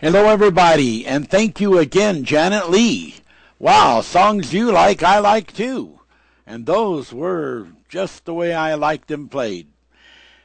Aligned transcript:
Hello, 0.00 0.26
everybody, 0.26 1.04
and 1.04 1.28
thank 1.28 1.60
you 1.60 1.76
again, 1.76 2.22
Janet 2.22 2.70
Lee. 2.70 3.16
Wow, 3.58 4.00
songs 4.00 4.54
you 4.54 4.70
like, 4.70 5.02
I 5.02 5.18
like 5.18 5.52
too. 5.52 5.98
And 6.46 6.66
those 6.66 7.12
were 7.12 7.66
just 7.88 8.24
the 8.24 8.32
way 8.32 8.54
I 8.54 8.74
liked 8.74 9.08
them 9.08 9.28
played. 9.28 9.66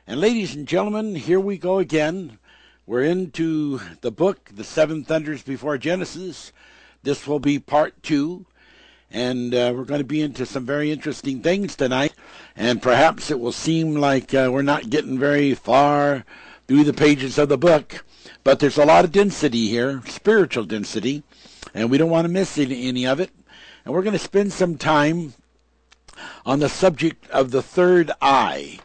And 0.07 0.19
ladies 0.19 0.55
and 0.55 0.67
gentlemen, 0.67 1.13
here 1.13 1.39
we 1.39 1.59
go 1.59 1.77
again. 1.77 2.39
We're 2.87 3.03
into 3.03 3.79
the 4.01 4.09
book, 4.09 4.49
The 4.51 4.63
Seven 4.63 5.03
Thunders 5.03 5.43
Before 5.43 5.77
Genesis. 5.77 6.51
This 7.03 7.27
will 7.27 7.37
be 7.39 7.59
part 7.59 8.01
two. 8.01 8.47
And 9.11 9.53
uh, 9.53 9.71
we're 9.75 9.85
going 9.85 10.01
to 10.01 10.03
be 10.03 10.23
into 10.23 10.47
some 10.47 10.65
very 10.65 10.91
interesting 10.91 11.43
things 11.43 11.75
tonight. 11.75 12.15
And 12.55 12.81
perhaps 12.81 13.29
it 13.29 13.39
will 13.39 13.51
seem 13.51 13.93
like 13.93 14.33
uh, 14.33 14.49
we're 14.51 14.63
not 14.63 14.89
getting 14.89 15.19
very 15.19 15.53
far 15.53 16.25
through 16.67 16.85
the 16.85 16.91
pages 16.93 17.37
of 17.37 17.49
the 17.49 17.57
book. 17.59 18.03
But 18.43 18.59
there's 18.59 18.77
a 18.77 18.85
lot 18.85 19.05
of 19.05 19.11
density 19.11 19.67
here, 19.67 20.01
spiritual 20.07 20.65
density. 20.65 21.23
And 21.73 21.89
we 21.89 21.97
don't 21.97 22.09
want 22.09 22.25
to 22.25 22.31
miss 22.31 22.57
any, 22.57 22.87
any 22.87 23.05
of 23.05 23.19
it. 23.19 23.31
And 23.85 23.93
we're 23.93 24.03
going 24.03 24.13
to 24.13 24.19
spend 24.19 24.53
some 24.53 24.77
time 24.77 25.33
on 26.45 26.59
the 26.59 26.69
subject 26.69 27.29
of 27.29 27.51
the 27.51 27.61
third 27.61 28.11
eye. 28.21 28.79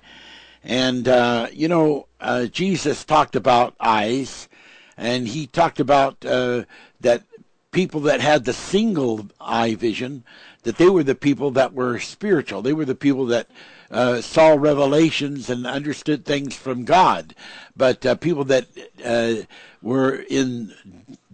And, 0.64 1.07
uh, 1.09 1.49
you 1.52 1.69
know, 1.69 2.07
uh, 2.21 2.47
Jesus 2.47 3.05
talked 3.05 3.37
about 3.37 3.75
eyes, 3.78 4.49
and 4.97 5.28
he 5.28 5.47
talked 5.47 5.81
about 5.81 6.25
uh, 6.25 6.64
that 7.00 7.23
people 7.71 8.00
that 8.00 8.21
had 8.21 8.45
the 8.45 8.52
single 8.52 9.28
eye 9.40 9.75
vision, 9.75 10.25
that 10.64 10.78
they 10.78 10.88
were 10.88 11.05
the 11.05 11.14
people 11.14 11.50
that 11.52 11.73
were 11.73 11.99
spiritual. 11.99 12.62
They 12.62 12.73
were 12.73 12.85
the 12.85 12.95
people 12.95 13.26
that 13.26 13.49
uh, 13.90 14.21
saw 14.21 14.54
revelations 14.59 15.49
and 15.49 15.66
understood 15.66 16.25
things 16.25 16.54
from 16.57 16.85
God. 16.85 17.35
But 17.76 18.04
uh, 18.04 18.14
people 18.16 18.45
that 18.45 18.66
uh, 19.04 19.47
were 19.83 20.25
in 20.28 20.75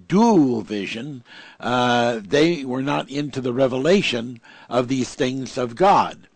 dual 0.06 0.62
vision, 0.62 1.24
uh, 1.60 2.20
they 2.22 2.64
were 2.64 2.82
not 2.82 3.10
into 3.10 3.40
the 3.40 3.52
revelation 3.52 4.40
of 4.68 4.88
these 4.88 5.14
things 5.14 5.58
of 5.58 5.76
God. 5.76 6.26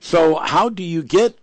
So, 0.00 0.36
how 0.36 0.68
do 0.68 0.82
you 0.82 1.02
get 1.02 1.38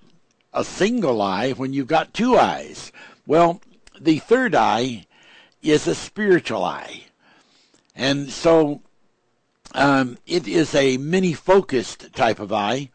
a 0.54 0.64
single 0.64 1.22
eye 1.22 1.52
when 1.52 1.74
you've 1.74 1.88
got 1.88 2.14
two 2.14 2.38
eyes? 2.38 2.92
Well, 3.26 3.62
the 4.00 4.20
third 4.20 4.56
eye 4.56 5.06
is 5.62 5.88
a 5.88 5.96
spiritual 5.96 6.64
eye. 6.64 7.04
And 7.96 8.30
so 8.30 8.82
um, 9.74 10.18
it 10.26 10.48
is 10.48 10.74
a 10.76 10.98
many 10.98 11.34
focused 11.34 12.14
type 12.14 12.40
of 12.40 12.54
eye, 12.54 12.90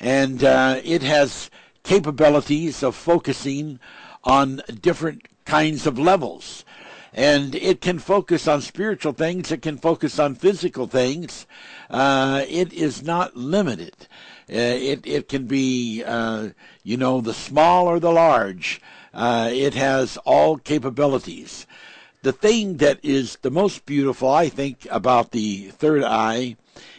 and 0.00 0.42
uh, 0.42 0.80
it 0.82 1.02
has 1.02 1.50
capabilities 1.82 2.82
of 2.82 2.96
focusing 2.96 3.78
on 4.24 4.62
different 4.80 5.28
kinds 5.44 5.86
of 5.86 5.98
levels. 5.98 6.64
And 7.12 7.56
it 7.56 7.80
can 7.80 7.98
focus 7.98 8.46
on 8.46 8.62
spiritual 8.62 9.12
things, 9.12 9.50
it 9.50 9.62
can 9.62 9.78
focus 9.78 10.18
on 10.18 10.36
physical 10.36 10.86
things. 10.86 11.46
Uh, 11.90 12.44
it 12.48 12.72
is 12.72 13.02
not 13.02 13.36
limited. 13.36 14.06
Uh, 14.48 14.56
it 14.56 15.06
it 15.06 15.28
can 15.28 15.46
be 15.46 16.02
uh, 16.04 16.50
you 16.82 16.96
know 16.96 17.20
the 17.20 17.34
small 17.34 17.86
or 17.86 17.98
the 17.98 18.12
large. 18.12 18.80
Uh, 19.12 19.50
it 19.52 19.74
has 19.74 20.16
all 20.18 20.56
capabilities. 20.56 21.66
The 22.22 22.32
thing 22.32 22.76
that 22.76 22.98
is 23.02 23.38
the 23.42 23.50
most 23.50 23.86
beautiful, 23.86 24.28
I 24.28 24.48
think, 24.48 24.86
about 24.90 25.32
the 25.32 25.70
third 25.70 26.04
eye 26.04 26.56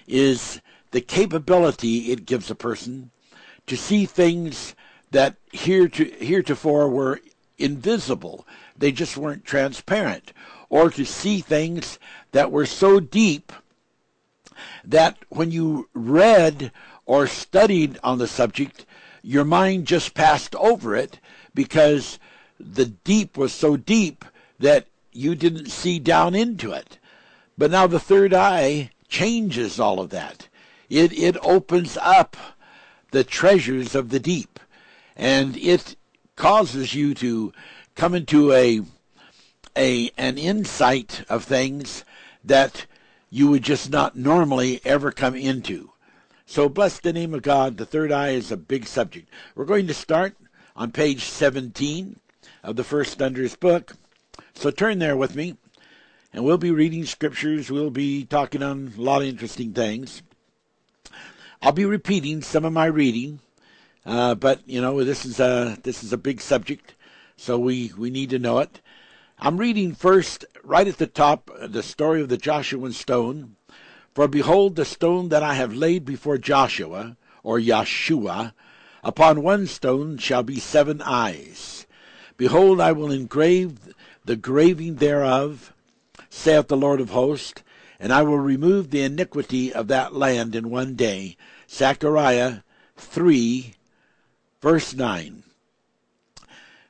is 0.08 0.60
the 0.92 1.02
capability 1.02 2.12
it 2.12 2.26
gives 2.26 2.52
a 2.52 2.56
person 2.56 3.12
to 3.68 3.76
see 3.76 4.06
things 4.06 4.76
that 5.12 5.36
heretofore 5.52 6.90
were 6.90 7.22
invisible. 7.58 8.46
They 8.78 8.92
just 8.92 9.18
weren't 9.18 9.46
transparent. 9.46 10.34
Or 10.70 10.90
to 10.92 11.06
see 11.06 11.42
things 11.42 12.00
that 12.32 12.52
were 12.52 12.66
so 12.66 13.00
deep 13.00 13.52
that 14.84 15.18
when 15.30 15.52
you 15.52 15.90
read 15.94 16.72
or 17.06 17.28
studied 17.28 18.00
on 18.04 18.18
the 18.20 18.28
subject, 18.28 18.86
your 19.22 19.44
mind 19.44 19.86
just 19.86 20.14
passed 20.14 20.56
over 20.56 20.96
it 20.96 21.20
because 21.54 22.20
the 22.60 22.86
deep 22.86 23.38
was 23.38 23.54
so 23.54 23.76
deep 23.76 24.24
that 24.60 24.88
you 25.12 25.36
didn't 25.36 25.68
see 25.68 26.00
down 26.00 26.36
into 26.36 26.72
it. 26.72 26.98
But 27.58 27.72
now 27.72 27.88
the 27.88 28.00
third 28.00 28.34
eye 28.34 28.92
changes 29.08 29.80
all 29.80 30.00
of 30.00 30.10
that. 30.12 30.48
It 30.92 31.18
it 31.18 31.38
opens 31.42 31.98
up 32.02 32.36
the 33.12 33.24
treasures 33.24 33.96
of 33.96 34.10
the 34.10 34.20
deep 34.20 34.60
and 35.16 35.56
it 35.56 35.96
causes 36.36 36.94
you 36.94 37.14
to 37.16 37.54
come 37.96 38.14
into 38.14 38.52
a 38.52 38.82
a 39.78 40.12
an 40.18 40.38
insight 40.38 41.24
of 41.30 41.46
things 41.46 42.04
that 42.44 42.88
you 43.30 43.48
would 43.50 43.64
just 43.64 43.90
not 43.90 44.18
normally 44.18 44.82
ever 44.84 45.14
come 45.14 45.34
into. 45.34 45.92
So 46.46 46.68
bless 46.68 47.00
the 47.00 47.14
name 47.14 47.34
of 47.34 47.42
God. 47.42 47.78
The 47.78 47.86
third 47.86 48.12
eye 48.12 48.32
is 48.32 48.52
a 48.52 48.58
big 48.58 48.86
subject. 48.86 49.30
We're 49.56 49.64
going 49.64 49.88
to 49.88 49.94
start 49.94 50.36
on 50.76 50.92
page 50.92 51.24
17 51.24 52.20
of 52.64 52.76
the 52.76 52.84
First 52.84 53.18
Thunders 53.18 53.56
book. 53.56 53.94
So 54.54 54.72
turn 54.72 55.00
there 55.00 55.16
with 55.16 55.38
me, 55.38 55.56
and 56.34 56.44
we'll 56.44 56.58
be 56.58 56.72
reading 56.72 57.06
scriptures. 57.06 57.72
We'll 57.72 57.92
be 57.92 58.26
talking 58.26 58.62
on 58.62 58.94
a 58.98 59.02
lot 59.02 59.22
of 59.22 59.30
interesting 59.30 59.72
things. 59.72 60.22
I'll 61.64 61.72
be 61.72 61.86
repeating 61.86 62.42
some 62.42 62.66
of 62.66 62.74
my 62.74 62.88
reading, 62.88 63.40
uh, 64.04 64.34
but 64.34 64.68
you 64.68 64.82
know 64.82 65.04
this 65.04 65.26
is 65.26 65.40
a 65.40 65.78
this 65.84 66.04
is 66.04 66.12
a 66.12 66.18
big 66.18 66.42
subject, 66.42 66.96
so 67.38 67.60
we 67.60 67.92
we 67.96 68.10
need 68.10 68.32
to 68.32 68.40
know 68.40 68.58
it. 68.58 68.82
I'm 69.38 69.58
reading 69.58 69.94
first, 69.94 70.44
right 70.64 70.88
at 70.88 70.98
the 70.98 71.06
top, 71.06 71.52
the 71.62 71.84
story 71.84 72.20
of 72.20 72.30
the 72.30 72.38
Joshuan 72.38 72.94
stone. 72.94 73.58
For 74.16 74.28
behold, 74.28 74.76
the 74.76 74.86
stone 74.86 75.30
that 75.30 75.44
I 75.44 75.54
have 75.54 75.72
laid 75.72 76.04
before 76.04 76.40
Joshua, 76.40 77.16
or 77.44 77.60
Yeshua, 77.60 78.54
upon 79.04 79.44
one 79.44 79.68
stone 79.68 80.18
shall 80.18 80.42
be 80.42 80.60
seven 80.60 81.00
eyes. 81.04 81.86
Behold, 82.38 82.82
I 82.82 82.92
will 82.92 83.12
engrave 83.12 83.94
the 84.26 84.36
graving 84.36 84.96
thereof, 84.96 85.74
saith 86.28 86.70
the 86.70 86.76
Lord 86.76 87.00
of 87.00 87.12
hosts, 87.12 87.62
and 88.02 88.12
I 88.12 88.24
will 88.24 88.40
remove 88.40 88.90
the 88.90 89.04
iniquity 89.04 89.72
of 89.72 89.88
that 89.90 90.16
land 90.16 90.56
in 90.56 90.72
one 90.72 90.96
day. 90.96 91.38
Zechariah 91.70 92.62
3, 92.98 93.76
verse 94.60 94.96
9. 94.96 95.44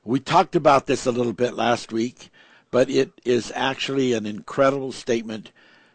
We 0.06 0.19
talked 0.21 0.56
about 0.56 0.88
this 0.88 1.06
a 1.06 1.12
little 1.12 1.34
bit 1.34 1.54
last 1.54 1.91
week, 1.91 2.30
but 2.71 2.89
it 2.89 3.12
is 3.26 3.52
actually 3.54 4.13
an 4.13 4.26
incredible 4.26 4.93
statement 4.93 5.52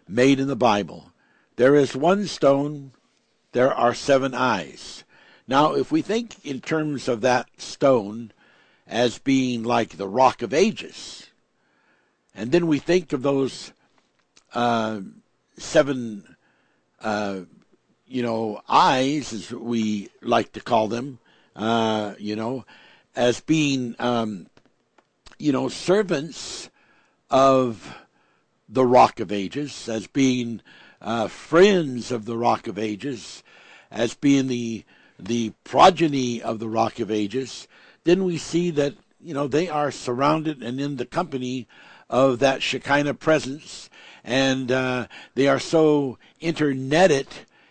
made 0.06 0.38
in 0.38 0.48
the 0.48 0.54
Bible. 0.54 1.12
There 1.56 1.74
is 1.74 1.96
one 1.96 2.26
stone, 2.26 2.92
there 3.52 3.72
are 3.72 3.94
seven 3.94 4.34
eyes. 4.34 5.02
Now, 5.48 5.72
if 5.72 5.90
we 5.90 6.02
think 6.02 6.44
in 6.44 6.60
terms 6.60 7.08
of 7.08 7.22
that 7.22 7.48
stone 7.56 8.32
as 8.86 9.18
being 9.18 9.62
like 9.62 9.96
the 9.96 10.08
rock 10.08 10.42
of 10.42 10.52
ages, 10.52 11.30
and 12.34 12.52
then 12.52 12.66
we 12.66 12.78
think 12.78 13.14
of 13.14 13.22
those 13.22 13.72
uh, 14.56 15.00
seven, 15.58 16.36
uh, 17.02 17.40
you 18.06 18.22
know, 18.22 18.62
eyes, 18.66 19.32
as 19.34 19.50
we 19.50 20.08
like 20.22 20.52
to 20.52 20.60
call 20.60 20.88
them, 20.88 21.18
uh, 21.54 22.14
you 22.18 22.34
know, 22.34 22.64
as 23.14 23.40
being, 23.40 23.94
um, 23.98 24.46
you 25.38 25.52
know, 25.52 25.68
servants 25.68 26.70
of 27.30 27.94
the 28.66 28.86
rock 28.86 29.20
of 29.20 29.30
ages, 29.30 29.90
as 29.90 30.06
being 30.06 30.62
uh, 31.02 31.28
friends 31.28 32.10
of 32.10 32.24
the 32.24 32.36
Rock 32.38 32.66
of 32.66 32.78
Ages 32.78 33.42
as 33.90 34.14
being 34.14 34.48
the 34.48 34.84
the 35.18 35.52
progeny 35.64 36.42
of 36.42 36.58
the 36.58 36.68
Rock 36.68 36.98
of 36.98 37.10
Ages, 37.10 37.68
then 38.04 38.24
we 38.24 38.38
see 38.38 38.70
that 38.70 38.94
you 39.20 39.34
know 39.34 39.46
they 39.46 39.68
are 39.68 39.90
surrounded 39.90 40.62
and 40.62 40.80
in 40.80 40.96
the 40.96 41.06
company 41.06 41.68
of 42.08 42.38
that 42.38 42.62
Shekinah 42.62 43.14
presence, 43.14 43.90
and 44.24 44.70
uh, 44.70 45.06
they 45.34 45.48
are 45.48 45.58
so 45.58 46.18
internetted 46.40 47.26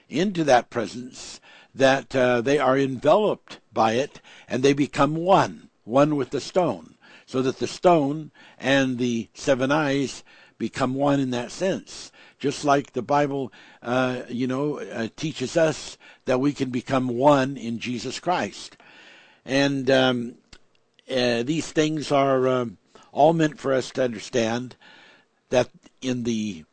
into 0.10 0.44
that 0.44 0.70
presence 0.70 1.40
that 1.74 2.16
uh, 2.16 2.42
they 2.42 2.58
are 2.58 2.78
enveloped 2.78 3.60
by 3.74 3.94
it, 3.94 4.22
and 4.48 4.64
they 4.64 4.74
become 4.74 5.16
one, 5.16 5.70
one 5.84 6.16
with 6.16 6.30
the 6.30 6.40
stone, 6.42 6.96
so 7.26 7.42
that 7.42 7.60
the 7.60 7.68
stone 7.68 8.32
and 8.58 8.98
the 8.98 9.30
seven 9.34 9.72
eyes 9.72 10.24
become 10.58 10.94
one 10.94 11.20
in 11.20 11.32
that 11.32 11.52
sense. 11.52 12.12
Just 12.40 12.64
like 12.64 12.94
the 12.94 13.02
Bible, 13.02 13.52
uh, 13.82 14.22
you 14.30 14.48
know, 14.48 14.80
uh, 14.80 15.08
teaches 15.16 15.58
us 15.58 15.98
that 16.26 16.40
we 16.40 16.54
can 16.54 16.70
become 16.70 17.08
one 17.08 17.58
in 17.58 17.80
Jesus 17.80 18.20
Christ. 18.20 18.78
And 19.46 19.90
um, 19.90 20.36
uh, 21.10 21.44
these 21.44 21.72
things 21.72 22.12
are 22.12 22.48
um, 22.48 22.78
all 23.16 23.34
meant 23.34 23.58
for 23.58 23.74
us 23.74 23.90
to 23.92 24.04
understand 24.04 24.76
that 25.50 25.70
in 26.02 26.24
the 26.24 26.66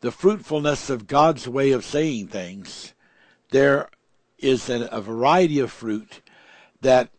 the 0.00 0.10
fruitfulness 0.10 0.90
of 0.90 1.06
God's 1.06 1.46
way 1.46 1.70
of 1.70 1.84
saying 1.84 2.26
things, 2.26 2.92
there 3.52 3.88
is 4.36 4.68
a, 4.68 4.86
a 4.86 5.00
variety 5.00 5.60
of 5.60 5.70
fruit 5.70 6.20
that 6.80 7.10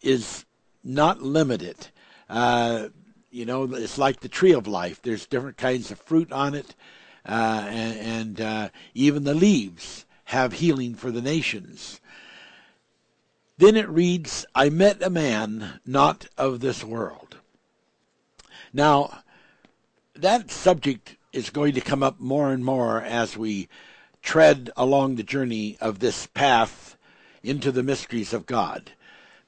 is 0.00 0.46
not 0.82 1.20
limited. 1.20 1.88
Uh, 2.30 2.88
you 3.30 3.44
know, 3.44 3.64
it's 3.74 3.98
like 3.98 4.20
the 4.20 4.28
tree 4.28 4.54
of 4.54 4.66
life. 4.66 5.02
There's 5.02 5.26
different 5.26 5.58
kinds 5.58 5.90
of 5.90 6.00
fruit 6.00 6.32
on 6.32 6.54
it, 6.54 6.74
uh, 7.28 7.66
and, 7.68 7.98
and 7.98 8.40
uh, 8.40 8.68
even 8.94 9.24
the 9.24 9.34
leaves 9.34 10.06
have 10.24 10.54
healing 10.54 10.94
for 10.94 11.10
the 11.10 11.20
nations. 11.20 12.00
Then 13.58 13.76
it 13.76 13.88
reads, 13.90 14.46
I 14.54 14.70
met 14.70 15.02
a 15.02 15.10
man 15.10 15.80
not 15.84 16.26
of 16.38 16.60
this 16.60 16.82
world. 16.82 17.36
Now, 18.72 19.22
that 20.14 20.50
subject 20.50 21.16
is 21.32 21.50
going 21.50 21.74
to 21.74 21.80
come 21.80 22.02
up 22.02 22.20
more 22.20 22.52
and 22.52 22.64
more 22.64 23.02
as 23.02 23.36
we 23.36 23.68
tread 24.22 24.70
along 24.76 25.16
the 25.16 25.22
journey 25.22 25.76
of 25.80 25.98
this 25.98 26.26
path 26.26 26.96
into 27.42 27.72
the 27.72 27.82
mysteries 27.82 28.32
of 28.32 28.46
God. 28.46 28.92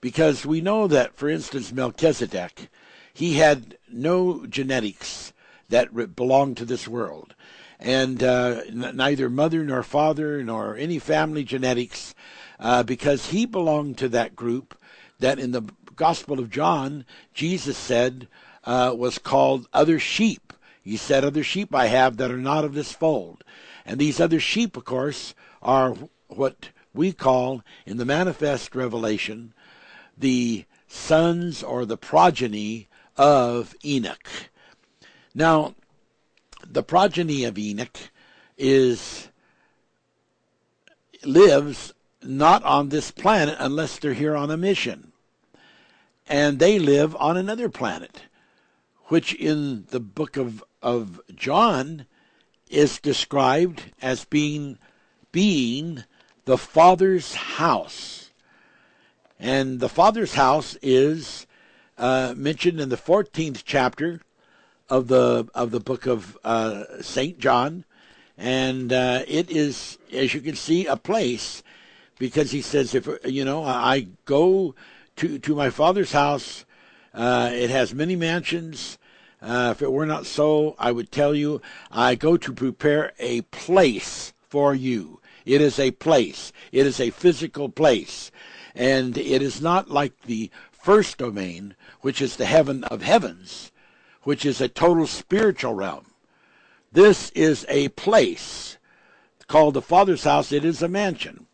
Because 0.00 0.46
we 0.46 0.60
know 0.60 0.86
that, 0.88 1.14
for 1.14 1.28
instance, 1.28 1.72
Melchizedek, 1.72 2.68
he 3.12 3.34
had 3.34 3.76
no 3.88 4.46
genetics 4.46 5.32
that 5.68 6.16
belonged 6.16 6.56
to 6.56 6.64
this 6.64 6.88
world. 6.88 7.34
And 7.78 8.22
uh, 8.22 8.62
n- 8.66 8.92
neither 8.94 9.28
mother 9.28 9.64
nor 9.64 9.82
father 9.82 10.42
nor 10.42 10.76
any 10.76 10.98
family 10.98 11.44
genetics, 11.44 12.14
uh, 12.58 12.82
because 12.82 13.30
he 13.30 13.46
belonged 13.46 13.98
to 13.98 14.08
that 14.10 14.34
group 14.34 14.76
that 15.18 15.38
in 15.38 15.52
the 15.52 15.62
Gospel 15.94 16.38
of 16.40 16.50
John, 16.50 17.04
Jesus 17.34 17.76
said 17.76 18.28
uh, 18.64 18.94
was 18.96 19.18
called 19.18 19.68
other 19.72 19.98
sheep. 19.98 20.52
He 20.82 20.96
said, 20.96 21.24
Other 21.24 21.44
sheep 21.44 21.74
I 21.74 21.86
have 21.86 22.16
that 22.16 22.30
are 22.30 22.38
not 22.38 22.64
of 22.64 22.74
this 22.74 22.92
fold. 22.92 23.44
And 23.84 23.98
these 23.98 24.20
other 24.20 24.40
sheep, 24.40 24.76
of 24.76 24.84
course, 24.84 25.34
are 25.60 25.96
what 26.28 26.70
we 26.94 27.12
call 27.12 27.62
in 27.86 27.96
the 27.96 28.04
manifest 28.04 28.74
revelation 28.74 29.54
the 30.16 30.64
sons 30.86 31.62
or 31.62 31.86
the 31.86 31.96
progeny 31.96 32.88
of 33.16 33.74
Enoch. 33.84 34.28
Now, 35.34 35.74
the 36.66 36.82
progeny 36.82 37.44
of 37.44 37.58
Enoch 37.58 37.98
is 38.58 39.28
lives 41.24 41.94
not 42.22 42.62
on 42.64 42.88
this 42.88 43.10
planet 43.10 43.56
unless 43.58 43.98
they're 43.98 44.14
here 44.14 44.36
on 44.36 44.50
a 44.50 44.56
mission. 44.56 45.12
And 46.28 46.58
they 46.58 46.78
live 46.78 47.16
on 47.16 47.36
another 47.36 47.68
planet, 47.68 48.22
which 49.12 49.34
in 49.34 49.84
the 49.90 50.00
book 50.00 50.38
of, 50.38 50.64
of 50.80 51.20
John 51.34 52.06
is 52.70 52.98
described 52.98 53.92
as 54.00 54.24
being 54.24 54.78
being 55.30 56.04
the 56.46 56.56
Father's 56.56 57.34
house. 57.34 58.30
And 59.38 59.80
the 59.80 59.90
Father's 59.90 60.32
house 60.32 60.78
is 60.80 61.46
uh, 61.98 62.32
mentioned 62.34 62.80
in 62.80 62.88
the 62.88 62.96
14th 62.96 63.64
chapter 63.66 64.22
of 64.88 65.08
the 65.08 65.46
of 65.54 65.72
the 65.72 65.80
book 65.80 66.06
of 66.06 66.38
uh, 66.42 66.84
Saint 67.02 67.38
John, 67.38 67.84
and 68.38 68.94
uh, 68.94 69.24
it 69.28 69.50
is, 69.50 69.98
as 70.10 70.32
you 70.32 70.40
can 70.40 70.56
see, 70.56 70.86
a 70.86 70.96
place 70.96 71.62
because 72.18 72.50
he 72.50 72.62
says, 72.62 72.94
if 72.94 73.06
you 73.26 73.44
know, 73.44 73.62
I 73.62 74.08
go 74.24 74.74
to 75.16 75.38
to 75.38 75.54
my 75.54 75.68
Father's 75.68 76.12
house, 76.12 76.64
uh, 77.12 77.50
it 77.52 77.68
has 77.68 77.92
many 77.92 78.16
mansions. 78.16 78.96
Uh, 79.42 79.70
if 79.72 79.82
it 79.82 79.90
were 79.90 80.06
not 80.06 80.24
so, 80.24 80.76
I 80.78 80.92
would 80.92 81.10
tell 81.10 81.34
you, 81.34 81.60
I 81.90 82.14
go 82.14 82.36
to 82.36 82.52
prepare 82.52 83.12
a 83.18 83.40
place 83.42 84.32
for 84.48 84.72
you. 84.72 85.20
It 85.44 85.60
is 85.60 85.80
a 85.80 85.90
place. 85.90 86.52
It 86.70 86.86
is 86.86 87.00
a 87.00 87.10
physical 87.10 87.68
place. 87.68 88.30
And 88.74 89.18
it 89.18 89.42
is 89.42 89.60
not 89.60 89.90
like 89.90 90.22
the 90.22 90.50
first 90.70 91.18
domain, 91.18 91.74
which 92.02 92.22
is 92.22 92.36
the 92.36 92.46
heaven 92.46 92.84
of 92.84 93.02
heavens, 93.02 93.72
which 94.22 94.46
is 94.46 94.60
a 94.60 94.68
total 94.68 95.08
spiritual 95.08 95.74
realm. 95.74 96.06
This 96.92 97.30
is 97.30 97.66
a 97.68 97.88
place 97.88 98.78
called 99.48 99.74
the 99.74 99.82
Father's 99.82 100.24
house. 100.24 100.52
It 100.52 100.64
is 100.64 100.82
a 100.82 100.88
mansion. 100.88 101.46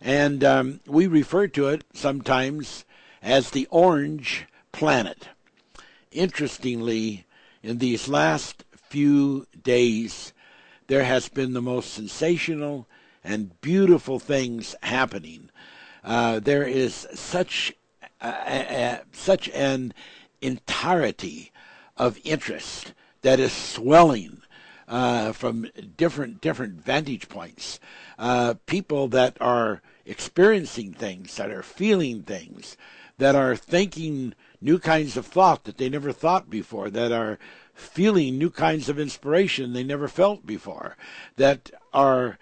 And 0.00 0.44
um, 0.44 0.80
we 0.86 1.06
refer 1.06 1.46
to 1.48 1.68
it 1.68 1.84
sometimes 1.94 2.84
as 3.22 3.50
the 3.50 3.66
orange 3.70 4.46
planet. 4.72 5.28
Interestingly, 6.10 7.24
in 7.62 7.78
these 7.78 8.08
last 8.08 8.64
few 8.74 9.46
days, 9.62 10.32
there 10.86 11.04
has 11.04 11.28
been 11.28 11.52
the 11.52 11.62
most 11.62 11.92
sensational 11.92 12.86
and 13.22 13.60
beautiful 13.60 14.18
things 14.18 14.74
happening. 14.82 15.50
Uh, 16.02 16.40
there 16.40 16.64
is 16.64 17.06
such 17.14 17.72
uh, 18.20 18.24
uh, 18.24 18.98
such 19.12 19.48
an 19.50 19.94
entirety 20.40 21.52
of 21.96 22.18
interest 22.24 22.92
that 23.22 23.38
is 23.38 23.52
swelling 23.52 24.42
uh, 24.88 25.32
from 25.32 25.68
different 25.96 26.40
different 26.40 26.74
vantage 26.74 27.28
points. 27.28 27.78
Uh, 28.18 28.54
people 28.66 29.08
that 29.08 29.36
are 29.40 29.82
experiencing 30.06 30.92
things, 30.92 31.36
that 31.36 31.50
are 31.50 31.62
feeling 31.62 32.22
things, 32.22 32.76
that 33.18 33.34
are 33.34 33.54
thinking 33.54 34.34
new 34.60 34.78
kinds 34.78 35.16
of 35.16 35.26
thought 35.26 35.64
that 35.64 35.78
they 35.78 35.88
never 35.88 36.12
thought 36.12 36.50
before, 36.50 36.90
that 36.90 37.12
are 37.12 37.38
feeling 37.74 38.36
new 38.36 38.50
kinds 38.50 38.88
of 38.88 38.98
inspiration 38.98 39.72
they 39.72 39.84
never 39.84 40.08
felt 40.08 40.46
before, 40.46 40.96
that 41.36 41.70
are 41.92 42.38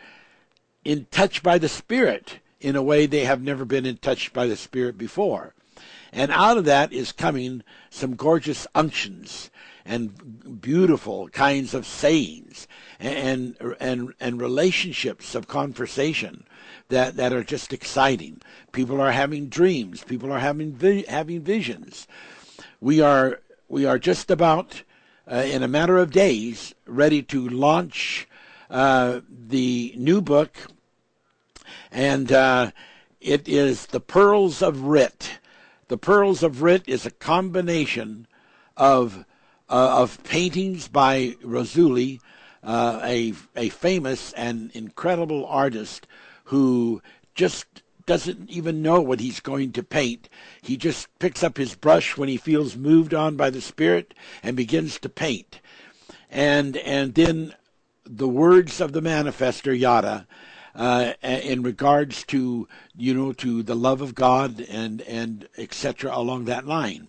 in 0.84 1.06
touch 1.10 1.42
by 1.42 1.58
the 1.58 1.68
Spirit 1.68 2.40
in 2.60 2.74
a 2.74 2.82
way 2.82 3.06
they 3.06 3.24
have 3.24 3.42
never 3.42 3.64
been 3.64 3.86
in 3.86 3.96
touch 3.96 4.32
by 4.32 4.46
the 4.46 4.56
Spirit 4.56 4.98
before. 4.98 5.54
And 6.12 6.32
out 6.32 6.56
of 6.56 6.64
that 6.64 6.92
is 6.92 7.12
coming 7.12 7.62
some 7.90 8.16
gorgeous 8.16 8.66
unctions 8.74 9.50
and 9.84 10.60
beautiful 10.60 11.28
kinds 11.28 11.72
of 11.74 11.86
sayings 11.86 12.66
and 12.98 13.56
and 13.80 14.12
and 14.20 14.40
relationships 14.40 15.34
of 15.34 15.48
conversation 15.48 16.44
that 16.88 17.16
that 17.16 17.32
are 17.32 17.44
just 17.44 17.72
exciting. 17.72 18.40
People 18.72 19.00
are 19.00 19.12
having 19.12 19.48
dreams. 19.48 20.04
People 20.04 20.32
are 20.32 20.38
having 20.38 20.72
vi- 20.72 21.04
having 21.08 21.42
visions. 21.42 22.06
We 22.80 23.00
are 23.00 23.40
we 23.68 23.84
are 23.84 23.98
just 23.98 24.30
about 24.30 24.82
uh, 25.30 25.36
in 25.46 25.62
a 25.62 25.68
matter 25.68 25.98
of 25.98 26.10
days 26.10 26.74
ready 26.86 27.22
to 27.24 27.48
launch 27.48 28.26
uh, 28.70 29.20
the 29.30 29.94
new 29.96 30.20
book, 30.20 30.56
and 31.92 32.32
uh, 32.32 32.70
it 33.20 33.48
is 33.48 33.86
the 33.86 34.00
Pearls 34.00 34.62
of 34.62 34.82
Writ. 34.82 35.38
The 35.88 35.98
Pearls 35.98 36.42
of 36.42 36.62
Writ 36.62 36.84
is 36.86 37.04
a 37.06 37.10
combination 37.10 38.26
of 38.76 39.24
uh, 39.70 40.00
of 40.00 40.22
paintings 40.24 40.88
by 40.88 41.36
Rosuli, 41.42 42.20
uh, 42.62 43.00
a 43.02 43.34
a 43.54 43.68
famous 43.68 44.32
and 44.32 44.70
incredible 44.72 45.44
artist 45.46 46.06
who 46.48 47.02
just 47.34 47.82
doesn't 48.06 48.48
even 48.48 48.80
know 48.80 49.02
what 49.02 49.20
he's 49.20 49.38
going 49.38 49.70
to 49.70 49.82
paint. 49.82 50.30
He 50.62 50.78
just 50.78 51.06
picks 51.18 51.42
up 51.42 51.58
his 51.58 51.74
brush 51.74 52.16
when 52.16 52.28
he 52.28 52.38
feels 52.38 52.74
moved 52.74 53.12
on 53.12 53.36
by 53.36 53.50
the 53.50 53.60
Spirit 53.60 54.14
and 54.42 54.56
begins 54.56 54.98
to 55.00 55.10
paint. 55.10 55.60
And 56.30 56.78
and 56.78 57.14
then 57.14 57.54
the 58.04 58.28
words 58.28 58.80
of 58.80 58.92
the 58.92 59.02
manifester 59.02 59.78
yada 59.78 60.26
uh, 60.74 61.12
in 61.22 61.62
regards 61.62 62.24
to 62.24 62.66
you 62.96 63.12
know 63.12 63.34
to 63.34 63.62
the 63.62 63.76
love 63.76 64.00
of 64.00 64.14
God 64.14 64.60
and 64.60 65.02
and 65.02 65.48
etc. 65.58 66.10
along 66.16 66.46
that 66.46 66.66
line, 66.66 67.08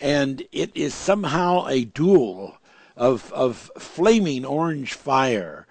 and 0.00 0.42
it 0.50 0.74
is 0.74 0.94
somehow 0.94 1.66
a 1.66 1.84
duel 1.84 2.56
of 2.96 3.30
of 3.34 3.70
flaming 3.78 4.46
orange 4.46 4.94
fire 4.94 5.66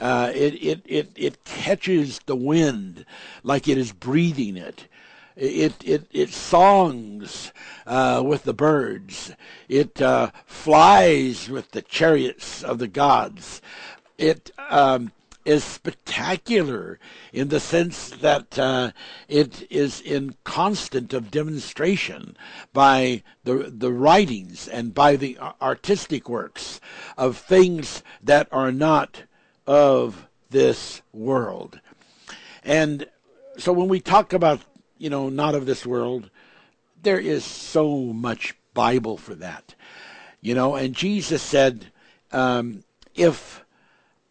uh, 0.00 0.30
it, 0.34 0.54
it, 0.54 0.82
it, 0.84 1.10
it 1.16 1.44
catches 1.44 2.20
the 2.26 2.36
wind 2.36 3.04
like 3.42 3.68
it 3.68 3.78
is 3.78 3.92
breathing 3.92 4.56
it. 4.56 4.86
It, 5.36 5.74
it, 5.84 6.06
it 6.12 6.30
songs 6.30 7.52
uh, 7.86 8.22
with 8.24 8.44
the 8.44 8.54
birds. 8.54 9.32
It 9.68 10.00
uh, 10.00 10.30
flies 10.46 11.50
with 11.50 11.72
the 11.72 11.82
chariots 11.82 12.62
of 12.62 12.78
the 12.78 12.88
gods. 12.88 13.60
It 14.16 14.50
um, 14.70 15.12
is 15.46 15.62
spectacular 15.62 16.98
in 17.32 17.48
the 17.48 17.60
sense 17.60 18.10
that 18.10 18.58
uh, 18.58 18.90
it 19.28 19.70
is 19.70 20.00
in 20.00 20.34
constant 20.42 21.14
of 21.14 21.30
demonstration 21.30 22.36
by 22.72 23.22
the 23.44 23.72
the 23.72 23.92
writings 23.92 24.66
and 24.66 24.92
by 24.92 25.14
the 25.14 25.38
artistic 25.62 26.28
works 26.28 26.80
of 27.16 27.36
things 27.36 28.02
that 28.22 28.48
are 28.50 28.72
not 28.72 29.22
of 29.66 30.26
this 30.50 31.02
world. 31.12 31.80
And 32.62 33.06
so 33.58 33.72
when 33.72 33.88
we 33.88 34.00
talk 34.00 34.32
about, 34.32 34.60
you 34.98 35.10
know, 35.10 35.28
not 35.28 35.54
of 35.54 35.66
this 35.66 35.84
world, 35.84 36.30
there 37.02 37.18
is 37.18 37.44
so 37.44 37.98
much 37.98 38.54
Bible 38.74 39.16
for 39.16 39.34
that. 39.36 39.74
You 40.40 40.54
know, 40.54 40.74
and 40.74 40.94
Jesus 40.94 41.42
said, 41.42 41.86
um, 42.32 42.84
if 43.14 43.64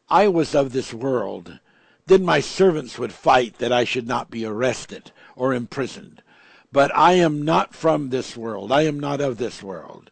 I 0.10 0.28
was 0.28 0.54
of 0.56 0.72
this 0.72 0.94
world, 0.94 1.60
then 2.06 2.24
my 2.24 2.40
servants 2.40 3.00
would 3.00 3.12
fight 3.12 3.58
that 3.58 3.72
I 3.72 3.84
should 3.84 4.08
not 4.08 4.30
be 4.30 4.46
arrested 4.46 5.12
or 5.36 5.54
imprisoned. 5.54 6.22
But 6.72 6.96
I 6.96 7.14
am 7.14 7.44
not 7.44 7.74
from 7.74 8.10
this 8.10 8.38
world. 8.38 8.72
I 8.72 8.84
am 8.84 9.00
not 9.00 9.22
of 9.22 9.38
this 9.38 9.64
world. 9.64 10.12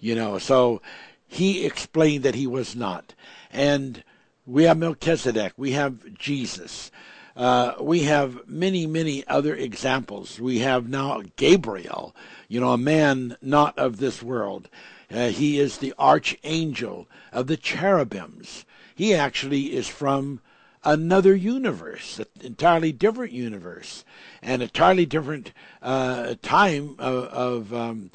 you 0.00 0.14
know. 0.14 0.38
So 0.38 0.80
he 1.26 1.64
explained 1.64 2.24
that 2.24 2.34
he 2.34 2.46
was 2.46 2.74
not. 2.74 3.14
And 3.50 4.02
we 4.48 4.64
have 4.64 4.78
Melchizedek, 4.78 5.52
we 5.58 5.72
have 5.72 6.14
Jesus. 6.14 6.90
Uh, 7.36 7.74
we 7.80 8.04
have 8.04 8.48
many, 8.48 8.86
many 8.86 9.24
other 9.28 9.54
examples. 9.54 10.40
We 10.40 10.60
have 10.60 10.88
now 10.88 11.22
Gabriel, 11.36 12.16
you 12.48 12.58
know, 12.58 12.72
a 12.72 12.78
man 12.78 13.36
not 13.42 13.78
of 13.78 13.98
this 13.98 14.22
world. 14.22 14.68
Uh, 15.12 15.28
he 15.28 15.58
is 15.58 15.78
the 15.78 15.94
archangel 15.98 17.06
of 17.30 17.46
the 17.46 17.58
cherubims. 17.58 18.64
He 18.94 19.14
actually 19.14 19.76
is 19.76 19.86
from 19.86 20.40
another 20.82 21.36
universe, 21.36 22.18
an 22.18 22.26
entirely 22.40 22.90
different 22.90 23.32
universe, 23.32 24.02
and 24.42 24.62
entirely 24.62 25.04
different 25.04 25.52
uh, 25.82 26.34
time 26.40 26.96
of, 26.98 27.24
of 27.24 27.74
um. 27.74 28.10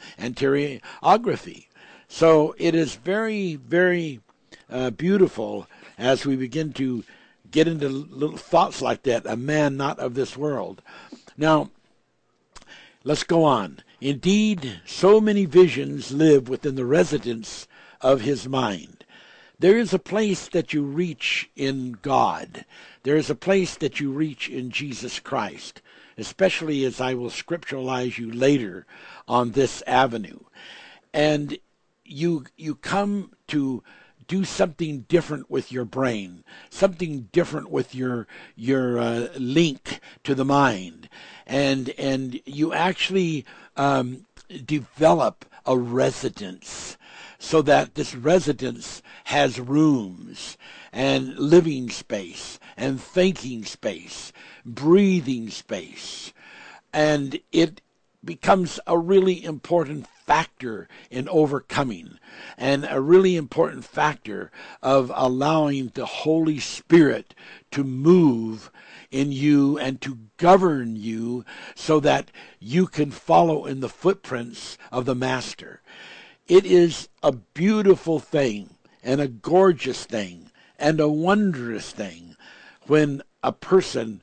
So 2.08 2.56
it 2.58 2.76
is 2.76 2.96
very, 2.96 3.56
very 3.56 4.19
uh, 4.69 4.89
beautiful 4.89 5.67
as 5.97 6.25
we 6.25 6.36
begin 6.36 6.73
to 6.73 7.03
get 7.51 7.67
into 7.67 7.88
little 7.88 8.38
thoughts 8.38 8.82
like 8.82 9.03
that. 9.03 9.25
A 9.25 9.38
man 9.38 9.77
not 9.77 9.99
of 9.99 10.15
this 10.15 10.36
world. 10.36 10.82
Now, 11.38 11.69
let's 13.03 13.23
go 13.23 13.43
on. 13.43 13.79
Indeed, 14.01 14.82
so 14.86 15.21
many 15.21 15.45
visions 15.45 16.12
live 16.12 16.49
within 16.49 16.75
the 16.75 16.86
residence 16.86 17.67
of 18.01 18.21
his 18.21 18.47
mind. 18.47 19.06
There 19.60 19.77
is 19.77 19.93
a 19.93 19.99
place 19.99 20.49
that 20.49 20.73
you 20.73 20.84
reach 20.84 21.49
in 21.56 21.97
God. 22.01 22.65
There 23.03 23.15
is 23.15 23.29
a 23.29 23.36
place 23.36 23.75
that 23.75 23.99
you 23.99 24.12
reach 24.12 24.49
in 24.49 24.71
Jesus 24.71 25.19
Christ, 25.19 25.82
especially 26.17 26.84
as 26.84 26.99
I 26.99 27.13
will 27.13 27.29
scripturalize 27.29 28.17
you 28.17 28.29
later 28.29 28.86
on 29.27 29.51
this 29.51 29.82
avenue. 29.88 30.39
And 31.13 31.58
you 32.03 32.45
you 32.58 32.75
come 32.75 33.32
to 33.47 33.84
do 34.34 34.43
something 34.43 35.02
different 35.02 35.48
with 35.52 35.72
your 35.72 35.86
brain, 35.86 36.43
something 36.72 37.30
different 37.32 37.69
with 37.69 37.93
your 37.93 38.26
your 38.56 38.98
uh, 38.98 39.28
link 39.38 40.00
to 40.24 40.34
the 40.34 40.43
mind, 40.43 41.08
and 41.46 41.89
and 42.00 42.41
you 42.43 42.74
actually 42.74 43.46
um, 43.78 44.26
develop 44.65 45.46
a 45.67 45.78
residence 45.78 46.98
so 47.38 47.62
that 47.62 47.93
this 47.93 48.15
residence 48.15 49.04
has 49.26 49.60
rooms 49.60 50.58
and 50.91 51.38
living 51.38 51.91
space 51.91 52.58
and 52.76 53.00
thinking 53.00 53.63
space, 53.63 54.34
breathing 54.65 55.48
space, 55.52 56.34
and 56.91 57.39
it 57.52 57.82
becomes 58.26 58.80
a 58.88 58.98
really 58.98 59.46
important 59.46 60.08
factor 60.26 60.88
in 61.12 61.28
overcoming 61.30 62.18
and 62.58 62.88
a 62.90 63.02
really 63.02 63.36
important 63.36 63.84
factor 63.84 64.52
of 64.82 65.12
allowing 65.16 65.92
the 65.94 66.06
Holy 66.06 66.60
Spirit 66.60 67.36
to 67.72 67.84
move 67.84 68.72
in 69.12 69.32
you 69.32 69.78
and 69.78 70.02
to 70.02 70.20
govern 70.38 70.96
you 70.96 71.46
so 71.76 72.00
that 72.00 72.32
you 72.60 72.88
can 72.88 73.12
follow 73.12 73.66
in 73.66 73.80
the 73.80 73.90
footprints 73.90 74.78
of 74.92 75.06
the 75.06 75.16
Master. 75.16 75.82
It 76.48 76.66
is 76.66 77.10
a 77.22 77.32
beautiful 77.32 78.20
thing 78.20 78.76
and 79.04 79.22
a 79.22 79.28
gorgeous 79.28 80.06
thing 80.06 80.52
and 80.80 81.00
a 81.00 81.10
wondrous 81.10 81.92
thing 81.92 82.36
when 82.88 83.22
a 83.44 83.52
person 83.52 84.22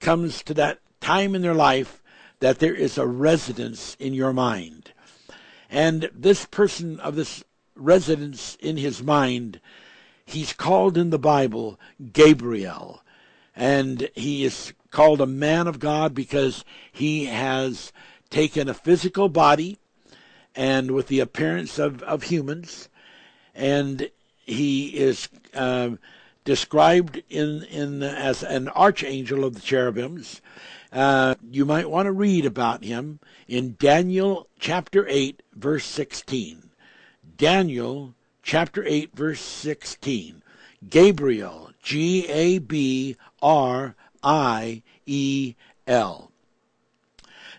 comes 0.00 0.42
to 0.42 0.54
that 0.54 0.80
time 1.00 1.34
in 1.34 1.42
their 1.42 1.54
life 1.54 2.02
that 2.40 2.58
there 2.58 2.74
is 2.74 2.98
a 2.98 3.06
residence 3.06 3.96
in 4.00 4.14
your 4.14 4.32
mind. 4.32 4.91
And 5.72 6.10
this 6.14 6.44
person 6.44 7.00
of 7.00 7.16
this 7.16 7.42
residence 7.74 8.58
in 8.60 8.76
his 8.76 9.02
mind, 9.02 9.58
he's 10.26 10.52
called 10.52 10.98
in 10.98 11.08
the 11.08 11.18
Bible 11.18 11.80
Gabriel. 12.12 13.02
And 13.56 14.10
he 14.14 14.44
is 14.44 14.74
called 14.90 15.22
a 15.22 15.26
man 15.26 15.66
of 15.66 15.78
God 15.78 16.14
because 16.14 16.62
he 16.92 17.24
has 17.24 17.90
taken 18.28 18.68
a 18.68 18.74
physical 18.74 19.30
body 19.30 19.78
and 20.54 20.90
with 20.90 21.08
the 21.08 21.20
appearance 21.20 21.78
of, 21.78 22.02
of 22.02 22.24
humans, 22.24 22.90
and 23.54 24.10
he 24.44 24.88
is 24.88 25.30
uh, 25.54 25.90
described 26.44 27.22
in, 27.28 27.62
in 27.64 28.02
as 28.02 28.42
an 28.42 28.68
archangel 28.68 29.44
of 29.44 29.54
the 29.54 29.60
cherubims. 29.60 30.40
Uh, 30.92 31.34
you 31.50 31.64
might 31.64 31.88
want 31.88 32.06
to 32.06 32.12
read 32.12 32.44
about 32.44 32.84
him 32.84 33.18
in 33.48 33.76
Daniel 33.78 34.48
chapter 34.58 35.06
8, 35.08 35.42
verse 35.54 35.84
16. 35.86 36.70
Daniel 37.36 38.14
chapter 38.42 38.84
8, 38.84 39.14
verse 39.14 39.40
16. 39.40 40.42
Gabriel, 40.88 41.70
G 41.82 42.26
A 42.28 42.58
B 42.58 43.16
R 43.40 43.94
I 44.22 44.82
E 45.06 45.54
L. 45.86 46.30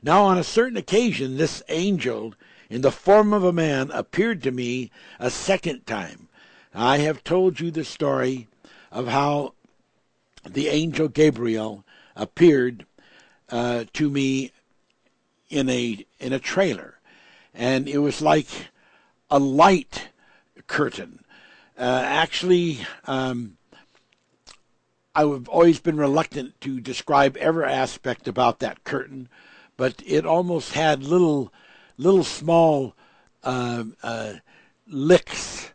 Now, 0.02 0.24
on 0.24 0.38
a 0.38 0.44
certain 0.44 0.78
occasion, 0.78 1.38
this 1.38 1.64
angel, 1.70 2.34
in 2.70 2.82
the 2.82 2.92
form 2.92 3.32
of 3.34 3.44
a 3.44 3.54
man, 3.54 3.90
appeared 3.92 4.44
to 4.44 4.52
me 4.52 4.92
a 5.18 5.30
second 5.30 5.88
time. 5.88 6.28
I 6.74 6.98
have 7.00 7.24
told 7.24 7.60
you 7.60 7.72
the 7.72 7.86
story 7.86 8.48
of 8.94 9.08
how 9.08 9.54
the 10.48 10.70
angel 10.70 11.10
Gabriel 11.10 11.84
appeared 12.16 12.86
uh, 13.50 13.84
to 13.94 14.10
me 14.10 14.52
in 15.50 15.68
a 15.68 16.06
in 16.20 16.32
a 16.32 16.40
trailer, 16.40 17.00
and 17.54 17.90
it 17.90 17.98
was 17.98 18.22
like 18.22 18.48
a 19.30 19.40
light 19.40 20.10
curtain. 20.68 21.20
Uh, 21.78 22.04
actually, 22.06 22.80
um, 23.06 23.58
I've 25.16 25.48
always 25.48 25.80
been 25.80 25.98
reluctant 25.98 26.60
to 26.62 26.80
describe 26.80 27.36
every 27.38 27.66
aspect 27.66 28.28
about 28.28 28.60
that 28.60 28.84
curtain, 28.84 29.28
but 29.76 30.02
it 30.06 30.26
almost 30.26 30.74
had 30.74 31.04
little, 31.04 31.52
little 31.98 32.24
small 32.24 32.96
uh, 33.44 33.86
uh, 34.02 34.34
licks, 34.88 35.73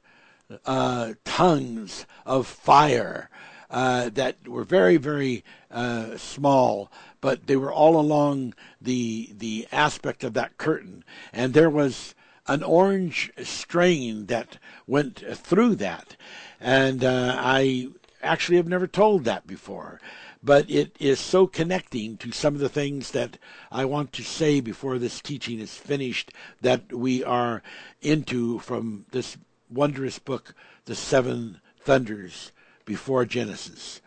uh, 0.66 1.14
tongues 1.24 2.06
of 2.24 2.46
fire 2.46 3.30
uh, 3.70 4.08
that 4.10 4.48
were 4.48 4.64
very, 4.64 4.96
very 4.96 5.44
uh, 5.70 6.16
small 6.16 6.90
but 7.20 7.46
they 7.46 7.56
were 7.56 7.72
all 7.72 7.98
along 7.98 8.54
the 8.80 9.30
the 9.36 9.66
aspect 9.72 10.24
of 10.24 10.34
that 10.34 10.56
curtain, 10.56 11.04
and 11.32 11.52
there 11.52 11.70
was 11.70 12.14
an 12.46 12.62
orange 12.62 13.30
strain 13.42 14.26
that 14.26 14.58
went 14.86 15.22
through 15.36 15.74
that, 15.76 16.16
and 16.60 17.04
uh, 17.04 17.34
I 17.36 17.88
actually 18.22 18.56
have 18.56 18.68
never 18.68 18.86
told 18.86 19.24
that 19.24 19.46
before. 19.46 20.00
But 20.40 20.70
it 20.70 20.94
is 21.00 21.18
so 21.18 21.48
connecting 21.48 22.16
to 22.18 22.30
some 22.30 22.54
of 22.54 22.60
the 22.60 22.68
things 22.68 23.10
that 23.10 23.38
I 23.72 23.84
want 23.84 24.12
to 24.12 24.22
say 24.22 24.60
before 24.60 24.98
this 24.98 25.20
teaching 25.20 25.58
is 25.58 25.74
finished 25.74 26.32
that 26.60 26.92
we 26.92 27.24
are 27.24 27.60
into 28.02 28.60
from 28.60 29.04
this 29.10 29.36
wondrous 29.70 30.18
book, 30.18 30.54
The 30.84 30.94
Seven 30.94 31.60
Thunders 31.80 32.52
Before 32.84 33.24
Genesis. 33.24 34.00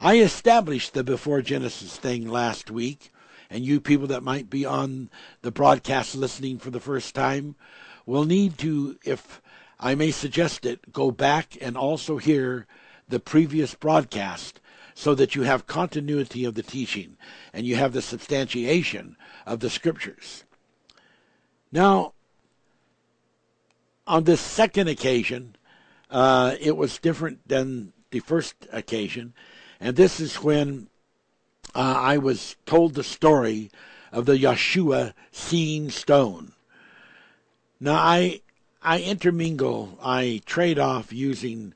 I 0.00 0.18
established 0.18 0.94
the 0.94 1.04
before 1.04 1.42
Genesis 1.42 1.96
thing 1.96 2.28
last 2.28 2.70
week, 2.70 3.10
and 3.48 3.64
you 3.64 3.80
people 3.80 4.08
that 4.08 4.22
might 4.22 4.50
be 4.50 4.64
on 4.64 5.10
the 5.42 5.52
broadcast 5.52 6.16
listening 6.16 6.58
for 6.58 6.70
the 6.70 6.80
first 6.80 7.14
time 7.14 7.54
will 8.04 8.24
need 8.24 8.58
to, 8.58 8.98
if 9.04 9.40
I 9.78 9.94
may 9.94 10.10
suggest 10.10 10.66
it, 10.66 10.92
go 10.92 11.10
back 11.10 11.56
and 11.60 11.76
also 11.76 12.18
hear 12.18 12.66
the 13.08 13.20
previous 13.20 13.74
broadcast 13.74 14.60
so 14.94 15.14
that 15.14 15.34
you 15.34 15.42
have 15.42 15.66
continuity 15.66 16.44
of 16.44 16.54
the 16.54 16.62
teaching 16.62 17.16
and 17.52 17.66
you 17.66 17.76
have 17.76 17.92
the 17.92 18.02
substantiation 18.02 19.16
of 19.46 19.60
the 19.60 19.70
scriptures. 19.70 20.44
Now, 21.70 22.14
on 24.06 24.24
this 24.24 24.40
second 24.40 24.88
occasion, 24.88 25.56
uh, 26.10 26.56
it 26.60 26.76
was 26.76 26.98
different 26.98 27.46
than 27.48 27.92
the 28.10 28.20
first 28.20 28.54
occasion 28.72 29.32
and 29.82 29.96
this 29.96 30.20
is 30.20 30.36
when 30.36 30.86
uh, 31.74 31.96
I 31.98 32.16
was 32.16 32.54
told 32.66 32.94
the 32.94 33.02
story 33.02 33.68
of 34.12 34.26
the 34.26 34.38
Yeshua 34.38 35.12
seeing 35.32 35.90
stone. 35.90 36.52
Now 37.80 37.94
I 37.94 38.42
I 38.80 39.00
intermingle, 39.00 39.98
I 40.00 40.40
trade 40.46 40.78
off 40.78 41.12
using 41.12 41.74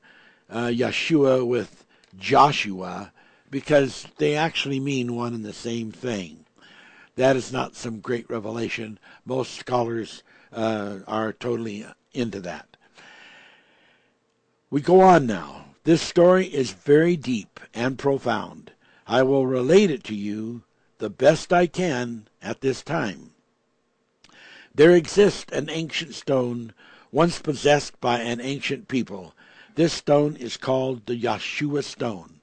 uh, 0.49 0.67
Yeshua 0.67 1.45
with 1.45 1.85
Joshua 2.17 3.11
because 3.51 4.07
they 4.17 4.35
actually 4.35 4.79
mean 4.79 5.15
one 5.15 5.33
and 5.33 5.43
the 5.43 5.51
same 5.51 5.91
thing. 5.91 6.45
That 7.17 7.35
is 7.35 7.51
not 7.51 7.75
some 7.75 7.99
great 7.99 8.29
revelation. 8.29 8.99
Most 9.25 9.55
scholars 9.55 10.23
uh, 10.53 10.99
are 11.07 11.33
totally 11.33 11.85
into 12.17 12.39
that. 12.41 12.75
We 14.69 14.81
go 14.81 15.01
on 15.01 15.25
now. 15.25 15.65
This 15.83 16.01
story 16.01 16.47
is 16.47 16.71
very 16.71 17.15
deep 17.15 17.59
and 17.73 17.97
profound. 17.97 18.71
I 19.07 19.23
will 19.23 19.45
relate 19.45 19.89
it 19.89 20.03
to 20.05 20.15
you 20.15 20.63
the 20.97 21.09
best 21.09 21.53
I 21.53 21.67
can 21.67 22.27
at 22.41 22.59
this 22.59 22.81
time. 22.81 23.31
There 24.75 24.93
exists 24.93 25.51
an 25.53 25.69
ancient 25.69 26.13
stone 26.13 26.73
once 27.11 27.39
possessed 27.39 27.99
by 28.01 28.19
an 28.19 28.41
ancient 28.41 28.87
people. 28.87 29.33
This 29.75 29.93
stone 29.93 30.35
is 30.35 30.57
called 30.57 31.05
the 31.05 31.19
Yeshua 31.19 31.83
stone. 31.83 32.41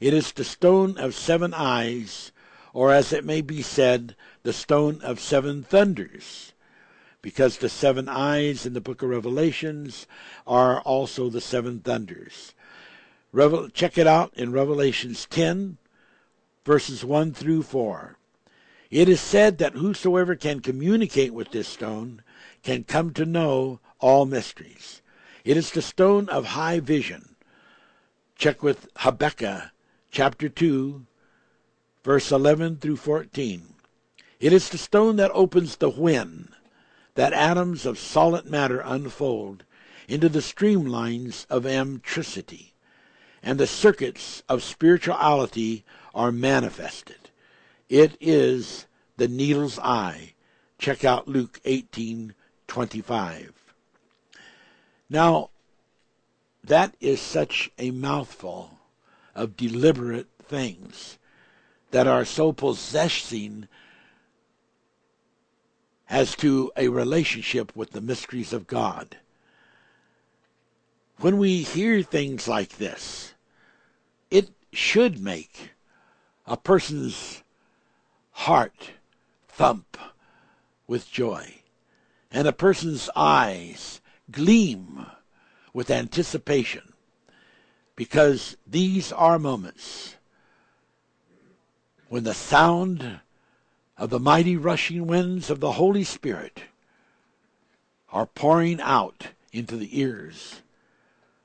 It 0.00 0.14
is 0.14 0.32
the 0.32 0.44
stone 0.44 0.96
of 0.96 1.14
seven 1.14 1.52
eyes, 1.52 2.32
or 2.72 2.92
as 2.92 3.12
it 3.12 3.24
may 3.24 3.42
be 3.42 3.62
said, 3.62 4.16
the 4.44 4.52
stone 4.52 5.00
of 5.02 5.20
seven 5.20 5.62
thunders, 5.62 6.52
because 7.22 7.58
the 7.58 7.68
seven 7.68 8.08
eyes 8.08 8.64
in 8.64 8.74
the 8.74 8.80
book 8.80 9.02
of 9.02 9.10
Revelations 9.10 10.06
are 10.46 10.80
also 10.80 11.28
the 11.28 11.40
seven 11.40 11.80
thunders. 11.80 12.54
Revel- 13.32 13.68
check 13.68 13.98
it 13.98 14.06
out 14.06 14.32
in 14.34 14.52
Revelations 14.52 15.26
10, 15.26 15.78
verses 16.64 17.04
1 17.04 17.32
through 17.32 17.62
4. 17.62 18.16
It 18.90 19.08
is 19.08 19.20
said 19.20 19.58
that 19.58 19.74
whosoever 19.74 20.34
can 20.34 20.60
communicate 20.60 21.34
with 21.34 21.50
this 21.50 21.68
stone 21.68 22.22
can 22.62 22.84
come 22.84 23.12
to 23.14 23.26
know 23.26 23.80
all 23.98 24.24
mysteries. 24.24 25.02
It 25.44 25.56
is 25.56 25.70
the 25.70 25.82
stone 25.82 26.28
of 26.28 26.46
high 26.46 26.80
vision. 26.80 27.36
Check 28.36 28.62
with 28.62 28.88
Habakkuk 28.96 29.70
chapter 30.10 30.48
2, 30.48 31.06
verse 32.04 32.32
11 32.32 32.76
through 32.76 32.96
14. 32.96 33.74
It 34.40 34.52
is 34.52 34.68
the 34.68 34.78
stone 34.78 35.16
that 35.16 35.30
opens 35.34 35.76
the 35.76 35.90
when, 35.90 36.48
that 37.14 37.32
atoms 37.32 37.86
of 37.86 37.98
solid 37.98 38.46
matter 38.46 38.80
unfold 38.84 39.64
into 40.08 40.28
the 40.28 40.40
streamlines 40.40 41.46
of 41.50 41.66
amtricity, 41.66 42.72
and 43.42 43.58
the 43.58 43.66
circuits 43.66 44.42
of 44.48 44.62
spirituality 44.62 45.84
are 46.14 46.32
manifested. 46.32 47.30
It 47.88 48.16
is 48.20 48.86
the 49.16 49.28
needle's 49.28 49.78
eye. 49.78 50.34
Check 50.78 51.04
out 51.04 51.28
Luke 51.28 51.60
18:25. 51.64 53.52
Now, 55.10 55.50
that 56.62 56.94
is 57.00 57.20
such 57.20 57.70
a 57.78 57.90
mouthful 57.90 58.78
of 59.34 59.56
deliberate 59.56 60.28
things 60.42 61.18
that 61.90 62.06
are 62.06 62.24
so 62.24 62.52
possessing 62.52 63.68
as 66.10 66.34
to 66.36 66.72
a 66.76 66.88
relationship 66.88 67.74
with 67.76 67.90
the 67.90 68.00
mysteries 68.00 68.52
of 68.52 68.66
God. 68.66 69.16
When 71.18 71.38
we 71.38 71.62
hear 71.62 72.02
things 72.02 72.48
like 72.48 72.78
this, 72.78 73.34
it 74.30 74.50
should 74.72 75.20
make 75.20 75.72
a 76.46 76.56
person's 76.56 77.42
heart 78.30 78.92
thump 79.48 79.98
with 80.86 81.10
joy 81.10 81.56
and 82.30 82.46
a 82.46 82.52
person's 82.52 83.10
eyes 83.16 84.00
gleam 84.30 85.06
with 85.72 85.90
anticipation 85.90 86.92
because 87.96 88.56
these 88.66 89.12
are 89.12 89.38
moments 89.38 90.14
when 92.08 92.24
the 92.24 92.34
sound 92.34 93.20
of 93.98 94.10
the 94.10 94.20
mighty 94.20 94.56
rushing 94.56 95.06
winds 95.06 95.50
of 95.50 95.58
the 95.58 95.72
Holy 95.72 96.04
Spirit 96.04 96.62
are 98.10 98.26
pouring 98.26 98.80
out 98.80 99.28
into 99.52 99.76
the 99.76 100.00
ears 100.00 100.62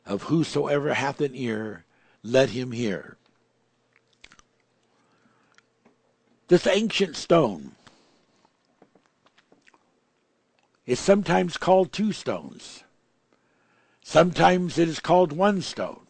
of 0.06 0.24
whosoever 0.24 0.94
hath 0.94 1.20
an 1.20 1.32
ear, 1.34 1.84
let 2.22 2.52
him 2.52 2.72
hear. 2.72 3.18
This 6.48 6.68
ancient 6.68 7.16
stone 7.16 7.72
is 10.86 11.00
sometimes 11.00 11.58
called 11.58 11.92
two 11.92 12.12
stones. 12.12 12.84
Sometimes 14.04 14.78
it 14.78 14.88
is 14.88 15.00
called 15.00 15.32
one 15.32 15.62
stone. 15.62 16.02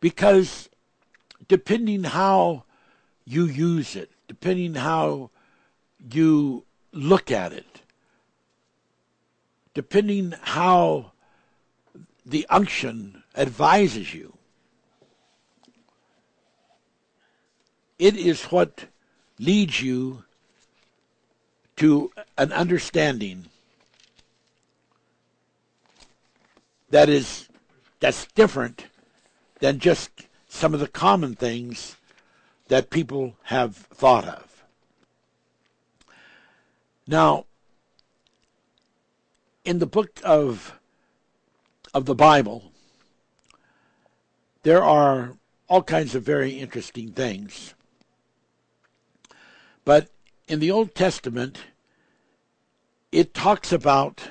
Because 0.00 0.68
depending 1.46 2.04
how 2.04 2.64
you 3.28 3.44
use 3.44 3.94
it, 3.94 4.10
depending 4.26 4.74
how 4.74 5.30
you 6.10 6.64
look 6.92 7.30
at 7.30 7.52
it, 7.52 7.82
depending 9.74 10.32
how 10.40 11.12
the 12.24 12.46
unction 12.48 13.22
advises 13.36 14.14
you, 14.14 14.32
it 17.98 18.16
is 18.16 18.44
what 18.44 18.86
leads 19.38 19.82
you 19.82 20.24
to 21.76 22.10
an 22.38 22.50
understanding 22.52 23.44
that 26.88 27.10
is 27.10 27.46
that's 28.00 28.26
different 28.34 28.86
than 29.60 29.78
just 29.78 30.10
some 30.48 30.72
of 30.72 30.80
the 30.80 30.88
common 30.88 31.34
things 31.34 31.97
that 32.68 32.90
people 32.90 33.34
have 33.44 33.76
thought 33.76 34.26
of. 34.26 34.64
Now, 37.06 37.46
in 39.64 39.78
the 39.78 39.86
book 39.86 40.20
of 40.24 40.74
of 41.94 42.04
the 42.04 42.14
Bible, 42.14 42.70
there 44.62 44.84
are 44.84 45.36
all 45.68 45.82
kinds 45.82 46.14
of 46.14 46.22
very 46.22 46.52
interesting 46.52 47.12
things. 47.12 47.74
But 49.84 50.08
in 50.46 50.60
the 50.60 50.70
Old 50.70 50.94
Testament, 50.94 51.58
it 53.10 53.32
talks 53.32 53.72
about 53.72 54.30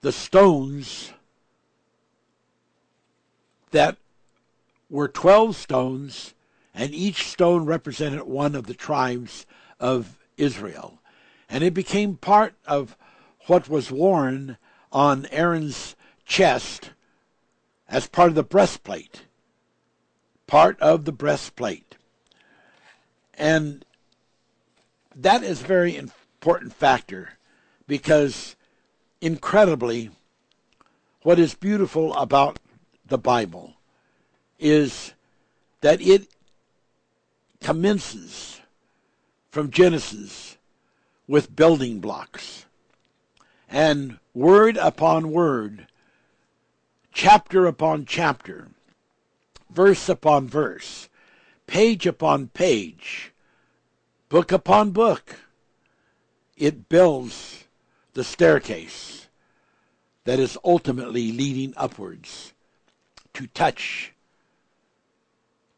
the 0.00 0.12
stones 0.12 1.12
that 3.72 3.96
were 4.88 5.08
12 5.08 5.56
stones, 5.56 6.34
and 6.78 6.94
each 6.94 7.26
stone 7.26 7.64
represented 7.64 8.22
one 8.22 8.54
of 8.54 8.66
the 8.66 8.74
tribes 8.74 9.44
of 9.80 10.16
Israel. 10.36 11.00
And 11.50 11.64
it 11.64 11.74
became 11.74 12.16
part 12.16 12.54
of 12.68 12.96
what 13.48 13.68
was 13.68 13.90
worn 13.90 14.58
on 14.92 15.26
Aaron's 15.32 15.96
chest 16.24 16.92
as 17.88 18.06
part 18.06 18.28
of 18.28 18.36
the 18.36 18.44
breastplate. 18.44 19.22
Part 20.46 20.78
of 20.80 21.04
the 21.04 21.10
breastplate. 21.10 21.96
And 23.34 23.84
that 25.16 25.42
is 25.42 25.62
a 25.62 25.66
very 25.66 25.96
important 25.96 26.72
factor 26.72 27.30
because 27.88 28.54
incredibly, 29.20 30.10
what 31.22 31.40
is 31.40 31.54
beautiful 31.54 32.14
about 32.14 32.60
the 33.04 33.18
Bible 33.18 33.74
is 34.60 35.12
that 35.80 36.00
it 36.00 36.28
commences 37.60 38.60
from 39.50 39.70
Genesis 39.70 40.56
with 41.26 41.54
building 41.54 42.00
blocks. 42.00 42.66
And 43.68 44.18
word 44.34 44.76
upon 44.76 45.30
word, 45.30 45.86
chapter 47.12 47.66
upon 47.66 48.06
chapter, 48.06 48.68
verse 49.70 50.08
upon 50.08 50.48
verse, 50.48 51.08
page 51.66 52.06
upon 52.06 52.48
page, 52.48 53.32
book 54.28 54.52
upon 54.52 54.90
book, 54.90 55.36
it 56.56 56.88
builds 56.88 57.64
the 58.14 58.24
staircase 58.24 59.28
that 60.24 60.38
is 60.38 60.58
ultimately 60.64 61.30
leading 61.32 61.72
upwards 61.76 62.52
to 63.34 63.46
touch 63.48 64.12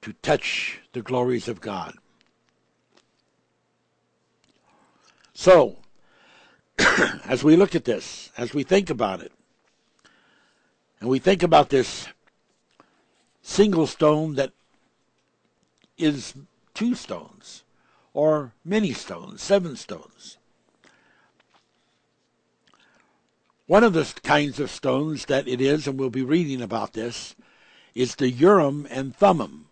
to 0.02 0.12
touch 0.14 0.80
the 0.92 1.02
glories 1.02 1.48
of 1.48 1.60
God. 1.60 1.94
So, 5.32 5.78
as 7.24 7.42
we 7.42 7.56
look 7.56 7.74
at 7.74 7.84
this, 7.84 8.30
as 8.36 8.52
we 8.52 8.62
think 8.62 8.90
about 8.90 9.20
it, 9.22 9.32
and 11.00 11.08
we 11.08 11.18
think 11.18 11.42
about 11.42 11.70
this 11.70 12.08
single 13.42 13.86
stone 13.86 14.34
that 14.34 14.52
is 15.96 16.34
two 16.74 16.94
stones, 16.94 17.64
or 18.12 18.52
many 18.64 18.92
stones, 18.92 19.42
seven 19.42 19.76
stones. 19.76 20.36
One 23.66 23.84
of 23.84 23.92
the 23.92 24.12
kinds 24.24 24.58
of 24.58 24.70
stones 24.70 25.26
that 25.26 25.46
it 25.46 25.60
is, 25.60 25.86
and 25.86 25.98
we'll 25.98 26.10
be 26.10 26.24
reading 26.24 26.60
about 26.60 26.92
this, 26.92 27.34
is 27.94 28.16
the 28.16 28.30
Urim 28.30 28.86
and 28.90 29.14
Thummim, 29.14 29.69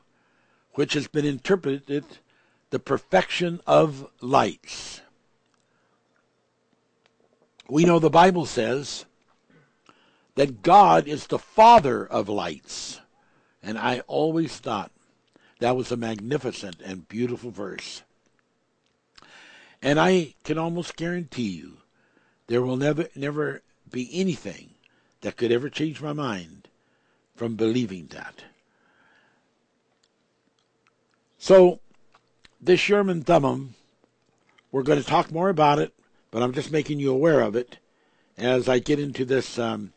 which 0.78 0.92
has 0.92 1.08
been 1.08 1.24
interpreted 1.24 2.04
the 2.70 2.78
perfection 2.78 3.60
of 3.66 4.08
lights. 4.20 5.00
We 7.68 7.84
know 7.84 7.98
the 7.98 8.08
Bible 8.08 8.46
says 8.46 9.04
that 10.36 10.62
God 10.62 11.08
is 11.08 11.26
the 11.26 11.38
Father 11.40 12.06
of 12.06 12.28
lights. 12.28 13.00
And 13.60 13.76
I 13.76 14.02
always 14.06 14.56
thought 14.58 14.92
that 15.58 15.74
was 15.74 15.90
a 15.90 15.96
magnificent 15.96 16.76
and 16.80 17.08
beautiful 17.08 17.50
verse. 17.50 18.04
And 19.82 19.98
I 19.98 20.34
can 20.44 20.58
almost 20.58 20.94
guarantee 20.94 21.50
you 21.50 21.78
there 22.46 22.62
will 22.62 22.76
never 22.76 23.08
never 23.16 23.62
be 23.90 24.08
anything 24.12 24.74
that 25.22 25.36
could 25.36 25.50
ever 25.50 25.70
change 25.70 26.00
my 26.00 26.12
mind 26.12 26.68
from 27.34 27.56
believing 27.56 28.06
that. 28.12 28.44
So, 31.40 31.78
this 32.60 32.80
Sherman 32.80 33.22
Thummim, 33.22 33.74
we're 34.72 34.82
going 34.82 35.00
to 35.00 35.06
talk 35.06 35.30
more 35.30 35.48
about 35.48 35.78
it, 35.78 35.94
but 36.32 36.42
I'm 36.42 36.52
just 36.52 36.72
making 36.72 36.98
you 36.98 37.12
aware 37.12 37.40
of 37.40 37.54
it 37.54 37.78
as 38.36 38.68
I 38.68 38.80
get 38.80 38.98
into 38.98 39.24
this 39.24 39.56
um, 39.56 39.92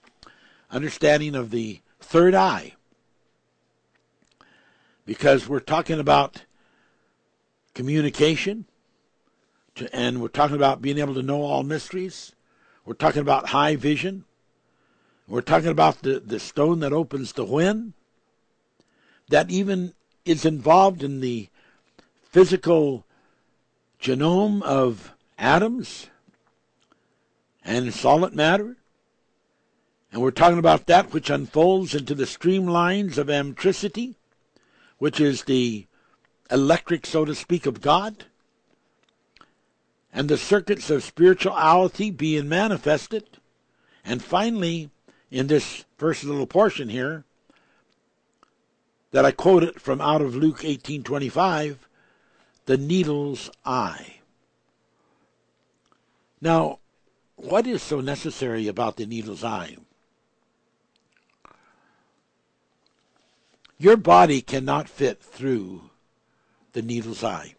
understanding 0.70 1.34
of 1.34 1.50
the 1.50 1.82
third 2.00 2.36
eye. 2.36 2.76
Because 5.04 5.50
we're 5.50 5.60
talking 5.60 6.00
about 6.00 6.46
communication, 7.74 8.66
to, 9.76 9.94
and 9.96 10.22
we're 10.22 10.28
talking 10.28 10.56
about 10.56 10.80
being 10.80 11.00
able 11.00 11.16
to 11.16 11.24
know 11.24 11.42
all 11.42 11.64
mysteries. 11.64 12.34
We're 12.86 12.94
talking 12.94 13.22
about 13.22 13.50
high 13.50 13.76
vision. 13.76 14.26
We're 15.28 15.42
talking 15.42 15.70
about 15.70 16.04
the, 16.04 16.20
the 16.20 16.40
stone 16.40 16.82
that 16.82 16.94
opens 16.94 17.34
the 17.34 17.46
when, 17.46 17.94
that 19.30 19.50
even 19.50 19.96
is 20.26 20.46
involved 20.46 21.04
in 21.04 21.20
the 21.20 21.50
physical 22.24 23.06
genome 24.02 24.62
of 24.64 25.14
atoms 25.38 26.08
and 27.64 27.94
solid 27.94 28.34
matter. 28.34 28.78
And 30.12 30.22
we're 30.22 30.32
talking 30.32 30.60
about 30.60 30.88
that 30.88 31.14
which 31.14 31.30
unfolds 31.30 31.96
into 31.96 32.16
the 32.16 32.26
streamlines 32.26 33.18
of 33.18 33.28
ametricity, 33.28 34.16
which 34.98 35.20
is 35.20 35.44
the 35.44 35.88
electric, 36.50 37.06
so 37.06 37.24
to 37.24 37.34
speak, 37.34 37.66
of 37.66 37.82
God, 37.82 38.26
and 40.14 40.28
the 40.28 40.38
circuits 40.38 40.90
of 40.90 41.04
spirituality 41.04 42.12
being 42.12 42.50
manifested. 42.50 43.24
And 44.04 44.22
finally, 44.22 44.90
in 45.30 45.48
this 45.48 45.86
first 45.98 46.26
little 46.26 46.48
portion 46.48 46.90
here, 46.90 47.24
that 49.12 49.26
I 49.26 49.32
quoted 49.32 49.82
from 49.82 50.02
out 50.02 50.22
of 50.22 50.36
Luke 50.36 50.64
18:25, 50.64 51.78
the 52.66 52.78
needle's 52.78 53.50
eye. 53.66 54.22
Now, 56.40 56.80
what 57.36 57.68
is 57.68 57.84
so 57.84 58.02
necessary 58.02 58.68
about 58.68 58.96
the 58.96 59.06
needle's 59.06 59.44
eye? 59.44 59.78
Your 63.78 63.98
body 63.98 64.42
cannot 64.42 64.88
fit 64.88 65.22
through 65.22 65.90
the 66.74 66.82
needle's 66.82 67.24
eye. 67.24 67.56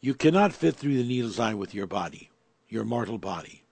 You 0.00 0.14
cannot 0.14 0.52
fit 0.52 0.76
through 0.76 0.96
the 0.96 1.08
needle's 1.08 1.40
eye 1.40 1.54
with 1.54 1.74
your 1.74 1.88
body, 1.88 2.30
your 2.68 2.84
mortal 2.84 3.18
body. 3.18 3.65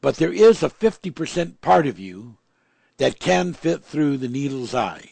But 0.00 0.16
there 0.16 0.32
is 0.32 0.62
a 0.62 0.70
50% 0.70 1.60
part 1.60 1.86
of 1.86 1.98
you 1.98 2.36
that 2.98 3.18
can 3.18 3.52
fit 3.52 3.84
through 3.84 4.18
the 4.18 4.28
needle's 4.28 4.74
eye. 4.74 5.10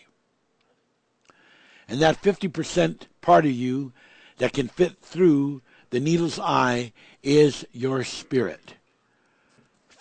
And 1.88 2.00
that 2.00 2.22
50% 2.22 3.02
part 3.20 3.44
of 3.44 3.52
you 3.52 3.92
that 4.38 4.52
can 4.52 4.68
fit 4.68 4.98
through 5.00 5.62
the 5.90 6.00
needle's 6.00 6.38
eye 6.38 6.92
is 7.22 7.64
your 7.72 8.04
spirit. 8.04 8.74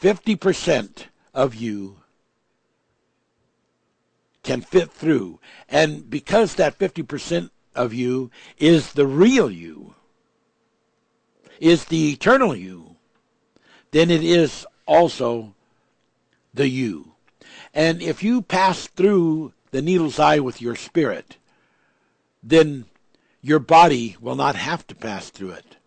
50% 0.01 1.05
of 1.33 1.55
you 1.55 1.97
can 4.43 4.61
fit 4.61 4.91
through. 4.91 5.39
And 5.69 6.09
because 6.09 6.55
that 6.55 6.77
50% 6.77 7.49
of 7.75 7.93
you 7.93 8.29
is 8.57 8.93
the 8.93 9.07
real 9.07 9.49
you, 9.49 9.95
is 11.59 11.85
the 11.85 12.11
eternal 12.11 12.55
you, 12.55 12.97
then 13.91 14.11
it 14.11 14.23
is 14.23 14.65
also 14.85 15.53
the 16.53 16.67
you. 16.67 17.13
And 17.73 18.01
if 18.01 18.23
you 18.23 18.41
pass 18.41 18.87
through 18.87 19.53
the 19.71 19.81
needle's 19.81 20.19
eye 20.19 20.39
with 20.39 20.61
your 20.61 20.75
spirit, 20.75 21.37
then 22.41 22.85
your 23.41 23.59
body 23.59 24.15
will 24.21 24.35
not 24.35 24.55
have 24.55 24.85
to 24.87 24.95
pass 24.95 25.29
through 25.29 25.51
it. 25.51 25.77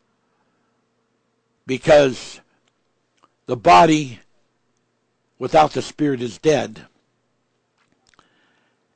Because 1.66 2.40
the 3.46 3.56
body 3.56 4.20
without 5.38 5.72
the 5.72 5.82
spirit 5.82 6.22
is 6.22 6.38
dead. 6.38 6.86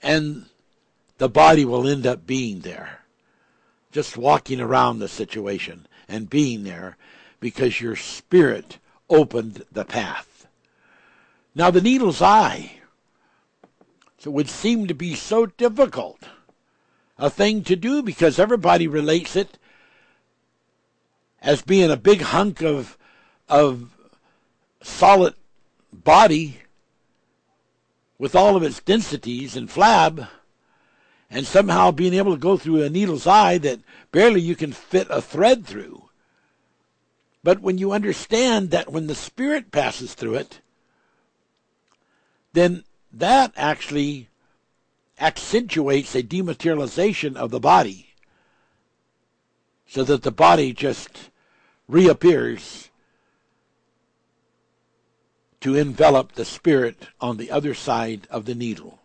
And 0.02 0.46
the 1.18 1.28
body 1.28 1.64
will 1.64 1.86
end 1.86 2.06
up 2.06 2.26
being 2.26 2.60
there, 2.60 3.00
just 3.92 4.16
walking 4.16 4.60
around 4.60 4.98
the 4.98 5.08
situation 5.08 5.86
and 6.08 6.30
being 6.30 6.64
there 6.64 6.96
because 7.40 7.80
your 7.80 7.96
spirit 7.96 8.78
opened 9.10 9.64
the 9.70 9.84
path. 9.84 10.46
Now, 11.54 11.70
the 11.70 11.80
needle's 11.80 12.22
eye 12.22 12.80
so 14.20 14.30
it 14.30 14.34
would 14.34 14.50
seem 14.50 14.86
to 14.86 14.94
be 14.94 15.14
so 15.14 15.46
difficult 15.46 16.24
a 17.16 17.30
thing 17.30 17.64
to 17.64 17.74
do 17.74 18.02
because 18.02 18.38
everybody 18.38 18.86
relates 18.86 19.34
it 19.34 19.56
as 21.40 21.62
being 21.62 21.90
a 21.90 21.96
big 21.96 22.20
hunk 22.20 22.60
of 22.60 22.98
of 23.48 23.96
solid 24.82 25.34
body 25.90 26.58
with 28.18 28.34
all 28.34 28.56
of 28.56 28.62
its 28.62 28.80
densities 28.80 29.56
and 29.56 29.70
flab 29.70 30.28
and 31.30 31.46
somehow 31.46 31.90
being 31.90 32.12
able 32.12 32.34
to 32.34 32.40
go 32.40 32.58
through 32.58 32.82
a 32.82 32.90
needle's 32.90 33.26
eye 33.26 33.56
that 33.56 33.80
barely 34.12 34.40
you 34.42 34.54
can 34.54 34.72
fit 34.72 35.06
a 35.08 35.22
thread 35.22 35.64
through. 35.64 35.99
But 37.42 37.60
when 37.60 37.78
you 37.78 37.92
understand 37.92 38.70
that 38.70 38.92
when 38.92 39.06
the 39.06 39.14
Spirit 39.14 39.70
passes 39.70 40.14
through 40.14 40.34
it, 40.34 40.60
then 42.52 42.84
that 43.12 43.52
actually 43.56 44.28
accentuates 45.18 46.14
a 46.14 46.22
dematerialization 46.22 47.36
of 47.36 47.50
the 47.50 47.60
body 47.60 48.14
so 49.86 50.04
that 50.04 50.22
the 50.22 50.30
body 50.30 50.72
just 50.72 51.30
reappears 51.88 52.88
to 55.60 55.74
envelop 55.74 56.32
the 56.32 56.44
spirit 56.44 57.08
on 57.20 57.36
the 57.36 57.50
other 57.50 57.74
side 57.74 58.26
of 58.30 58.46
the 58.46 58.54
needle. 58.54 59.00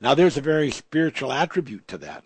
Now, 0.00 0.14
there's 0.14 0.36
a 0.36 0.42
very 0.42 0.70
spiritual 0.70 1.32
attribute 1.32 1.86
to 1.88 1.98
that. 1.98 2.24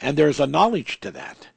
And 0.00 0.16
there's 0.16 0.40
a 0.40 0.46
knowledge 0.46 1.00
to 1.00 1.10
that. 1.12 1.48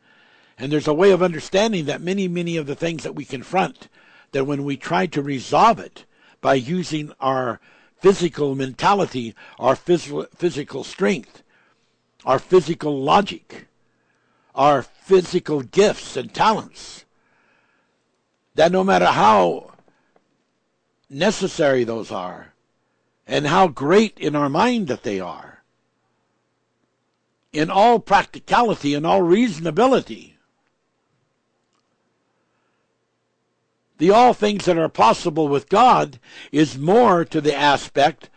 And 0.58 0.72
there's 0.72 0.88
a 0.88 0.94
way 0.94 1.12
of 1.12 1.22
understanding 1.22 1.86
that 1.86 2.02
many, 2.02 2.28
many 2.28 2.58
of 2.58 2.66
the 2.66 2.76
things 2.76 3.04
that 3.04 3.16
we 3.16 3.26
confront, 3.26 3.90
that 4.32 4.46
when 4.46 4.64
we 4.64 4.76
try 4.76 5.06
to 5.08 5.22
resolve 5.22 5.80
it 5.80 6.06
by 6.42 6.56
using 6.56 7.12
our 7.20 7.60
physical 8.00 8.56
mentality, 8.56 9.36
our 9.60 9.76
physical, 9.76 10.26
physical 10.36 10.84
strength, 10.84 11.44
our 12.26 12.40
physical 12.40 13.02
logic, 13.02 13.68
our 14.56 14.82
physical 14.82 15.62
gifts 15.62 16.18
and 16.18 16.34
talents, 16.34 17.06
that 18.56 18.72
no 18.72 18.84
matter 18.84 19.06
how 19.06 19.72
necessary 21.10 21.84
those 21.84 22.12
are, 22.12 22.54
and 23.28 23.46
how 23.46 23.68
great 23.68 24.18
in 24.18 24.36
our 24.36 24.50
mind 24.50 24.88
that 24.88 25.04
they 25.04 25.20
are. 25.20 25.64
In 27.54 27.70
all 27.70 28.00
practicality 28.00 28.94
and 28.94 29.06
all 29.06 29.22
reasonability. 29.22 30.34
The 33.98 34.12
all 34.12 34.34
things 34.34 34.66
that 34.66 34.78
are 34.78 34.90
possible 34.90 35.48
with 35.48 35.70
God 35.70 36.20
is 36.52 36.78
more 36.78 37.26
to 37.26 37.42
the 37.42 37.56
aspect 37.56 38.30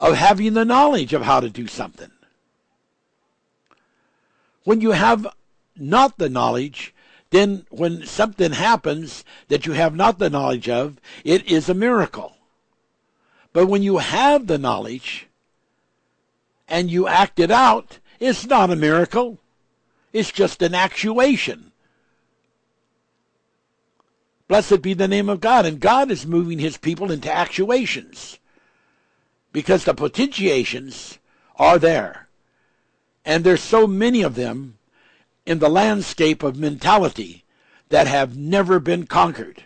of 0.00 0.16
having 0.16 0.54
the 0.54 0.64
knowledge 0.64 1.12
of 1.12 1.22
how 1.22 1.40
to 1.40 1.50
do 1.50 1.66
something. 1.66 2.10
When 4.64 4.80
you 4.80 4.92
have 4.92 5.26
not 5.76 6.18
the 6.18 6.30
knowledge, 6.30 6.94
then 7.30 7.66
when 7.70 8.06
something 8.06 8.52
happens 8.52 9.24
that 9.48 9.66
you 9.66 9.72
have 9.72 9.94
not 9.94 10.18
the 10.18 10.30
knowledge 10.30 10.68
of, 10.68 10.98
it 11.24 11.46
is 11.50 11.68
a 11.68 11.74
miracle. 11.74 12.36
But 13.52 13.66
when 13.66 13.82
you 13.82 13.98
have 13.98 14.46
the 14.46 14.58
knowledge 14.58 15.28
and 16.66 16.90
you 16.90 17.06
act 17.06 17.38
it 17.38 17.50
out, 17.50 17.98
it's 18.20 18.46
not 18.46 18.70
a 18.70 18.76
miracle. 18.76 19.38
It's 20.12 20.32
just 20.32 20.62
an 20.62 20.74
actuation. 20.74 21.72
Blessed 24.48 24.82
be 24.82 24.94
the 24.94 25.08
name 25.08 25.28
of 25.28 25.40
God. 25.40 25.66
And 25.66 25.80
God 25.80 26.10
is 26.10 26.26
moving 26.26 26.58
his 26.58 26.76
people 26.76 27.10
into 27.10 27.32
actuations 27.32 28.38
because 29.52 29.84
the 29.84 29.94
potentiations 29.94 31.18
are 31.56 31.78
there. 31.78 32.28
And 33.24 33.44
there's 33.44 33.62
so 33.62 33.86
many 33.86 34.22
of 34.22 34.34
them 34.34 34.78
in 35.46 35.58
the 35.58 35.70
landscape 35.70 36.42
of 36.42 36.58
mentality 36.58 37.44
that 37.88 38.06
have 38.06 38.36
never 38.36 38.80
been 38.80 39.06
conquered. 39.06 39.62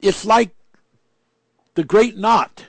It's 0.00 0.24
like 0.24 0.50
the 1.74 1.84
great 1.84 2.16
knot 2.16 2.66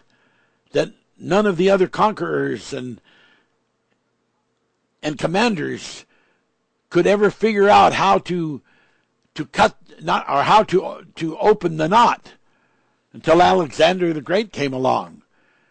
that 0.71 0.91
none 1.19 1.45
of 1.45 1.57
the 1.57 1.69
other 1.69 1.87
conquerors 1.87 2.73
and 2.73 3.01
and 5.01 5.19
commanders 5.19 6.05
could 6.93 7.07
ever 7.07 7.31
figure 7.31 7.67
out 7.67 7.91
how 7.91 8.19
to 8.19 8.61
to 9.33 9.45
cut 9.45 9.75
not 9.99 10.29
or 10.29 10.43
how 10.43 10.61
to 10.61 11.03
to 11.15 11.35
open 11.39 11.77
the 11.77 11.89
knot 11.89 12.33
until 13.13 13.41
Alexander 13.41 14.13
the 14.13 14.21
Great 14.21 14.53
came 14.53 14.73
along 14.73 15.23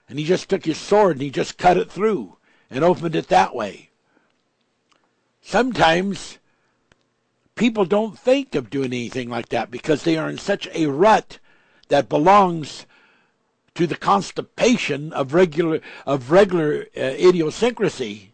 and 0.09 0.19
he 0.19 0.25
just 0.25 0.49
took 0.49 0.65
his 0.65 0.77
sword 0.77 1.13
and 1.13 1.23
he 1.23 1.31
just 1.31 1.57
cut 1.57 1.77
it 1.77 1.89
through 1.89 2.39
and 2.69 2.83
opened 2.83 3.15
it 3.15 3.29
that 3.29 3.55
way. 3.55 3.91
Sometimes 5.41 6.39
people 7.55 7.85
don't 7.85 8.19
think 8.19 8.57
of 8.57 8.69
doing 8.69 8.87
anything 8.87 9.31
like 9.31 9.51
that 9.51 9.71
because 9.71 10.03
they 10.03 10.17
are 10.17 10.29
in 10.29 10.39
such 10.39 10.67
a 10.75 10.87
rut 10.87 11.39
that 11.87 12.09
belongs 12.09 12.85
to 13.77 13.87
the 13.87 13.97
constipation 13.97 15.13
of 15.13 15.35
regular 15.35 15.81
of 16.05 16.33
regular 16.33 16.87
uh, 16.97 17.01
idiosyncrasy 17.01 18.32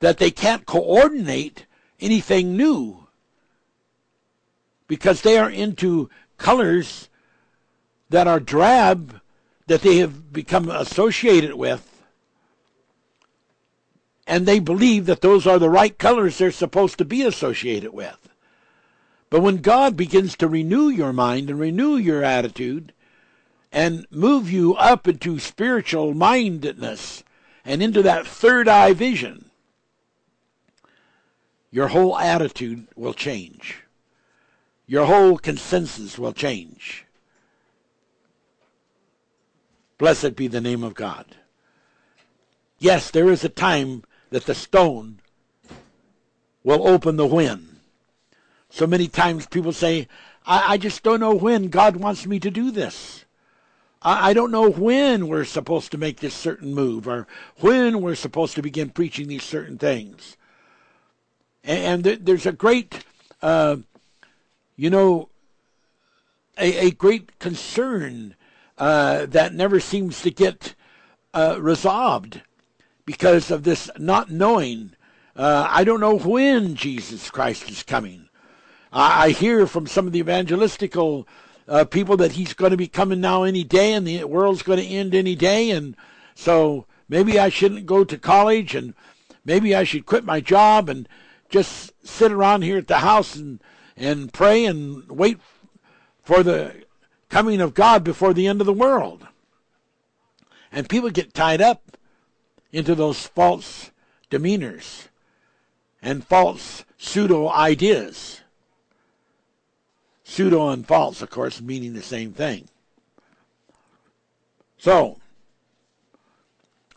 that 0.00 0.18
they 0.18 0.30
can't 0.30 0.66
coordinate 0.66 1.66
anything 2.00 2.56
new 2.56 3.06
because 4.88 5.22
they 5.22 5.38
are 5.38 5.50
into 5.50 6.10
colors 6.36 7.08
that 8.08 8.26
are 8.26 8.40
drab 8.40 9.20
that 9.66 9.82
they 9.82 9.98
have 9.98 10.32
become 10.32 10.68
associated 10.68 11.54
with. 11.54 11.86
And 14.26 14.46
they 14.46 14.58
believe 14.58 15.06
that 15.06 15.20
those 15.20 15.46
are 15.46 15.58
the 15.58 15.70
right 15.70 15.96
colors 15.96 16.38
they're 16.38 16.50
supposed 16.50 16.98
to 16.98 17.04
be 17.04 17.22
associated 17.22 17.92
with. 17.92 18.28
But 19.28 19.42
when 19.42 19.58
God 19.58 19.96
begins 19.96 20.36
to 20.36 20.48
renew 20.48 20.88
your 20.88 21.12
mind 21.12 21.50
and 21.50 21.60
renew 21.60 21.96
your 21.96 22.24
attitude 22.24 22.92
and 23.70 24.06
move 24.10 24.50
you 24.50 24.74
up 24.74 25.06
into 25.06 25.38
spiritual 25.38 26.14
mindedness 26.14 27.22
and 27.64 27.80
into 27.80 28.02
that 28.02 28.26
third 28.26 28.66
eye 28.66 28.92
vision, 28.92 29.49
your 31.70 31.88
whole 31.88 32.18
attitude 32.18 32.86
will 32.96 33.14
change. 33.14 33.84
Your 34.86 35.06
whole 35.06 35.38
consensus 35.38 36.18
will 36.18 36.32
change. 36.32 37.06
Blessed 39.98 40.34
be 40.34 40.48
the 40.48 40.60
name 40.60 40.82
of 40.82 40.94
God. 40.94 41.26
Yes, 42.78 43.10
there 43.10 43.30
is 43.30 43.44
a 43.44 43.48
time 43.48 44.02
that 44.30 44.46
the 44.46 44.54
stone 44.54 45.20
will 46.64 46.88
open 46.88 47.16
the 47.16 47.26
wind. 47.26 47.76
So 48.70 48.86
many 48.86 49.08
times 49.08 49.46
people 49.46 49.72
say, 49.72 50.08
I, 50.46 50.74
I 50.74 50.76
just 50.78 51.02
don't 51.02 51.20
know 51.20 51.34
when 51.34 51.68
God 51.68 51.96
wants 51.96 52.26
me 52.26 52.40
to 52.40 52.50
do 52.50 52.70
this. 52.70 53.24
I 54.02 54.32
don't 54.32 54.50
know 54.50 54.70
when 54.70 55.28
we're 55.28 55.44
supposed 55.44 55.92
to 55.92 55.98
make 55.98 56.20
this 56.20 56.32
certain 56.32 56.72
move 56.72 57.06
or 57.06 57.26
when 57.58 58.00
we're 58.00 58.14
supposed 58.14 58.54
to 58.54 58.62
begin 58.62 58.88
preaching 58.88 59.28
these 59.28 59.42
certain 59.42 59.76
things. 59.76 60.38
And, 61.64 62.06
and 62.06 62.26
there's 62.26 62.46
a 62.46 62.52
great, 62.52 63.04
uh, 63.42 63.76
you 64.76 64.90
know, 64.90 65.28
a, 66.58 66.88
a 66.88 66.90
great 66.90 67.38
concern 67.38 68.34
uh, 68.78 69.26
that 69.26 69.54
never 69.54 69.80
seems 69.80 70.22
to 70.22 70.30
get 70.30 70.74
uh, 71.34 71.56
resolved 71.60 72.42
because 73.04 73.50
of 73.50 73.64
this 73.64 73.90
not 73.98 74.30
knowing. 74.30 74.92
Uh, 75.36 75.66
I 75.68 75.84
don't 75.84 76.00
know 76.00 76.16
when 76.16 76.74
Jesus 76.74 77.30
Christ 77.30 77.70
is 77.70 77.82
coming. 77.82 78.28
I, 78.92 79.26
I 79.26 79.30
hear 79.30 79.66
from 79.66 79.86
some 79.86 80.06
of 80.06 80.12
the 80.12 80.22
evangelistical 80.22 81.26
uh, 81.68 81.84
people 81.84 82.16
that 82.16 82.32
he's 82.32 82.52
going 82.52 82.72
to 82.72 82.76
be 82.76 82.88
coming 82.88 83.20
now 83.20 83.44
any 83.44 83.64
day 83.64 83.92
and 83.92 84.06
the 84.06 84.24
world's 84.24 84.62
going 84.62 84.78
to 84.78 84.84
end 84.84 85.14
any 85.14 85.36
day. 85.36 85.70
And 85.70 85.96
so 86.34 86.86
maybe 87.08 87.38
I 87.38 87.48
shouldn't 87.48 87.86
go 87.86 88.04
to 88.04 88.18
college 88.18 88.74
and 88.74 88.94
maybe 89.44 89.74
I 89.74 89.84
should 89.84 90.06
quit 90.06 90.24
my 90.24 90.40
job 90.40 90.88
and 90.88 91.08
just 91.50 91.92
sit 92.06 92.32
around 92.32 92.62
here 92.62 92.78
at 92.78 92.86
the 92.86 92.98
house 92.98 93.36
and, 93.36 93.60
and 93.96 94.32
pray 94.32 94.64
and 94.64 95.08
wait 95.10 95.38
for 96.22 96.42
the 96.42 96.84
coming 97.28 97.60
of 97.60 97.74
God 97.74 98.02
before 98.02 98.32
the 98.32 98.46
end 98.46 98.60
of 98.60 98.66
the 98.66 98.72
world. 98.72 99.26
And 100.72 100.88
people 100.88 101.10
get 101.10 101.34
tied 101.34 101.60
up 101.60 101.96
into 102.72 102.94
those 102.94 103.26
false 103.26 103.90
demeanors 104.30 105.08
and 106.00 106.24
false 106.24 106.84
pseudo 106.96 107.48
ideas. 107.48 108.40
Pseudo 110.22 110.68
and 110.68 110.86
false, 110.86 111.20
of 111.20 111.30
course, 111.30 111.60
meaning 111.60 111.92
the 111.92 112.02
same 112.02 112.32
thing. 112.32 112.68
So, 114.78 115.18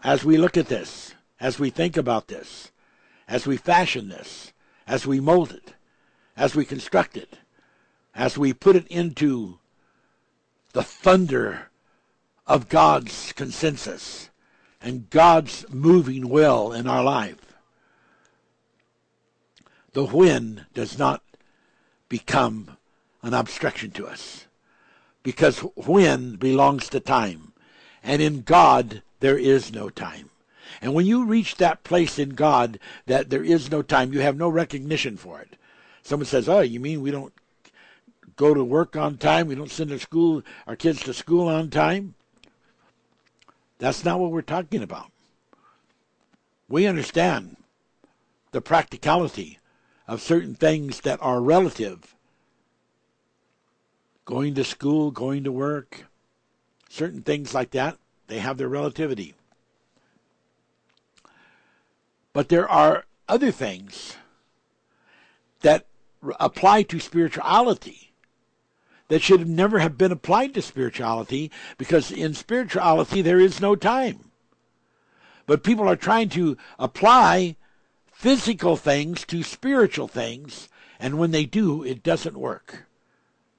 as 0.04 0.24
we 0.24 0.38
look 0.38 0.56
at 0.56 0.68
this, 0.68 1.16
as 1.40 1.58
we 1.58 1.72
think 1.72 1.98
about 1.98 2.28
this, 2.28 2.72
as 3.28 3.46
we 3.48 3.58
fashion 3.58 4.10
this, 4.10 4.54
as 4.88 5.06
we 5.06 5.20
mold 5.20 5.52
it, 5.52 5.74
as 6.36 6.56
we 6.56 6.66
construct 6.66 7.18
it, 7.18 7.38
as 8.16 8.38
we 8.38 8.54
put 8.54 8.76
it 8.76 8.88
into 8.88 9.60
the 10.74 10.84
thunder 10.84 11.70
of 12.46 12.70
God's 12.70 13.34
consensus 13.34 14.30
and 14.82 15.10
God's 15.10 15.66
moving 15.70 16.30
will 16.30 16.74
in 16.74 16.88
our 16.88 17.04
life, 17.04 17.54
the 19.94 20.06
when 20.06 20.66
does 20.74 20.98
not 20.98 21.22
become 22.10 22.78
an 23.22 23.34
obstruction 23.34 23.92
to 23.92 24.06
us. 24.06 24.46
Because 25.24 25.60
when 25.60 26.36
belongs 26.36 26.90
to 26.90 27.00
time. 27.00 27.54
And 28.04 28.22
in 28.22 28.42
God, 28.42 29.02
there 29.22 29.38
is 29.38 29.72
no 29.72 29.90
time. 29.90 30.30
And 30.84 30.94
when 30.94 31.06
you 31.06 31.24
reach 31.24 31.56
that 31.56 31.86
place 31.86 32.20
in 32.20 32.32
God 32.32 32.78
that 33.06 33.30
there 33.30 33.44
is 33.44 33.72
no 33.72 33.82
time, 33.82 34.12
you 34.12 34.20
have 34.20 34.36
no 34.36 34.50
recognition 34.50 35.16
for 35.16 35.40
it. 35.40 35.56
Someone 36.02 36.26
says, 36.26 36.50
Oh, 36.50 36.60
you 36.60 36.82
mean 36.82 37.02
we 37.02 37.10
don't 37.10 37.32
go 38.36 38.54
to 38.54 38.66
work 38.66 38.98
on 38.98 39.18
time? 39.18 39.48
We 39.48 39.56
don't 39.56 39.72
send 39.72 39.94
our 39.94 39.98
school 39.98 40.44
our 40.68 40.76
kids 40.76 41.02
to 41.04 41.14
school 41.14 41.48
on 41.48 41.70
time? 41.70 42.16
That's 43.80 44.04
not 44.04 44.20
what 44.20 44.32
we're 44.32 44.42
talking 44.42 44.84
about. 44.84 45.10
We 46.68 46.86
understand 46.86 47.56
the 48.52 48.60
practicality 48.60 49.60
of 50.06 50.22
certain 50.22 50.54
things 50.54 51.00
that 51.02 51.20
are 51.22 51.40
relative 51.40 52.14
going 54.26 54.54
to 54.56 54.66
school, 54.66 55.12
going 55.12 55.46
to 55.46 55.52
work, 55.52 56.08
certain 56.90 57.22
things 57.22 57.54
like 57.54 57.72
that, 57.72 57.98
they 58.28 58.40
have 58.40 58.58
their 58.58 58.68
relativity. 58.68 59.34
But 62.34 62.50
there 62.50 62.68
are 62.68 63.06
other 63.30 63.52
things 63.52 64.18
that 65.62 65.86
apply 66.40 66.84
to 66.84 67.00
spirituality 67.00 68.14
that 69.08 69.22
should 69.22 69.40
have 69.40 69.50
never 69.50 69.80
have 69.80 69.98
been 69.98 70.12
applied 70.12 70.54
to 70.56 70.62
spirituality 70.62 71.52
because 71.78 72.12
in 72.12 72.34
spirituality 72.34 73.22
there 73.22 73.40
is 73.40 73.62
no 73.62 73.76
time. 73.76 74.32
But 75.46 75.64
people 75.64 75.88
are 75.88 75.96
trying 75.96 76.30
to 76.30 76.58
apply 76.80 77.56
physical 78.12 78.78
things 78.78 79.26
to 79.26 79.44
spiritual 79.44 80.08
things, 80.08 80.70
and 81.00 81.20
when 81.20 81.32
they 81.32 81.46
do, 81.46 81.84
it 81.84 82.02
doesn't 82.02 82.38
work. 82.38 82.86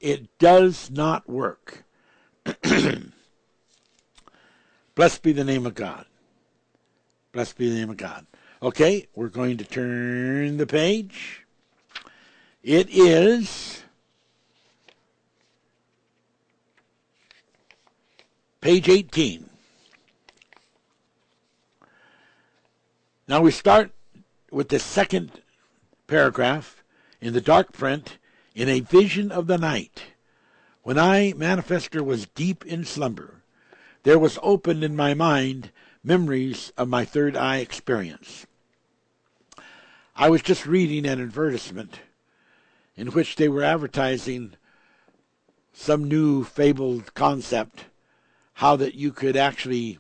It 0.01 0.39
does 0.39 0.91
not 0.91 1.29
work. 1.29 1.85
Blessed 4.95 5.23
be 5.23 5.33
the 5.33 5.45
name 5.45 5.67
of 5.67 5.75
God. 5.75 6.07
Blessed 7.33 7.59
be 7.59 7.69
the 7.69 7.77
name 7.77 7.91
of 7.91 7.97
God. 7.97 8.27
Okay, 8.65 9.09
we're 9.15 9.29
going 9.29 9.59
to 9.59 9.65
turn 9.67 10.57
the 10.57 10.67
page. 10.67 11.45
It 12.63 12.89
is 12.89 13.83
page 18.63 18.89
18. 18.89 19.51
Now 23.29 23.43
we 23.43 23.51
start 23.51 23.91
with 24.51 24.71
the 24.71 24.79
second 24.79 25.43
paragraph 26.07 26.83
in 27.21 27.35
the 27.35 27.43
dark 27.43 27.71
print 27.71 28.17
in 28.55 28.71
a 28.71 28.81
vision 28.81 29.31
of 29.31 29.47
the 29.47 29.59
night, 29.59 30.05
when 30.83 30.99
I, 30.99 31.35
manifester, 31.35 32.03
was 32.03 32.29
deep 32.29 32.65
in 32.65 32.87
slumber, 32.87 33.43
there 34.05 34.19
was 34.19 34.39
opened 34.43 34.83
in 34.83 34.97
my 34.97 35.13
mind 35.13 35.71
memories 36.03 36.73
of 36.79 36.89
my 36.89 37.05
third 37.05 37.37
eye 37.37 37.59
experience. 37.59 38.47
I 40.17 40.31
was 40.31 40.43
just 40.43 40.65
reading 40.65 41.07
an 41.07 41.21
advertisement 41.21 41.99
in 42.97 43.09
which 43.09 43.35
they 43.35 43.49
were 43.49 43.65
advertising 43.65 44.55
some 45.73 46.05
new 46.05 46.45
fabled 46.45 47.15
concept, 47.15 47.87
how 48.55 48.77
that 48.77 48.95
you 48.95 49.11
could 49.11 49.37
actually, 49.37 49.99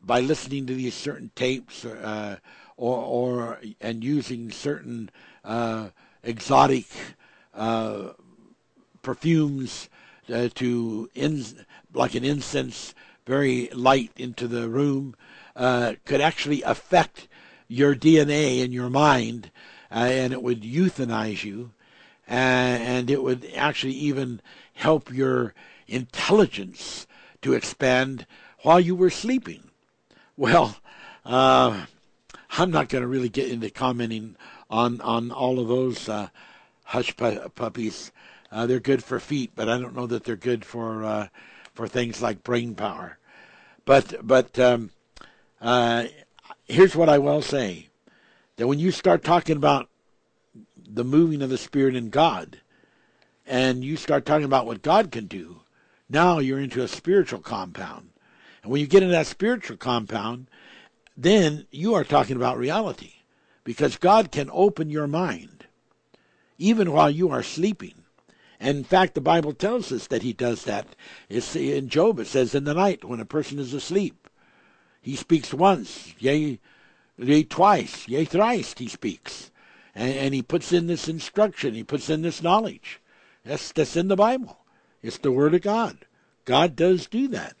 by 0.00 0.20
listening 0.20 0.64
to 0.66 0.74
these 0.74 0.94
certain 0.94 1.32
tapes 1.36 1.84
uh, 1.84 2.38
or, 2.78 2.96
or 2.96 3.60
and 3.78 4.02
using 4.02 4.50
certain 4.50 5.10
uh, 5.44 5.88
exotic 6.22 6.86
uh, 7.52 8.12
perfumes 9.02 9.90
uh, 10.32 10.48
to 10.54 11.10
in, 11.14 11.44
like 11.92 12.14
an 12.14 12.24
incense 12.24 12.94
very 13.26 13.68
light 13.74 14.12
into 14.16 14.48
the 14.48 14.66
room 14.70 15.14
uh, 15.56 15.92
could 16.06 16.22
actually 16.22 16.62
affect 16.62 17.28
your 17.70 17.94
DNA 17.94 18.64
in 18.64 18.72
your 18.72 18.90
mind, 18.90 19.50
uh, 19.92 19.98
and 20.00 20.32
it 20.32 20.42
would 20.42 20.62
euthanize 20.62 21.44
you, 21.44 21.70
uh, 22.28 22.32
and 22.32 23.08
it 23.08 23.22
would 23.22 23.48
actually 23.54 23.92
even 23.92 24.40
help 24.74 25.12
your 25.12 25.54
intelligence 25.86 27.06
to 27.40 27.52
expand 27.52 28.26
while 28.62 28.80
you 28.80 28.96
were 28.96 29.08
sleeping. 29.08 29.70
Well, 30.36 30.78
uh, 31.24 31.86
I'm 32.50 32.72
not 32.72 32.88
going 32.88 33.02
to 33.02 33.08
really 33.08 33.28
get 33.28 33.48
into 33.48 33.70
commenting 33.70 34.36
on 34.68 35.00
on 35.00 35.30
all 35.30 35.60
of 35.60 35.68
those 35.68 36.08
uh, 36.08 36.28
hush 36.84 37.16
pu- 37.16 37.48
puppies. 37.50 38.10
Uh, 38.50 38.66
they're 38.66 38.80
good 38.80 39.04
for 39.04 39.20
feet, 39.20 39.52
but 39.54 39.68
I 39.68 39.78
don't 39.78 39.94
know 39.94 40.08
that 40.08 40.24
they're 40.24 40.34
good 40.34 40.64
for 40.64 41.30
for 41.72 41.86
things 41.86 42.20
like 42.20 42.42
brain 42.42 42.74
power. 42.74 43.18
But 43.84 44.26
but 44.26 44.58
um, 44.58 44.90
here's 46.70 46.96
what 46.96 47.08
I 47.08 47.18
will 47.18 47.42
say: 47.42 47.88
that 48.56 48.66
when 48.66 48.78
you 48.78 48.90
start 48.90 49.24
talking 49.24 49.56
about 49.56 49.88
the 50.76 51.04
moving 51.04 51.42
of 51.42 51.50
the 51.50 51.58
Spirit 51.58 51.94
in 51.94 52.10
God, 52.10 52.60
and 53.46 53.84
you 53.84 53.96
start 53.96 54.24
talking 54.24 54.44
about 54.44 54.66
what 54.66 54.82
God 54.82 55.10
can 55.10 55.26
do, 55.26 55.60
now 56.08 56.38
you're 56.38 56.60
into 56.60 56.82
a 56.82 56.88
spiritual 56.88 57.40
compound. 57.40 58.10
And 58.62 58.70
when 58.70 58.80
you 58.80 58.86
get 58.86 59.02
into 59.02 59.12
that 59.12 59.26
spiritual 59.26 59.76
compound, 59.76 60.48
then 61.16 61.66
you 61.70 61.94
are 61.94 62.04
talking 62.04 62.36
about 62.36 62.58
reality 62.58 63.14
because 63.64 63.96
God 63.96 64.30
can 64.30 64.50
open 64.52 64.90
your 64.90 65.06
mind 65.06 65.66
even 66.58 66.92
while 66.92 67.10
you 67.10 67.30
are 67.30 67.42
sleeping. 67.42 67.94
And 68.58 68.78
in 68.78 68.84
fact, 68.84 69.14
the 69.14 69.20
Bible 69.22 69.54
tells 69.54 69.90
us 69.90 70.06
that 70.08 70.22
He 70.22 70.34
does 70.34 70.64
that. 70.64 70.86
It's 71.28 71.56
in 71.56 71.88
Job, 71.88 72.18
it 72.20 72.26
says, 72.26 72.54
in 72.54 72.64
the 72.64 72.74
night 72.74 73.04
when 73.04 73.20
a 73.20 73.24
person 73.24 73.58
is 73.58 73.72
asleep, 73.72 74.19
He 75.00 75.16
speaks 75.16 75.54
once, 75.54 76.14
yea, 76.18 76.58
yea 77.18 77.42
twice, 77.44 78.06
yea 78.08 78.24
thrice, 78.24 78.74
He 78.76 78.88
speaks. 78.88 79.50
And, 79.94 80.14
and 80.14 80.34
He 80.34 80.42
puts 80.42 80.72
in 80.72 80.86
this 80.86 81.08
instruction, 81.08 81.74
He 81.74 81.84
puts 81.84 82.10
in 82.10 82.22
this 82.22 82.42
knowledge. 82.42 83.00
That's, 83.44 83.72
that's 83.72 83.96
in 83.96 84.08
the 84.08 84.16
Bible. 84.16 84.58
It's 85.02 85.18
the 85.18 85.32
Word 85.32 85.54
of 85.54 85.62
God. 85.62 85.98
God 86.44 86.76
does 86.76 87.06
do 87.06 87.28
that. 87.28 87.56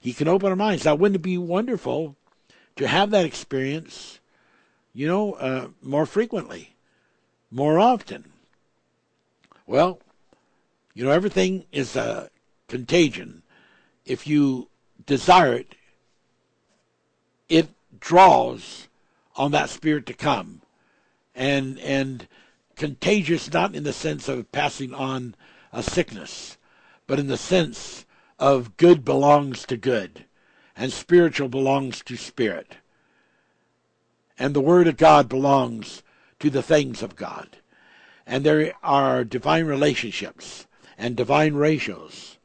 He 0.00 0.12
can 0.12 0.28
open 0.28 0.48
our 0.48 0.56
minds. 0.56 0.84
Now, 0.84 0.94
wouldn't 0.94 1.16
it 1.16 1.22
be 1.22 1.38
wonderful 1.38 2.16
to 2.78 2.86
have 2.86 3.10
that 3.10 3.26
experience, 3.26 4.20
you 4.94 5.06
know, 5.06 5.32
uh, 5.34 5.68
more 5.82 6.06
frequently, 6.06 6.76
more 7.50 7.78
often. 7.78 8.32
Well, 9.66 10.00
you 10.94 11.04
know, 11.04 11.10
everything 11.10 11.64
is 11.72 11.96
a 11.96 12.30
contagion. 12.68 13.42
If 14.06 14.26
you 14.26 14.68
desire 15.04 15.54
it, 15.54 15.74
it 17.48 17.68
draws 18.00 18.88
on 19.36 19.50
that 19.52 19.70
spirit 19.70 20.06
to 20.06 20.14
come. 20.14 20.60
And 21.34 21.78
and 21.80 22.26
contagious 22.76 23.52
not 23.52 23.74
in 23.74 23.84
the 23.84 23.92
sense 23.92 24.28
of 24.28 24.50
passing 24.52 24.94
on 24.94 25.34
a 25.72 25.82
sickness, 25.82 26.56
but 27.06 27.18
in 27.18 27.26
the 27.26 27.36
sense 27.36 28.06
of 28.38 28.76
good 28.76 29.04
belongs 29.04 29.66
to 29.66 29.76
good 29.76 30.24
and 30.78 30.92
spiritual 30.92 31.48
belongs 31.48 32.02
to 32.04 32.16
spirit. 32.16 32.76
And 34.38 34.54
the 34.54 34.60
Word 34.60 34.86
of 34.86 34.96
God 34.96 35.28
belongs 35.28 36.04
to 36.38 36.48
the 36.48 36.62
things 36.62 37.02
of 37.02 37.16
God. 37.16 37.58
And 38.24 38.44
there 38.44 38.72
are 38.82 39.24
divine 39.24 39.66
relationships 39.66 40.68
and 40.96 41.16
divine 41.16 41.54
ratios 41.54 42.38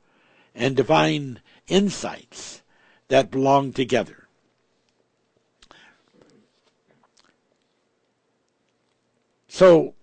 and 0.56 0.76
divine 0.76 1.42
insights 1.68 2.64
that 3.10 3.30
belong 3.30 3.72
together. 3.72 4.23
So 9.54 9.94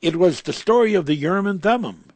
it 0.00 0.16
was 0.16 0.42
the 0.42 0.52
story 0.52 0.94
of 0.94 1.06
the 1.06 1.14
Urim 1.14 1.46
and 1.46 1.62
Thummim. 1.62 2.06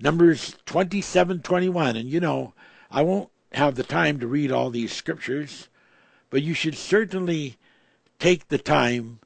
Numbers 0.00 0.56
27 0.66 1.42
21. 1.42 1.96
And 1.96 2.10
you 2.10 2.18
know, 2.18 2.52
I 2.90 3.02
won't 3.02 3.30
have 3.52 3.76
the 3.76 3.84
time 3.84 4.18
to 4.18 4.26
read 4.26 4.50
all 4.50 4.70
these 4.70 4.92
scriptures, 4.92 5.68
but 6.28 6.42
you 6.42 6.54
should 6.54 6.76
certainly 6.76 7.56
take 8.18 8.48
the 8.48 8.58
time 8.58 9.20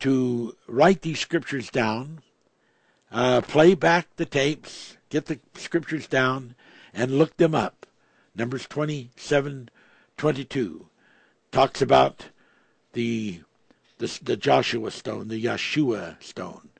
to 0.00 0.54
write 0.66 1.00
these 1.00 1.20
scriptures 1.20 1.70
down, 1.70 2.20
uh, 3.10 3.40
play 3.40 3.74
back 3.74 4.14
the 4.16 4.26
tapes, 4.26 4.98
get 5.08 5.24
the 5.24 5.40
scriptures 5.54 6.06
down, 6.06 6.54
and 6.92 7.16
look 7.16 7.38
them 7.38 7.54
up. 7.54 7.86
Numbers 8.34 8.66
27, 8.66 9.70
22 10.18 10.86
talks 11.50 11.80
about 11.80 12.26
the 12.92 13.40
the, 13.98 14.18
the 14.22 14.36
Joshua 14.36 14.90
stone, 14.90 15.28
the 15.28 15.44
Yeshua 15.44 16.22
stone. 16.22 16.70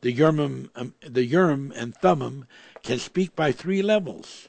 The 0.00 0.12
Urim, 0.12 0.70
um, 0.74 0.94
the 1.00 1.24
Urim 1.24 1.72
and 1.76 1.94
Thummim 1.94 2.46
can 2.82 2.98
speak 2.98 3.36
by 3.36 3.52
three 3.52 3.82
levels 3.82 4.48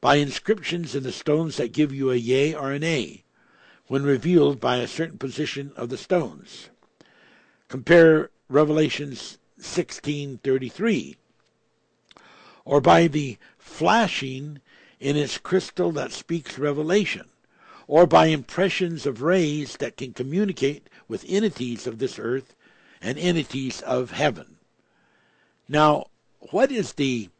by 0.00 0.16
inscriptions 0.16 0.94
in 0.94 1.02
the 1.02 1.10
stones 1.10 1.56
that 1.56 1.72
give 1.72 1.92
you 1.92 2.10
a 2.10 2.16
yea 2.16 2.54
or 2.54 2.70
an 2.72 2.84
a 2.84 3.24
when 3.86 4.02
revealed 4.02 4.60
by 4.60 4.76
a 4.76 4.86
certain 4.86 5.18
position 5.18 5.72
of 5.76 5.88
the 5.88 5.96
stones. 5.96 6.68
Compare 7.68 8.30
Revelations 8.48 9.38
16:33 9.58 11.16
or 12.64 12.80
by 12.80 13.06
the 13.06 13.38
flashing 13.58 14.60
in 15.00 15.16
its 15.16 15.38
crystal 15.38 15.90
that 15.92 16.12
speaks 16.12 16.58
revelation 16.58 17.28
or 17.86 18.06
by 18.06 18.26
impressions 18.26 19.06
of 19.06 19.22
rays 19.22 19.76
that 19.78 19.96
can 19.96 20.12
communicate 20.12 20.88
with 21.08 21.24
entities 21.28 21.86
of 21.86 21.98
this 21.98 22.18
earth 22.18 22.54
and 23.00 23.18
entities 23.18 23.80
of 23.82 24.12
heaven. 24.12 24.56
Now, 25.68 26.06
what 26.38 26.70
is 26.70 26.92
the 26.92 27.30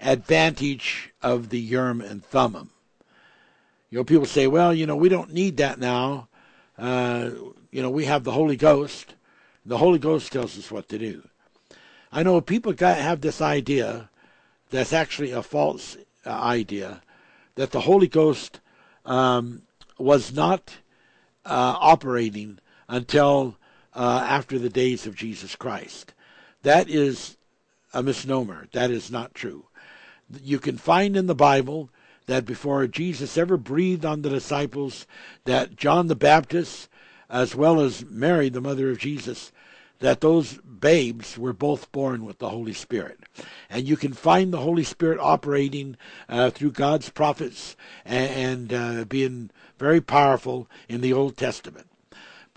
advantage 0.00 1.12
of 1.22 1.48
the 1.50 1.60
Urim 1.60 2.00
and 2.00 2.24
Thummim. 2.24 2.70
You 3.90 3.98
know, 3.98 4.04
people 4.04 4.26
say, 4.26 4.46
well, 4.46 4.72
you 4.72 4.86
know, 4.86 4.96
we 4.96 5.08
don't 5.08 5.32
need 5.32 5.56
that 5.56 5.78
now. 5.78 6.28
Uh, 6.76 7.30
you 7.70 7.82
know, 7.82 7.90
we 7.90 8.04
have 8.04 8.24
the 8.24 8.32
Holy 8.32 8.56
Ghost. 8.56 9.14
The 9.64 9.78
Holy 9.78 9.98
Ghost 9.98 10.32
tells 10.32 10.58
us 10.58 10.70
what 10.70 10.88
to 10.90 10.98
do. 10.98 11.26
I 12.12 12.22
know 12.22 12.40
people 12.40 12.72
got, 12.72 12.98
have 12.98 13.20
this 13.20 13.40
idea 13.40 14.10
that's 14.70 14.92
actually 14.92 15.32
a 15.32 15.42
false 15.42 15.96
uh, 16.24 16.30
idea 16.30 17.02
that 17.54 17.70
the 17.70 17.80
Holy 17.80 18.08
Ghost 18.08 18.60
um, 19.04 19.62
was 19.98 20.32
not 20.32 20.78
uh, 21.44 21.76
operating 21.80 22.58
until 22.88 23.56
uh, 23.94 24.24
after 24.28 24.58
the 24.58 24.68
days 24.68 25.06
of 25.06 25.14
Jesus 25.14 25.56
Christ. 25.56 26.14
That 26.62 26.88
is 26.88 27.36
a 27.92 28.02
misnomer. 28.02 28.68
That 28.72 28.90
is 28.90 29.10
not 29.10 29.34
true 29.34 29.68
you 30.42 30.58
can 30.58 30.76
find 30.76 31.16
in 31.16 31.26
the 31.26 31.34
Bible 31.34 31.90
that 32.26 32.44
before 32.44 32.86
Jesus 32.86 33.38
ever 33.38 33.56
breathed 33.56 34.04
on 34.04 34.22
the 34.22 34.30
disciples, 34.30 35.06
that 35.44 35.76
John 35.76 36.08
the 36.08 36.16
Baptist, 36.16 36.88
as 37.30 37.54
well 37.54 37.80
as 37.80 38.04
Mary, 38.04 38.48
the 38.48 38.60
mother 38.60 38.90
of 38.90 38.98
Jesus, 38.98 39.50
that 40.00 40.20
those 40.20 40.58
babes 40.58 41.38
were 41.38 41.52
both 41.52 41.90
born 41.90 42.24
with 42.24 42.38
the 42.38 42.50
Holy 42.50 42.74
Spirit. 42.74 43.18
And 43.68 43.88
you 43.88 43.96
can 43.96 44.12
find 44.12 44.52
the 44.52 44.60
Holy 44.60 44.84
Spirit 44.84 45.18
operating 45.20 45.96
uh, 46.28 46.50
through 46.50 46.72
God's 46.72 47.08
prophets 47.08 47.74
and, 48.04 48.70
and 48.70 49.00
uh, 49.00 49.04
being 49.06 49.50
very 49.78 50.00
powerful 50.00 50.68
in 50.88 51.00
the 51.00 51.12
Old 51.12 51.36
Testament. 51.36 51.87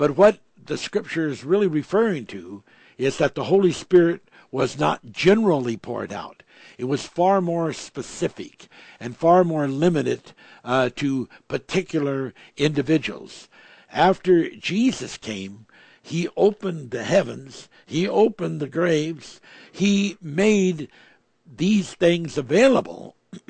But 0.02 0.18
what 0.18 0.40
the 0.66 0.80
scripture 0.80 1.28
is 1.28 1.44
really 1.44 1.68
referring 1.68 2.26
to 2.34 2.64
is 2.98 3.20
that 3.20 3.36
the 3.36 3.44
Holy 3.44 3.72
Spirit 3.72 4.28
was 4.50 4.80
not 4.80 5.12
generally 5.12 5.78
poured 5.78 6.12
out. 6.12 6.42
It 6.80 6.86
was 6.86 7.06
far 7.06 7.40
more 7.40 7.72
specific 7.72 8.68
and 9.00 9.16
far 9.16 9.44
more 9.44 9.68
limited 9.68 10.34
uh, 10.66 10.90
to 10.96 11.30
particular 11.48 12.34
individuals. 12.58 13.48
After 13.94 14.50
Jesus 14.50 15.18
came, 15.18 15.68
he 16.02 16.28
opened 16.36 16.90
the 16.90 17.04
heavens, 17.04 17.70
he 17.86 18.08
opened 18.08 18.60
the 18.60 18.68
graves, 18.68 19.40
he 19.72 20.18
made 20.20 20.88
these 21.46 21.94
things 21.94 22.40
available 22.40 23.16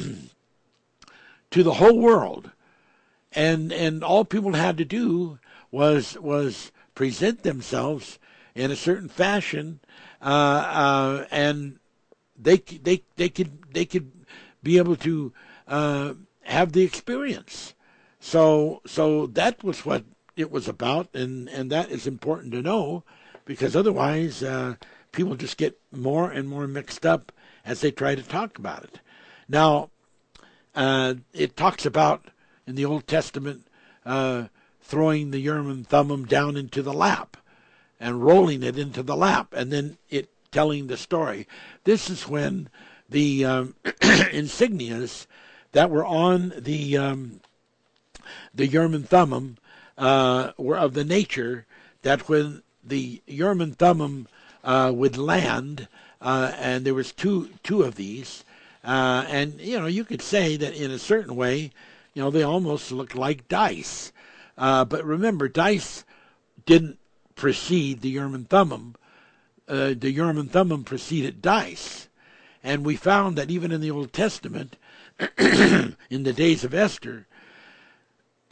to 1.51 1.63
the 1.63 1.75
whole 1.75 1.97
world. 1.97 2.51
And 3.31 3.71
and 3.71 4.03
all 4.03 4.25
people 4.25 4.55
had 4.55 4.77
to 4.79 4.83
do 4.83 5.39
was 5.71 6.17
was 6.19 6.71
present 6.93 7.43
themselves 7.43 8.19
in 8.53 8.69
a 8.69 8.75
certain 8.75 9.09
fashion, 9.09 9.79
uh, 10.21 10.25
uh, 10.25 11.25
and 11.31 11.79
they 12.37 12.57
they 12.57 13.03
they 13.15 13.29
could 13.29 13.73
they 13.73 13.85
could 13.85 14.11
be 14.61 14.77
able 14.77 14.95
to 14.97 15.33
uh, 15.67 16.13
have 16.43 16.73
the 16.73 16.83
experience. 16.83 17.73
So 18.19 18.81
so 18.85 19.27
that 19.27 19.63
was 19.63 19.85
what 19.85 20.03
it 20.35 20.51
was 20.51 20.67
about, 20.67 21.07
and 21.15 21.47
and 21.49 21.71
that 21.71 21.89
is 21.89 22.05
important 22.05 22.51
to 22.53 22.61
know 22.61 23.03
because 23.45 23.75
otherwise 23.75 24.43
uh, 24.43 24.75
people 25.11 25.35
just 25.35 25.57
get 25.57 25.79
more 25.91 26.29
and 26.29 26.47
more 26.47 26.67
mixed 26.67 27.05
up 27.05 27.31
as 27.65 27.81
they 27.81 27.91
try 27.91 28.15
to 28.15 28.23
talk 28.23 28.57
about 28.57 28.83
it. 28.83 28.99
Now, 29.47 29.89
uh, 30.75 31.15
it 31.33 31.55
talks 31.55 31.85
about 31.85 32.27
in 32.65 32.75
the 32.75 32.85
Old 32.85 33.07
Testament 33.07 33.67
uh, 34.05 34.47
throwing 34.91 35.31
the 35.31 35.39
Urim 35.39 35.85
Thummim 35.85 36.25
down 36.25 36.57
into 36.57 36.81
the 36.81 36.91
lap 36.91 37.37
and 37.97 38.21
rolling 38.21 38.61
it 38.61 38.77
into 38.77 39.01
the 39.01 39.15
lap, 39.15 39.53
and 39.55 39.71
then 39.71 39.97
it 40.09 40.27
telling 40.51 40.87
the 40.87 40.97
story. 40.97 41.47
This 41.85 42.09
is 42.09 42.27
when 42.27 42.67
the 43.07 43.45
um, 43.45 43.75
insignias 43.85 45.27
that 45.71 45.89
were 45.89 46.05
on 46.05 46.51
the 46.57 46.97
um, 46.97 47.39
the 48.53 48.67
Urim 48.67 49.03
Thummim 49.03 49.57
uh, 49.97 50.51
were 50.57 50.77
of 50.77 50.93
the 50.93 51.05
nature 51.05 51.65
that 52.01 52.27
when 52.27 52.61
the 52.83 53.21
Urim 53.27 53.71
Thummim 53.71 54.27
uh, 54.65 54.91
would 54.93 55.17
land, 55.17 55.87
uh, 56.19 56.51
and 56.57 56.83
there 56.83 56.93
was 56.93 57.13
two 57.13 57.49
two 57.63 57.83
of 57.83 57.95
these, 57.95 58.43
uh, 58.83 59.23
and 59.29 59.61
you 59.61 59.79
know 59.79 59.87
you 59.87 60.03
could 60.03 60.21
say 60.21 60.57
that 60.57 60.75
in 60.75 60.91
a 60.91 60.99
certain 60.99 61.37
way, 61.37 61.71
you 62.13 62.21
know 62.21 62.29
they 62.29 62.43
almost 62.43 62.91
looked 62.91 63.15
like 63.15 63.47
dice. 63.47 64.11
Uh, 64.57 64.85
but 64.85 65.05
remember, 65.05 65.47
dice 65.47 66.03
didn't 66.65 66.99
precede 67.35 68.01
the 68.01 68.09
Urim 68.09 68.35
and 68.35 68.49
Thummim. 68.49 68.95
Uh, 69.67 69.93
the 69.97 70.11
Urim 70.11 70.37
and 70.37 70.51
Thummim 70.51 70.83
preceded 70.83 71.41
dice, 71.41 72.07
and 72.63 72.85
we 72.85 72.95
found 72.95 73.37
that 73.37 73.49
even 73.49 73.71
in 73.71 73.81
the 73.81 73.91
Old 73.91 74.13
Testament, 74.13 74.75
in 75.37 75.95
the 76.23 76.33
days 76.33 76.63
of 76.63 76.73
Esther, 76.73 77.27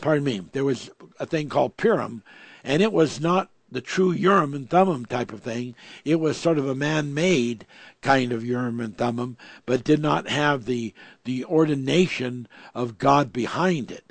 pardon 0.00 0.24
me, 0.24 0.42
there 0.52 0.64
was 0.64 0.90
a 1.18 1.26
thing 1.26 1.48
called 1.48 1.76
Purim, 1.76 2.22
and 2.64 2.82
it 2.82 2.92
was 2.92 3.20
not 3.20 3.50
the 3.70 3.80
true 3.80 4.10
Urim 4.10 4.54
and 4.54 4.68
Thummim 4.68 5.06
type 5.06 5.32
of 5.32 5.42
thing. 5.42 5.74
It 6.04 6.16
was 6.16 6.36
sort 6.36 6.58
of 6.58 6.68
a 6.68 6.74
man-made 6.74 7.66
kind 8.02 8.32
of 8.32 8.44
Urim 8.44 8.80
and 8.80 8.96
Thummim, 8.96 9.36
but 9.66 9.84
did 9.84 10.00
not 10.00 10.28
have 10.28 10.64
the 10.64 10.92
the 11.24 11.44
ordination 11.44 12.48
of 12.74 12.98
God 12.98 13.32
behind 13.32 13.90
it. 13.90 14.09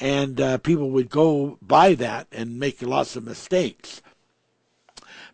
And 0.00 0.40
uh, 0.40 0.58
people 0.58 0.90
would 0.90 1.10
go 1.10 1.58
by 1.60 1.94
that 1.94 2.28
and 2.30 2.58
make 2.58 2.80
lots 2.82 3.16
of 3.16 3.24
mistakes. 3.24 4.00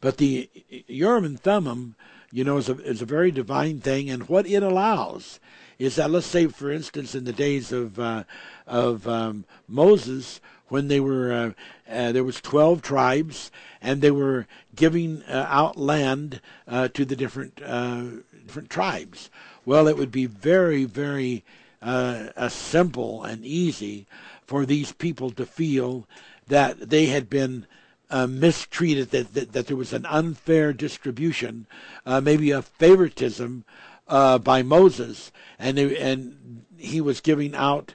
But 0.00 0.16
the 0.16 0.50
Urim 0.86 1.24
and 1.24 1.40
Thummim, 1.40 1.96
you 2.32 2.44
know, 2.44 2.56
is 2.56 2.68
a, 2.68 2.74
is 2.78 3.02
a 3.02 3.06
very 3.06 3.30
divine 3.30 3.80
thing, 3.80 4.10
and 4.10 4.28
what 4.28 4.46
it 4.46 4.62
allows 4.62 5.40
is 5.78 5.96
that, 5.96 6.10
let's 6.10 6.26
say, 6.26 6.46
for 6.46 6.70
instance, 6.70 7.14
in 7.14 7.24
the 7.24 7.32
days 7.32 7.72
of 7.72 7.98
uh, 7.98 8.24
of 8.66 9.08
um, 9.08 9.44
Moses, 9.68 10.40
when 10.68 10.88
they 10.88 11.00
were 11.00 11.32
uh, 11.32 11.50
uh, 11.90 12.12
there 12.12 12.24
was 12.24 12.40
12 12.40 12.82
tribes 12.82 13.50
and 13.80 14.00
they 14.00 14.10
were 14.10 14.46
giving 14.74 15.22
uh, 15.24 15.46
out 15.48 15.76
land 15.76 16.40
uh, 16.66 16.88
to 16.88 17.04
the 17.04 17.16
different 17.16 17.60
uh, 17.64 18.04
different 18.44 18.70
tribes 18.70 19.30
well 19.64 19.86
it 19.86 19.96
would 19.96 20.10
be 20.10 20.26
very 20.26 20.84
very 20.84 21.44
uh, 21.82 22.48
simple 22.48 23.22
and 23.22 23.44
easy 23.44 24.06
for 24.47 24.66
these 24.66 24.92
people 24.92 25.30
to 25.30 25.47
feel 25.47 26.07
that 26.47 26.90
they 26.90 27.07
had 27.07 27.30
been 27.30 27.66
uh, 28.11 28.26
mistreated 28.26 29.11
that, 29.11 29.34
that, 29.34 29.53
that 29.53 29.66
there 29.66 29.76
was 29.76 29.92
an 29.92 30.07
unfair 30.07 30.72
distribution 30.72 31.66
uh, 32.05 32.20
maybe 32.20 32.51
a 32.51 32.62
favoritism 32.62 33.64
uh, 34.09 34.38
by 34.38 34.62
Moses. 34.62 35.32
And 35.59 35.78
they, 35.78 35.97
and 35.99 36.64
he 36.76 37.01
was 37.01 37.20
giving 37.20 37.55
out 37.55 37.95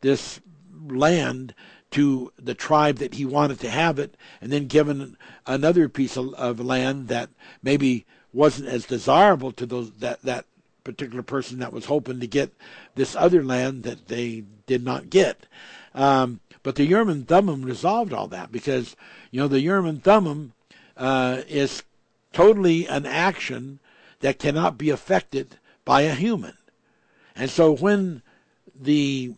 this 0.00 0.40
land 0.86 1.54
to 1.94 2.32
the 2.36 2.54
tribe 2.54 2.96
that 2.96 3.14
he 3.14 3.24
wanted 3.24 3.60
to 3.60 3.70
have 3.70 4.00
it, 4.00 4.16
and 4.40 4.50
then 4.50 4.66
given 4.66 5.16
another 5.46 5.88
piece 5.88 6.16
of, 6.16 6.34
of 6.34 6.58
land 6.58 7.06
that 7.06 7.30
maybe 7.62 8.04
wasn't 8.32 8.68
as 8.68 8.84
desirable 8.86 9.52
to 9.52 9.64
those 9.64 9.92
that 9.98 10.20
that 10.22 10.44
particular 10.84 11.22
person 11.22 11.58
that 11.58 11.72
was 11.72 11.86
hoping 11.86 12.20
to 12.20 12.26
get 12.26 12.52
this 12.94 13.16
other 13.16 13.42
land 13.42 13.82
that 13.82 14.08
they 14.08 14.44
did 14.66 14.84
not 14.84 15.10
get. 15.10 15.46
Um, 15.94 16.40
but 16.62 16.76
the 16.76 16.84
Urim 16.84 17.08
and 17.08 17.26
Thummim 17.26 17.62
resolved 17.62 18.12
all 18.12 18.28
that 18.28 18.52
because 18.52 18.96
you 19.30 19.40
know 19.40 19.48
the 19.48 19.60
Urim 19.60 19.86
and 19.86 20.02
Thummim 20.02 20.52
uh, 20.96 21.42
is 21.48 21.82
totally 22.32 22.86
an 22.86 23.06
action 23.06 23.80
that 24.20 24.38
cannot 24.38 24.78
be 24.78 24.90
affected 24.90 25.58
by 25.84 26.02
a 26.02 26.14
human, 26.14 26.56
and 27.36 27.50
so 27.50 27.74
when 27.74 28.22
the 28.74 29.34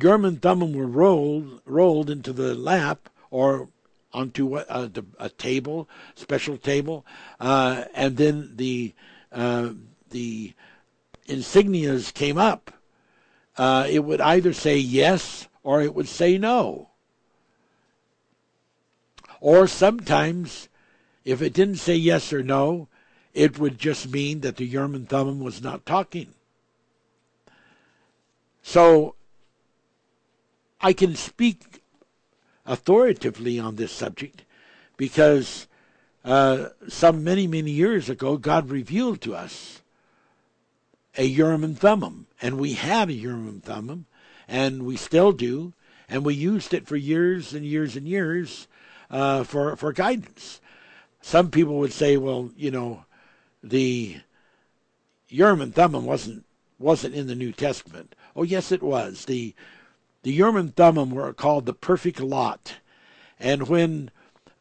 Urim 0.00 0.24
and 0.24 0.40
Thummim 0.40 0.72
were 0.72 0.86
rolled 0.86 1.60
rolled 1.64 2.10
into 2.10 2.32
the 2.32 2.54
lap 2.54 3.10
or 3.30 3.68
onto 4.12 4.56
a, 4.56 4.64
a, 4.68 4.90
a 5.18 5.28
table, 5.28 5.88
special 6.14 6.56
table, 6.56 7.04
uh, 7.40 7.84
and 7.94 8.16
then 8.16 8.52
the 8.56 8.94
uh, 9.30 9.70
the 10.10 10.54
insignias 11.28 12.12
came 12.12 12.38
up. 12.38 12.72
Uh, 13.56 13.86
it 13.88 14.00
would 14.00 14.20
either 14.20 14.52
say 14.52 14.76
yes 14.78 15.48
or 15.62 15.82
it 15.82 15.94
would 15.94 16.08
say 16.08 16.38
no. 16.38 16.88
Or 19.40 19.66
sometimes, 19.66 20.68
if 21.24 21.42
it 21.42 21.52
didn't 21.52 21.76
say 21.76 21.94
yes 21.94 22.32
or 22.32 22.42
no, 22.42 22.88
it 23.34 23.58
would 23.58 23.78
just 23.78 24.10
mean 24.10 24.40
that 24.40 24.56
the 24.56 24.64
Urim 24.64 24.94
and 24.94 25.08
Thummim 25.08 25.40
was 25.40 25.62
not 25.62 25.86
talking. 25.86 26.34
So 28.62 29.14
I 30.80 30.92
can 30.92 31.14
speak 31.14 31.82
authoritatively 32.66 33.58
on 33.58 33.76
this 33.76 33.92
subject 33.92 34.44
because 34.96 35.66
uh, 36.24 36.68
some 36.88 37.24
many, 37.24 37.46
many 37.46 37.70
years 37.70 38.10
ago, 38.10 38.36
God 38.36 38.70
revealed 38.70 39.20
to 39.22 39.34
us 39.34 39.82
a 41.18 41.24
Urim 41.24 41.64
and 41.64 41.78
Thummim, 41.78 42.28
and 42.40 42.58
we 42.58 42.74
had 42.74 43.10
a 43.10 43.12
Urim 43.12 43.48
and 43.48 43.62
Thummim, 43.62 44.06
and 44.46 44.86
we 44.86 44.96
still 44.96 45.32
do, 45.32 45.74
and 46.08 46.24
we 46.24 46.32
used 46.32 46.72
it 46.72 46.86
for 46.86 46.96
years 46.96 47.52
and 47.52 47.66
years 47.66 47.96
and 47.96 48.06
years 48.06 48.68
uh, 49.10 49.42
for 49.42 49.76
for 49.76 49.92
guidance. 49.92 50.60
Some 51.20 51.50
people 51.50 51.78
would 51.78 51.92
say, 51.92 52.16
well, 52.16 52.50
you 52.56 52.70
know, 52.70 53.04
the 53.62 54.20
Urim 55.28 55.60
and 55.60 55.74
Thummim 55.74 56.06
wasn't 56.06 56.44
wasn't 56.78 57.14
in 57.14 57.26
the 57.26 57.34
New 57.34 57.52
Testament. 57.52 58.14
Oh, 58.36 58.44
yes, 58.44 58.70
it 58.70 58.82
was. 58.82 59.24
The 59.24 59.54
the 60.22 60.32
Urim 60.32 60.56
and 60.56 60.76
Thummim 60.76 61.10
were 61.10 61.32
called 61.32 61.66
the 61.66 61.74
perfect 61.74 62.20
lot. 62.20 62.76
And 63.40 63.68
when 63.68 64.10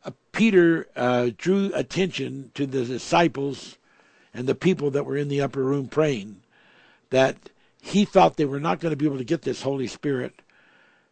uh, 0.04 0.12
Peter 0.32 0.88
uh, 0.96 1.30
drew 1.38 1.72
attention 1.74 2.52
to 2.56 2.66
the 2.66 2.84
disciples 2.84 3.78
and 4.34 4.48
the 4.48 4.56
people 4.56 4.90
that 4.92 5.06
were 5.06 5.18
in 5.18 5.30
the 5.30 5.42
upper 5.42 5.64
room 5.64 5.88
praying, 5.88 6.42
that 7.10 7.50
he 7.82 8.06
thought 8.06 8.38
they 8.38 8.46
were 8.46 8.60
not 8.60 8.80
going 8.80 8.92
to 8.92 8.98
be 8.98 9.06
able 9.06 9.18
to 9.18 9.24
get 9.24 9.44
this 9.44 9.62
Holy 9.62 9.88
Spirit, 9.88 10.42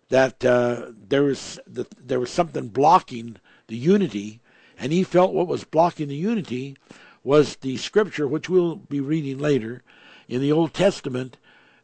that 0.09 0.43
uh, 0.45 0.91
there 1.07 1.23
was 1.23 1.59
the, 1.65 1.85
there 1.99 2.19
was 2.19 2.29
something 2.29 2.67
blocking 2.67 3.37
the 3.67 3.77
unity, 3.77 4.41
and 4.77 4.91
he 4.91 5.03
felt 5.03 5.33
what 5.33 5.47
was 5.47 5.63
blocking 5.63 6.07
the 6.07 6.15
unity 6.15 6.75
was 7.23 7.57
the 7.57 7.77
scripture, 7.77 8.27
which 8.27 8.49
we'll 8.49 8.75
be 8.75 8.99
reading 8.99 9.37
later 9.37 9.81
in 10.27 10.41
the 10.41 10.51
Old 10.51 10.73
Testament, 10.73 11.37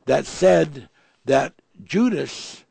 that 0.05 0.26
said 0.26 0.89
that 1.26 1.53
Judas 1.84 2.64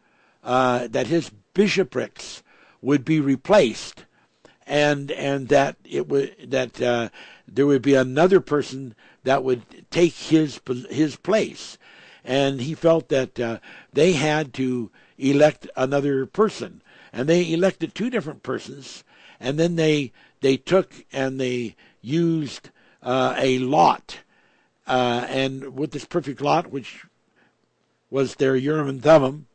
uh, 0.42 0.88
that 0.88 1.08
his 1.08 1.30
bishoprics 1.54 2.42
would 2.80 3.04
be 3.04 3.20
replaced, 3.20 4.04
and 4.66 5.10
and 5.12 5.48
that 5.48 5.76
it 5.84 6.08
would 6.08 6.34
that 6.50 6.80
uh, 6.80 7.08
there 7.46 7.66
would 7.66 7.82
be 7.82 7.94
another 7.94 8.40
person 8.40 8.94
that 9.24 9.44
would 9.44 9.90
take 9.90 10.14
his 10.14 10.60
his 10.88 11.16
place, 11.16 11.78
and 12.24 12.60
he 12.60 12.74
felt 12.74 13.08
that 13.08 13.38
uh, 13.38 13.58
they 13.92 14.12
had 14.12 14.54
to 14.54 14.90
elect 15.18 15.68
another 15.76 16.26
person, 16.26 16.82
and 17.12 17.28
they 17.28 17.52
elected 17.52 17.94
two 17.94 18.10
different 18.10 18.42
persons, 18.42 19.04
and 19.38 19.58
then 19.58 19.76
they 19.76 20.12
they 20.40 20.56
took 20.56 20.92
and 21.12 21.40
they 21.40 21.76
used 22.00 22.70
uh, 23.02 23.34
a 23.38 23.58
lot, 23.58 24.20
uh, 24.86 25.26
and 25.28 25.76
with 25.76 25.92
this 25.92 26.04
perfect 26.04 26.40
lot, 26.40 26.70
which 26.70 27.04
was 28.10 28.36
their 28.36 28.56
Urim 28.56 28.88
and 28.88 29.02
Thummim, 29.02 29.46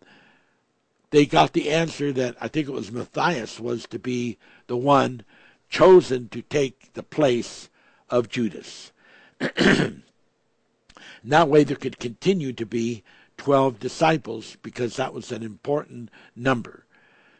they 1.09 1.25
got 1.25 1.53
the 1.53 1.69
answer 1.69 2.11
that 2.13 2.35
I 2.41 2.47
think 2.47 2.67
it 2.67 2.73
was 2.73 2.91
Matthias 2.91 3.59
was 3.59 3.85
to 3.87 3.99
be 3.99 4.37
the 4.67 4.77
one 4.77 5.23
chosen 5.69 6.29
to 6.29 6.41
take 6.41 6.93
the 6.93 7.03
place 7.03 7.69
of 8.09 8.29
Judas. 8.29 8.91
That 11.23 11.47
way 11.47 11.63
there 11.63 11.77
could 11.77 11.99
continue 11.99 12.53
to 12.53 12.65
be 12.65 13.03
12 13.37 13.79
disciples 13.79 14.57
because 14.61 14.95
that 14.95 15.13
was 15.13 15.31
an 15.31 15.43
important 15.43 16.09
number. 16.35 16.85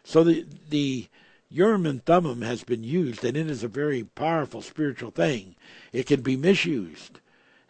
So 0.04 0.24
the, 0.24 0.46
the 0.70 1.08
Urim 1.50 1.86
and 1.86 2.04
Thummim 2.04 2.41
has 2.41 2.64
been 2.64 2.84
used, 2.84 3.24
and 3.24 3.38
it 3.38 3.50
is 3.50 3.64
a 3.64 3.68
very 3.68 4.04
powerful 4.04 4.62
spiritual 4.62 5.12
thing. 5.12 5.56
It 5.91 6.06
can 6.06 6.22
be 6.22 6.36
misused. 6.36 7.20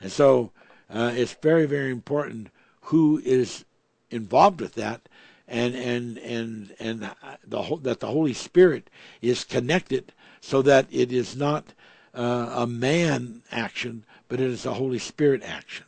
And 0.01 0.11
so 0.11 0.51
uh, 0.89 1.11
it's 1.15 1.33
very, 1.33 1.65
very 1.65 1.91
important 1.91 2.49
who 2.81 3.21
is 3.23 3.65
involved 4.11 4.61
with 4.61 4.73
that 4.75 5.07
and 5.47 5.75
and 5.75 6.17
and 6.19 6.75
and 6.79 7.11
the 7.45 7.77
that 7.81 7.99
the 7.99 8.07
Holy 8.07 8.33
Spirit 8.33 8.89
is 9.21 9.43
connected 9.43 10.11
so 10.41 10.61
that 10.61 10.87
it 10.91 11.11
is 11.11 11.35
not 11.35 11.73
uh, 12.13 12.53
a 12.55 12.67
man 12.67 13.41
action 13.51 14.05
but 14.27 14.39
it 14.39 14.49
is 14.49 14.65
a 14.65 14.73
Holy 14.73 14.99
Spirit 14.99 15.43
action 15.43 15.85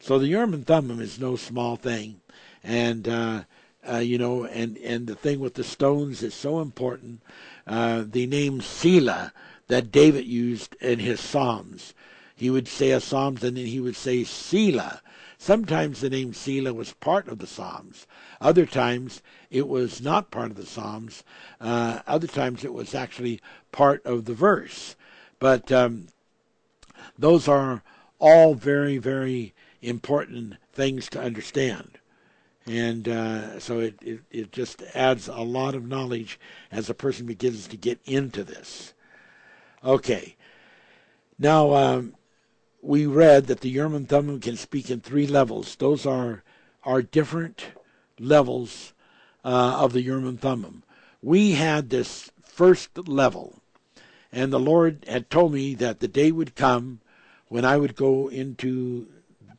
So 0.00 0.18
the 0.18 0.28
Urim 0.28 0.54
and 0.54 0.66
Thummim 0.66 1.00
is 1.00 1.20
no 1.20 1.36
small 1.36 1.76
thing, 1.76 2.20
and 2.62 3.08
uh, 3.08 3.42
uh, 3.88 3.96
you 3.98 4.18
know, 4.18 4.44
and 4.44 4.76
and 4.78 5.06
the 5.06 5.14
thing 5.14 5.40
with 5.40 5.54
the 5.54 5.64
stones 5.64 6.22
is 6.22 6.34
so 6.34 6.60
important. 6.60 7.22
Uh, 7.66 8.04
the 8.06 8.26
name 8.26 8.60
Selah 8.60 9.32
that 9.68 9.92
David 9.92 10.26
used 10.26 10.74
in 10.80 10.98
his 10.98 11.20
psalms. 11.20 11.94
He 12.34 12.50
would 12.50 12.68
say 12.68 12.90
a 12.90 13.00
psalms 13.00 13.44
and 13.44 13.56
then 13.56 13.66
he 13.66 13.80
would 13.80 13.96
say 13.96 14.24
Selah. 14.24 15.02
Sometimes 15.38 16.00
the 16.00 16.10
name 16.10 16.34
Selah 16.34 16.74
was 16.74 16.92
part 16.94 17.28
of 17.28 17.38
the 17.38 17.46
psalms. 17.46 18.06
Other 18.40 18.66
times 18.66 19.22
it 19.50 19.68
was 19.68 20.02
not 20.02 20.30
part 20.30 20.50
of 20.50 20.56
the 20.56 20.66
psalms. 20.66 21.22
Uh, 21.60 22.00
other 22.06 22.26
times 22.26 22.64
it 22.64 22.72
was 22.72 22.94
actually 22.94 23.40
part 23.72 24.04
of 24.04 24.24
the 24.24 24.34
verse. 24.34 24.96
But 25.38 25.70
um, 25.70 26.08
those 27.20 27.48
are 27.48 27.82
all 28.18 28.54
very, 28.54 28.98
very 28.98 29.54
important 29.82 30.54
things 30.72 31.08
to 31.10 31.20
understand. 31.20 31.98
And 32.66 33.08
uh, 33.08 33.58
so 33.58 33.80
it, 33.80 33.94
it, 34.02 34.20
it, 34.30 34.52
just 34.52 34.82
adds 34.94 35.28
a 35.28 35.40
lot 35.40 35.74
of 35.74 35.88
knowledge 35.88 36.38
as 36.70 36.88
a 36.90 36.94
person 36.94 37.26
begins 37.26 37.66
to 37.68 37.76
get 37.76 37.98
into 38.04 38.44
this. 38.44 38.92
Okay. 39.82 40.36
Now, 41.38 41.74
um, 41.74 42.14
we 42.82 43.06
read 43.06 43.46
that 43.46 43.60
the 43.60 43.70
Urim 43.70 43.94
and 43.94 44.08
Thummim 44.08 44.40
can 44.40 44.56
speak 44.56 44.90
in 44.90 45.00
three 45.00 45.26
levels. 45.26 45.74
Those 45.76 46.04
are, 46.04 46.42
are 46.84 47.02
different 47.02 47.68
levels 48.18 48.92
uh, 49.44 49.78
of 49.80 49.92
the 49.92 50.02
Urim 50.02 50.26
and 50.26 50.40
Thummim. 50.40 50.82
We 51.22 51.52
had 51.52 51.88
this 51.88 52.30
first 52.44 53.08
level, 53.08 53.62
and 54.30 54.52
the 54.52 54.60
Lord 54.60 55.04
had 55.08 55.30
told 55.30 55.52
me 55.52 55.74
that 55.76 56.00
the 56.00 56.08
day 56.08 56.30
would 56.30 56.54
come 56.54 57.00
when 57.50 57.64
I 57.64 57.76
would 57.76 57.96
go 57.96 58.28
into 58.28 59.08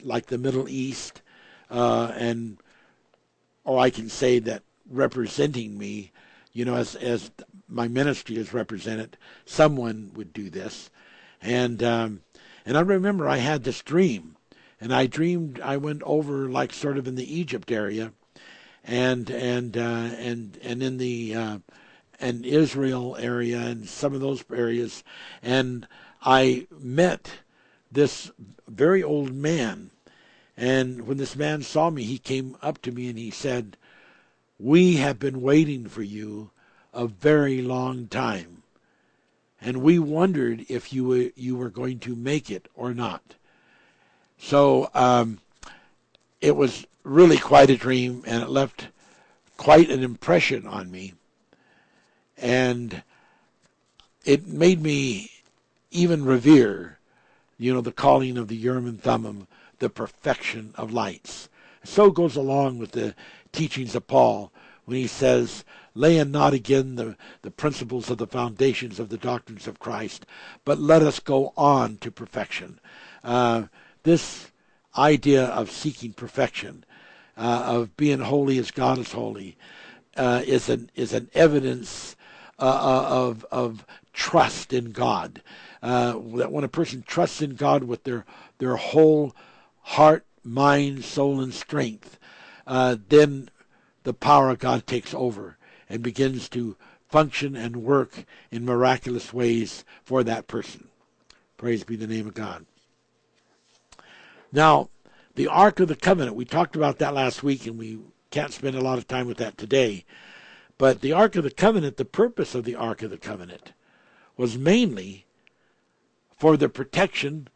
like 0.02 0.28
the 0.28 0.38
Middle 0.38 0.68
East, 0.68 1.22
uh, 1.70 2.12
and 2.16 2.58
or 3.64 3.80
I 3.80 3.92
can 3.92 4.10
say 4.10 4.40
that 4.40 4.64
representing 4.90 5.78
me, 5.78 6.12
you 6.54 6.66
know, 6.66 6.76
as 6.76 6.96
as 6.96 7.30
my 7.68 7.88
ministry 7.88 8.38
is 8.38 8.54
represented, 8.54 9.18
someone 9.46 10.12
would 10.16 10.34
do 10.34 10.50
this, 10.50 10.90
and 11.42 11.84
um, 11.84 12.22
and 12.66 12.78
I 12.78 12.82
remember 12.82 13.28
I 13.28 13.38
had 13.38 13.66
this 13.66 13.82
dream, 13.82 14.38
and 14.80 14.94
I 14.94 15.06
dreamed 15.06 15.60
I 15.60 15.76
went 15.76 16.02
over 16.04 16.48
like 16.50 16.72
sort 16.72 16.98
of 16.98 17.08
in 17.08 17.16
the 17.16 17.40
Egypt 17.40 17.72
area, 17.72 18.14
and 18.86 19.30
and 19.30 19.76
uh, 19.76 20.10
and 20.18 20.58
and 20.64 20.82
in 20.82 20.98
the 20.98 21.36
uh, 21.36 21.58
and 22.22 22.46
Israel 22.46 23.18
area 23.20 23.60
and 23.60 23.86
some 23.86 24.14
of 24.14 24.22
those 24.22 24.46
areas, 24.50 25.04
and 25.44 25.90
I 26.22 26.68
met 26.80 27.41
this 27.92 28.32
very 28.68 29.04
old 29.04 29.34
man 29.34 29.92
and 30.62 31.08
when 31.08 31.18
this 31.18 31.36
man 31.36 31.64
saw 31.64 31.90
me, 31.90 32.04
he 32.04 32.20
came 32.20 32.56
up 32.62 32.82
to 32.84 32.92
me 32.92 33.10
and 33.10 33.18
he 33.18 33.32
said, 33.32 33.78
We 34.60 34.98
have 34.98 35.18
been 35.18 35.42
waiting 35.42 35.88
for 35.88 36.04
you 36.04 36.52
a 36.94 37.08
very 37.08 37.64
long 37.64 38.08
time. 38.08 38.62
And 39.60 39.78
we 39.78 39.98
wondered 39.98 40.66
if 40.70 40.94
you 40.94 41.06
were, 41.06 41.30
you 41.36 41.56
were 41.56 41.72
going 41.72 42.00
to 42.00 42.16
make 42.16 42.52
it 42.52 42.68
or 42.76 42.94
not. 42.94 43.36
So 44.38 44.90
um, 44.94 45.40
it 46.42 46.56
was 46.56 46.86
really 47.04 47.38
quite 47.38 47.72
a 47.72 47.78
dream, 47.78 48.24
and 48.28 48.44
it 48.44 48.50
left 48.50 48.88
quite 49.58 49.90
an 49.90 50.04
impression 50.04 50.68
on 50.68 50.92
me. 50.92 51.14
And 52.38 53.02
it 54.26 54.48
made 54.48 54.82
me 54.82 55.32
even 55.90 56.26
revere, 56.26 57.00
you 57.62 57.72
know, 57.72 57.82
the 57.82 57.92
calling 57.92 58.40
of 58.40 58.48
the 58.48 58.56
Urim 58.56 58.88
and 58.88 59.00
Thummim 59.00 59.48
the 59.78 59.90
perfection 59.90 60.74
of 60.76 60.92
lights. 60.92 61.48
So 61.84 62.10
goes 62.10 62.36
along 62.36 62.80
with 62.80 62.92
the 62.92 63.14
teachings 63.52 63.94
of 63.94 64.08
Paul 64.08 64.52
when 64.86 64.98
he 64.98 65.08
says, 65.08 65.64
laying 65.94 66.32
not 66.32 66.54
again 66.54 66.96
the, 66.96 67.16
the 67.44 67.52
principles 67.52 68.10
of 68.10 68.18
the 68.18 68.26
foundations 68.26 69.00
of 69.00 69.10
the 69.10 69.18
doctrines 69.18 69.68
of 69.68 69.80
Christ, 69.80 70.26
but 70.66 70.80
let 70.80 71.04
us 71.04 71.20
go 71.20 71.54
on 71.56 71.98
to 71.98 72.10
perfection. 72.10 72.80
Uh, 73.24 73.64
this 74.04 74.52
idea 74.98 75.46
of 75.46 75.70
seeking 75.70 76.14
perfection, 76.14 76.84
uh, 77.38 77.64
of 77.66 77.96
being 77.96 78.22
holy 78.22 78.58
as 78.58 78.72
God 78.72 78.98
is 78.98 79.12
holy, 79.12 79.56
uh, 80.18 80.42
is 80.46 80.68
an 80.68 80.90
is 80.96 81.14
an 81.14 81.30
evidence 81.34 82.16
uh, 82.60 82.64
uh, 82.64 83.08
of 83.10 83.46
of 83.52 83.86
trust 84.14 84.74
in 84.74 84.92
God. 84.92 85.42
Uh, 85.82 86.14
that 86.36 86.52
when 86.52 86.64
a 86.64 86.70
person 86.70 87.04
trusts 87.06 87.42
in 87.42 87.56
God 87.56 87.84
with 87.84 88.04
their 88.04 88.26
their 88.60 88.76
whole 88.76 89.36
heart, 89.82 90.26
mind, 90.44 91.04
soul, 91.04 91.42
and 91.42 91.54
strength, 91.54 92.20
uh, 92.68 92.98
then 93.10 93.50
the 94.04 94.14
power 94.14 94.50
of 94.50 94.60
God 94.60 94.86
takes 94.86 95.14
over 95.14 95.58
and 95.90 96.04
begins 96.04 96.48
to 96.50 96.76
function 97.10 97.56
and 97.56 97.84
work 97.84 98.26
in 98.52 98.64
miraculous 98.66 99.34
ways 99.34 99.84
for 100.04 100.24
that 100.24 100.48
person. 100.48 100.88
Praise 101.58 101.84
be 101.84 101.96
the 101.96 102.08
name 102.08 102.28
of 102.28 102.34
God. 102.34 102.66
Now, 104.52 104.90
the 105.36 105.48
Ark 105.48 105.80
of 105.80 105.88
the 105.88 105.96
Covenant, 105.96 106.36
we 106.36 106.46
talked 106.46 106.76
about 106.76 107.00
that 107.00 107.14
last 107.14 107.44
week 107.44 107.68
and 107.68 107.78
we 107.78 108.00
can't 108.32 108.54
spend 108.54 108.76
a 108.76 108.82
lot 108.82 108.98
of 108.98 109.08
time 109.08 109.28
with 109.28 109.38
that 109.38 109.58
today. 109.58 110.06
But 110.78 111.02
the 111.02 111.14
Ark 111.14 111.36
of 111.36 111.44
the 111.44 111.52
Covenant, 111.52 111.98
the 111.98 112.06
purpose 112.06 112.56
of 112.56 112.64
the 112.64 112.76
Ark 112.76 113.04
of 113.04 113.12
the 113.12 113.18
Covenant 113.18 113.74
was 114.38 114.58
mainly 114.58 115.26
for 116.42 116.58
the 116.58 116.70
protection 116.70 117.48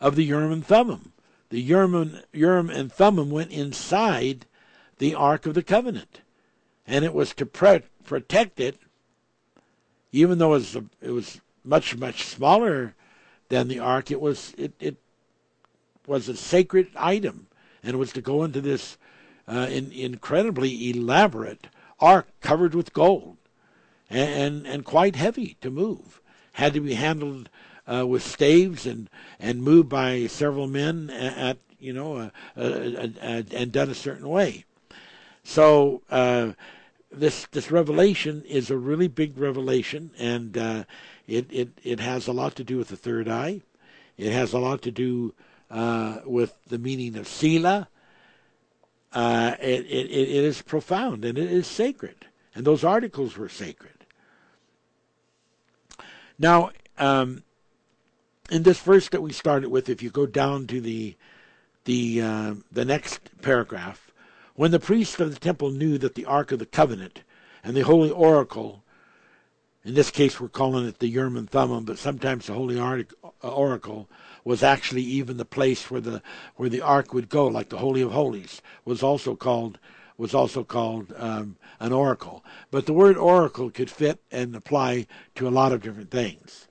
of 0.00 0.16
the 0.16 0.24
Urim 0.24 0.50
and 0.50 0.66
Thummim 0.66 1.12
the 1.52 1.60
Urim, 1.60 2.18
Urim 2.32 2.70
and 2.70 2.90
Thummim 2.90 3.30
went 3.30 3.52
inside 3.52 4.46
the 4.96 5.14
Ark 5.14 5.44
of 5.44 5.52
the 5.52 5.62
Covenant. 5.62 6.22
And 6.86 7.04
it 7.04 7.12
was 7.12 7.34
to 7.34 7.44
pre- 7.44 7.82
protect 8.04 8.58
it, 8.58 8.78
even 10.12 10.38
though 10.38 10.54
it 10.54 10.60
was, 10.60 10.76
it 11.02 11.10
was 11.10 11.42
much, 11.62 11.94
much 11.94 12.24
smaller 12.24 12.94
than 13.50 13.68
the 13.68 13.80
Ark, 13.80 14.10
it 14.10 14.18
was, 14.18 14.54
it, 14.56 14.72
it 14.80 14.96
was 16.06 16.26
a 16.26 16.36
sacred 16.36 16.88
item. 16.96 17.48
And 17.82 17.92
it 17.92 17.98
was 17.98 18.14
to 18.14 18.22
go 18.22 18.44
into 18.44 18.62
this 18.62 18.96
uh, 19.46 19.66
in, 19.70 19.92
incredibly 19.92 20.88
elaborate 20.88 21.66
ark 22.00 22.28
covered 22.40 22.74
with 22.74 22.94
gold 22.94 23.36
and, 24.08 24.30
and, 24.30 24.66
and 24.66 24.84
quite 24.86 25.16
heavy 25.16 25.58
to 25.60 25.70
move. 25.70 26.22
Had 26.52 26.72
to 26.72 26.80
be 26.80 26.94
handled 26.94 27.50
uh, 27.86 28.06
with 28.06 28.22
staves 28.22 28.86
and 28.86 29.08
and 29.40 29.62
moved 29.62 29.88
by 29.88 30.26
several 30.26 30.66
men 30.66 31.10
at 31.10 31.58
you 31.78 31.92
know 31.92 32.16
uh, 32.16 32.30
uh, 32.56 32.60
uh, 32.60 33.08
uh 33.20 33.42
and 33.52 33.72
done 33.72 33.90
a 33.90 33.94
certain 33.94 34.28
way. 34.28 34.64
So 35.44 36.02
this 37.10 37.46
this 37.50 37.70
revelation 37.70 38.42
is 38.48 38.70
a 38.70 38.76
really 38.76 39.08
big 39.08 39.36
revelation, 39.36 40.10
and 40.18 40.56
it 41.26 41.46
it 41.50 41.68
it 41.82 42.00
has 42.00 42.26
a 42.26 42.32
lot 42.32 42.54
to 42.56 42.64
do 42.64 42.78
with 42.78 42.88
the 42.88 42.96
third 42.96 43.28
eye. 43.28 43.62
It 44.16 44.32
has 44.32 44.52
a 44.52 44.58
lot 44.58 44.82
to 44.82 44.90
do 44.90 45.34
with 46.24 46.56
the 46.68 46.78
meaning 46.78 47.16
of 47.16 47.26
Selah. 47.26 47.88
Uh, 49.14 49.56
it, 49.60 49.84
it, 49.86 50.10
it 50.10 50.44
is 50.44 50.62
profound 50.62 51.22
and 51.24 51.36
it 51.36 51.52
is 51.52 51.66
sacred. 51.66 52.26
And 52.54 52.64
those 52.64 52.82
articles 52.82 53.36
were 53.36 53.48
sacred. 53.48 54.06
Now, 56.38 56.70
um, 56.98 57.42
in 58.50 58.64
this 58.64 58.80
verse 58.80 59.08
that 59.10 59.22
we 59.22 59.32
started 59.32 59.70
with, 59.70 59.88
if 59.88 60.02
you 60.02 60.10
go 60.10 60.26
down 60.26 60.66
to 60.68 60.80
the 60.80 61.16
the 61.84 62.20
uh, 62.20 62.54
the 62.70 62.84
next 62.84 63.30
paragraph, 63.40 64.10
when 64.54 64.70
the 64.70 64.80
priests 64.80 65.18
of 65.20 65.32
the 65.32 65.40
temple 65.40 65.70
knew 65.70 65.98
that 65.98 66.14
the 66.14 66.26
ark 66.26 66.52
of 66.52 66.58
the 66.58 66.66
covenant 66.66 67.22
and 67.64 67.76
the 67.76 67.82
holy 67.82 68.10
oracle, 68.10 68.84
in 69.84 69.94
this 69.94 70.10
case 70.10 70.40
we're 70.40 70.48
calling 70.48 70.86
it 70.86 70.98
the 70.98 71.08
Urim 71.08 71.36
and 71.36 71.50
Thummim, 71.50 71.84
but 71.84 71.98
sometimes 71.98 72.46
the 72.46 72.52
holy 72.52 72.78
uh, 72.78 73.04
oracle 73.42 74.08
was 74.44 74.62
actually 74.62 75.02
even 75.02 75.36
the 75.36 75.44
place 75.44 75.90
where 75.90 76.00
the 76.00 76.22
where 76.56 76.68
the 76.68 76.80
ark 76.80 77.14
would 77.14 77.28
go, 77.28 77.46
like 77.46 77.68
the 77.68 77.78
holy 77.78 78.02
of 78.02 78.12
holies 78.12 78.60
was 78.84 79.02
also 79.02 79.34
called 79.36 79.78
was 80.18 80.34
also 80.34 80.62
called 80.62 81.12
um, 81.16 81.56
an 81.80 81.92
oracle. 81.92 82.44
But 82.70 82.86
the 82.86 82.92
word 82.92 83.16
oracle 83.16 83.70
could 83.70 83.90
fit 83.90 84.20
and 84.30 84.54
apply 84.54 85.06
to 85.36 85.48
a 85.48 85.50
lot 85.50 85.72
of 85.72 85.82
different 85.82 86.10
things 86.10 86.68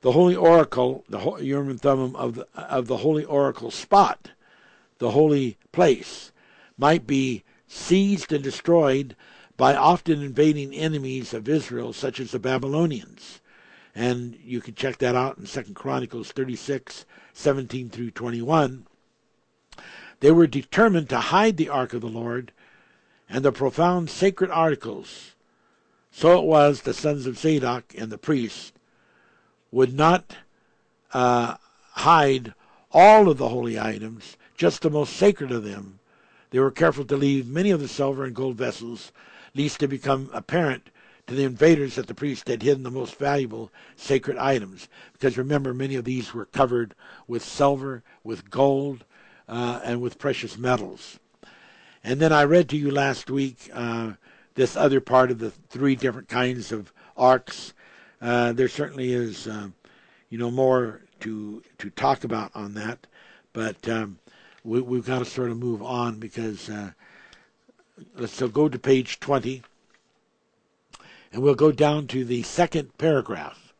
the 0.00 0.12
holy 0.12 0.36
oracle, 0.36 1.04
the 1.08 1.36
Urim 1.36 1.70
and 1.70 1.80
Thummim 1.80 2.14
of 2.14 2.36
the, 2.36 2.46
of 2.54 2.86
the 2.86 2.98
holy 2.98 3.24
oracle 3.24 3.70
spot, 3.70 4.30
the 4.98 5.10
holy 5.10 5.56
place, 5.72 6.32
might 6.76 7.06
be 7.06 7.42
seized 7.66 8.32
and 8.32 8.42
destroyed 8.42 9.16
by 9.56 9.74
often 9.74 10.22
invading 10.22 10.72
enemies 10.72 11.34
of 11.34 11.48
Israel, 11.48 11.92
such 11.92 12.20
as 12.20 12.30
the 12.30 12.38
Babylonians. 12.38 13.40
And 13.94 14.38
you 14.44 14.60
can 14.60 14.76
check 14.76 14.98
that 14.98 15.16
out 15.16 15.38
in 15.38 15.46
Second 15.46 15.74
Chronicles 15.74 16.30
36, 16.30 17.04
17 17.32 17.90
through 17.90 18.12
21. 18.12 18.86
They 20.20 20.30
were 20.30 20.46
determined 20.46 21.08
to 21.08 21.18
hide 21.18 21.56
the 21.56 21.68
ark 21.68 21.92
of 21.92 22.00
the 22.00 22.06
Lord 22.06 22.52
and 23.28 23.44
the 23.44 23.52
profound 23.52 24.10
sacred 24.10 24.50
articles. 24.50 25.34
So 26.12 26.38
it 26.38 26.44
was 26.44 26.82
the 26.82 26.94
sons 26.94 27.26
of 27.26 27.38
Zadok 27.38 27.94
and 27.96 28.10
the 28.10 28.18
priests 28.18 28.72
would 29.70 29.92
not 29.92 30.36
uh, 31.12 31.56
hide 31.92 32.54
all 32.90 33.28
of 33.28 33.38
the 33.38 33.48
holy 33.48 33.78
items, 33.78 34.36
just 34.56 34.82
the 34.82 34.90
most 34.90 35.14
sacred 35.14 35.52
of 35.52 35.64
them. 35.64 35.98
They 36.50 36.58
were 36.58 36.70
careful 36.70 37.04
to 37.06 37.16
leave 37.16 37.46
many 37.46 37.70
of 37.70 37.80
the 37.80 37.88
silver 37.88 38.24
and 38.24 38.34
gold 38.34 38.56
vessels, 38.56 39.12
lest 39.54 39.82
it 39.82 39.88
become 39.88 40.30
apparent 40.32 40.90
to 41.26 41.34
the 41.34 41.44
invaders 41.44 41.96
that 41.96 42.06
the 42.06 42.14
priest 42.14 42.48
had 42.48 42.62
hidden 42.62 42.82
the 42.82 42.90
most 42.90 43.16
valuable 43.16 43.70
sacred 43.96 44.38
items. 44.38 44.88
Because 45.12 45.36
remember, 45.36 45.74
many 45.74 45.94
of 45.94 46.04
these 46.04 46.32
were 46.32 46.46
covered 46.46 46.94
with 47.26 47.44
silver, 47.44 48.02
with 48.24 48.50
gold, 48.50 49.04
uh, 49.46 49.80
and 49.84 50.00
with 50.00 50.18
precious 50.18 50.56
metals. 50.56 51.18
And 52.02 52.20
then 52.20 52.32
I 52.32 52.44
read 52.44 52.68
to 52.70 52.76
you 52.76 52.90
last 52.90 53.30
week 53.30 53.70
uh, 53.74 54.12
this 54.54 54.76
other 54.76 55.00
part 55.00 55.30
of 55.30 55.38
the 55.38 55.50
three 55.50 55.94
different 55.94 56.28
kinds 56.28 56.72
of 56.72 56.92
arks. 57.16 57.74
Uh, 58.20 58.52
there 58.52 58.68
certainly 58.68 59.12
is, 59.12 59.46
uh, 59.46 59.68
you 60.28 60.38
know, 60.38 60.50
more 60.50 61.02
to 61.20 61.62
to 61.78 61.90
talk 61.90 62.24
about 62.24 62.50
on 62.54 62.74
that, 62.74 63.06
but 63.52 63.88
um, 63.88 64.18
we, 64.64 64.80
have 64.96 65.06
got 65.06 65.18
to 65.20 65.24
sort 65.24 65.50
of 65.50 65.58
move 65.58 65.82
on 65.82 66.18
because 66.18 66.68
uh, 66.68 66.90
let's 68.16 68.34
so 68.34 68.48
go 68.48 68.68
to 68.68 68.78
page 68.78 69.20
twenty 69.20 69.62
and 71.32 71.42
we'll 71.42 71.54
go 71.54 71.72
down 71.72 72.06
to 72.08 72.24
the 72.24 72.42
second 72.42 72.96
paragraph. 72.98 73.72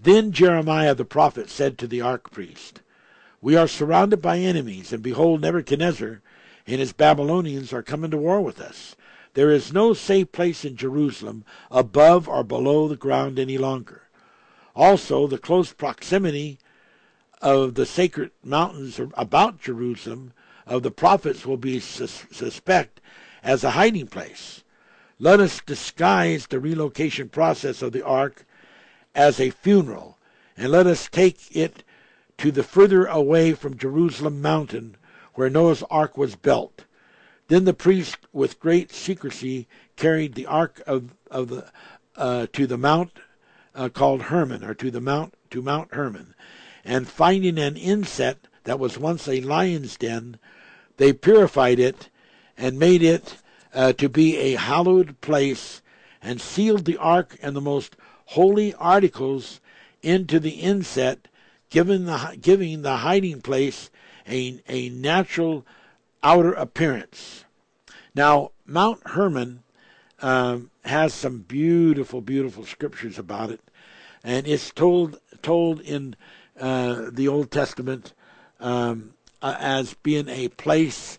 Then 0.00 0.32
Jeremiah 0.32 0.94
the 0.94 1.04
prophet 1.04 1.48
said 1.50 1.78
to 1.78 1.86
the 1.86 2.00
arch 2.00 2.24
priest, 2.24 2.80
We 3.40 3.56
are 3.56 3.68
surrounded 3.68 4.20
by 4.20 4.38
enemies, 4.38 4.92
and 4.92 5.02
behold, 5.02 5.40
Nebuchadnezzar 5.40 6.20
and 6.66 6.80
his 6.80 6.92
Babylonians 6.92 7.72
are 7.72 7.82
coming 7.82 8.10
to 8.10 8.16
war 8.16 8.40
with 8.40 8.60
us. 8.60 8.96
There 9.34 9.50
is 9.50 9.72
no 9.72 9.94
safe 9.94 10.30
place 10.30 10.64
in 10.64 10.76
Jerusalem 10.76 11.44
above 11.70 12.28
or 12.28 12.44
below 12.44 12.86
the 12.86 12.96
ground 12.96 13.38
any 13.38 13.56
longer. 13.56 14.08
Also, 14.76 15.26
the 15.26 15.38
close 15.38 15.72
proximity 15.72 16.58
of 17.40 17.74
the 17.74 17.86
sacred 17.86 18.30
mountains 18.44 19.00
about 19.14 19.60
Jerusalem 19.60 20.32
of 20.66 20.82
the 20.82 20.90
prophets 20.90 21.44
will 21.44 21.56
be 21.56 21.80
sus- 21.80 22.24
suspect 22.30 23.00
as 23.42 23.64
a 23.64 23.70
hiding 23.70 24.06
place. 24.06 24.62
Let 25.18 25.40
us 25.40 25.60
disguise 25.64 26.46
the 26.46 26.60
relocation 26.60 27.28
process 27.28 27.82
of 27.82 27.92
the 27.92 28.04
ark 28.04 28.44
as 29.14 29.40
a 29.40 29.50
funeral, 29.50 30.18
and 30.56 30.70
let 30.70 30.86
us 30.86 31.08
take 31.08 31.54
it 31.54 31.84
to 32.38 32.50
the 32.50 32.62
further 32.62 33.06
away 33.06 33.52
from 33.52 33.76
Jerusalem 33.76 34.42
mountain 34.42 34.96
where 35.34 35.50
Noah's 35.50 35.82
ark 35.84 36.16
was 36.16 36.36
built. 36.36 36.84
Then 37.48 37.64
the 37.64 37.74
priest, 37.74 38.18
with 38.32 38.60
great 38.60 38.92
secrecy, 38.92 39.66
carried 39.96 40.34
the 40.34 40.46
ark 40.46 40.82
of, 40.86 41.14
of 41.30 41.48
the, 41.48 41.70
uh, 42.16 42.46
to 42.52 42.66
the 42.66 42.78
mount 42.78 43.12
uh, 43.74 43.88
called 43.88 44.22
Hermon, 44.22 44.64
or 44.64 44.74
to 44.74 44.90
the 44.90 45.00
mount 45.00 45.34
to 45.50 45.62
Mount 45.62 45.94
Hermon, 45.94 46.34
and 46.84 47.08
finding 47.08 47.58
an 47.58 47.76
inset 47.76 48.48
that 48.64 48.78
was 48.78 48.98
once 48.98 49.28
a 49.28 49.40
lion's 49.40 49.96
den, 49.96 50.38
they 50.96 51.12
purified 51.12 51.78
it 51.78 52.08
and 52.56 52.78
made 52.78 53.02
it 53.02 53.38
uh, 53.74 53.92
to 53.94 54.08
be 54.08 54.36
a 54.36 54.54
hallowed 54.54 55.20
place, 55.20 55.82
and 56.20 56.40
sealed 56.40 56.84
the 56.84 56.96
ark 56.96 57.36
and 57.42 57.56
the 57.56 57.60
most 57.60 57.96
holy 58.26 58.74
articles 58.74 59.60
into 60.02 60.38
the 60.38 60.50
inset, 60.50 61.28
giving 61.70 62.04
the, 62.04 62.36
giving 62.40 62.82
the 62.82 62.98
hiding 62.98 63.40
place 63.40 63.90
a, 64.28 64.60
a 64.68 64.88
natural 64.90 65.66
outer 66.22 66.52
appearance. 66.52 67.44
Now, 68.14 68.52
Mount 68.66 69.00
Hermon 69.06 69.62
um, 70.20 70.70
has 70.84 71.14
some 71.14 71.38
beautiful, 71.40 72.20
beautiful 72.20 72.64
scriptures 72.64 73.18
about 73.18 73.50
it, 73.50 73.60
and 74.22 74.46
it's 74.46 74.70
told 74.70 75.18
told 75.42 75.80
in 75.80 76.14
uh, 76.60 77.06
the 77.10 77.28
Old 77.28 77.50
Testament 77.50 78.12
um, 78.60 79.14
uh, 79.40 79.56
as 79.58 79.94
being 79.94 80.28
a 80.28 80.48
place 80.48 81.18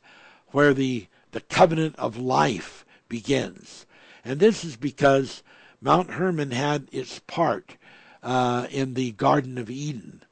where 0.52 0.74
the 0.74 1.08
the 1.32 1.42
covenant 1.42 1.96
of 1.98 2.18
life 2.18 2.86
begins. 3.10 3.86
And 4.24 4.40
this 4.40 4.64
is 4.64 4.78
because 4.78 5.44
Mount 5.82 6.12
Hermon 6.12 6.52
had 6.52 6.88
its 6.92 7.20
part 7.20 7.76
uh, 8.22 8.68
in 8.72 8.94
the 8.94 9.12
Garden 9.12 9.58
of 9.58 9.70
Eden. 9.70 10.24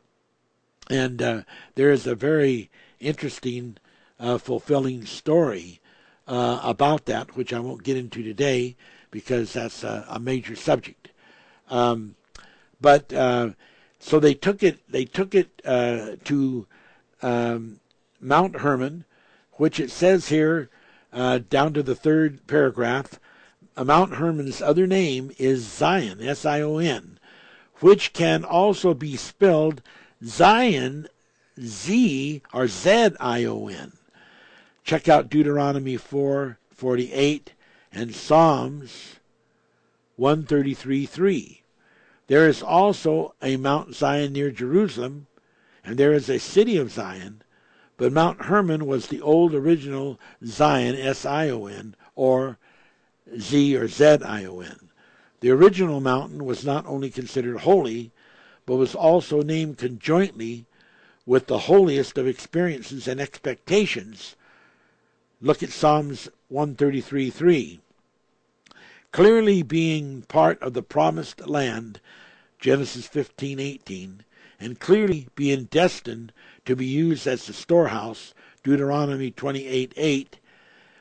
And 0.89 1.21
uh, 1.21 1.41
there 1.75 1.91
is 1.91 2.07
a 2.07 2.15
very 2.15 2.69
interesting, 2.99 3.77
uh, 4.21 4.37
fulfilling 4.37 5.05
story 5.05 5.81
uh, 6.27 6.61
about 6.63 7.05
that, 7.05 7.35
which 7.35 7.51
I 7.51 7.59
won't 7.59 7.83
get 7.83 7.97
into 7.97 8.23
today 8.23 8.77
because 9.09 9.53
that's 9.53 9.83
a, 9.83 10.05
a 10.07 10.19
major 10.19 10.55
subject. 10.55 11.09
Um, 11.69 12.15
but 12.79 13.11
uh, 13.11 13.49
so 13.99 14.19
they 14.19 14.33
took 14.33 14.63
it. 14.63 14.79
They 14.89 15.05
took 15.05 15.35
it 15.35 15.61
uh, 15.65 16.15
to 16.25 16.67
um, 17.21 17.79
Mount 18.19 18.57
Hermon, 18.57 19.05
which 19.53 19.79
it 19.79 19.91
says 19.91 20.29
here 20.29 20.69
uh, 21.11 21.39
down 21.49 21.73
to 21.73 21.83
the 21.83 21.95
third 21.95 22.47
paragraph, 22.47 23.19
Mount 23.77 24.15
Hermon's 24.15 24.61
other 24.61 24.87
name 24.87 25.31
is 25.37 25.65
Zion, 25.65 26.21
S 26.21 26.45
I 26.45 26.61
O 26.61 26.77
N, 26.77 27.19
which 27.79 28.13
can 28.13 28.43
also 28.43 28.93
be 28.93 29.15
spelled 29.15 29.81
Zion, 30.23 31.07
Z 31.59 32.41
or 32.53 32.67
Z 32.67 33.09
I 33.19 33.45
O 33.45 33.67
N. 33.67 33.93
Check 34.83 35.07
out 35.07 35.29
Deuteronomy 35.29 35.95
4:48 35.95 37.47
and 37.91 38.15
Psalms 38.15 39.19
133 40.15 41.05
3. 41.05 41.63
There 42.27 42.47
is 42.47 42.63
also 42.63 43.35
a 43.41 43.57
Mount 43.57 43.93
Zion 43.93 44.33
near 44.33 44.49
Jerusalem, 44.49 45.27
and 45.83 45.97
there 45.97 46.13
is 46.13 46.29
a 46.29 46.39
city 46.39 46.77
of 46.77 46.91
Zion, 46.91 47.43
but 47.97 48.11
Mount 48.11 48.45
Hermon 48.45 48.87
was 48.87 49.07
the 49.07 49.21
old 49.21 49.53
original 49.53 50.19
Zion, 50.43 50.95
S 50.95 51.25
I 51.25 51.49
O 51.49 51.67
N, 51.67 51.95
or 52.15 52.57
Z 53.39 53.75
or 53.77 53.87
Z 53.87 54.17
I 54.25 54.45
O 54.45 54.61
N. 54.61 54.89
The 55.41 55.51
original 55.51 56.01
mountain 56.01 56.43
was 56.43 56.65
not 56.65 56.85
only 56.87 57.09
considered 57.09 57.59
holy, 57.59 58.11
but 58.65 58.77
was 58.77 58.95
also 58.95 59.41
named 59.41 59.77
conjointly 59.77 60.65
with 61.25 61.47
the 61.47 61.59
holiest 61.59 62.17
of 62.17 62.27
experiences 62.27 63.07
and 63.07 63.21
expectations. 63.21 64.35
Look 65.43 65.63
at 65.63 65.71
Psalms 65.71 66.29
133:3. 66.51 67.79
Clearly 69.11 69.63
being 69.63 70.21
part 70.21 70.61
of 70.61 70.73
the 70.73 70.83
promised 70.83 71.47
land, 71.47 71.99
Genesis 72.59 73.07
15:18, 73.07 74.23
and 74.59 74.79
clearly 74.79 75.29
being 75.33 75.63
destined 75.63 76.31
to 76.65 76.75
be 76.75 76.85
used 76.85 77.25
as 77.25 77.47
the 77.47 77.53
storehouse, 77.53 78.35
Deuteronomy 78.63 79.31
28:8, 79.31 80.37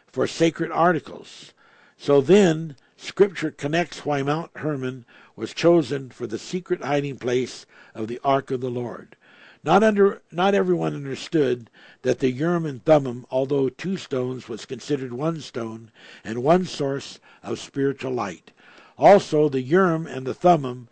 for 0.07 0.27
sacred 0.27 0.73
articles. 0.73 1.53
So 1.99 2.23
then, 2.23 2.77
Scripture 2.97 3.51
connects 3.51 4.07
why 4.07 4.23
Mount 4.23 4.53
Hermon 4.57 5.05
was 5.37 5.53
chosen 5.53 6.09
for 6.09 6.27
the 6.27 6.39
secret 6.39 6.83
hiding 6.83 7.19
place 7.19 7.67
of 7.95 8.09
the 8.09 8.19
Ark 8.25 8.51
of 8.51 8.63
the 8.63 8.71
Lord. 8.71 9.17
Not 9.63 9.83
under, 9.83 10.23
not 10.33 10.55
everyone 10.55 10.95
understood 10.95 11.69
that 12.03 12.21
the 12.21 12.31
Urim 12.31 12.65
and 12.65 12.83
Thummim, 12.83 13.27
although 13.31 13.69
two 13.69 13.99
stones, 13.99 14.49
was 14.49 14.65
considered 14.65 15.13
one 15.13 15.41
stone 15.41 15.91
and 16.25 16.43
one 16.43 16.65
source 16.65 17.21
of 17.43 17.59
spiritual 17.59 18.13
light. 18.13 18.53
Also, 18.97 19.51
the 19.51 19.61
Urim 19.61 20.07
and 20.07 20.27
the 20.27 20.33
Thummim 20.33 20.89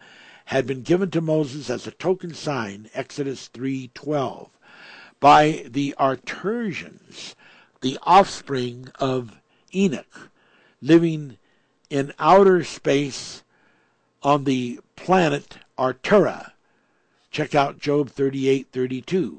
had 0.46 0.66
been 0.66 0.82
given 0.82 1.10
to 1.10 1.20
Moses 1.22 1.70
as 1.70 1.86
a 1.86 1.92
token 1.92 2.34
sign, 2.34 2.90
Exodus 2.92 3.48
3:12 3.48 4.50
by 5.18 5.64
the 5.66 5.94
Arturians, 5.98 7.34
the 7.80 7.98
offspring 8.02 8.88
of 8.98 9.40
Enoch, 9.74 10.30
living 10.82 11.38
in 11.88 12.12
outer 12.18 12.62
space 12.64 13.42
on 14.22 14.44
the 14.44 14.80
planet 14.94 15.58
Artura. 15.78 16.52
Check 17.38 17.54
out 17.54 17.78
Job 17.78 18.10
38:32. 18.10 19.38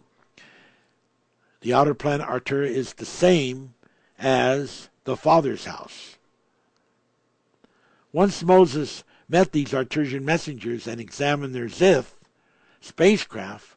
The 1.60 1.74
outer 1.74 1.94
planet 1.94 2.26
Artura 2.26 2.66
is 2.66 2.94
the 2.94 3.06
same 3.06 3.74
as 4.18 4.88
the 5.04 5.18
Father's 5.18 5.66
house. 5.66 6.16
Once 8.14 8.42
Moses 8.42 9.04
met 9.28 9.52
these 9.52 9.74
Arturian 9.74 10.24
messengers 10.24 10.88
and 10.88 11.02
examined 11.02 11.54
their 11.54 11.68
Zith 11.68 12.16
spacecraft, 12.80 13.76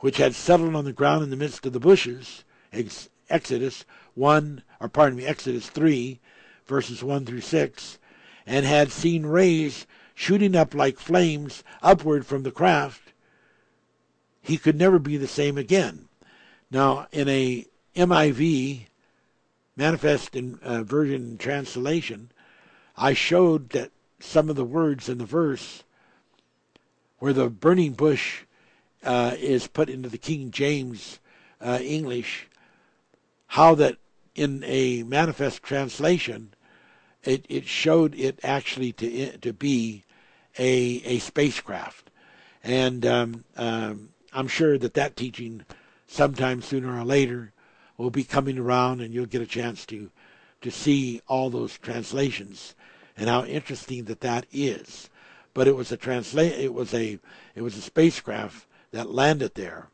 which 0.00 0.18
had 0.18 0.34
settled 0.34 0.76
on 0.76 0.84
the 0.84 0.92
ground 0.92 1.24
in 1.24 1.30
the 1.30 1.34
midst 1.34 1.64
of 1.64 1.72
the 1.72 1.80
bushes, 1.80 2.44
Ex- 2.74 3.08
Exodus 3.30 3.86
1, 4.12 4.64
or 4.80 4.88
pardon 4.90 5.16
me, 5.16 5.24
Exodus 5.24 5.70
3, 5.70 6.20
verses 6.66 7.02
1 7.02 7.24
through 7.24 7.40
6, 7.40 7.98
and 8.44 8.66
had 8.66 8.92
seen 8.92 9.24
rays 9.24 9.86
shooting 10.14 10.54
up 10.54 10.74
like 10.74 10.98
flames 10.98 11.64
upward 11.82 12.26
from 12.26 12.42
the 12.42 12.50
craft, 12.50 13.05
he 14.46 14.58
could 14.58 14.76
never 14.76 15.00
be 15.00 15.16
the 15.16 15.26
same 15.26 15.58
again. 15.58 16.08
Now, 16.70 17.08
in 17.10 17.28
a 17.28 17.66
MIV, 17.96 18.86
Manifest 19.76 20.36
in 20.36 20.60
uh, 20.62 20.84
Version 20.84 21.36
translation, 21.36 22.30
I 22.96 23.12
showed 23.12 23.70
that 23.70 23.90
some 24.20 24.48
of 24.48 24.54
the 24.54 24.64
words 24.64 25.08
in 25.08 25.18
the 25.18 25.24
verse 25.24 25.82
where 27.18 27.32
the 27.32 27.50
burning 27.50 27.92
bush 27.92 28.44
uh, 29.02 29.34
is 29.36 29.66
put 29.66 29.90
into 29.90 30.08
the 30.08 30.16
King 30.16 30.52
James 30.52 31.18
uh, 31.60 31.80
English, 31.82 32.46
how 33.48 33.74
that 33.74 33.96
in 34.36 34.62
a 34.64 35.02
manifest 35.02 35.62
translation, 35.62 36.54
it, 37.24 37.44
it 37.48 37.66
showed 37.66 38.14
it 38.14 38.38
actually 38.44 38.92
to 38.92 39.38
to 39.38 39.52
be 39.52 40.04
a 40.58 41.02
a 41.04 41.18
spacecraft, 41.18 42.10
and 42.62 43.04
um, 43.04 43.44
um, 43.56 44.10
I'm 44.36 44.48
sure 44.48 44.76
that 44.76 44.92
that 44.94 45.16
teaching, 45.16 45.64
sometime 46.06 46.60
sooner 46.60 47.00
or 47.00 47.04
later, 47.04 47.52
will 47.96 48.10
be 48.10 48.22
coming 48.22 48.58
around, 48.58 49.00
and 49.00 49.14
you'll 49.14 49.24
get 49.24 49.40
a 49.40 49.46
chance 49.46 49.86
to 49.86 50.10
to 50.60 50.70
see 50.70 51.22
all 51.26 51.48
those 51.48 51.78
translations 51.78 52.74
and 53.16 53.28
how 53.28 53.44
interesting 53.44 54.04
that 54.04 54.20
that 54.20 54.46
is. 54.52 55.08
But 55.54 55.68
it 55.68 55.76
was 55.76 55.90
a 55.90 55.96
translate. 55.96 56.52
It 56.52 56.74
was 56.74 56.92
a 56.92 57.18
it 57.54 57.62
was 57.62 57.78
a 57.78 57.82
spacecraft 57.82 58.66
that 58.90 59.10
landed 59.10 59.54
there, 59.54 59.88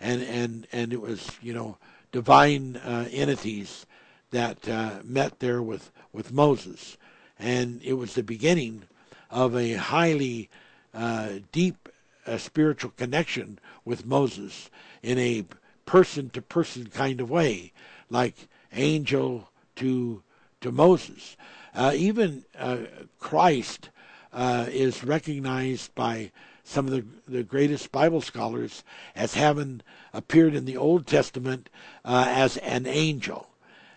and 0.00 0.22
and 0.22 0.66
and 0.72 0.92
it 0.92 1.00
was 1.00 1.30
you 1.40 1.54
know 1.54 1.78
divine 2.10 2.76
uh, 2.78 3.08
entities 3.12 3.86
that 4.32 4.68
uh, 4.68 4.98
met 5.04 5.38
there 5.38 5.62
with 5.62 5.92
with 6.12 6.32
Moses, 6.32 6.96
and 7.38 7.80
it 7.84 7.94
was 7.94 8.14
the 8.14 8.24
beginning 8.24 8.82
of 9.30 9.54
a 9.54 9.74
highly 9.74 10.50
uh, 10.92 11.34
deep 11.52 11.83
uh, 12.26 12.38
spiritual 12.38 12.92
connection 12.96 13.58
with 13.84 14.06
Moses 14.06 14.70
in 15.02 15.18
a 15.18 15.44
person 15.86 16.30
to 16.30 16.42
person 16.42 16.86
kind 16.86 17.20
of 17.20 17.30
way, 17.30 17.72
like 18.10 18.48
angel 18.72 19.50
to 19.76 20.22
to 20.60 20.72
Moses. 20.72 21.36
Uh, 21.74 21.92
even 21.94 22.44
uh, 22.58 22.78
Christ 23.18 23.90
uh, 24.32 24.66
is 24.70 25.04
recognized 25.04 25.94
by 25.94 26.30
some 26.64 26.86
of 26.86 26.92
the, 26.92 27.04
the 27.28 27.42
greatest 27.42 27.92
Bible 27.92 28.22
scholars 28.22 28.82
as 29.14 29.34
having 29.34 29.82
appeared 30.12 30.54
in 30.54 30.64
the 30.64 30.78
Old 30.78 31.06
Testament 31.06 31.68
uh, 32.04 32.24
as 32.28 32.56
an 32.58 32.86
angel, 32.86 33.50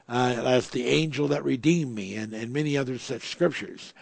uh, 0.09 0.41
as 0.45 0.69
the 0.69 0.87
angel 0.87 1.29
that 1.29 1.45
redeemed 1.45 1.95
me, 1.95 2.15
and, 2.15 2.33
and 2.33 2.51
many 2.51 2.77
other 2.77 2.97
such 2.97 3.29
scriptures. 3.29 3.93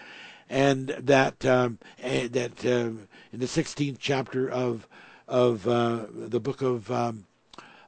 And 0.55 0.87
that 0.87 1.45
um, 1.45 1.79
that 2.01 2.65
um, 2.65 3.09
in 3.33 3.39
the 3.41 3.45
16th 3.45 3.97
chapter 3.99 4.49
of 4.49 4.87
of 5.27 5.67
uh, 5.67 6.05
the 6.09 6.39
book 6.39 6.61
of 6.61 6.89
um, 6.89 7.25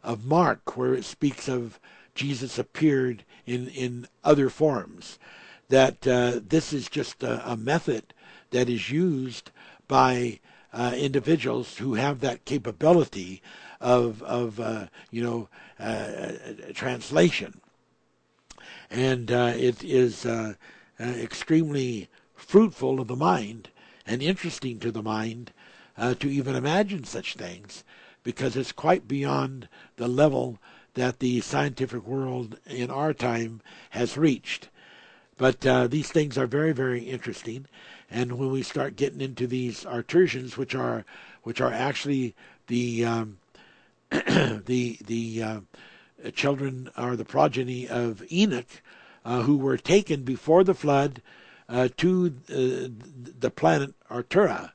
of 0.03 0.25
Mark, 0.25 0.75
where 0.75 0.93
it 0.93 1.05
speaks 1.05 1.47
of 1.47 1.79
Jesus 2.13 2.59
appeared 2.59 3.23
in 3.45 3.69
in 3.69 4.05
other 4.21 4.49
forms, 4.49 5.17
that 5.69 6.05
uh, 6.05 6.41
this 6.45 6.73
is 6.73 6.89
just 6.89 7.23
a, 7.23 7.49
a, 7.49 7.55
method 7.55 8.13
that 8.51 8.67
is 8.67 8.91
used 8.91 9.49
by 9.87 10.41
uh, 10.73 10.93
individuals 10.93 11.77
who 11.77 11.93
have 11.93 12.19
that 12.19 12.43
capability 12.43 13.41
of 13.79 14.21
of 14.23 14.59
uh, 14.59 14.87
you 15.09 15.23
know 15.23 15.47
uh, 15.79 16.33
translation, 16.73 17.61
and 18.91 19.31
uh, 19.31 19.53
it 19.55 19.85
is 19.85 20.25
uh, 20.25 20.55
extremely 20.99 22.09
fruitful 22.47 22.99
of 22.99 23.07
the 23.07 23.15
mind 23.15 23.69
and 24.05 24.23
interesting 24.23 24.79
to 24.79 24.91
the 24.91 25.03
mind 25.03 25.51
to 25.97 26.29
even 26.29 26.55
imagine 26.55 27.03
such 27.03 27.35
things, 27.35 27.83
because 28.23 28.55
it's 28.55 28.71
quite 28.71 29.07
beyond 29.07 29.67
the 29.97 30.07
level 30.07 30.57
that 30.93 31.19
the 31.19 31.39
scientific 31.41 32.05
world 32.07 32.57
in 32.65 32.89
our 32.89 33.13
time 33.13 33.61
has 33.91 34.17
reached. 34.17 34.69
But 35.37 35.65
uh, 35.65 35.87
these 35.87 36.09
things 36.09 36.37
are 36.37 36.47
very, 36.47 36.71
very 36.71 37.01
interesting. 37.03 37.67
And 38.09 38.39
when 38.39 38.51
we 38.51 38.63
start 38.63 38.95
getting 38.95 39.21
into 39.21 39.45
these 39.45 39.83
Arturians, 39.83 40.57
which 40.57 40.73
are 40.73 41.05
which 41.43 41.61
are 41.61 41.71
actually 41.71 42.33
the 42.65 43.05
um, 43.05 43.37
the 44.09 44.97
the 45.05 45.43
uh, 45.43 45.59
children 46.33 46.89
are 46.97 47.15
the 47.15 47.25
progeny 47.25 47.87
of 47.87 48.23
Enoch, 48.31 48.81
uh, 49.23 49.43
who 49.43 49.57
were 49.57 49.77
taken 49.77 50.23
before 50.23 50.63
the 50.63 50.73
flood 50.73 51.21
uh, 51.69 51.89
to 51.97 52.33
uh, 52.49 52.89
the 53.39 53.51
planet 53.51 53.93
Artura. 54.09 54.71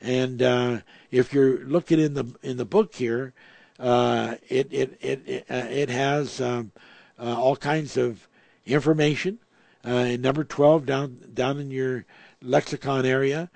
And 0.00 0.42
uh, 0.42 0.78
if 1.10 1.32
you're 1.32 1.58
looking 1.60 2.00
in 2.00 2.14
the 2.14 2.34
in 2.42 2.56
the 2.56 2.64
book 2.64 2.94
here, 2.94 3.34
uh, 3.78 4.36
it 4.48 4.68
it 4.72 4.98
it 5.00 5.22
it, 5.26 5.46
it 5.48 5.88
has 5.88 6.40
um, 6.40 6.72
all 7.18 7.56
kinds 7.56 7.96
of 7.96 8.28
information. 8.66 9.38
in 9.84 10.20
number 10.20 10.44
twelve, 10.44 10.86
down 10.86 11.18
down 11.32 11.58
in 11.60 11.70
your 11.70 12.04
lexicon 12.40 13.06
area, 13.06 13.50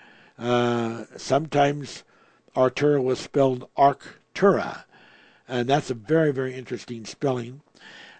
sometimes 1.16 2.04
Artura 2.54 3.02
was 3.02 3.18
spelled 3.18 3.68
Arctura 3.76 4.84
and 5.48 5.68
that's 5.68 5.90
a 5.90 5.94
very, 5.94 6.32
very 6.32 6.54
interesting 6.54 7.04
spelling. 7.04 7.60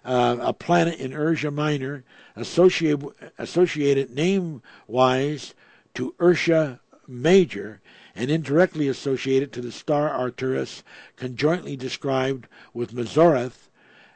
Uh, 0.06 0.36
a 0.40 0.52
planet 0.52 1.00
in 1.00 1.12
Ursa 1.12 1.50
Minor 1.50 2.04
associated, 2.36 3.08
associated 3.38 4.08
name 4.10 4.62
wise 4.86 5.52
to 5.94 6.14
Ursa 6.20 6.78
Major 7.08 7.80
and 8.14 8.30
indirectly 8.30 8.86
associated 8.86 9.52
to 9.52 9.60
the 9.60 9.72
star 9.72 10.08
Arcturus, 10.08 10.84
conjointly 11.16 11.76
described 11.76 12.46
with 12.72 12.94
Mazzaroth, 12.94 13.68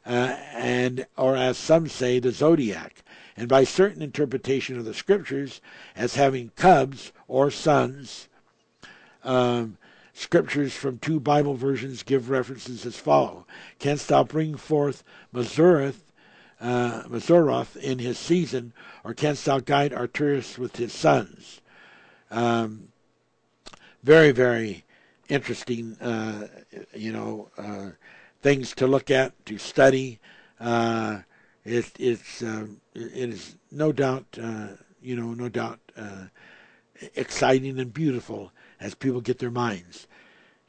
uh, 0.06 0.36
and 0.54 1.06
or 1.16 1.36
as 1.36 1.58
some 1.58 1.88
say, 1.88 2.20
the 2.20 2.30
zodiac, 2.30 3.02
and 3.36 3.48
by 3.48 3.64
certain 3.64 4.00
interpretation 4.00 4.78
of 4.78 4.84
the 4.84 4.94
scriptures 4.94 5.60
as 5.96 6.14
having 6.14 6.52
cubs 6.56 7.10
or 7.26 7.50
sons. 7.50 8.28
Um, 9.24 9.76
Scriptures 10.20 10.74
from 10.74 10.98
two 10.98 11.18
Bible 11.18 11.54
versions 11.54 12.02
give 12.02 12.28
references 12.28 12.84
as 12.84 12.94
follow: 12.94 13.46
Canst 13.78 14.08
thou 14.08 14.22
bring 14.22 14.54
forth 14.54 15.02
Mazzaroth, 15.32 16.02
uh, 16.60 17.64
in 17.80 17.98
his 17.98 18.18
season, 18.18 18.74
or 19.02 19.14
canst 19.14 19.46
thou 19.46 19.60
guide 19.60 19.94
Arcturus 19.94 20.58
with 20.58 20.76
his 20.76 20.92
sons? 20.92 21.62
Um, 22.30 22.88
very, 24.02 24.30
very 24.30 24.84
interesting, 25.30 25.96
uh, 26.02 26.48
you 26.94 27.12
know, 27.12 27.48
uh, 27.56 27.92
things 28.42 28.74
to 28.74 28.86
look 28.86 29.10
at, 29.10 29.32
to 29.46 29.56
study. 29.56 30.20
Uh, 30.60 31.20
it, 31.64 31.90
it's, 31.98 32.42
um, 32.42 32.82
it 32.94 33.30
is 33.30 33.56
no 33.72 33.90
doubt, 33.90 34.26
uh, 34.40 34.68
you 35.00 35.16
know, 35.16 35.32
no 35.32 35.48
doubt 35.48 35.80
uh, 35.96 36.26
exciting 37.16 37.80
and 37.80 37.94
beautiful 37.94 38.52
as 38.80 38.94
people 38.94 39.22
get 39.22 39.38
their 39.38 39.50
minds. 39.50 40.06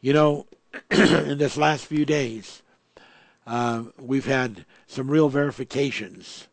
You 0.03 0.13
know, 0.13 0.47
in 0.89 1.37
this 1.37 1.57
last 1.57 1.85
few 1.85 2.05
days, 2.05 2.63
uh, 3.45 3.83
we've 3.99 4.25
had 4.25 4.65
some 4.87 5.11
real 5.11 5.29
verifications 5.29 6.47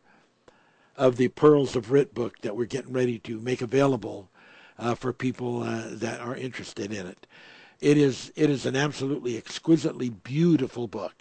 of 0.95 1.15
the 1.15 1.29
Pearls 1.29 1.75
of 1.75 1.89
Writ 1.89 2.13
book 2.13 2.39
that 2.41 2.55
we're 2.55 2.65
getting 2.65 2.93
ready 2.93 3.17
to 3.19 3.39
make 3.39 3.63
available 3.63 4.29
uh, 4.77 4.93
for 4.93 5.13
people 5.13 5.63
uh, 5.63 5.85
that 5.87 6.21
are 6.21 6.35
interested 6.35 6.93
in 6.93 7.07
it. 7.07 7.25
It 7.81 7.97
is 7.97 8.31
it 8.35 8.51
is 8.51 8.67
an 8.67 8.75
absolutely 8.75 9.35
exquisitely 9.35 10.09
beautiful 10.09 10.87
book. 10.87 11.15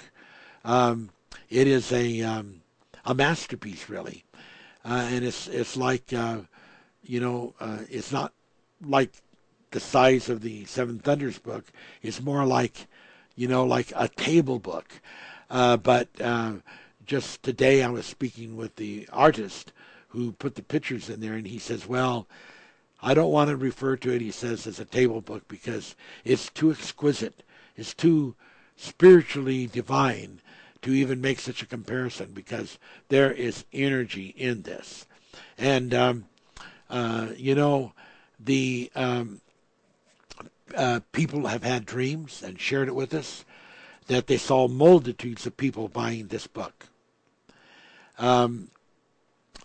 Um, 0.66 1.08
it 1.48 1.66
is 1.66 1.90
a 1.92 2.20
um, 2.20 2.60
a 3.06 3.14
masterpiece, 3.14 3.88
really, 3.88 4.24
uh, 4.84 5.08
and 5.10 5.24
it's 5.24 5.48
it's 5.48 5.78
like 5.78 6.12
uh, 6.12 6.40
you 7.02 7.20
know 7.20 7.54
uh, 7.58 7.78
it's 7.88 8.12
not 8.12 8.34
like 8.84 9.12
the 9.70 9.80
size 9.80 10.28
of 10.28 10.40
the 10.40 10.64
Seven 10.64 10.98
Thunders 10.98 11.38
book. 11.38 11.64
is 12.02 12.22
more 12.22 12.44
like, 12.44 12.86
you 13.36 13.48
know, 13.48 13.64
like 13.64 13.92
a 13.94 14.08
table 14.08 14.58
book. 14.58 14.88
Uh, 15.50 15.76
but 15.76 16.08
uh, 16.20 16.54
just 17.04 17.42
today 17.42 17.82
I 17.82 17.88
was 17.88 18.06
speaking 18.06 18.56
with 18.56 18.76
the 18.76 19.08
artist 19.12 19.72
who 20.08 20.32
put 20.32 20.54
the 20.54 20.62
pictures 20.62 21.10
in 21.10 21.20
there, 21.20 21.34
and 21.34 21.46
he 21.46 21.58
says, 21.58 21.86
well, 21.86 22.26
I 23.02 23.14
don't 23.14 23.30
want 23.30 23.50
to 23.50 23.56
refer 23.56 23.96
to 23.96 24.10
it, 24.10 24.20
he 24.20 24.30
says, 24.30 24.66
as 24.66 24.80
a 24.80 24.84
table 24.84 25.20
book 25.20 25.46
because 25.48 25.94
it's 26.24 26.50
too 26.50 26.70
exquisite. 26.70 27.42
It's 27.76 27.94
too 27.94 28.34
spiritually 28.76 29.66
divine 29.66 30.40
to 30.82 30.92
even 30.92 31.20
make 31.20 31.40
such 31.40 31.62
a 31.62 31.66
comparison 31.66 32.32
because 32.32 32.78
there 33.08 33.32
is 33.32 33.64
energy 33.72 34.34
in 34.36 34.62
this. 34.62 35.06
And, 35.56 35.94
um, 35.94 36.24
uh, 36.88 37.28
you 37.36 37.54
know, 37.54 37.92
the 38.40 38.90
um, 38.94 39.40
uh, 40.74 41.00
people 41.12 41.46
have 41.46 41.62
had 41.62 41.86
dreams 41.86 42.42
and 42.42 42.60
shared 42.60 42.88
it 42.88 42.94
with 42.94 43.14
us 43.14 43.44
that 44.06 44.26
they 44.26 44.36
saw 44.36 44.68
multitudes 44.68 45.46
of 45.46 45.56
people 45.56 45.88
buying 45.88 46.28
this 46.28 46.46
book. 46.46 46.86
Um, 48.18 48.70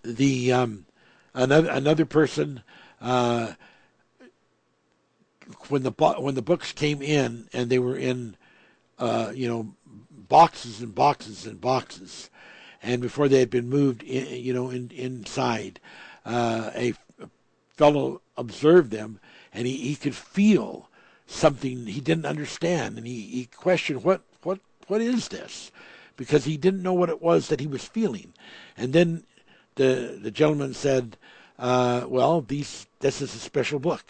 the 0.04 0.52
um, 0.52 0.86
another 1.34 1.70
another 1.70 2.06
person 2.06 2.62
uh, 3.02 3.54
when 5.70 5.84
the 5.84 5.92
when 5.92 6.36
the 6.36 6.42
books 6.42 6.72
came 6.72 7.02
in 7.02 7.48
and 7.54 7.70
they 7.70 7.80
were 7.80 7.98
in 7.98 8.36
uh, 9.00 9.32
you 9.34 9.48
know 9.48 9.74
boxes 10.10 10.82
and 10.82 10.94
boxes 10.94 11.46
and 11.46 11.60
boxes, 11.60 12.30
and 12.82 13.02
before 13.02 13.28
they 13.28 13.40
had 13.40 13.50
been 13.50 13.70
moved 13.70 14.04
in, 14.04 14.44
you 14.44 14.54
know 14.54 14.70
in, 14.70 14.92
inside, 14.92 15.80
uh, 16.26 16.72
a 16.76 16.94
fellow 17.76 18.22
observed 18.38 18.92
them 18.92 19.20
and 19.54 19.68
he, 19.68 19.78
he 19.78 19.96
could 19.96 20.16
feel 20.16 20.90
something 21.34 21.88
he 21.88 22.00
didn't 22.00 22.26
understand, 22.26 22.98
and 22.98 23.08
he, 23.08 23.22
he 23.22 23.46
questioned 23.46 24.04
what 24.04 24.22
what 24.44 24.60
what 24.88 25.02
is 25.02 25.30
this, 25.30 25.72
because 26.16 26.46
he 26.46 26.58
didn't 26.58 26.84
know 26.84 26.94
what 26.94 27.10
it 27.10 27.22
was 27.22 27.48
that 27.48 27.60
he 27.60 27.68
was 27.68 27.84
feeling, 27.86 28.34
and 28.78 28.94
then 28.94 29.24
the 29.76 30.20
the 30.22 30.32
gentleman 30.32 30.74
said, 30.74 31.18
uh, 31.58 32.06
"Well, 32.08 32.42
these 32.42 32.88
this 33.00 33.22
is 33.22 33.34
a 33.36 33.40
special 33.40 33.80
book," 33.80 34.06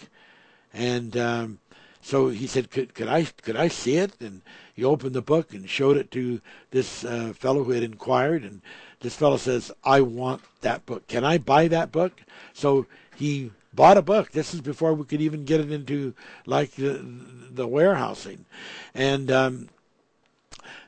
and 0.73 1.15
um, 1.17 1.59
so 2.01 2.29
he 2.29 2.47
said, 2.47 2.69
"Could 2.69 2.93
could 2.93 3.07
I 3.07 3.25
could 3.41 3.55
I 3.55 3.69
see 3.69 3.95
it?" 3.97 4.19
And 4.19 4.41
he 4.75 4.83
opened 4.83 5.15
the 5.15 5.21
book 5.21 5.53
and 5.53 5.69
showed 5.69 5.97
it 5.97 6.11
to 6.11 6.41
this 6.71 7.05
uh, 7.05 7.33
fellow 7.35 7.63
who 7.63 7.71
had 7.71 7.83
inquired, 7.83 8.43
and 8.43 8.61
this 8.99 9.15
fellow 9.15 9.37
says, 9.37 9.71
"I 9.83 10.01
want 10.01 10.41
that 10.61 10.85
book. 10.85 11.07
Can 11.07 11.23
I 11.23 11.37
buy 11.37 11.67
that 11.69 11.91
book?" 11.91 12.21
So 12.53 12.85
he 13.15 13.51
bought 13.73 13.97
a 13.97 14.01
book. 14.01 14.31
This 14.31 14.53
is 14.53 14.61
before 14.61 14.93
we 14.93 15.05
could 15.05 15.21
even 15.21 15.45
get 15.45 15.59
it 15.59 15.71
into 15.71 16.13
like 16.45 16.71
the, 16.71 17.03
the 17.51 17.67
warehousing, 17.67 18.45
and 18.93 19.31
um, 19.31 19.69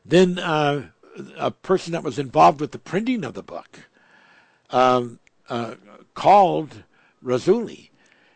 then 0.05 0.39
uh, 0.39 0.89
a 1.37 1.51
person 1.51 1.93
that 1.93 2.03
was 2.03 2.19
involved 2.19 2.59
with 2.59 2.71
the 2.71 2.79
printing 2.79 3.23
of 3.23 3.33
the 3.33 3.43
book 3.43 3.81
um, 4.69 5.19
uh, 5.49 5.75
called 6.13 6.83
Rasooli 7.23 7.89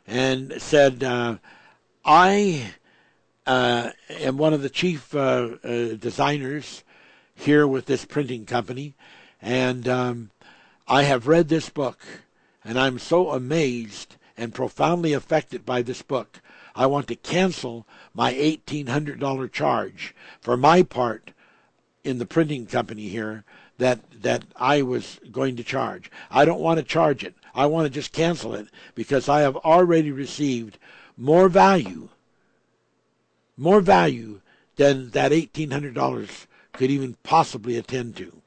and 0.08 0.54
said, 0.62 1.04
uh, 1.04 1.38
"I 2.04 2.74
uh, 3.46 3.92
am 4.10 4.38
one 4.38 4.54
of 4.54 4.62
the 4.62 4.70
chief 4.70 5.14
uh, 5.14 5.58
uh, 5.64 5.94
designers 5.96 6.84
here 7.36 7.68
with 7.68 7.86
this 7.86 8.06
printing 8.06 8.46
company, 8.46 8.96
and 9.42 9.88
um, 9.88 10.32
I 10.88 11.04
have 11.04 11.28
read 11.28 11.50
this 11.50 11.70
book." 11.70 12.06
And 12.62 12.78
I'm 12.78 13.00
so 13.00 13.32
amazed 13.32 14.18
and 14.40 14.56
profoundly 14.56 15.14
affected 15.14 15.66
by 15.66 15.84
this 15.84 16.02
book. 16.02 16.42
I 16.76 16.88
want 16.88 17.08
to 17.10 17.16
cancel 17.16 17.86
my 18.14 18.34
$1,800 18.34 19.52
charge 19.52 20.16
for 20.42 20.58
my 20.58 20.82
part 20.82 21.32
in 22.04 22.18
the 22.18 22.26
printing 22.26 22.66
company 22.66 23.10
here 23.10 23.44
that 23.78 24.00
that 24.22 24.44
I 24.56 24.82
was 24.82 25.20
going 25.32 25.56
to 25.58 25.64
charge. 25.64 26.10
I 26.32 26.46
don't 26.46 26.62
want 26.62 26.80
to 26.80 26.84
charge 26.84 27.24
it. 27.24 27.36
I 27.54 27.66
want 27.68 27.86
to 27.86 27.90
just 27.90 28.12
cancel 28.12 28.56
it 28.56 28.68
because 28.96 29.30
I 29.30 29.42
have 29.42 29.58
already 29.58 30.12
received 30.12 30.78
more 31.18 31.50
value 31.50 32.10
more 33.60 33.82
value 33.82 34.40
than 34.78 35.10
that 35.10 35.34
$1,800 35.34 36.48
could 36.72 36.90
even 36.90 37.18
possibly 37.24 37.76
attend 37.78 38.16
to. 38.16 38.42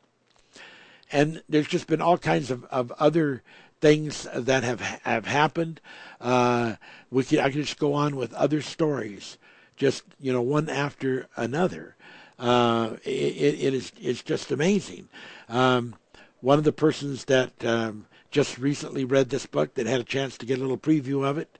And 1.12 1.42
there's 1.48 1.68
just 1.68 1.86
been 1.86 2.00
all 2.00 2.16
kinds 2.16 2.50
of, 2.50 2.64
of 2.64 2.90
other 2.92 3.42
things 3.82 4.26
that 4.32 4.62
have 4.64 4.80
have 4.80 5.26
happened. 5.26 5.80
Uh, 6.20 6.76
we 7.10 7.24
could 7.24 7.40
I 7.40 7.50
could 7.50 7.66
just 7.66 7.78
go 7.78 7.92
on 7.92 8.16
with 8.16 8.32
other 8.32 8.62
stories, 8.62 9.36
just 9.76 10.04
you 10.18 10.32
know 10.32 10.40
one 10.40 10.70
after 10.70 11.26
another. 11.36 11.96
Uh, 12.38 12.96
it, 13.04 13.60
it 13.60 13.74
is 13.74 13.92
it's 14.00 14.22
just 14.22 14.50
amazing. 14.50 15.10
Um, 15.50 15.96
one 16.40 16.58
of 16.58 16.64
the 16.64 16.72
persons 16.72 17.26
that 17.26 17.64
um, 17.64 18.06
just 18.30 18.56
recently 18.58 19.04
read 19.04 19.28
this 19.28 19.46
book 19.46 19.74
that 19.74 19.86
had 19.86 20.00
a 20.00 20.04
chance 20.04 20.38
to 20.38 20.46
get 20.46 20.58
a 20.58 20.62
little 20.62 20.78
preview 20.78 21.24
of 21.24 21.36
it 21.36 21.58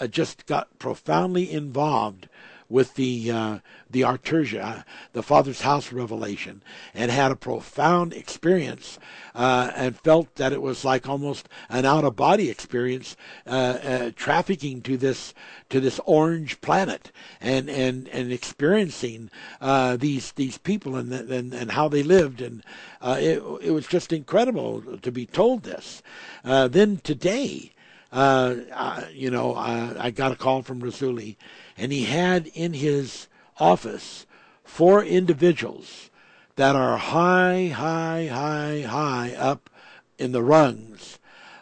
uh, 0.00 0.06
just 0.06 0.46
got 0.46 0.78
profoundly 0.78 1.50
involved 1.50 2.28
with 2.68 2.94
the 2.94 3.30
uh, 3.30 3.58
the 3.90 4.02
Arturia, 4.02 4.84
the 5.12 5.22
Father's 5.22 5.62
House 5.62 5.92
revelation, 5.92 6.62
and 6.94 7.10
had 7.10 7.30
a 7.30 7.36
profound 7.36 8.12
experience 8.12 8.98
uh, 9.34 9.70
and 9.74 9.98
felt 9.98 10.34
that 10.34 10.52
it 10.52 10.60
was 10.60 10.84
like 10.84 11.08
almost 11.08 11.48
an 11.70 11.86
out 11.86 12.04
of 12.04 12.16
body 12.16 12.50
experience, 12.50 13.16
uh, 13.46 13.50
uh, 13.50 14.10
trafficking 14.14 14.82
to 14.82 14.96
this 14.96 15.32
to 15.70 15.80
this 15.80 16.00
orange 16.04 16.60
planet 16.60 17.10
and 17.40 17.70
and 17.70 18.08
and 18.08 18.32
experiencing 18.32 19.30
uh, 19.60 19.96
these 19.96 20.32
these 20.32 20.58
people 20.58 20.96
and, 20.96 21.12
and 21.12 21.54
and 21.54 21.70
how 21.72 21.88
they 21.88 22.02
lived 22.02 22.40
and 22.40 22.62
uh, 23.00 23.16
it 23.18 23.42
it 23.62 23.70
was 23.70 23.86
just 23.86 24.12
incredible 24.12 24.98
to 24.98 25.10
be 25.10 25.24
told 25.24 25.62
this. 25.62 26.02
then 26.44 26.98
today. 26.98 27.72
Uh, 28.10 29.02
you 29.12 29.30
know, 29.30 29.52
uh, 29.52 29.94
I 29.98 30.10
got 30.10 30.32
a 30.32 30.36
call 30.36 30.62
from 30.62 30.80
Rasooli, 30.80 31.36
and 31.78 31.92
he 31.92 32.04
had 32.04 32.48
in 32.48 32.74
his 32.74 33.28
office 33.58 34.26
four 34.64 35.02
individuals 35.02 36.10
that 36.56 36.74
are 36.74 36.96
high, 36.96 37.68
high, 37.68 38.26
high, 38.26 38.82
high 38.82 39.32
up 39.38 39.70
in 40.18 40.32
the 40.32 40.42
rungs, 40.42 41.18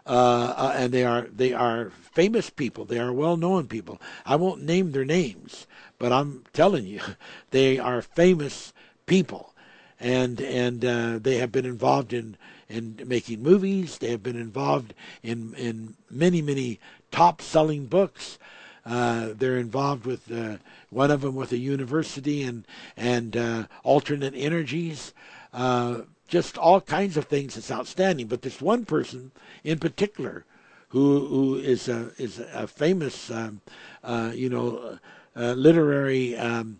uh, 0.07 0.55
uh, 0.57 0.75
and 0.75 0.93
they 0.93 1.05
are 1.05 1.23
they 1.23 1.53
are 1.53 1.91
famous 1.91 2.49
people. 2.49 2.87
They 2.87 2.99
are 2.99 3.13
well-known 3.13 3.67
people. 3.67 4.01
I 4.25 4.37
won't 4.37 4.63
name 4.63 4.93
their 4.93 5.05
names, 5.05 5.67
but 5.99 6.13
I'm 6.13 6.45
telling 6.55 6.87
you, 6.87 7.01
they 7.51 7.79
are 7.79 8.01
famous 8.01 8.73
people, 9.05 9.55
and 10.01 10.41
and 10.41 10.85
uh, 10.85 11.19
they 11.21 11.37
have 11.39 11.53
been 11.53 11.67
involved 11.67 12.15
in 12.15 12.39
in 12.69 13.01
making 13.05 13.43
movies. 13.43 13.99
They 13.99 14.11
have 14.11 14.23
been 14.23 14.41
involved 14.41 14.95
in 15.23 15.55
in 15.55 15.97
many 16.11 16.41
many 16.41 16.81
top-selling 17.11 17.87
books. 17.87 18.39
Uh, 18.87 19.31
they're 19.37 19.59
involved 19.59 20.07
with 20.07 20.31
uh, 20.31 20.59
one 20.91 21.11
of 21.11 21.21
them 21.23 21.35
with 21.35 21.51
a 21.51 21.59
university 21.59 22.45
and 22.45 22.65
and 22.97 23.37
uh, 23.37 23.65
alternate 23.83 24.35
energies, 24.37 25.13
uh, 25.53 26.03
just 26.29 26.57
all 26.57 26.81
kinds 26.81 27.17
of 27.17 27.25
things. 27.25 27.57
It's 27.57 27.71
outstanding. 27.71 28.29
But 28.29 28.43
this 28.43 28.61
one 28.61 28.85
person 28.85 29.33
in 29.65 29.81
particular, 29.81 30.45
who 30.91 31.27
who 31.27 31.57
is 31.57 31.89
a 31.89 32.13
is 32.17 32.39
a 32.39 32.69
famous, 32.69 33.29
um, 33.29 33.61
uh, 34.05 34.31
you 34.33 34.49
know, 34.49 35.01
literary, 35.35 36.37
um, 36.37 36.79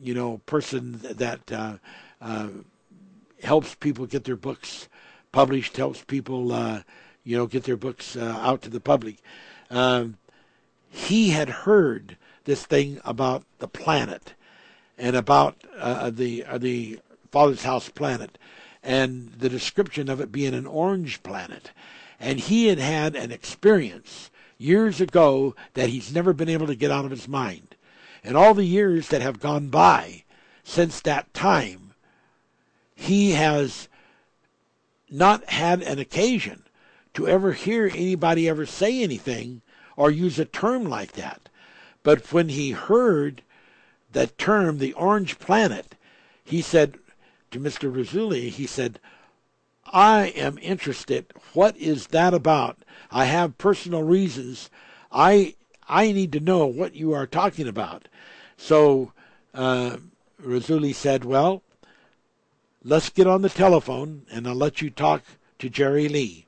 you 0.00 0.14
know, 0.14 0.40
person 0.46 0.98
that 1.02 1.78
helps 3.42 3.74
people 3.74 4.06
get 4.06 4.24
their 4.24 4.36
books 4.36 4.88
published, 5.30 5.76
helps 5.76 6.02
people, 6.04 6.82
you 7.22 7.36
know, 7.36 7.46
get 7.46 7.64
their 7.64 7.76
books 7.76 8.16
out 8.16 8.62
to 8.62 8.70
the 8.70 8.80
public. 8.80 9.16
Um, 9.68 10.16
he 10.90 11.30
had 11.30 11.48
heard 11.48 12.16
this 12.44 12.64
thing 12.64 13.00
about 13.04 13.44
the 13.58 13.68
planet 13.68 14.34
and 14.98 15.16
about 15.16 15.56
uh, 15.78 16.10
the 16.10 16.44
uh, 16.44 16.58
the 16.58 16.98
Father's 17.30 17.64
House 17.64 17.88
planet 17.88 18.38
and 18.82 19.32
the 19.32 19.48
description 19.48 20.08
of 20.08 20.20
it 20.20 20.32
being 20.32 20.54
an 20.54 20.66
orange 20.66 21.22
planet. 21.22 21.72
And 22.18 22.38
he 22.38 22.68
had 22.68 22.78
had 22.78 23.14
an 23.16 23.32
experience 23.32 24.30
years 24.58 25.00
ago 25.00 25.54
that 25.74 25.90
he's 25.90 26.14
never 26.14 26.32
been 26.32 26.48
able 26.48 26.66
to 26.68 26.76
get 26.76 26.90
out 26.90 27.04
of 27.04 27.10
his 27.10 27.28
mind. 27.28 27.74
And 28.24 28.36
all 28.36 28.54
the 28.54 28.64
years 28.64 29.08
that 29.08 29.22
have 29.22 29.40
gone 29.40 29.68
by 29.68 30.24
since 30.64 31.00
that 31.00 31.32
time, 31.34 31.94
he 32.94 33.32
has 33.32 33.88
not 35.10 35.44
had 35.50 35.82
an 35.82 35.98
occasion 35.98 36.62
to 37.14 37.28
ever 37.28 37.52
hear 37.52 37.90
anybody 37.92 38.48
ever 38.48 38.66
say 38.66 39.02
anything 39.02 39.62
or 39.96 40.10
use 40.10 40.38
a 40.38 40.44
term 40.44 40.84
like 40.84 41.12
that. 41.12 41.48
But 42.02 42.32
when 42.32 42.50
he 42.50 42.70
heard 42.70 43.42
that 44.12 44.38
term, 44.38 44.78
the 44.78 44.92
orange 44.92 45.38
planet, 45.38 45.94
he 46.44 46.62
said 46.62 46.98
to 47.50 47.58
Mr. 47.58 47.92
Rasooli, 47.92 48.48
he 48.50 48.66
said, 48.66 49.00
I 49.92 50.26
am 50.36 50.58
interested. 50.58 51.32
What 51.52 51.76
is 51.76 52.08
that 52.08 52.34
about? 52.34 52.78
I 53.10 53.24
have 53.24 53.58
personal 53.58 54.02
reasons. 54.02 54.70
I 55.12 55.54
I 55.88 56.12
need 56.12 56.32
to 56.32 56.40
know 56.40 56.66
what 56.66 56.94
you 56.94 57.12
are 57.12 57.26
talking 57.26 57.68
about. 57.68 58.08
So 58.56 59.12
uh, 59.54 59.98
Rasooli 60.42 60.94
said, 60.94 61.24
Well, 61.24 61.62
let's 62.82 63.10
get 63.10 63.26
on 63.26 63.42
the 63.42 63.48
telephone 63.48 64.26
and 64.30 64.46
I'll 64.46 64.54
let 64.54 64.82
you 64.82 64.90
talk 64.90 65.22
to 65.58 65.70
Jerry 65.70 66.08
Lee. 66.08 66.46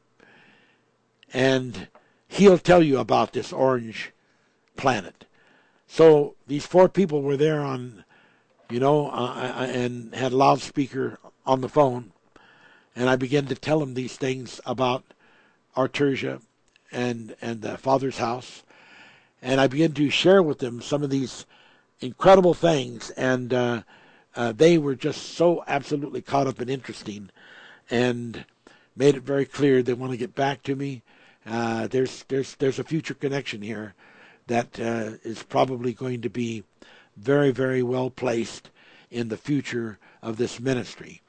And 1.33 1.89
he'll 2.29 2.59
tell 2.59 2.83
you 2.83 2.99
about 2.99 3.33
this 3.33 3.53
orange 3.53 4.13
planet. 4.77 5.25
So 5.87 6.37
these 6.47 6.67
four 6.67 6.89
people 6.89 7.23
were 7.23 7.37
there 7.37 7.61
on, 7.61 8.05
you 8.71 8.79
know, 8.79 9.09
uh, 9.09 9.67
and 9.73 10.15
had 10.15 10.33
a 10.33 10.37
loudspeaker 10.37 11.19
on 11.47 11.63
the 11.63 11.69
phone, 11.69 12.13
and 12.95 13.09
I 13.09 13.17
began 13.17 13.47
to 13.47 13.55
tell 13.55 13.81
them 13.81 13.95
these 13.95 14.17
things 14.17 14.61
about 14.67 15.03
Arturia 15.77 16.43
and 16.93 17.35
and 17.41 17.63
the 17.63 17.79
Father's 17.79 18.19
house, 18.19 18.63
and 19.41 19.61
I 19.61 19.67
began 19.67 19.93
to 19.95 20.11
share 20.11 20.43
with 20.43 20.59
them 20.59 20.83
some 20.83 21.03
of 21.03 21.11
these 21.11 21.47
incredible 22.01 22.55
things, 22.55 23.11
and 23.11 23.55
uh, 23.55 23.83
uh, 24.37 24.53
they 24.53 24.77
were 24.77 24.95
just 24.95 25.23
so 25.23 25.65
absolutely 25.67 26.21
caught 26.21 26.47
up 26.47 26.61
and 26.61 26.69
interesting, 26.69 27.31
and 27.91 28.45
made 28.95 29.15
it 29.15 29.23
very 29.23 29.47
clear 29.47 29.83
they 29.83 29.95
want 29.95 30.13
to 30.13 30.19
get 30.19 30.35
back 30.35 30.63
to 30.65 30.77
me 30.77 31.03
uh, 31.49 31.87
there's 31.87 32.25
there's 32.25 32.55
there's 32.57 32.79
a 32.79 32.85
future 32.85 33.15
connection 33.15 33.63
here 33.63 33.95
that 34.47 34.79
uh, 34.79 35.17
is 35.23 35.43
probably 35.43 35.93
going 35.93 36.21
to 36.21 36.31
be 36.31 36.65
very 37.17 37.51
very 37.51 37.83
well 37.83 38.11
placed 38.11 38.71
in 39.11 39.29
the 39.29 39.37
future 39.37 39.99
of 40.23 40.37
this 40.37 40.61
ministry. 40.61 41.23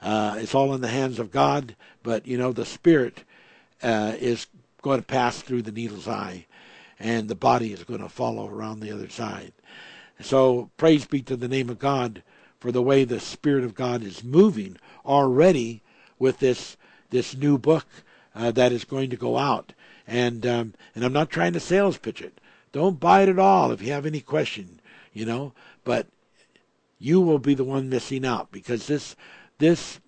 Uh, 0.00 0.36
it's 0.38 0.54
all 0.54 0.74
in 0.74 0.80
the 0.80 0.88
hands 0.88 1.18
of 1.18 1.30
God, 1.30 1.76
but 2.02 2.26
you 2.26 2.38
know 2.38 2.52
the 2.52 2.64
Spirit 2.64 3.24
uh, 3.82 4.14
is 4.18 4.46
going 4.82 5.00
to 5.00 5.06
pass 5.06 5.42
through 5.42 5.62
the 5.62 5.72
needle's 5.72 6.08
eye, 6.08 6.46
and 6.98 7.28
the 7.28 7.34
body 7.34 7.72
is 7.72 7.84
going 7.84 8.00
to 8.00 8.08
follow 8.08 8.48
around 8.48 8.80
the 8.80 8.92
other 8.92 9.08
side. 9.08 9.52
So 10.20 10.70
praise 10.78 11.04
be 11.04 11.20
to 11.22 11.36
the 11.36 11.48
name 11.48 11.68
of 11.68 11.78
God 11.78 12.22
for 12.60 12.72
the 12.72 12.82
way 12.82 13.04
the 13.04 13.20
Spirit 13.20 13.64
of 13.64 13.74
God 13.74 14.02
is 14.02 14.24
moving 14.24 14.78
already 15.04 15.82
with 16.18 16.38
this 16.38 16.76
this 17.10 17.36
new 17.36 17.58
book 17.58 17.86
uh, 18.36 18.50
that 18.52 18.70
is 18.70 18.84
going 18.84 19.10
to 19.10 19.16
go 19.16 19.38
out. 19.38 19.72
And 20.06 20.46
um, 20.46 20.74
and 20.94 21.04
I'm 21.04 21.12
not 21.12 21.30
trying 21.30 21.54
to 21.54 21.60
sales 21.60 21.98
pitch 21.98 22.20
it. 22.20 22.40
Don't 22.70 23.00
buy 23.00 23.22
it 23.22 23.28
at 23.28 23.38
all 23.38 23.72
if 23.72 23.82
you 23.82 23.92
have 23.92 24.06
any 24.06 24.20
question, 24.20 24.80
you 25.12 25.24
know. 25.24 25.52
But 25.82 26.06
you 26.98 27.20
will 27.20 27.38
be 27.38 27.54
the 27.54 27.64
one 27.64 27.88
missing 27.88 28.24
out 28.24 28.52
because 28.52 28.86
this 28.86 29.16
this 29.58 30.00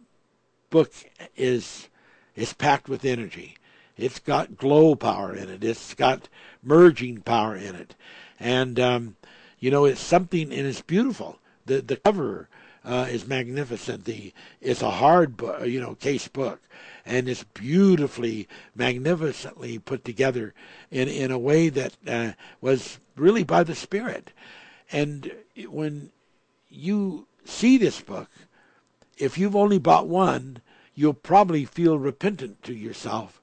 book 0.71 0.93
is 1.37 1.89
is 2.37 2.53
packed 2.53 2.89
with 2.89 3.05
energy. 3.05 3.57
It's 3.97 4.21
got 4.21 4.57
glow 4.57 4.95
power 4.95 5.35
in 5.35 5.49
it. 5.49 5.65
It's 5.65 5.95
got 5.95 6.29
merging 6.63 7.23
power 7.23 7.57
in 7.57 7.75
it, 7.75 7.97
and 8.39 8.79
um, 8.79 9.17
you 9.59 9.71
know 9.71 9.85
it's 9.85 10.01
something 10.01 10.53
and 10.53 10.67
it's 10.67 10.83
beautiful. 10.83 11.41
The 11.67 11.81
the 11.81 11.97
cover 11.97 12.49
uh, 12.89 13.07
is 13.11 13.29
magnificent. 13.29 14.07
The 14.07 14.33
it's 14.63 14.81
a 14.81 14.91
hard 14.91 15.37
book, 15.37 15.67
you 15.67 15.79
know, 15.79 15.95
case 15.95 16.27
book, 16.27 16.61
and 17.05 17.29
it's 17.29 17.45
beautifully, 17.45 18.49
magnificently 18.75 19.79
put 19.79 20.05
together 20.05 20.55
in 20.91 21.07
in 21.07 21.31
a 21.31 21.39
way 21.39 21.69
that 21.69 21.93
uh, 22.07 22.33
was 22.63 22.99
really 23.15 23.45
by 23.45 23.63
the 23.63 23.75
Spirit. 23.75 24.33
And 24.91 25.31
when 25.69 26.11
you 26.71 27.27
see 27.45 27.77
this 27.77 28.01
book, 28.01 28.31
if 29.19 29.37
you've 29.37 29.57
only 29.57 29.79
bought 29.79 30.09
one, 30.09 30.63
you'll 30.95 31.13
probably 31.13 31.67
feel 31.67 31.99
repentant 31.99 32.63
to 32.63 32.75
yourself 32.75 33.43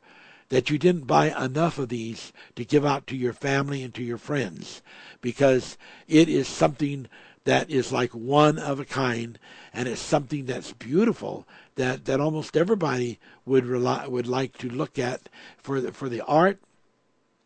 that 0.49 0.69
you 0.69 0.77
didn't 0.77 1.07
buy 1.07 1.27
enough 1.43 1.77
of 1.77 1.89
these 1.89 2.31
to 2.55 2.65
give 2.65 2.85
out 2.85 3.07
to 3.07 3.15
your 3.15 3.33
family 3.33 3.83
and 3.83 3.93
to 3.93 4.03
your 4.03 4.17
friends 4.17 4.81
because 5.21 5.77
it 6.07 6.29
is 6.29 6.47
something 6.47 7.07
that 7.45 7.69
is 7.69 7.91
like 7.91 8.11
one 8.11 8.59
of 8.59 8.79
a 8.79 8.85
kind 8.85 9.39
and 9.73 9.87
it's 9.87 10.01
something 10.01 10.45
that's 10.45 10.73
beautiful 10.73 11.47
that, 11.75 12.05
that 12.05 12.19
almost 12.19 12.57
everybody 12.57 13.19
would 13.45 13.65
rely, 13.65 14.07
would 14.07 14.27
like 14.27 14.57
to 14.57 14.69
look 14.69 14.99
at 14.99 15.29
for 15.57 15.79
the, 15.79 15.91
for 15.91 16.09
the 16.09 16.21
art 16.21 16.59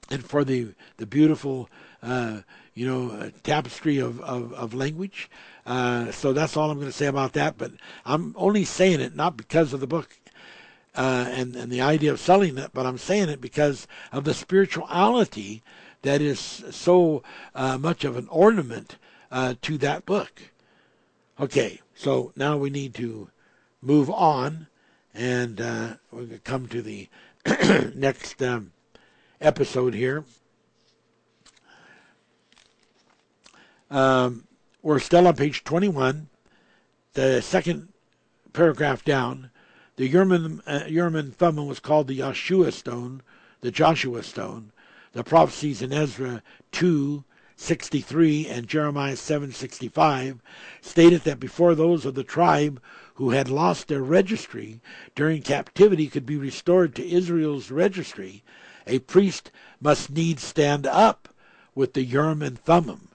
and 0.09 0.26
for 0.26 0.43
the 0.43 0.69
the 0.97 1.05
beautiful 1.05 1.69
uh, 2.01 2.41
you 2.73 2.88
know 2.88 3.11
uh, 3.11 3.30
tapestry 3.43 3.97
of, 3.99 4.19
of, 4.21 4.53
of 4.53 4.73
language. 4.73 5.30
Uh, 5.65 6.11
so 6.11 6.34
that's 6.34 6.57
all 6.57 6.71
I'm 6.71 6.77
going 6.77 6.89
to 6.89 6.97
say 6.97 7.05
about 7.05 7.34
that. 7.34 7.57
But 7.57 7.73
I'm 8.05 8.34
only 8.38 8.65
saying 8.65 9.01
it 9.01 9.15
not 9.15 9.38
because 9.38 9.73
of 9.73 9.80
the 9.80 9.88
book 9.88 10.17
uh, 10.95 11.27
and 11.30 11.55
and 11.55 11.71
the 11.71 11.81
idea 11.81 12.11
of 12.11 12.19
selling 12.19 12.57
it, 12.57 12.71
but 12.73 12.85
I'm 12.85 12.97
saying 12.97 13.30
it 13.30 13.41
because 13.41 13.88
of 14.11 14.23
the 14.23 14.34
spirituality 14.34 15.61
that 16.01 16.21
is 16.21 16.39
so 16.39 17.23
uh, 17.53 17.77
much 17.77 18.03
of 18.03 18.17
an 18.17 18.27
ornament 18.30 18.97
uh, 19.31 19.56
to 19.61 19.77
that 19.80 20.06
book. 20.06 20.41
Okay, 21.39 21.81
so 21.95 22.34
now 22.35 22.57
we 22.57 22.69
need 22.69 22.93
to 22.95 23.30
move 23.81 24.10
on, 24.10 24.68
and 25.14 25.61
uh, 25.61 25.93
we're 26.11 26.26
going 26.26 26.30
to 26.31 26.39
come 26.39 26.68
to 26.68 26.81
the 26.81 27.07
next 27.95 28.41
um, 28.41 28.72
episode 29.39 29.93
here. 29.93 30.26
Um, 33.89 34.45
we're 34.81 34.99
still 34.99 35.27
on 35.27 35.35
page 35.35 35.64
21, 35.64 36.27
the 37.14 37.41
second 37.41 37.89
paragraph 38.53 39.03
down. 39.03 39.51
The 39.95 40.07
Urim, 40.07 40.61
uh, 40.65 40.84
and 40.85 41.35
Thummim 41.35 41.68
was 41.68 41.80
called 41.80 42.07
the 42.07 42.19
Yeshua 42.19 42.72
stone, 42.72 43.22
the 43.61 43.72
Joshua 43.72 44.23
stone. 44.23 44.72
The 45.11 45.23
prophecies 45.23 45.81
in 45.81 45.91
Ezra 45.91 46.43
2 46.72 47.23
63 47.61 48.48
and 48.48 48.69
Jeremiah 48.69 49.18
7:65 49.18 50.40
stated 50.81 51.23
that 51.26 51.41
before 51.41 51.76
those 51.76 52.06
of 52.06 52.15
the 52.15 52.23
tribe 52.23 52.81
who 53.15 53.31
had 53.31 53.49
lost 53.49 53.90
their 53.90 54.02
registry 54.02 54.80
during 55.14 55.41
captivity 55.41 56.07
could 56.07 56.26
be 56.26 56.38
restored 56.38 56.95
to 56.95 57.07
Israel's 57.07 57.69
registry, 57.69 58.44
a 58.88 58.99
priest 58.99 59.52
must 59.81 60.10
needs 60.10 60.41
stand 60.41 60.88
up 60.88 61.27
with 61.76 61.94
the 61.94 62.03
Urim 62.03 62.41
and 62.41 62.57
Thummim. 62.57 63.10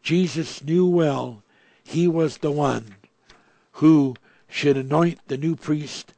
Jesus 0.00 0.62
knew 0.62 0.86
well 0.86 1.42
he 1.82 2.06
was 2.06 2.38
the 2.38 2.52
one 2.52 2.94
who 3.72 4.14
should 4.48 4.76
anoint 4.76 5.18
the 5.26 5.36
new 5.36 5.56
priest 5.56 6.14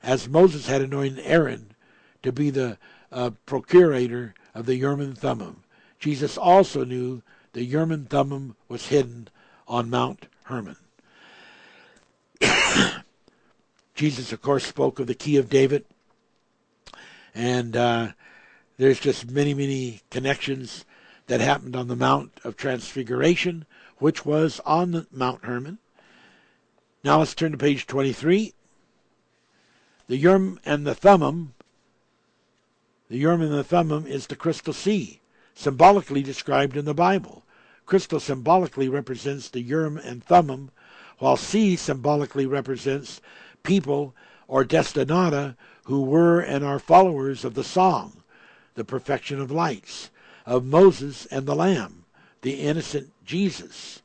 as 0.00 0.28
Moses 0.28 0.68
had 0.68 0.80
anointed 0.80 1.20
Aaron 1.24 1.72
to 2.22 2.30
be 2.30 2.50
the 2.50 2.78
uh, 3.10 3.30
procurator 3.46 4.32
of 4.54 4.66
the 4.66 4.76
Urim 4.76 5.00
and 5.00 5.18
Thummim. 5.18 5.64
Jesus 5.98 6.36
also 6.36 6.84
knew 6.84 7.22
the 7.52 7.64
Urim 7.64 8.06
Thummim 8.06 8.56
was 8.68 8.88
hidden 8.88 9.28
on 9.66 9.90
Mount 9.90 10.26
Hermon. 10.44 10.76
Jesus, 13.94 14.32
of 14.32 14.42
course, 14.42 14.66
spoke 14.66 14.98
of 14.98 15.06
the 15.06 15.14
key 15.14 15.36
of 15.38 15.48
David, 15.48 15.86
and 17.34 17.76
uh, 17.76 18.08
there's 18.76 19.00
just 19.00 19.30
many, 19.30 19.54
many 19.54 20.02
connections 20.10 20.84
that 21.28 21.40
happened 21.40 21.74
on 21.74 21.88
the 21.88 21.96
Mount 21.96 22.40
of 22.44 22.56
Transfiguration, 22.56 23.64
which 23.98 24.26
was 24.26 24.60
on 24.66 25.06
Mount 25.10 25.44
Hermon. 25.44 25.78
Now 27.02 27.20
let's 27.20 27.34
turn 27.34 27.52
to 27.52 27.58
page 27.58 27.86
23. 27.86 28.52
The 30.08 30.16
Urim 30.16 30.60
and 30.64 30.86
the 30.86 30.94
Thummim. 30.94 31.54
The 33.08 33.16
Urim 33.16 33.40
and 33.40 33.52
the 33.52 33.64
Thummim 33.64 34.06
is 34.06 34.26
the 34.26 34.36
crystal 34.36 34.72
sea 34.72 35.20
symbolically 35.56 36.22
described 36.22 36.76
in 36.76 36.84
the 36.84 36.94
Bible. 36.94 37.42
Crystal 37.86 38.20
symbolically 38.20 38.88
represents 38.88 39.48
the 39.48 39.62
Urim 39.62 39.96
and 39.96 40.22
Thummim, 40.22 40.70
while 41.18 41.36
sea 41.36 41.74
symbolically 41.74 42.46
represents 42.46 43.20
people 43.62 44.14
or 44.46 44.64
destinata 44.64 45.56
who 45.84 46.02
were 46.02 46.40
and 46.40 46.62
are 46.64 46.78
followers 46.78 47.44
of 47.44 47.54
the 47.54 47.64
song, 47.64 48.22
the 48.74 48.84
perfection 48.84 49.40
of 49.40 49.50
lights, 49.50 50.10
of 50.44 50.64
Moses 50.64 51.26
and 51.26 51.46
the 51.46 51.56
Lamb, 51.56 52.04
the 52.42 52.60
innocent 52.60 53.12
Jesus. 53.24 54.02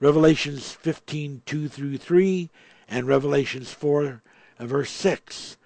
Revelations 0.00 0.72
15 0.72 1.42
2 1.46 1.68
through 1.68 1.98
3 1.98 2.50
and 2.88 3.06
Revelations 3.06 3.72
4 3.72 4.22
verse 4.58 4.90
6. 4.90 5.56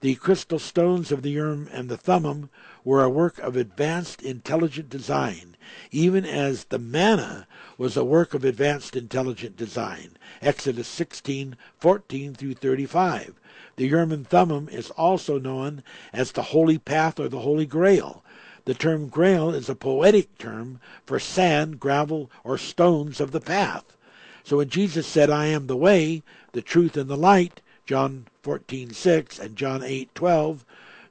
The 0.00 0.16
crystal 0.16 0.58
stones 0.58 1.12
of 1.12 1.22
the 1.22 1.30
Urim 1.30 1.68
and 1.70 1.88
the 1.88 1.96
Thummim 1.96 2.50
were 2.84 3.02
a 3.02 3.10
work 3.10 3.38
of 3.38 3.56
advanced 3.56 4.22
intelligent 4.22 4.90
design, 4.90 5.56
even 5.90 6.24
as 6.24 6.64
the 6.64 6.78
manna 6.78 7.46
was 7.78 7.96
a 7.96 8.04
work 8.04 8.34
of 8.34 8.44
advanced 8.44 8.96
intelligent 8.96 9.56
design. 9.56 10.16
Exodus 10.40 10.88
16:14 10.88 12.34
through 12.34 12.54
35. 12.54 13.34
The 13.76 13.86
Urim 13.86 14.12
and 14.12 14.26
Thummim 14.26 14.68
is 14.68 14.90
also 14.90 15.38
known 15.38 15.82
as 16.12 16.32
the 16.32 16.42
Holy 16.42 16.78
Path 16.78 17.18
or 17.18 17.28
the 17.28 17.40
Holy 17.40 17.66
Grail. 17.66 18.22
The 18.64 18.74
term 18.74 19.08
grail 19.08 19.50
is 19.50 19.68
a 19.68 19.74
poetic 19.74 20.38
term 20.38 20.78
for 21.04 21.18
sand, 21.18 21.80
gravel, 21.80 22.30
or 22.44 22.58
stones 22.58 23.20
of 23.20 23.32
the 23.32 23.40
path. 23.40 23.96
So 24.44 24.58
when 24.58 24.68
Jesus 24.68 25.06
said, 25.06 25.30
I 25.30 25.46
am 25.46 25.66
the 25.66 25.76
way, 25.76 26.22
the 26.52 26.62
truth, 26.62 26.96
and 26.96 27.08
the 27.08 27.16
light, 27.16 27.60
John 27.86 28.26
14:6 28.44 29.38
and 29.40 29.56
John 29.56 29.80
8:12, 29.80 30.64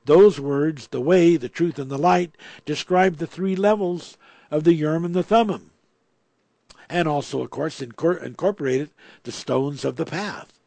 those 0.06 0.40
words, 0.40 0.88
the 0.88 1.02
way, 1.02 1.38
the 1.38 1.50
truth, 1.50 1.78
and 1.78 1.90
the 1.90 1.98
light, 1.98 2.36
describe 2.66 3.18
the 3.18 3.28
three 3.28 3.56
levels 3.56 4.18
of 4.50 4.64
the 4.64 4.74
Urim 4.74 5.06
and 5.06 5.16
the 5.16 5.24
Thummim, 5.24 5.72
and 6.90 7.08
also, 7.08 7.42
of 7.42 7.50
course, 7.50 7.82
incorporated 7.82 8.90
the 9.24 9.32
stones 9.32 9.86
of 9.86 9.96
the 9.96 10.06
path. 10.06 10.60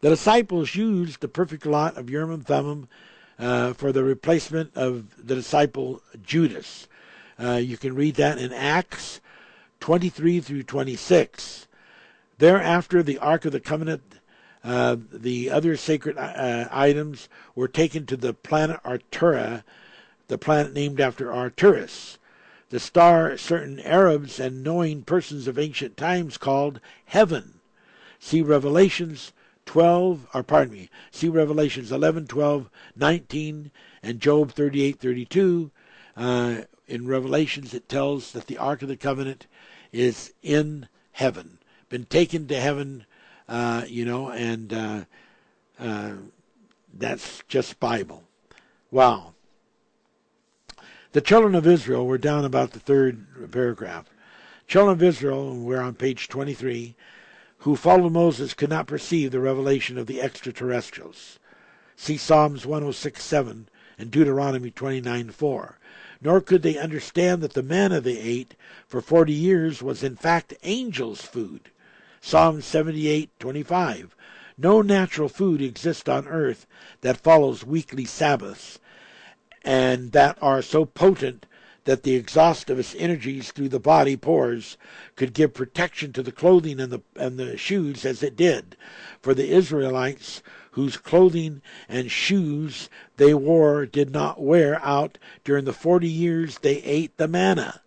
The 0.00 0.10
disciples 0.10 0.74
used 0.74 1.20
the 1.20 1.28
perfect 1.28 1.66
lot 1.66 1.96
of 1.96 2.10
Urim 2.10 2.32
and 2.32 2.46
Thummim 2.46 2.88
uh, 3.38 3.72
for 3.72 3.92
the 3.92 4.04
replacement 4.04 4.76
of 4.76 5.26
the 5.26 5.34
disciple 5.34 6.02
Judas. 6.22 6.88
Uh, 7.38 7.54
you 7.54 7.76
can 7.76 7.94
read 7.94 8.16
that 8.16 8.38
in 8.38 8.52
Acts 8.52 9.20
23 9.80 10.40
through 10.40 10.62
26. 10.62 11.66
Thereafter, 12.38 13.02
the 13.02 13.18
Ark 13.18 13.44
of 13.44 13.52
the 13.52 13.60
Covenant 13.60 14.02
uh, 14.62 14.96
the 15.12 15.50
other 15.50 15.76
sacred 15.76 16.18
uh, 16.18 16.68
items 16.70 17.28
were 17.54 17.68
taken 17.68 18.06
to 18.06 18.16
the 18.16 18.34
planet 18.34 18.82
Artura, 18.84 19.64
the 20.28 20.38
planet 20.38 20.72
named 20.72 21.00
after 21.00 21.32
Arcturus, 21.32 22.18
the 22.68 22.78
star 22.78 23.36
certain 23.36 23.80
Arabs 23.80 24.38
and 24.38 24.62
knowing 24.62 25.02
persons 25.02 25.48
of 25.48 25.58
ancient 25.58 25.96
times 25.96 26.36
called 26.36 26.80
heaven. 27.06 27.60
See 28.18 28.42
Revelations 28.42 29.32
12, 29.66 30.26
or 30.34 30.42
pardon 30.42 30.74
me, 30.74 30.90
see 31.10 31.28
Revelations 31.28 31.90
11, 31.90 32.26
12, 32.26 32.68
19, 32.96 33.70
and 34.02 34.20
Job 34.20 34.52
38, 34.52 35.00
32. 35.00 35.70
Uh, 36.16 36.56
in 36.86 37.06
Revelations, 37.06 37.72
it 37.72 37.88
tells 37.88 38.32
that 38.32 38.46
the 38.46 38.58
Ark 38.58 38.82
of 38.82 38.88
the 38.88 38.96
Covenant 38.96 39.46
is 39.92 40.32
in 40.42 40.88
heaven, 41.12 41.58
been 41.88 42.04
taken 42.04 42.46
to 42.48 42.60
heaven 42.60 43.06
uh, 43.50 43.84
you 43.88 44.04
know, 44.04 44.30
and 44.30 44.72
uh, 44.72 45.04
uh, 45.78 46.12
that's 46.94 47.42
just 47.48 47.80
Bible. 47.80 48.22
Wow. 48.92 49.34
The 51.12 51.20
children 51.20 51.56
of 51.56 51.66
Israel, 51.66 52.06
we're 52.06 52.18
down 52.18 52.44
about 52.44 52.70
the 52.70 52.78
third 52.78 53.50
paragraph. 53.50 54.06
Children 54.68 54.92
of 54.92 55.02
Israel, 55.02 55.56
we're 55.56 55.80
on 55.80 55.94
page 55.94 56.28
23, 56.28 56.94
who 57.58 57.74
followed 57.74 58.12
Moses 58.12 58.54
could 58.54 58.70
not 58.70 58.86
perceive 58.86 59.32
the 59.32 59.40
revelation 59.40 59.98
of 59.98 60.06
the 60.06 60.22
extraterrestrials. 60.22 61.40
See 61.96 62.16
Psalms 62.16 62.64
106.7 62.64 63.64
and 63.98 64.10
Deuteronomy 64.12 64.70
29.4. 64.70 65.74
Nor 66.22 66.40
could 66.40 66.62
they 66.62 66.78
understand 66.78 67.42
that 67.42 67.54
the 67.54 67.62
manna 67.64 68.00
they 68.00 68.18
ate 68.18 68.54
for 68.86 69.00
forty 69.00 69.32
years 69.32 69.82
was 69.82 70.04
in 70.04 70.14
fact 70.14 70.54
angels' 70.62 71.22
food. 71.22 71.70
Psalm 72.22 72.60
78:25. 72.60 74.10
No 74.58 74.82
natural 74.82 75.30
food 75.30 75.62
exists 75.62 76.06
on 76.06 76.28
earth 76.28 76.66
that 77.00 77.16
follows 77.16 77.64
weekly 77.64 78.04
Sabbaths, 78.04 78.78
and 79.64 80.12
that 80.12 80.36
are 80.42 80.60
so 80.60 80.84
potent 80.84 81.46
that 81.84 82.02
the 82.02 82.14
exhaust 82.14 82.68
of 82.68 82.78
its 82.78 82.94
energies 82.98 83.52
through 83.52 83.70
the 83.70 83.80
body 83.80 84.18
pores 84.18 84.76
could 85.16 85.32
give 85.32 85.54
protection 85.54 86.12
to 86.12 86.22
the 86.22 86.30
clothing 86.30 86.78
and 86.78 86.92
the 86.92 87.00
and 87.16 87.38
the 87.38 87.56
shoes 87.56 88.04
as 88.04 88.22
it 88.22 88.36
did. 88.36 88.76
For 89.22 89.32
the 89.32 89.48
Israelites 89.48 90.42
whose 90.72 90.98
clothing 90.98 91.62
and 91.88 92.10
shoes 92.10 92.90
they 93.16 93.32
wore 93.32 93.86
did 93.86 94.10
not 94.10 94.42
wear 94.42 94.78
out 94.84 95.16
during 95.42 95.64
the 95.64 95.72
forty 95.72 96.10
years 96.10 96.58
they 96.58 96.82
ate 96.82 97.16
the 97.16 97.28
manna. 97.28 97.80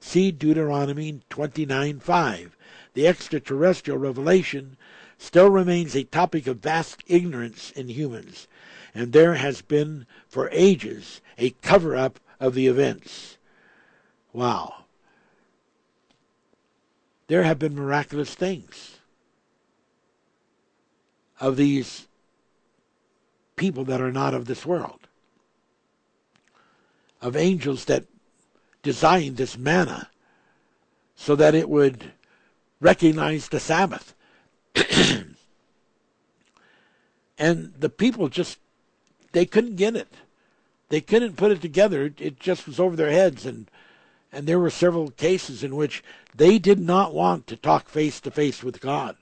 See 0.00 0.32
Deuteronomy 0.32 1.20
29:5. 1.30 2.50
The 2.98 3.06
extraterrestrial 3.06 3.96
revelation 3.96 4.76
still 5.18 5.48
remains 5.50 5.94
a 5.94 6.02
topic 6.02 6.48
of 6.48 6.56
vast 6.56 7.04
ignorance 7.06 7.70
in 7.70 7.86
humans, 7.86 8.48
and 8.92 9.12
there 9.12 9.34
has 9.34 9.62
been 9.62 10.04
for 10.26 10.48
ages 10.50 11.20
a 11.38 11.50
cover 11.62 11.94
up 11.94 12.18
of 12.40 12.54
the 12.54 12.66
events. 12.66 13.38
Wow. 14.32 14.86
There 17.28 17.44
have 17.44 17.60
been 17.60 17.76
miraculous 17.76 18.34
things 18.34 18.98
of 21.38 21.56
these 21.56 22.08
people 23.54 23.84
that 23.84 24.00
are 24.00 24.10
not 24.10 24.34
of 24.34 24.46
this 24.46 24.66
world, 24.66 25.06
of 27.22 27.36
angels 27.36 27.84
that 27.84 28.06
designed 28.82 29.36
this 29.36 29.56
manna 29.56 30.10
so 31.14 31.36
that 31.36 31.54
it 31.54 31.68
would 31.68 32.10
recognize 32.80 33.48
the 33.48 33.60
Sabbath. 33.60 34.14
and 37.38 37.72
the 37.78 37.88
people 37.88 38.28
just, 38.28 38.58
they 39.32 39.46
couldn't 39.46 39.76
get 39.76 39.96
it. 39.96 40.12
They 40.88 41.00
couldn't 41.00 41.36
put 41.36 41.52
it 41.52 41.60
together. 41.60 42.12
It 42.18 42.40
just 42.40 42.66
was 42.66 42.80
over 42.80 42.96
their 42.96 43.10
heads. 43.10 43.44
And, 43.44 43.70
and 44.32 44.46
there 44.46 44.58
were 44.58 44.70
several 44.70 45.10
cases 45.10 45.62
in 45.62 45.76
which 45.76 46.02
they 46.34 46.58
did 46.58 46.80
not 46.80 47.14
want 47.14 47.46
to 47.48 47.56
talk 47.56 47.88
face 47.88 48.20
to 48.20 48.30
face 48.30 48.62
with 48.62 48.80
God. 48.80 49.16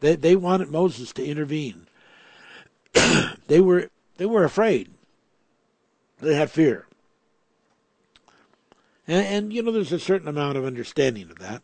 They, 0.00 0.16
they 0.16 0.36
wanted 0.36 0.70
Moses 0.70 1.12
to 1.14 1.24
intervene. 1.24 1.86
they 3.46 3.60
were 3.60 3.90
they 4.16 4.26
were 4.26 4.44
afraid. 4.44 4.90
They 6.20 6.36
had 6.36 6.50
fear. 6.50 6.86
And, 9.06 9.26
and, 9.26 9.52
you 9.52 9.62
know, 9.62 9.72
there's 9.72 9.92
a 9.92 9.98
certain 9.98 10.28
amount 10.28 10.56
of 10.56 10.64
understanding 10.64 11.30
of 11.30 11.38
that 11.38 11.62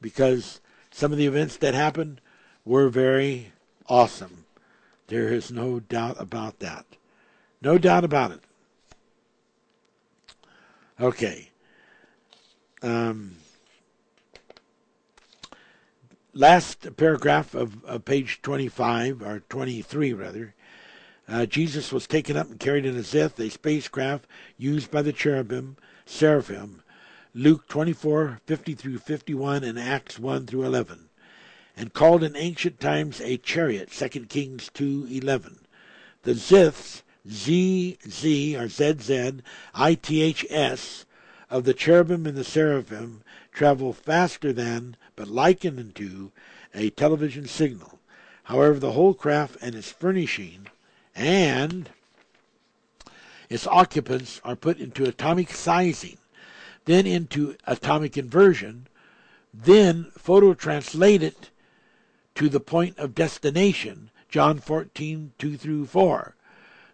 because 0.00 0.60
some 0.90 1.12
of 1.12 1.18
the 1.18 1.26
events 1.26 1.56
that 1.58 1.74
happened 1.74 2.20
were 2.64 2.88
very 2.88 3.52
awesome. 3.88 4.44
There 5.08 5.28
is 5.28 5.52
no 5.52 5.80
doubt 5.80 6.16
about 6.18 6.58
that. 6.60 6.84
No 7.62 7.78
doubt 7.78 8.04
about 8.04 8.32
it. 8.32 8.40
Okay. 11.00 11.50
Um, 12.82 13.36
last 16.32 16.96
paragraph 16.96 17.54
of, 17.54 17.84
of 17.84 18.04
page 18.04 18.40
25, 18.42 19.22
or 19.22 19.40
23 19.48 20.12
rather. 20.12 20.54
Uh, 21.28 21.44
Jesus 21.44 21.92
was 21.92 22.06
taken 22.06 22.36
up 22.36 22.48
and 22.48 22.60
carried 22.60 22.86
in 22.86 22.96
a 22.96 23.02
Zith, 23.02 23.38
a 23.40 23.50
spacecraft 23.50 24.26
used 24.56 24.90
by 24.90 25.02
the 25.02 25.12
cherubim, 25.12 25.76
seraphim. 26.04 26.82
Luke 27.38 27.68
24, 27.68 28.40
50 28.46 28.72
through 28.72 28.96
51, 28.96 29.62
and 29.62 29.78
Acts 29.78 30.18
1 30.18 30.46
through 30.46 30.64
11. 30.64 31.10
And 31.76 31.92
called 31.92 32.24
in 32.24 32.34
ancient 32.34 32.80
times 32.80 33.20
a 33.20 33.36
chariot, 33.36 33.90
2 33.90 34.08
Kings 34.24 34.70
2, 34.72 35.06
11. 35.10 35.58
The 36.22 36.32
Ziths, 36.32 37.02
Z, 37.28 37.98
Z, 38.08 38.56
or 38.56 38.68
ZZ, 38.68 39.42
ITHS, 39.74 41.04
of 41.50 41.64
the 41.64 41.74
cherubim 41.74 42.24
and 42.26 42.38
the 42.38 42.42
seraphim 42.42 43.20
travel 43.52 43.92
faster 43.92 44.50
than, 44.50 44.96
but 45.14 45.28
likened 45.28 45.78
unto, 45.78 46.30
a 46.74 46.88
television 46.88 47.46
signal. 47.46 47.98
However, 48.44 48.78
the 48.78 48.92
whole 48.92 49.12
craft 49.12 49.58
and 49.60 49.74
its 49.74 49.92
furnishing 49.92 50.68
and 51.14 51.90
its 53.50 53.66
occupants 53.66 54.40
are 54.42 54.56
put 54.56 54.78
into 54.78 55.04
atomic 55.04 55.50
sizing, 55.50 56.16
then 56.86 57.06
into 57.06 57.56
atomic 57.66 58.16
inversion, 58.16 58.86
then 59.52 60.10
phototranslated 60.18 61.34
to 62.34 62.48
the 62.48 62.60
point 62.60 62.98
of 62.98 63.14
destination, 63.14 64.10
John 64.28 64.58
14, 64.58 65.32
2 65.38 65.56
through 65.56 65.86
4. 65.86 66.36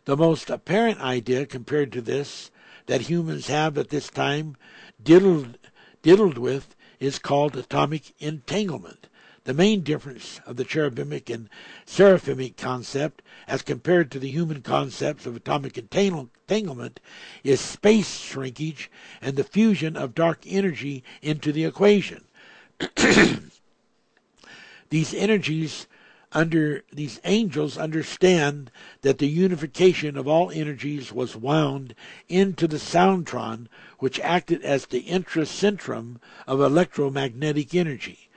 The 0.04 0.16
most 0.16 0.50
apparent 0.50 1.00
idea 1.00 1.46
compared 1.46 1.92
to 1.92 2.00
this 2.00 2.50
that 2.86 3.02
humans 3.02 3.46
have 3.46 3.78
at 3.78 3.90
this 3.90 4.08
time 4.08 4.56
diddled, 5.02 5.58
diddled 6.02 6.38
with 6.38 6.74
is 6.98 7.18
called 7.18 7.56
atomic 7.56 8.12
entanglement. 8.18 9.08
The 9.44 9.54
main 9.54 9.82
difference 9.82 10.40
of 10.46 10.56
the 10.56 10.64
cherubic 10.64 11.28
and 11.28 11.48
seraphimic 11.84 12.56
concept 12.56 13.22
as 13.48 13.62
compared 13.62 14.10
to 14.12 14.18
the 14.18 14.30
human 14.30 14.62
concepts 14.62 15.26
of 15.26 15.34
atomic 15.34 15.76
entanglement 16.52 17.00
is 17.42 17.60
space 17.60 18.18
shrinkage 18.20 18.90
and 19.22 19.36
the 19.36 19.44
fusion 19.44 19.96
of 19.96 20.14
dark 20.14 20.40
energy 20.46 21.02
into 21.22 21.50
the 21.50 21.64
equation. 21.64 22.24
these 24.90 25.14
energies 25.14 25.86
under 26.34 26.82
these 26.90 27.20
angels 27.24 27.76
understand 27.76 28.70
that 29.02 29.18
the 29.18 29.28
unification 29.28 30.16
of 30.16 30.26
all 30.26 30.50
energies 30.50 31.12
was 31.12 31.36
wound 31.36 31.94
into 32.28 32.66
the 32.66 32.78
soundtron 32.78 33.66
which 33.98 34.20
acted 34.20 34.62
as 34.62 34.86
the 34.86 35.02
intracentrum 35.04 36.16
of 36.46 36.60
electromagnetic 36.60 37.74
energy 37.74 38.30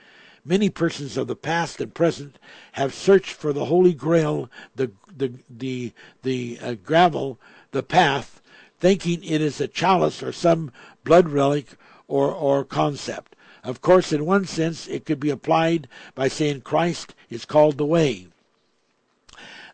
Many 0.46 0.70
persons 0.70 1.16
of 1.16 1.26
the 1.26 1.34
past 1.34 1.80
and 1.80 1.92
present 1.92 2.38
have 2.72 2.94
searched 2.94 3.32
for 3.32 3.52
the 3.52 3.64
Holy 3.64 3.92
Grail, 3.92 4.48
the 4.76 4.92
the 5.08 5.32
the 5.50 5.92
the 6.22 6.58
uh, 6.62 6.74
gravel, 6.74 7.40
the 7.76 7.82
path, 7.82 8.40
thinking 8.80 9.22
it 9.22 9.42
is 9.42 9.60
a 9.60 9.68
chalice 9.68 10.22
or 10.22 10.32
some 10.32 10.72
blood 11.04 11.28
relic 11.28 11.76
or 12.08 12.32
or 12.32 12.64
concept. 12.64 13.36
Of 13.62 13.82
course, 13.82 14.14
in 14.14 14.24
one 14.24 14.46
sense, 14.46 14.88
it 14.88 15.04
could 15.04 15.20
be 15.20 15.28
applied 15.28 15.86
by 16.14 16.28
saying 16.28 16.62
Christ 16.62 17.14
is 17.28 17.44
called 17.44 17.76
the 17.76 17.84
way. 17.84 18.28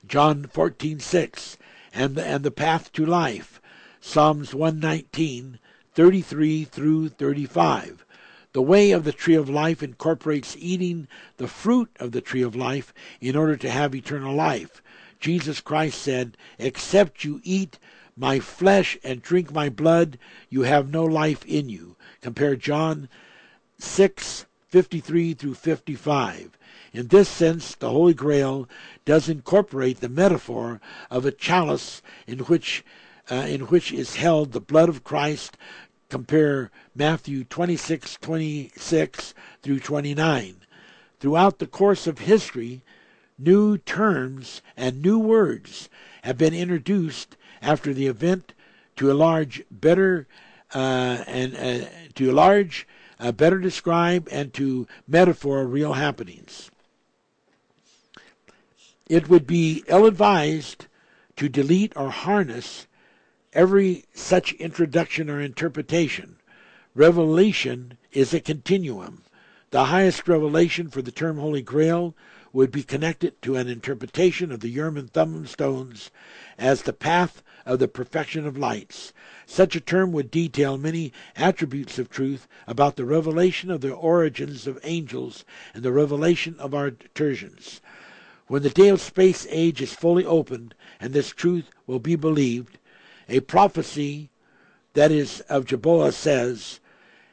John 0.04 0.44
14:6, 0.44 1.56
and 1.94 2.16
the, 2.16 2.26
and 2.26 2.42
the 2.42 2.50
path 2.50 2.92
to 2.94 3.06
life. 3.06 3.60
Psalms 4.00 4.52
119, 4.52 5.60
33 5.94 6.64
through 6.64 7.08
35. 7.10 8.04
The 8.52 8.62
way 8.62 8.90
of 8.90 9.04
the 9.04 9.12
tree 9.12 9.36
of 9.36 9.48
life 9.48 9.80
incorporates 9.80 10.56
eating 10.58 11.06
the 11.36 11.46
fruit 11.46 11.90
of 12.00 12.10
the 12.10 12.20
tree 12.20 12.42
of 12.42 12.56
life 12.56 12.92
in 13.20 13.36
order 13.36 13.56
to 13.56 13.70
have 13.70 13.94
eternal 13.94 14.34
life. 14.34 14.81
Jesus 15.22 15.60
Christ 15.60 16.02
said, 16.02 16.36
Except 16.58 17.24
you 17.24 17.40
eat 17.44 17.78
my 18.16 18.40
flesh 18.40 18.98
and 19.04 19.22
drink 19.22 19.52
my 19.52 19.68
blood, 19.68 20.18
you 20.50 20.62
have 20.62 20.90
no 20.90 21.04
life 21.04 21.44
in 21.46 21.68
you. 21.68 21.96
Compare 22.20 22.56
John 22.56 23.08
6, 23.78 24.46
53 24.68 25.34
through 25.34 25.54
55. 25.54 26.58
In 26.92 27.06
this 27.06 27.28
sense, 27.28 27.76
the 27.76 27.90
Holy 27.90 28.14
Grail 28.14 28.68
does 29.04 29.28
incorporate 29.28 30.00
the 30.00 30.08
metaphor 30.08 30.80
of 31.08 31.24
a 31.24 31.32
chalice 31.32 32.02
in 32.26 32.40
which, 32.40 32.84
uh, 33.30 33.46
in 33.48 33.62
which 33.62 33.92
is 33.92 34.16
held 34.16 34.52
the 34.52 34.60
blood 34.60 34.88
of 34.88 35.04
Christ 35.04 35.56
Compare 36.10 36.70
Matthew 36.94 37.44
26, 37.44 38.18
26 38.20 39.34
through 39.62 39.80
29. 39.80 40.56
Throughout 41.20 41.58
the 41.58 41.66
course 41.66 42.06
of 42.06 42.18
history, 42.18 42.82
new 43.38 43.78
terms 43.78 44.62
and 44.76 45.02
new 45.02 45.18
words 45.18 45.88
have 46.22 46.38
been 46.38 46.54
introduced 46.54 47.36
after 47.60 47.92
the 47.92 48.06
event 48.06 48.54
to 48.96 49.10
a 49.10 49.14
large 49.14 49.62
better 49.70 50.26
uh, 50.74 51.24
and 51.26 51.56
uh, 51.56 51.86
to 52.14 52.30
a 52.30 52.32
large 52.32 52.86
uh, 53.20 53.32
better 53.32 53.58
describe 53.58 54.28
and 54.30 54.52
to 54.54 54.86
metaphor 55.06 55.66
real 55.66 55.94
happenings. 55.94 56.70
It 59.08 59.28
would 59.28 59.46
be 59.46 59.84
ill 59.88 60.06
advised 60.06 60.86
to 61.36 61.48
delete 61.48 61.92
or 61.96 62.10
harness 62.10 62.86
every 63.52 64.04
such 64.14 64.52
introduction 64.54 65.28
or 65.28 65.40
interpretation. 65.40 66.36
Revelation 66.94 67.98
is 68.12 68.32
a 68.32 68.40
continuum. 68.40 69.22
The 69.70 69.86
highest 69.86 70.28
revelation 70.28 70.88
for 70.88 71.02
the 71.02 71.12
term 71.12 71.38
Holy 71.38 71.62
Grail 71.62 72.14
would 72.52 72.70
be 72.70 72.82
connected 72.82 73.40
to 73.40 73.56
an 73.56 73.68
interpretation 73.68 74.52
of 74.52 74.60
the 74.60 74.68
Urim 74.68 75.08
Thummim 75.08 75.46
stones 75.46 76.10
as 76.58 76.82
the 76.82 76.92
path 76.92 77.42
of 77.64 77.78
the 77.78 77.88
perfection 77.88 78.46
of 78.46 78.58
lights. 78.58 79.12
Such 79.46 79.74
a 79.74 79.80
term 79.80 80.12
would 80.12 80.30
detail 80.30 80.76
many 80.76 81.12
attributes 81.36 81.98
of 81.98 82.10
truth 82.10 82.46
about 82.66 82.96
the 82.96 83.04
revelation 83.04 83.70
of 83.70 83.80
the 83.80 83.92
origins 83.92 84.66
of 84.66 84.78
angels 84.82 85.44
and 85.72 85.82
the 85.82 85.92
revelation 85.92 86.56
of 86.58 86.72
Arturians. 86.72 87.80
When 88.48 88.62
the 88.62 88.70
day 88.70 88.88
of 88.88 89.00
space 89.00 89.46
age 89.48 89.80
is 89.80 89.94
fully 89.94 90.26
opened 90.26 90.74
and 91.00 91.12
this 91.12 91.30
truth 91.30 91.70
will 91.86 92.00
be 92.00 92.16
believed, 92.16 92.78
a 93.28 93.40
prophecy 93.40 94.28
that 94.92 95.10
is 95.10 95.40
of 95.42 95.64
Jehovah 95.64 96.12
says, 96.12 96.80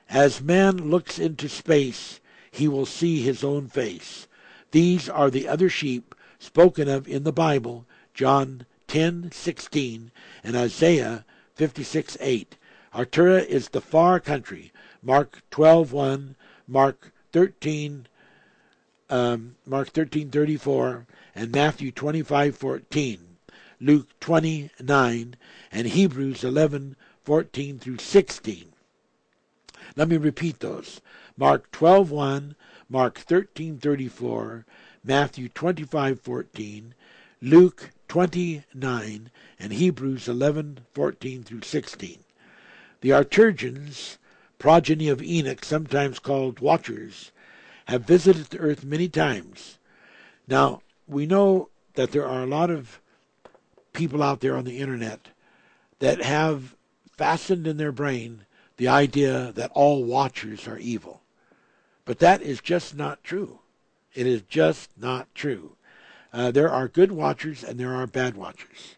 As 0.08 0.42
man 0.42 0.90
looks 0.90 1.20
into 1.20 1.50
space, 1.50 2.22
he 2.52 2.70
will 2.70 2.86
see 2.86 3.22
his 3.22 3.44
own 3.44 3.68
face. 3.68 4.28
These 4.72 5.10
are 5.10 5.30
the 5.30 5.48
other 5.48 5.70
sheep 5.70 6.14
spoken 6.38 6.88
of 6.88 7.08
in 7.08 7.24
the 7.24 7.32
Bible, 7.32 7.86
John 8.14 8.66
10:16 8.88 10.12
and 10.44 10.56
Isaiah 10.56 11.26
56:8. 11.58 12.48
Artura 12.94 13.46
is 13.46 13.70
the 13.70 13.82
far 13.82 14.20
country, 14.20 14.72
Mark 15.02 15.42
12:1, 15.52 16.36
Mark 16.68 17.12
13 17.32 18.08
um, 19.10 19.56
Mark 19.66 19.92
13:34 19.92 21.06
and 21.34 21.52
Matthew 21.52 21.92
25:14, 21.92 23.20
Luke 23.80 24.08
29 24.20 25.36
and 25.72 25.88
Hebrews 25.88 26.42
11:14 26.42 27.80
through 27.80 27.98
16. 27.98 28.66
Let 29.96 30.08
me 30.08 30.18
repeat 30.18 30.60
those. 30.60 31.02
Mark 31.38 31.72
12:1, 31.72 32.56
Mark 32.92 33.20
13:34, 33.20 34.66
Matthew 35.04 35.48
25:14, 35.50 36.94
Luke 37.40 37.92
29, 38.08 39.30
and 39.60 39.74
Hebrews 39.74 40.28
11:14 40.28 41.44
through 41.44 41.62
16. 41.62 42.24
The 43.02 43.14
Arturgians, 43.14 44.18
progeny 44.58 45.08
of 45.08 45.22
Enoch, 45.22 45.64
sometimes 45.64 46.18
called 46.18 46.62
watchers, 46.62 47.32
have 47.86 48.06
visited 48.06 48.48
the 48.48 48.58
earth 48.58 48.84
many 48.84 49.08
times. 49.08 49.78
Now, 50.48 50.82
we 51.08 51.28
know 51.28 51.70
that 51.94 52.12
there 52.12 52.28
are 52.28 52.42
a 52.42 52.48
lot 52.48 52.72
of 52.72 53.00
people 53.94 54.24
out 54.24 54.40
there 54.40 54.58
on 54.58 54.66
the 54.66 54.80
internet 54.80 55.28
that 56.00 56.24
have 56.24 56.76
fastened 57.16 57.68
in 57.68 57.78
their 57.78 57.92
brain 57.92 58.46
the 58.78 58.88
idea 58.88 59.52
that 59.52 59.72
all 59.76 60.04
watchers 60.04 60.68
are 60.68 60.80
evil. 60.80 61.19
But 62.10 62.18
that 62.18 62.42
is 62.42 62.60
just 62.60 62.96
not 62.96 63.24
true. 63.24 63.60
It 64.16 64.26
is 64.26 64.42
just 64.42 64.90
not 64.98 65.28
true. 65.36 65.76
Uh, 66.34 66.50
there 66.50 66.72
are 66.72 66.88
good 66.88 67.12
watchers 67.12 67.64
and 67.64 67.80
there 67.80 67.94
are 67.94 68.08
bad 68.08 68.36
watchers. 68.36 68.96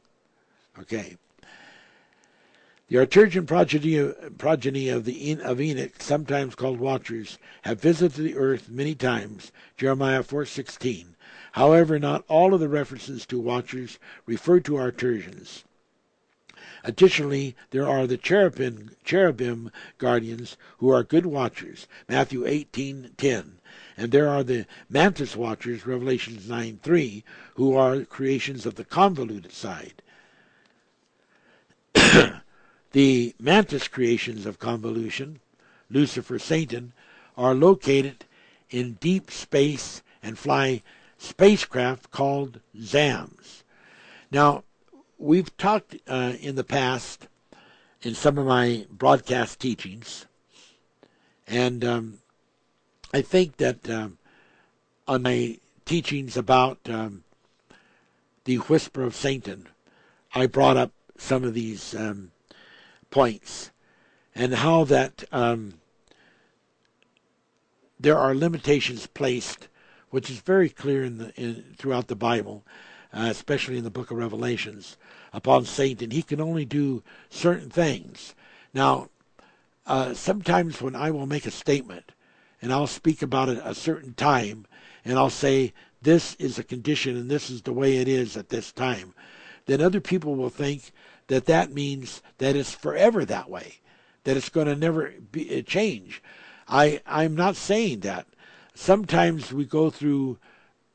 Okay. 0.80 1.18
The 2.88 3.00
Arturgian 3.00 3.46
progeny, 3.46 4.14
progeny 4.38 4.88
of 4.88 5.04
the 5.04 5.42
of 5.42 5.60
Enoch, 5.60 6.02
sometimes 6.02 6.56
called 6.56 6.80
watchers, 6.80 7.38
have 7.64 7.82
visited 7.82 8.24
the 8.24 8.38
earth 8.38 8.70
many 8.70 8.96
times. 8.96 9.52
Jeremiah 9.76 10.24
4:16. 10.24 11.18
However, 11.52 12.00
not 12.00 12.24
all 12.30 12.54
of 12.54 12.62
the 12.62 12.70
references 12.70 13.26
to 13.26 13.42
watchers 13.42 14.00
refer 14.26 14.62
to 14.62 14.78
Arturgians. 14.78 15.66
Additionally, 16.84 17.56
there 17.70 17.88
are 17.88 18.08
the 18.08 18.18
cherubim, 18.18 18.96
cherubim 19.04 19.72
guardians 20.00 20.58
who 20.80 20.90
are 20.90 21.04
good 21.04 21.28
watchers, 21.28 21.88
Matthew 22.10 22.44
18:10, 22.44 23.60
and 23.96 24.12
there 24.12 24.28
are 24.28 24.44
the 24.44 24.66
mantis 24.90 25.36
watchers, 25.36 25.86
Revelations 25.86 26.48
9:3, 26.48 27.24
who 27.56 27.76
are 27.76 28.04
creations 28.04 28.66
of 28.66 28.76
the 28.76 28.84
convoluted 28.84 29.52
side. 29.52 30.02
the 32.94 33.36
mantis 33.40 33.88
creations 33.88 34.48
of 34.48 34.58
convolution, 34.58 35.40
Lucifer, 35.90 36.40
Satan, 36.40 36.94
are 37.38 37.54
located 37.54 38.26
in 38.72 38.94
deep 38.94 39.30
space 39.30 40.02
and 40.24 40.38
fly 40.38 40.82
spacecraft 41.18 42.10
called 42.10 42.60
ZAMs. 42.76 43.64
Now, 44.32 44.64
we've 45.22 45.56
talked 45.56 45.96
uh, 46.08 46.34
in 46.42 46.56
the 46.56 46.64
past 46.64 47.28
in 48.02 48.16
some 48.16 48.40
of 48.40 48.48
my 48.48 48.88
broadcast 48.90 49.60
teachings, 49.60 50.26
and 51.48 51.86
um, 51.86 52.18
I 53.14 53.22
think 53.22 53.58
that 53.58 53.88
um, 53.90 54.18
on 55.08 55.22
my 55.22 55.60
teachings 55.86 56.36
about 56.36 56.80
um, 56.90 57.24
the 58.46 58.56
whisper 58.56 59.04
of 59.04 59.16
Satan, 59.16 59.68
I 60.34 60.48
brought 60.48 60.78
up 60.78 60.92
some 61.18 61.44
of 61.44 61.54
these 61.54 61.94
um, 61.94 62.32
points 63.12 63.70
and 64.34 64.56
how 64.56 64.86
that 64.86 65.24
um, 65.32 65.76
there 68.00 68.18
are 68.18 68.34
limitations 68.34 69.06
placed, 69.06 69.68
which 70.10 70.32
is 70.32 70.40
very 70.40 70.70
clear 70.70 71.04
in 71.04 71.20
the 71.20 71.34
in, 71.36 71.76
throughout 71.78 72.08
the 72.08 72.16
Bible, 72.16 72.64
uh, 73.14 73.28
especially 73.30 73.78
in 73.78 73.84
the 73.84 73.90
Book 73.90 74.12
of 74.12 74.18
Revelations, 74.18 74.98
upon 75.34 75.66
Satan. 75.66 76.12
He 76.12 76.22
can 76.22 76.42
only 76.42 76.66
do 76.66 77.04
certain 77.30 77.70
things. 77.70 78.36
Now, 78.74 79.10
uh, 79.86 80.14
sometimes 80.14 80.82
when 80.82 80.96
I 80.96 81.12
will 81.12 81.26
make 81.26 81.46
a 81.46 81.52
statement 81.52 82.12
and 82.62 82.72
I'll 82.72 82.88
speak 82.88 83.22
about 83.22 83.50
it 83.50 83.62
a 83.64 83.76
certain 83.76 84.14
time 84.14 84.66
and 85.04 85.18
I'll 85.18 85.30
say, 85.30 85.74
this 86.02 86.36
is 86.36 86.58
a 86.58 86.64
condition 86.64 87.16
and 87.18 87.30
this 87.30 87.50
is 87.50 87.62
the 87.62 87.74
way 87.74 87.98
it 87.98 88.08
is 88.08 88.38
at 88.38 88.50
this 88.50 88.72
time, 88.72 89.14
then 89.66 89.82
other 89.82 90.02
people 90.02 90.36
will 90.36 90.50
think 90.50 90.92
that 91.28 91.46
that 91.46 91.72
means 91.72 92.22
that 92.40 92.56
it's 92.56 92.74
forever 92.74 93.24
that 93.26 93.50
way, 93.50 93.80
that 94.24 94.38
it's 94.38 94.50
going 94.50 94.68
to 94.68 94.76
never 94.76 95.14
be, 95.32 95.60
uh, 95.60 95.62
change. 95.62 96.22
I, 96.68 97.02
I'm 97.06 97.36
not 97.36 97.56
saying 97.56 98.02
that. 98.02 98.28
Sometimes 98.74 99.54
we 99.54 99.66
go 99.66 99.90
through, 99.90 100.38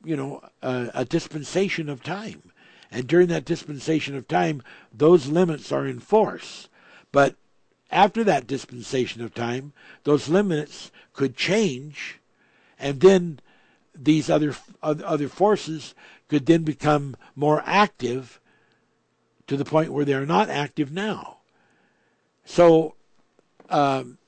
you 0.07 0.17
know, 0.17 0.43
a, 0.63 0.91
a 0.95 1.05
dispensation 1.05 1.89
of 1.89 2.03
time 2.03 2.43
and 2.91 3.07
during 3.07 3.29
that 3.29 3.45
dispensation 3.45 4.17
of 4.17 4.29
time, 4.29 4.63
those 4.93 5.27
limits 5.27 5.73
are 5.73 5.87
in 5.87 6.01
force. 6.01 6.69
But 7.13 7.37
after 7.91 8.25
that 8.25 8.47
dispensation 8.47 9.23
of 9.23 9.35
time, 9.35 9.73
those 10.05 10.29
limits 10.29 10.91
could 11.13 11.37
change, 11.37 12.21
and 12.79 13.01
then 13.01 13.41
these 13.95 14.29
other 14.29 14.55
other 14.83 15.29
forces 15.29 15.95
could 16.29 16.47
then 16.47 16.63
become 16.63 17.17
more 17.35 17.63
active 17.65 18.41
to 19.47 19.57
the 19.57 19.65
point 19.65 19.93
where 19.93 20.05
they 20.05 20.15
are 20.15 20.27
not 20.27 20.51
active 20.51 20.93
now. 20.93 21.39
So, 22.45 22.95
um, 23.71 24.19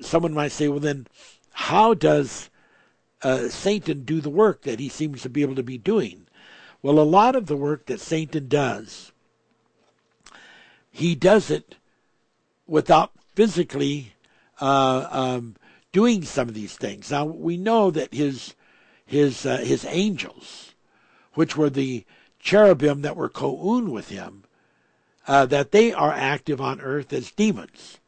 someone 0.00 0.34
might 0.34 0.52
say, 0.52 0.68
well, 0.68 0.80
then, 0.80 1.06
how 1.52 1.94
does 1.94 2.50
uh, 3.22 3.48
Satan 3.48 4.04
do 4.04 4.20
the 4.20 4.30
work 4.30 4.62
that 4.62 4.80
he 4.80 4.88
seems 4.88 5.22
to 5.22 5.28
be 5.28 5.42
able 5.42 5.56
to 5.56 5.62
be 5.62 5.78
doing? 5.78 6.26
Well, 6.82 6.98
a 6.98 7.02
lot 7.02 7.34
of 7.34 7.46
the 7.46 7.56
work 7.56 7.86
that 7.86 8.00
Satan 8.00 8.48
does, 8.48 9.12
he 10.90 11.14
does 11.14 11.50
it 11.50 11.76
without 12.66 13.12
physically 13.34 14.14
uh, 14.60 15.08
um, 15.10 15.56
doing 15.92 16.22
some 16.22 16.48
of 16.48 16.54
these 16.54 16.76
things. 16.76 17.10
Now 17.10 17.24
we 17.24 17.56
know 17.56 17.90
that 17.90 18.14
his 18.14 18.54
his 19.04 19.46
uh, 19.46 19.58
his 19.58 19.84
angels, 19.88 20.74
which 21.34 21.56
were 21.56 21.70
the 21.70 22.04
cherubim 22.38 23.02
that 23.02 23.16
were 23.16 23.28
co-un 23.28 23.90
with 23.90 24.10
him, 24.10 24.44
uh, 25.26 25.46
that 25.46 25.72
they 25.72 25.92
are 25.92 26.12
active 26.12 26.60
on 26.60 26.80
earth 26.80 27.12
as 27.12 27.30
demons. 27.30 27.98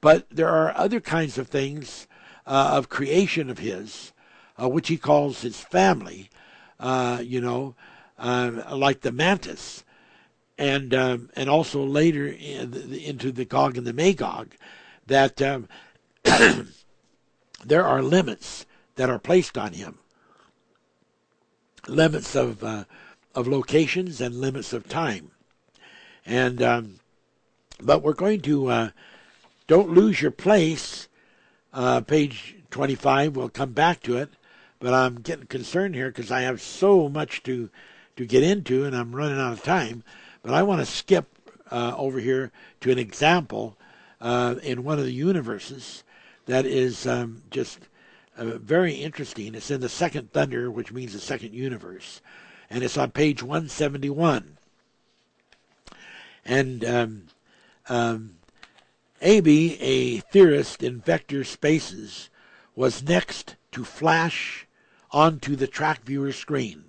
But 0.00 0.26
there 0.30 0.48
are 0.48 0.76
other 0.76 1.00
kinds 1.00 1.38
of 1.38 1.48
things 1.48 2.06
uh, 2.46 2.72
of 2.74 2.88
creation 2.88 3.50
of 3.50 3.58
his, 3.58 4.12
uh, 4.60 4.68
which 4.68 4.88
he 4.88 4.96
calls 4.96 5.42
his 5.42 5.60
family, 5.60 6.30
uh, 6.78 7.20
you 7.22 7.40
know, 7.40 7.74
uh, 8.18 8.50
like 8.72 9.00
the 9.00 9.12
mantis, 9.12 9.84
and 10.58 10.94
um, 10.94 11.30
and 11.34 11.50
also 11.50 11.84
later 11.84 12.26
in 12.26 12.70
the, 12.70 13.06
into 13.06 13.30
the 13.30 13.44
Gog 13.44 13.76
and 13.76 13.86
the 13.86 13.92
Magog, 13.92 14.54
that 15.06 15.42
um, 15.42 15.68
there 17.64 17.84
are 17.84 18.02
limits 18.02 18.64
that 18.94 19.10
are 19.10 19.18
placed 19.18 19.58
on 19.58 19.74
him, 19.74 19.98
limits 21.86 22.34
of 22.34 22.64
uh, 22.64 22.84
of 23.34 23.46
locations 23.46 24.20
and 24.20 24.34
limits 24.36 24.72
of 24.72 24.88
time, 24.88 25.30
and 26.24 26.62
um, 26.62 27.00
but 27.80 28.02
we're 28.02 28.14
going 28.14 28.40
to 28.42 28.68
uh, 28.68 28.90
don't 29.66 29.90
lose 29.90 30.22
your 30.22 30.30
place. 30.30 31.08
Uh, 31.76 32.00
page 32.00 32.56
25, 32.70 33.36
we'll 33.36 33.48
come 33.48 33.72
back 33.72 34.02
to 34.02 34.16
it 34.16 34.30
but 34.78 34.92
I'm 34.92 35.16
getting 35.16 35.46
concerned 35.46 35.94
here 35.94 36.08
because 36.08 36.30
I 36.30 36.42
have 36.42 36.60
so 36.60 37.08
much 37.08 37.42
to 37.44 37.70
to 38.16 38.24
get 38.24 38.42
into, 38.42 38.84
and 38.84 38.96
I'm 38.96 39.14
running 39.14 39.38
out 39.38 39.52
of 39.52 39.62
time. 39.62 40.02
But 40.42 40.54
I 40.54 40.62
want 40.62 40.80
to 40.80 40.86
skip 40.86 41.26
uh, 41.70 41.94
over 41.96 42.18
here 42.18 42.50
to 42.80 42.90
an 42.90 42.98
example 42.98 43.76
uh, 44.22 44.54
in 44.62 44.84
one 44.84 44.98
of 44.98 45.04
the 45.04 45.12
universes 45.12 46.02
that 46.46 46.64
is 46.64 47.06
um, 47.06 47.42
just 47.50 47.80
uh, 48.38 48.56
very 48.58 48.94
interesting. 48.94 49.54
It's 49.54 49.70
in 49.70 49.82
the 49.82 49.88
second 49.90 50.32
thunder, 50.32 50.70
which 50.70 50.92
means 50.92 51.12
the 51.12 51.18
second 51.18 51.52
universe, 51.52 52.22
and 52.70 52.82
it's 52.82 52.96
on 52.96 53.10
page 53.10 53.42
171. 53.42 54.56
And 56.44 56.84
um, 56.84 57.22
um, 57.88 58.35
Abbe, 59.22 59.80
a 59.80 60.20
theorist 60.20 60.82
in 60.82 61.00
vector 61.00 61.42
spaces, 61.42 62.28
was 62.74 63.02
next 63.02 63.56
to 63.72 63.82
flash 63.82 64.66
onto 65.10 65.56
the 65.56 65.66
track 65.66 66.04
viewer 66.04 66.32
screen. 66.32 66.84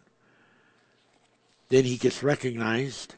Then 1.69 1.85
he 1.85 1.97
gets 1.97 2.23
recognized 2.23 3.15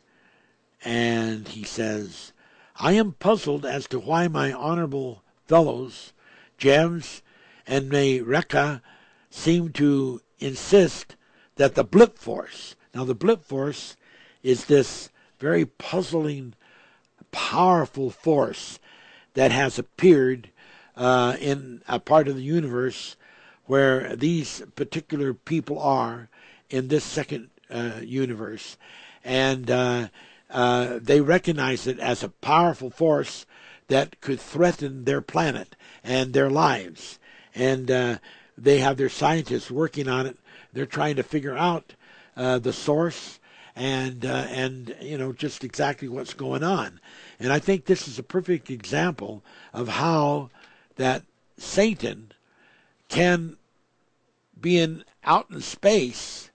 and 0.86 1.48
he 1.48 1.64
says, 1.64 2.34
I 2.76 2.94
am 2.94 3.14
puzzled 3.14 3.66
as 3.66 3.88
to 3.88 4.00
why 4.00 4.28
my 4.28 4.54
honorable 4.54 5.24
fellows, 5.48 6.14
James 6.58 7.22
and 7.66 7.92
Mayrekka, 7.92 8.82
seem 9.32 9.72
to 9.74 10.22
insist 10.40 11.16
that 11.56 11.76
the 11.76 11.84
blip 11.84 12.18
force, 12.18 12.76
now 12.94 13.06
the 13.06 13.16
blip 13.16 13.44
force 13.44 13.98
is 14.44 14.66
this 14.66 15.10
very 15.40 15.66
puzzling, 15.66 16.54
powerful 17.32 18.10
force 18.10 18.80
that 19.34 19.52
has 19.52 19.80
appeared 19.80 20.50
uh, 20.96 21.36
in 21.40 21.82
a 21.88 22.00
part 22.00 22.28
of 22.28 22.36
the 22.36 22.42
universe 22.42 23.16
where 23.66 24.16
these 24.16 24.64
particular 24.76 25.34
people 25.34 25.80
are 25.80 26.30
in 26.70 26.88
this 26.88 27.04
second 27.04 27.50
uh, 27.70 27.94
universe. 28.02 28.78
And 29.24 29.70
uh, 29.70 30.08
uh, 30.50 31.00
they 31.02 31.22
recognize 31.22 31.88
it 31.88 32.00
as 32.00 32.24
a 32.24 32.30
powerful 32.30 32.90
force 32.90 33.46
that 33.88 34.20
could 34.22 34.40
threaten 34.40 35.06
their 35.06 35.22
planet 35.22 35.76
and 36.04 36.34
their 36.34 36.50
lives. 36.50 37.20
And 37.54 37.92
uh, 37.92 38.18
they 38.58 38.80
have 38.80 38.98
their 38.98 39.10
scientists 39.10 39.70
working 39.70 40.08
on 40.08 40.26
it. 40.26 40.38
They're 40.74 40.86
trying 40.86 41.16
to 41.18 41.24
figure 41.24 41.58
out 41.58 41.94
uh, 42.36 42.60
the 42.60 42.74
source 42.74 43.39
and 43.80 44.26
uh, 44.26 44.46
and 44.50 44.94
you 45.02 45.18
know 45.18 45.32
just 45.32 45.64
exactly 45.64 46.10
what's 46.10 46.34
going 46.34 46.64
on. 46.64 47.00
And 47.40 47.52
I 47.52 47.60
think 47.60 47.86
this 47.86 48.08
is 48.08 48.20
a 48.20 48.24
perfect 48.24 48.70
example 48.70 49.42
of 49.74 49.88
how 49.88 50.50
that 50.98 51.24
Satan 51.58 52.34
can 53.08 53.56
be 54.60 54.78
in 54.78 55.06
out 55.24 55.50
in 55.50 55.62
space 55.62 56.52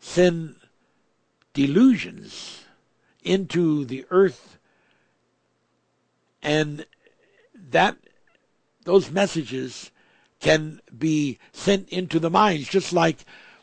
send 0.00 0.56
delusions 1.54 2.64
into 3.22 3.84
the 3.84 4.04
earth 4.10 4.58
and 6.42 6.84
that 7.54 7.96
those 8.84 9.12
messages 9.12 9.92
can 10.40 10.80
be 10.96 11.38
sent 11.52 11.88
into 11.90 12.18
the 12.18 12.30
minds 12.30 12.68
just 12.68 12.92
like 12.92 13.18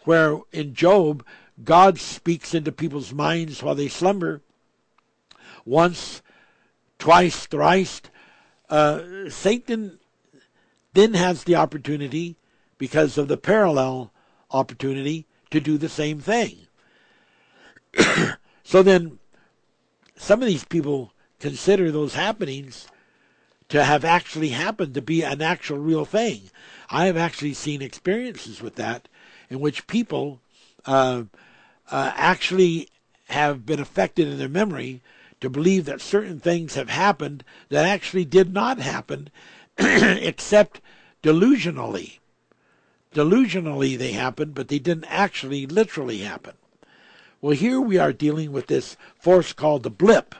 where 0.06 0.39
in 0.53 0.73
Job 0.73 1.26
God 1.64 1.99
speaks 1.99 2.53
into 2.53 2.72
people's 2.72 3.14
minds 3.14 3.61
while 3.61 3.76
they 3.76 3.88
slumber 3.88 4.41
once 5.65 6.22
twice 6.98 7.45
thrice 7.45 8.02
uh, 8.69 9.30
Satan 9.30 9.99
then 10.94 11.14
has 11.14 11.44
the 11.44 11.56
opportunity 11.56 12.38
because 12.77 13.18
of 13.18 13.27
the 13.27 13.38
parallel 13.38 14.11
opportunity 14.52 15.27
to 15.52 15.60
do 15.60 15.77
the 15.77 15.90
same 15.90 16.19
thing 16.19 16.68
so 18.64 18.81
then 18.84 19.19
some 20.15 20.41
of 20.41 20.48
these 20.48 20.65
people 20.65 21.14
consider 21.40 21.91
those 21.91 22.14
happenings 22.14 22.88
to 23.69 23.84
have 23.84 24.03
actually 24.03 24.49
happened 24.49 24.94
to 24.94 25.02
be 25.02 25.22
an 25.22 25.41
actual 25.41 25.77
real 25.77 26.06
thing. 26.06 26.49
I 26.90 27.06
have 27.06 27.18
actually 27.18 27.53
seen 27.53 27.81
experiences 27.81 28.61
with 28.61 28.76
that 28.76 29.07
in 29.49 29.60
which 29.60 29.88
people 29.88 30.41
uh, 30.86 31.23
uh, 31.91 32.11
actually 32.16 32.90
have 33.30 33.66
been 33.66 33.80
affected 33.80 34.28
in 34.28 34.38
their 34.38 34.49
memory 34.49 35.02
to 35.41 35.49
believe 35.49 35.86
that 35.86 36.02
certain 36.02 36.40
things 36.40 36.76
have 36.76 36.90
happened 36.90 37.44
that 37.70 37.86
actually 37.86 38.26
did 38.26 38.53
not 38.53 38.80
happen, 38.80 39.30
except 39.78 40.82
delusionally. 41.24 42.20
Delusionally 43.14 43.98
they 43.98 44.11
happened, 44.11 44.53
but 44.53 44.68
they 44.68 44.80
didn't 44.80 45.06
actually 45.06 45.66
literally 45.66 46.20
happen. 46.20 46.53
Well, 47.41 47.56
here 47.56 47.80
we 47.80 47.98
are 47.98 48.11
dealing 48.11 48.52
with 48.52 48.68
this 48.68 48.98
force 49.18 49.53
called 49.53 49.84
the 49.84 49.90
blip. 49.90 50.36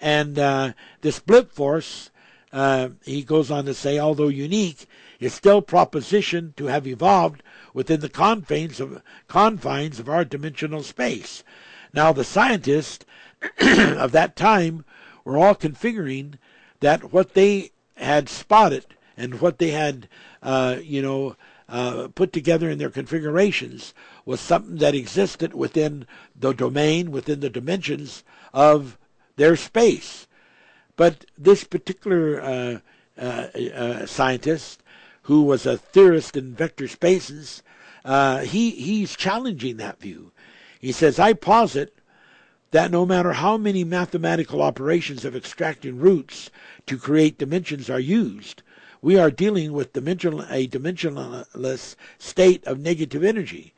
And 0.00 0.38
uh, 0.38 0.72
this 1.00 1.18
blip 1.18 1.52
force, 1.52 2.10
uh, 2.52 2.90
he 3.04 3.22
goes 3.22 3.50
on 3.50 3.64
to 3.66 3.74
say, 3.74 3.98
although 3.98 4.28
unique, 4.28 4.86
is 5.24 5.32
still 5.32 5.62
propositioned 5.62 6.56
to 6.56 6.66
have 6.66 6.86
evolved 6.86 7.42
within 7.72 8.00
the 8.00 8.08
confines 8.08 8.80
of, 8.80 9.02
confines 9.28 10.00
of 10.00 10.08
our 10.08 10.24
dimensional 10.24 10.82
space. 10.82 11.44
Now, 11.92 12.12
the 12.12 12.24
scientists 12.24 13.04
of 13.60 14.12
that 14.12 14.36
time 14.36 14.84
were 15.24 15.38
all 15.38 15.54
configuring 15.54 16.34
that 16.80 17.12
what 17.12 17.34
they 17.34 17.70
had 17.96 18.28
spotted 18.28 18.86
and 19.16 19.40
what 19.40 19.58
they 19.58 19.70
had, 19.70 20.08
uh, 20.42 20.76
you 20.82 21.02
know, 21.02 21.36
uh, 21.68 22.08
put 22.14 22.32
together 22.32 22.68
in 22.68 22.78
their 22.78 22.90
configurations 22.90 23.94
was 24.24 24.40
something 24.40 24.76
that 24.76 24.94
existed 24.94 25.54
within 25.54 26.06
the 26.38 26.52
domain, 26.52 27.10
within 27.10 27.40
the 27.40 27.50
dimensions 27.50 28.24
of 28.52 28.98
their 29.36 29.56
space. 29.56 30.26
But 30.96 31.24
this 31.38 31.64
particular 31.64 32.40
uh, 32.42 32.78
uh, 33.18 33.46
uh 33.56 34.06
scientist, 34.06 34.81
who 35.22 35.42
was 35.42 35.66
a 35.66 35.78
theorist 35.78 36.36
in 36.36 36.54
vector 36.54 36.88
spaces, 36.88 37.62
uh, 38.04 38.40
he 38.40 38.70
he's 38.70 39.16
challenging 39.16 39.76
that 39.76 40.00
view. 40.00 40.32
He 40.80 40.92
says, 40.92 41.18
"I 41.18 41.32
posit 41.32 41.98
that 42.72 42.90
no 42.90 43.06
matter 43.06 43.34
how 43.34 43.56
many 43.56 43.84
mathematical 43.84 44.62
operations 44.62 45.24
of 45.24 45.36
extracting 45.36 45.98
roots 45.98 46.50
to 46.86 46.96
create 46.98 47.38
dimensions 47.38 47.88
are 47.88 48.00
used, 48.00 48.62
we 49.02 49.18
are 49.18 49.30
dealing 49.30 49.72
with 49.72 49.92
dimensional, 49.92 50.42
a 50.48 50.66
dimensionless 50.66 51.96
state 52.18 52.64
of 52.64 52.78
negative 52.78 53.22
energy. 53.22 53.74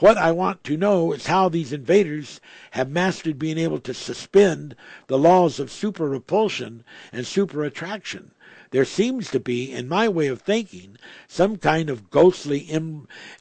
What 0.00 0.18
I 0.18 0.32
want 0.32 0.62
to 0.64 0.76
know 0.76 1.12
is 1.12 1.26
how 1.26 1.48
these 1.48 1.72
invaders 1.72 2.40
have 2.72 2.90
mastered 2.90 3.38
being 3.38 3.56
able 3.56 3.80
to 3.80 3.94
suspend 3.94 4.76
the 5.06 5.16
laws 5.16 5.58
of 5.58 5.70
super 5.70 6.06
repulsion 6.06 6.84
and 7.12 7.26
super 7.26 7.64
attraction. 7.64 8.32
There 8.70 8.84
seems 8.84 9.30
to 9.30 9.40
be, 9.40 9.72
in 9.72 9.88
my 9.88 10.08
way 10.08 10.26
of 10.26 10.42
thinking, 10.42 10.96
some 11.28 11.56
kind 11.56 11.88
of 11.88 12.10
ghostly 12.10 12.68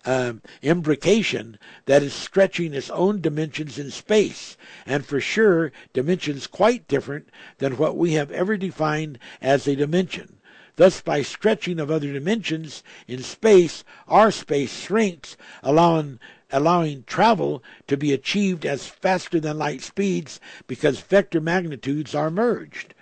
uh, 0.05 0.33
imbrication 0.61 1.57
that 1.85 2.03
is 2.03 2.13
stretching 2.13 2.73
its 2.73 2.89
own 2.89 3.21
dimensions 3.21 3.79
in 3.79 3.91
space, 3.91 4.57
and 4.85 5.05
for 5.05 5.19
sure 5.19 5.71
dimensions 5.93 6.47
quite 6.47 6.87
different 6.87 7.29
than 7.57 7.77
what 7.77 7.97
we 7.97 8.13
have 8.13 8.31
ever 8.31 8.57
defined 8.57 9.19
as 9.41 9.67
a 9.67 9.75
dimension. 9.75 10.37
Thus, 10.77 11.01
by 11.01 11.21
stretching 11.21 11.79
of 11.79 11.89
other 11.89 12.11
dimensions 12.11 12.83
in 13.07 13.23
space, 13.23 13.83
our 14.07 14.31
space 14.31 14.77
shrinks, 14.77 15.37
allowing 15.63 16.19
allowing 16.51 17.03
travel 17.03 17.63
to 17.87 17.97
be 17.97 18.13
achieved 18.13 18.65
as 18.65 18.87
faster 18.87 19.39
than 19.39 19.57
light 19.57 19.81
speeds 19.81 20.39
because 20.67 20.99
vector 21.01 21.41
magnitudes 21.41 22.15
are 22.15 22.31
merged. 22.31 22.93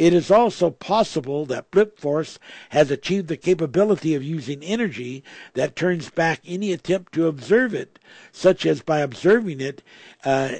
It 0.00 0.14
is 0.14 0.30
also 0.30 0.70
possible 0.70 1.44
that 1.44 1.70
blip 1.70 1.98
force 1.98 2.38
has 2.70 2.90
achieved 2.90 3.28
the 3.28 3.36
capability 3.36 4.14
of 4.14 4.22
using 4.22 4.62
energy 4.62 5.22
that 5.52 5.76
turns 5.76 6.08
back 6.08 6.40
any 6.46 6.72
attempt 6.72 7.12
to 7.12 7.26
observe 7.26 7.74
it, 7.74 7.98
such 8.32 8.64
as 8.64 8.80
by 8.80 9.00
observing 9.00 9.60
it, 9.60 9.82
uh, 10.24 10.52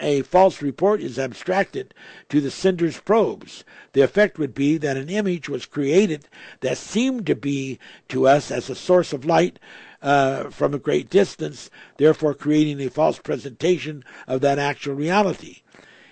a 0.00 0.22
false 0.22 0.62
report 0.62 1.02
is 1.02 1.18
abstracted 1.18 1.92
to 2.30 2.40
the 2.40 2.50
sender's 2.50 2.98
probes. 2.98 3.64
The 3.92 4.00
effect 4.00 4.38
would 4.38 4.54
be 4.54 4.78
that 4.78 4.96
an 4.96 5.10
image 5.10 5.46
was 5.46 5.66
created 5.66 6.26
that 6.60 6.78
seemed 6.78 7.26
to 7.26 7.34
be 7.34 7.78
to 8.08 8.26
us 8.26 8.50
as 8.50 8.70
a 8.70 8.74
source 8.74 9.12
of 9.12 9.26
light 9.26 9.58
uh, 10.00 10.48
from 10.48 10.72
a 10.72 10.78
great 10.78 11.10
distance, 11.10 11.68
therefore 11.98 12.32
creating 12.32 12.80
a 12.80 12.88
false 12.88 13.18
presentation 13.18 14.04
of 14.26 14.40
that 14.40 14.58
actual 14.58 14.94
reality. 14.94 15.60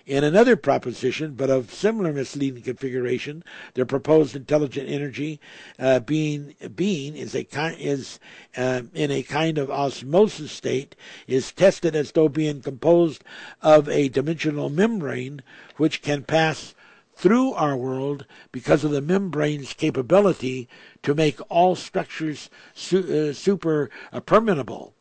In 0.07 0.23
another 0.23 0.55
proposition, 0.55 1.33
but 1.35 1.49
of 1.49 1.73
similar 1.73 2.13
misleading 2.13 2.63
configuration, 2.63 3.43
the 3.73 3.87
proposed 3.87 4.37
intelligent 4.37 4.87
energy 4.91 5.41
uh, 5.79 6.01
being 6.01 6.55
being 6.75 7.17
is 7.17 7.35
a 7.35 7.45
kind 7.45 7.77
is 7.81 8.21
uh, 8.55 8.83
in 8.93 9.11
a 9.11 9.23
kind 9.23 9.57
of 9.57 9.71
osmosis 9.71 10.53
state 10.53 10.95
is 11.27 11.53
tested 11.53 11.97
as 11.97 12.13
though 12.13 12.29
being 12.29 12.61
composed 12.61 13.25
of 13.63 13.89
a 13.89 14.11
dimensional 14.11 14.69
membrane 14.69 15.41
which 15.79 16.03
can 16.03 16.23
pass 16.23 16.75
through 17.17 17.53
our 17.53 17.77
world 17.77 18.27
because 18.53 18.85
of 18.85 18.91
the 18.91 19.01
membrane's 19.01 19.73
capability 19.73 20.69
to 21.03 21.15
make 21.15 21.41
all 21.49 21.75
structures 21.75 22.51
su- 22.75 23.31
uh, 23.31 23.33
super 23.33 23.89
permeable. 24.27 24.94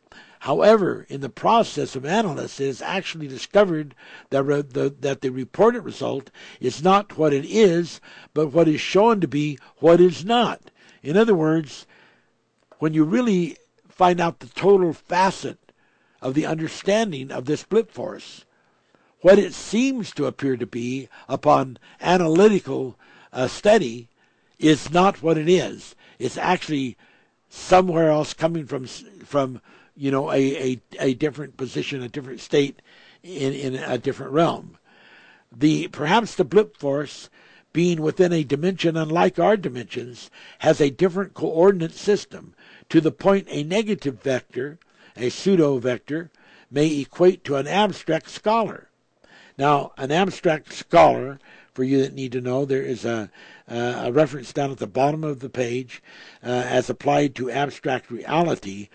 However, 0.44 1.06
in 1.08 1.22
the 1.22 1.30
process 1.30 1.96
of 1.96 2.04
analysis, 2.04 2.60
it 2.60 2.66
is 2.66 2.82
actually 2.82 3.28
discovered 3.28 3.94
that, 4.28 4.42
re- 4.42 4.60
the, 4.60 4.94
that 5.00 5.22
the 5.22 5.30
reported 5.30 5.80
result 5.80 6.30
is 6.60 6.82
not 6.82 7.16
what 7.16 7.32
it 7.32 7.46
is, 7.46 7.98
but 8.34 8.48
what 8.48 8.68
is 8.68 8.78
shown 8.78 9.22
to 9.22 9.26
be 9.26 9.58
what 9.78 10.02
is 10.02 10.22
not. 10.22 10.60
In 11.02 11.16
other 11.16 11.34
words, 11.34 11.86
when 12.78 12.92
you 12.92 13.04
really 13.04 13.56
find 13.88 14.20
out 14.20 14.40
the 14.40 14.48
total 14.48 14.92
facet 14.92 15.72
of 16.20 16.34
the 16.34 16.44
understanding 16.44 17.32
of 17.32 17.46
this 17.46 17.64
blip 17.64 17.90
force, 17.90 18.44
what 19.22 19.38
it 19.38 19.54
seems 19.54 20.12
to 20.12 20.26
appear 20.26 20.58
to 20.58 20.66
be 20.66 21.08
upon 21.26 21.78
analytical 22.02 22.98
uh, 23.32 23.48
study 23.48 24.10
is 24.58 24.90
not 24.90 25.22
what 25.22 25.38
it 25.38 25.48
is. 25.48 25.94
It's 26.18 26.36
actually 26.36 26.98
somewhere 27.48 28.10
else 28.10 28.34
coming 28.34 28.66
from 28.66 28.84
from 28.84 29.62
you 29.96 30.10
know 30.10 30.30
a, 30.30 30.72
a, 30.72 30.80
a 30.98 31.14
different 31.14 31.56
position, 31.56 32.02
a 32.02 32.08
different 32.08 32.40
state 32.40 32.80
in, 33.22 33.52
in 33.52 33.74
a 33.76 33.98
different 33.98 34.32
realm. 34.32 34.78
The 35.56 35.88
perhaps 35.88 36.34
the 36.34 36.44
blip 36.44 36.76
force 36.76 37.30
being 37.72 38.00
within 38.00 38.32
a 38.32 38.44
dimension 38.44 38.96
unlike 38.96 39.38
our 39.38 39.56
dimensions 39.56 40.30
has 40.60 40.80
a 40.80 40.90
different 40.90 41.34
coordinate 41.34 41.92
system 41.92 42.54
to 42.88 43.00
the 43.00 43.12
point 43.12 43.46
a 43.50 43.64
negative 43.64 44.22
vector, 44.22 44.78
a 45.16 45.28
pseudo 45.28 45.78
vector, 45.78 46.30
may 46.70 47.00
equate 47.00 47.44
to 47.44 47.56
an 47.56 47.66
abstract 47.66 48.26
scalar. 48.26 48.86
Now, 49.58 49.92
an 49.96 50.10
abstract 50.10 50.70
scalar, 50.70 51.38
for 51.72 51.84
you 51.84 52.00
that 52.02 52.14
need 52.14 52.32
to 52.32 52.40
know, 52.40 52.64
there 52.64 52.82
is 52.82 53.04
a, 53.04 53.30
a 53.68 54.10
reference 54.12 54.52
down 54.52 54.70
at 54.70 54.78
the 54.78 54.86
bottom 54.86 55.24
of 55.24 55.40
the 55.40 55.50
page 55.50 56.02
uh, 56.42 56.48
as 56.48 56.90
applied 56.90 57.34
to 57.36 57.50
abstract 57.50 58.10
reality, 58.10 58.88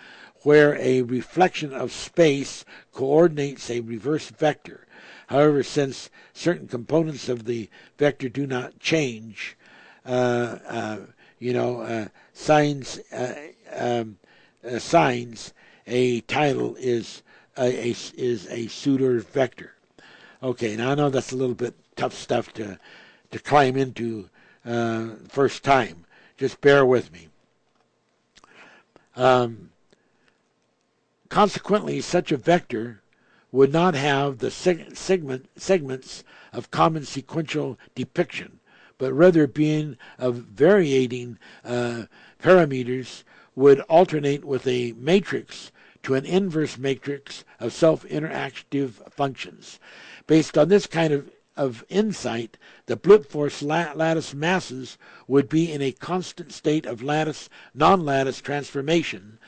where 0.44 0.78
a 0.80 1.02
reflection 1.02 1.74
of 1.74 1.92
space 1.92 2.66
coordinates 2.94 3.70
a 3.70 3.82
reverse 3.82 4.30
vector. 4.30 4.88
However, 5.28 5.64
since 5.64 6.10
certain 6.34 6.68
components 6.68 7.30
of 7.30 7.46
the 7.46 7.70
vector 7.98 8.30
do 8.30 8.48
not 8.48 8.80
change, 8.80 9.58
uh, 10.06 10.58
uh, 10.68 10.98
you 11.38 11.54
know, 11.54 11.82
uh, 11.82 12.08
signs, 12.34 13.00
uh, 13.12 13.36
um, 13.76 14.18
uh, 14.68 14.80
signs, 14.80 15.54
a 15.86 16.22
title 16.22 16.76
is 16.80 17.22
a, 17.58 17.90
a, 17.90 17.96
is 18.16 18.48
a 18.50 18.68
pseudo 18.68 19.20
vector. 19.20 19.76
Okay, 20.42 20.76
now 20.76 20.92
I 20.92 20.96
know 20.96 21.10
that's 21.10 21.32
a 21.32 21.36
little 21.36 21.56
bit 21.56 21.76
tough 21.96 22.14
stuff 22.14 22.54
to 22.54 22.80
to 23.32 23.40
climb 23.40 23.78
into 23.78 24.30
uh, 24.66 25.10
first 25.28 25.64
time. 25.64 26.06
Just 26.38 26.62
bear 26.62 26.86
with 26.86 27.12
me. 27.12 27.28
Um, 29.16 29.72
consequently, 31.30 32.02
such 32.02 32.32
a 32.32 32.38
vector 32.38 33.02
would 33.52 33.72
not 33.72 33.96
have 33.96 34.40
the 34.40 34.52
segment, 34.52 35.50
segments 35.56 36.24
of 36.54 36.72
common 36.72 37.06
sequential 37.06 37.78
depiction, 37.96 38.60
but 38.98 39.14
rather 39.14 39.48
being 39.48 39.98
of 40.18 40.36
varying 40.36 41.38
uh, 41.64 42.04
parameters 42.42 43.24
would 43.56 43.80
alternate 43.82 44.46
with 44.46 44.68
a 44.68 44.94
matrix 44.98 45.72
to 46.04 46.16
an 46.16 46.26
inverse 46.26 46.78
matrix 46.78 47.44
of 47.60 47.74
self-interactive 47.74 49.12
functions. 49.12 49.80
Based 50.28 50.58
on 50.58 50.70
this 50.70 50.88
kind 50.88 51.14
of, 51.14 51.30
of 51.58 51.84
insight, 51.90 52.58
the 52.86 52.96
blip 52.96 53.26
force 53.26 53.62
lattice 53.62 54.34
masses 54.34 54.98
would 55.28 55.50
be 55.50 55.72
in 55.72 55.82
a 55.82 55.92
constant 55.92 56.54
state 56.54 56.86
of 56.86 57.04
lattice 57.04 57.50
non-lattice 57.74 58.40
transformation. 58.42 59.40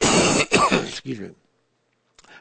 Excuse 0.72 1.20
me. 1.20 1.30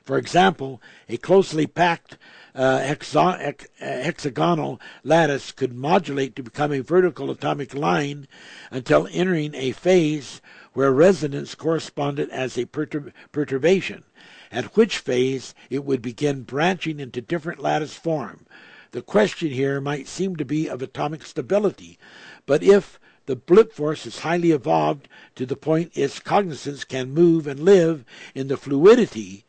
For 0.03 0.17
example, 0.17 0.81
a 1.09 1.17
closely 1.17 1.65
packed 1.65 2.17
uh, 2.53 2.79
hexa- 2.79 3.67
hexagonal 3.79 4.79
lattice 5.03 5.51
could 5.51 5.73
modulate 5.73 6.35
to 6.35 6.43
become 6.43 6.71
a 6.71 6.81
vertical 6.81 7.31
atomic 7.31 7.73
line 7.73 8.27
until 8.69 9.07
entering 9.11 9.55
a 9.55 9.71
phase 9.71 10.41
where 10.73 10.91
resonance 10.91 11.55
corresponded 11.55 12.29
as 12.29 12.57
a 12.57 12.67
perturb- 12.67 13.11
perturbation, 13.31 14.03
at 14.51 14.77
which 14.77 14.99
phase 14.99 15.55
it 15.69 15.83
would 15.83 16.01
begin 16.01 16.43
branching 16.43 16.99
into 16.99 17.19
different 17.19 17.59
lattice 17.59 17.95
form. 17.95 18.45
The 18.91 19.01
question 19.01 19.49
here 19.49 19.81
might 19.81 20.07
seem 20.07 20.35
to 20.35 20.45
be 20.45 20.69
of 20.69 20.81
atomic 20.81 21.25
stability, 21.25 21.97
but 22.45 22.61
if 22.61 22.99
the 23.25 23.35
blip 23.35 23.73
force 23.73 24.05
is 24.05 24.19
highly 24.19 24.51
evolved 24.51 25.07
to 25.35 25.45
the 25.45 25.55
point 25.55 25.91
its 25.95 26.19
cognizance 26.19 26.83
can 26.83 27.13
move 27.13 27.47
and 27.47 27.59
live 27.59 28.05
in 28.33 28.47
the 28.47 28.57
fluidity 28.57 29.45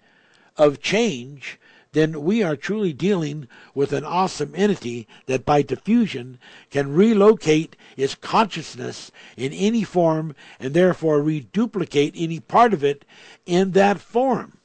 of 0.57 0.81
change, 0.81 1.59
then 1.93 2.23
we 2.23 2.43
are 2.43 2.57
truly 2.57 2.93
dealing 2.93 3.49
with 3.75 3.93
an 3.93 4.05
awesome 4.05 4.53
entity 4.55 5.09
that 5.27 5.47
by 5.47 5.63
diffusion 5.63 6.39
can 6.71 6.93
relocate 6.93 7.77
its 7.97 8.15
consciousness 8.15 9.11
in 9.37 9.53
any 9.53 9.83
form 9.83 10.35
and 10.61 10.75
therefore 10.75 11.23
reduplicate 11.23 12.13
any 12.17 12.41
part 12.41 12.75
of 12.75 12.85
it 12.85 13.05
in 13.47 13.73
that 13.73 13.99
form. 13.99 14.59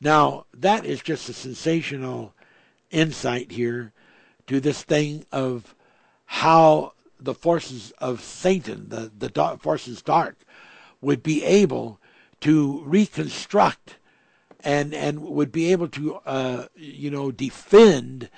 Now, 0.00 0.46
that 0.52 0.84
is 0.84 1.00
just 1.00 1.28
a 1.28 1.32
sensational 1.32 2.34
insight 2.90 3.52
here 3.52 3.92
to 4.46 4.60
this 4.60 4.82
thing 4.82 5.26
of 5.30 5.74
how 6.26 6.92
the 7.20 7.34
forces 7.34 7.92
of 7.98 8.22
Satan, 8.22 8.88
the, 8.88 9.10
the 9.16 9.28
dark, 9.28 9.60
forces 9.60 10.02
dark, 10.02 10.36
would 11.00 11.22
be 11.22 11.44
able 11.44 12.00
to 12.40 12.82
reconstruct 12.84 13.96
and 14.64 14.92
and 14.92 15.20
would 15.20 15.52
be 15.52 15.72
able 15.72 15.88
to 15.88 16.16
uh, 16.26 16.66
you 16.74 17.10
know 17.10 17.30
defend 17.30 18.28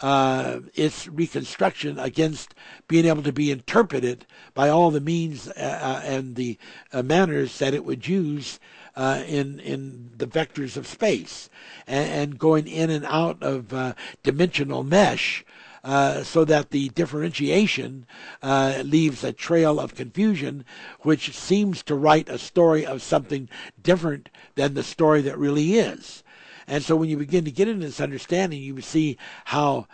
uh, 0.00 0.60
its 0.74 1.08
reconstruction 1.08 1.98
against 1.98 2.54
being 2.88 3.04
able 3.04 3.22
to 3.22 3.32
be 3.32 3.50
interpreted 3.50 4.26
by 4.54 4.68
all 4.68 4.90
the 4.90 5.00
means 5.00 5.48
uh, 5.48 5.52
uh 5.60 6.02
and 6.04 6.36
the 6.36 6.58
uh, 6.92 7.02
manners 7.02 7.58
that 7.58 7.74
it 7.74 7.84
would 7.84 8.06
use 8.06 8.58
uh, 8.96 9.22
in 9.26 9.60
in 9.60 10.10
the 10.16 10.26
vectors 10.26 10.76
of 10.76 10.86
space 10.86 11.48
and, 11.86 12.10
and 12.10 12.38
going 12.38 12.66
in 12.66 12.90
and 12.90 13.04
out 13.06 13.42
of 13.42 13.94
dimensional 14.22 14.82
mesh 14.82 15.44
uh, 15.82 16.22
so 16.22 16.44
that 16.44 16.70
the 16.70 16.88
differentiation 16.90 18.06
uh, 18.42 18.82
leaves 18.84 19.24
a 19.24 19.32
trail 19.32 19.80
of 19.80 19.94
confusion, 19.94 20.64
which 21.00 21.36
seems 21.36 21.82
to 21.82 21.94
write 21.94 22.28
a 22.28 22.38
story 22.38 22.84
of 22.84 23.02
something 23.02 23.48
different 23.82 24.28
than 24.54 24.74
the 24.74 24.82
story 24.82 25.22
that 25.22 25.38
really 25.38 25.74
is. 25.74 26.22
And 26.66 26.84
so 26.84 26.96
when 26.96 27.08
you 27.08 27.16
begin 27.16 27.44
to 27.44 27.50
get 27.50 27.68
into 27.68 27.86
this 27.86 28.00
understanding, 28.00 28.62
you 28.62 28.80
see 28.80 29.18
how 29.46 29.86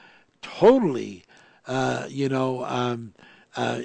totally, 0.43 1.25
uh, 1.67 2.07
you 2.09 2.29
know, 2.29 2.65
um, 2.65 3.15
uh, 3.57 3.81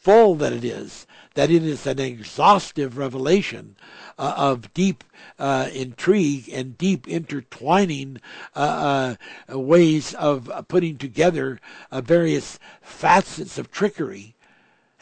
full 0.00 0.34
that 0.36 0.52
it 0.52 0.64
is, 0.64 1.06
that 1.34 1.50
it 1.50 1.62
is 1.64 1.86
an 1.86 1.98
exhaustive 1.98 2.98
revelation 2.98 3.76
uh, 4.18 4.34
of 4.36 4.72
deep 4.74 5.04
uh, 5.38 5.68
intrigue 5.72 6.48
and 6.52 6.76
deep 6.76 7.08
intertwining 7.08 8.20
uh, 8.54 9.14
uh 9.52 9.58
ways 9.58 10.14
of 10.14 10.50
putting 10.68 10.96
together 10.98 11.60
uh, 11.90 12.00
various 12.00 12.58
facets 12.80 13.58
of 13.58 13.70
trickery 13.70 14.34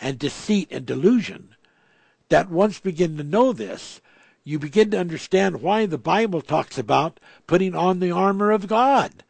and 0.00 0.18
deceit 0.18 0.68
and 0.70 0.86
delusion. 0.86 1.54
That 2.28 2.50
once 2.50 2.78
begin 2.78 3.16
to 3.16 3.24
know 3.24 3.52
this, 3.52 4.00
you 4.44 4.58
begin 4.58 4.90
to 4.92 4.98
understand 4.98 5.60
why 5.60 5.86
the 5.86 5.98
Bible 5.98 6.40
talks 6.40 6.78
about 6.78 7.20
putting 7.46 7.74
on 7.74 8.00
the 8.00 8.10
armor 8.10 8.50
of 8.50 8.66
God. 8.66 9.24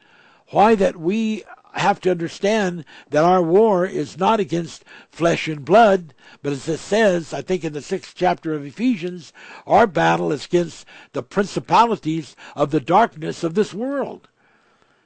Why 0.51 0.75
that 0.75 0.97
we 0.97 1.45
have 1.75 2.01
to 2.01 2.11
understand 2.11 2.85
that 3.11 3.25
our 3.25 3.43
war 3.43 3.87
is 3.87 4.19
not 4.19 4.41
against 4.41 4.85
flesh 5.11 5.47
and 5.49 5.65
blood, 5.65 6.15
but 6.43 6.53
as 6.53 6.69
it 6.69 6.79
says, 6.79 7.33
I 7.33 7.43
think 7.43 7.65
in 7.65 7.73
the 7.73 7.83
sixth 7.83 8.15
chapter 8.17 8.55
of 8.55 8.67
Ephesians, 8.67 9.33
our 9.67 9.87
battle 9.87 10.33
is 10.33 10.47
against 10.47 10.87
the 11.13 11.23
principalities 11.23 12.35
of 12.57 12.71
the 12.71 12.81
darkness 12.81 13.45
of 13.45 13.55
this 13.55 13.73
world. 13.73 14.29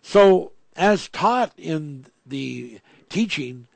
So, 0.02 0.52
as 0.76 1.08
taught 1.08 1.52
in 1.56 2.06
the 2.26 2.80
teaching 3.08 3.66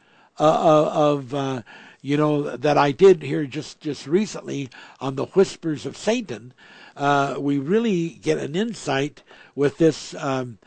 uh, 0.40 0.44
uh 0.44 0.90
of, 0.92 1.34
uh, 1.34 1.62
you 2.00 2.16
know, 2.16 2.56
that 2.56 2.78
I 2.78 2.92
did 2.92 3.22
here 3.22 3.44
just, 3.44 3.80
just 3.80 4.06
recently 4.06 4.70
on 5.00 5.16
the 5.16 5.26
whispers 5.26 5.84
of 5.84 5.96
Satan, 5.96 6.54
uh, 6.96 7.36
we 7.38 7.58
really 7.58 8.08
get 8.08 8.38
an 8.38 8.54
insight 8.56 9.22
with 9.54 9.78
this 9.78 10.14
um, 10.14 10.58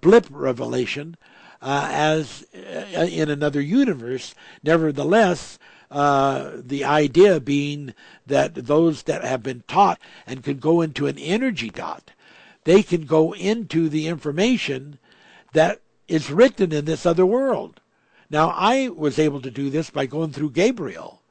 blip 0.00 0.26
revelation 0.30 1.16
uh, 1.64 1.88
as 1.90 2.46
uh, 2.54 3.08
in 3.10 3.30
another 3.30 3.60
universe. 3.60 4.34
Nevertheless, 4.62 5.58
uh, 5.90 6.50
the 6.56 6.84
idea 6.84 7.40
being 7.40 7.94
that 8.26 8.54
those 8.54 9.04
that 9.04 9.24
have 9.24 9.42
been 9.42 9.64
taught 9.66 9.98
and 10.26 10.44
can 10.44 10.58
go 10.58 10.82
into 10.82 11.06
an 11.06 11.18
energy 11.18 11.70
dot, 11.70 12.10
they 12.64 12.82
can 12.82 13.06
go 13.06 13.32
into 13.32 13.88
the 13.88 14.06
information 14.06 14.98
that 15.54 15.80
is 16.06 16.30
written 16.30 16.70
in 16.70 16.84
this 16.84 17.06
other 17.06 17.24
world. 17.24 17.80
Now, 18.28 18.52
I 18.54 18.88
was 18.88 19.18
able 19.18 19.40
to 19.40 19.50
do 19.50 19.70
this 19.70 19.88
by 19.88 20.04
going 20.04 20.32
through 20.32 20.50
Gabriel, 20.50 21.22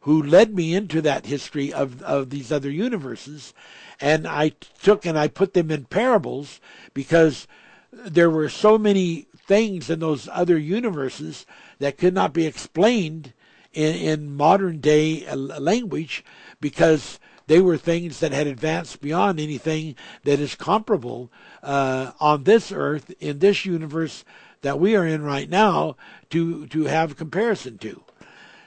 who 0.00 0.22
led 0.22 0.54
me 0.54 0.74
into 0.74 1.02
that 1.02 1.26
history 1.26 1.72
of, 1.72 2.00
of 2.02 2.30
these 2.30 2.50
other 2.50 2.70
universes. 2.70 3.52
And 4.00 4.26
I 4.26 4.52
took 4.82 5.04
and 5.04 5.18
I 5.18 5.28
put 5.28 5.52
them 5.52 5.70
in 5.70 5.84
parables 5.84 6.60
because 6.94 7.46
there 7.90 8.30
were 8.30 8.48
so 8.48 8.78
many 8.78 9.26
things 9.46 9.88
in 9.90 10.00
those 10.00 10.28
other 10.32 10.58
universes 10.58 11.46
that 11.78 11.98
could 11.98 12.14
not 12.14 12.32
be 12.32 12.46
explained 12.46 13.32
in, 13.72 13.94
in 13.94 14.36
modern 14.36 14.80
day 14.80 15.26
uh, 15.26 15.36
language 15.36 16.24
because 16.60 17.18
they 17.46 17.60
were 17.60 17.76
things 17.76 18.20
that 18.20 18.32
had 18.32 18.46
advanced 18.46 19.00
beyond 19.00 19.38
anything 19.38 19.94
that 20.24 20.40
is 20.40 20.54
comparable 20.54 21.30
uh, 21.62 22.12
on 22.18 22.44
this 22.44 22.72
earth 22.72 23.14
in 23.20 23.38
this 23.38 23.64
universe 23.64 24.24
that 24.62 24.80
we 24.80 24.96
are 24.96 25.06
in 25.06 25.22
right 25.22 25.48
now 25.48 25.96
to 26.30 26.66
to 26.66 26.84
have 26.84 27.16
comparison 27.16 27.78
to. 27.78 28.02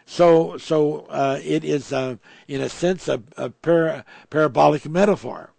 So 0.06 0.58
so 0.58 1.08
uh, 1.10 1.40
it 1.44 1.64
is 1.66 1.92
uh, 1.92 2.16
in 2.48 2.62
a 2.62 2.70
sense 2.70 3.08
a, 3.08 3.22
a 3.36 3.50
para, 3.50 4.06
parabolic 4.30 4.88
metaphor, 4.88 5.52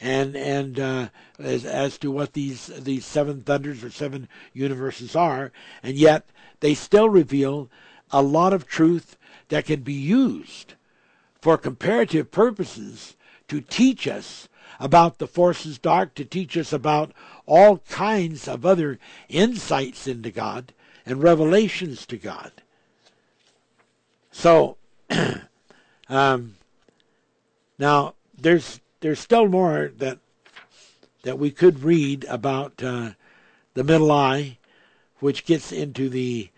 and 0.00 0.36
and 0.36 0.78
uh, 0.78 1.08
as 1.38 1.64
as 1.64 1.98
to 1.98 2.10
what 2.10 2.32
these 2.32 2.66
these 2.66 3.04
seven 3.04 3.42
thunders 3.42 3.82
or 3.82 3.90
seven 3.90 4.28
universes 4.52 5.16
are, 5.16 5.52
and 5.82 5.96
yet 5.96 6.28
they 6.60 6.74
still 6.74 7.08
reveal 7.08 7.70
a 8.10 8.22
lot 8.22 8.52
of 8.52 8.66
truth 8.66 9.16
that 9.48 9.66
can 9.66 9.80
be 9.80 9.92
used 9.92 10.74
for 11.40 11.56
comparative 11.56 12.30
purposes 12.30 13.16
to 13.48 13.60
teach 13.60 14.06
us 14.06 14.48
about 14.80 15.18
the 15.18 15.26
forces 15.26 15.78
dark, 15.78 16.14
to 16.14 16.24
teach 16.24 16.56
us 16.56 16.72
about 16.72 17.12
all 17.46 17.78
kinds 17.88 18.46
of 18.46 18.64
other 18.64 18.98
insights 19.28 20.06
into 20.06 20.30
God 20.30 20.72
and 21.06 21.22
revelations 21.22 22.06
to 22.06 22.16
God. 22.16 22.52
So, 24.30 24.76
um, 26.08 26.56
now 27.78 28.14
there's 28.36 28.80
there's 29.00 29.20
still 29.20 29.48
more 29.48 29.92
that 29.98 30.18
that 31.22 31.38
we 31.38 31.50
could 31.50 31.82
read 31.82 32.24
about 32.28 32.82
uh, 32.82 33.10
the 33.74 33.84
middle 33.84 34.10
eye, 34.10 34.56
which 35.18 35.44
gets 35.44 35.72
into 35.72 36.08
the 36.08 36.48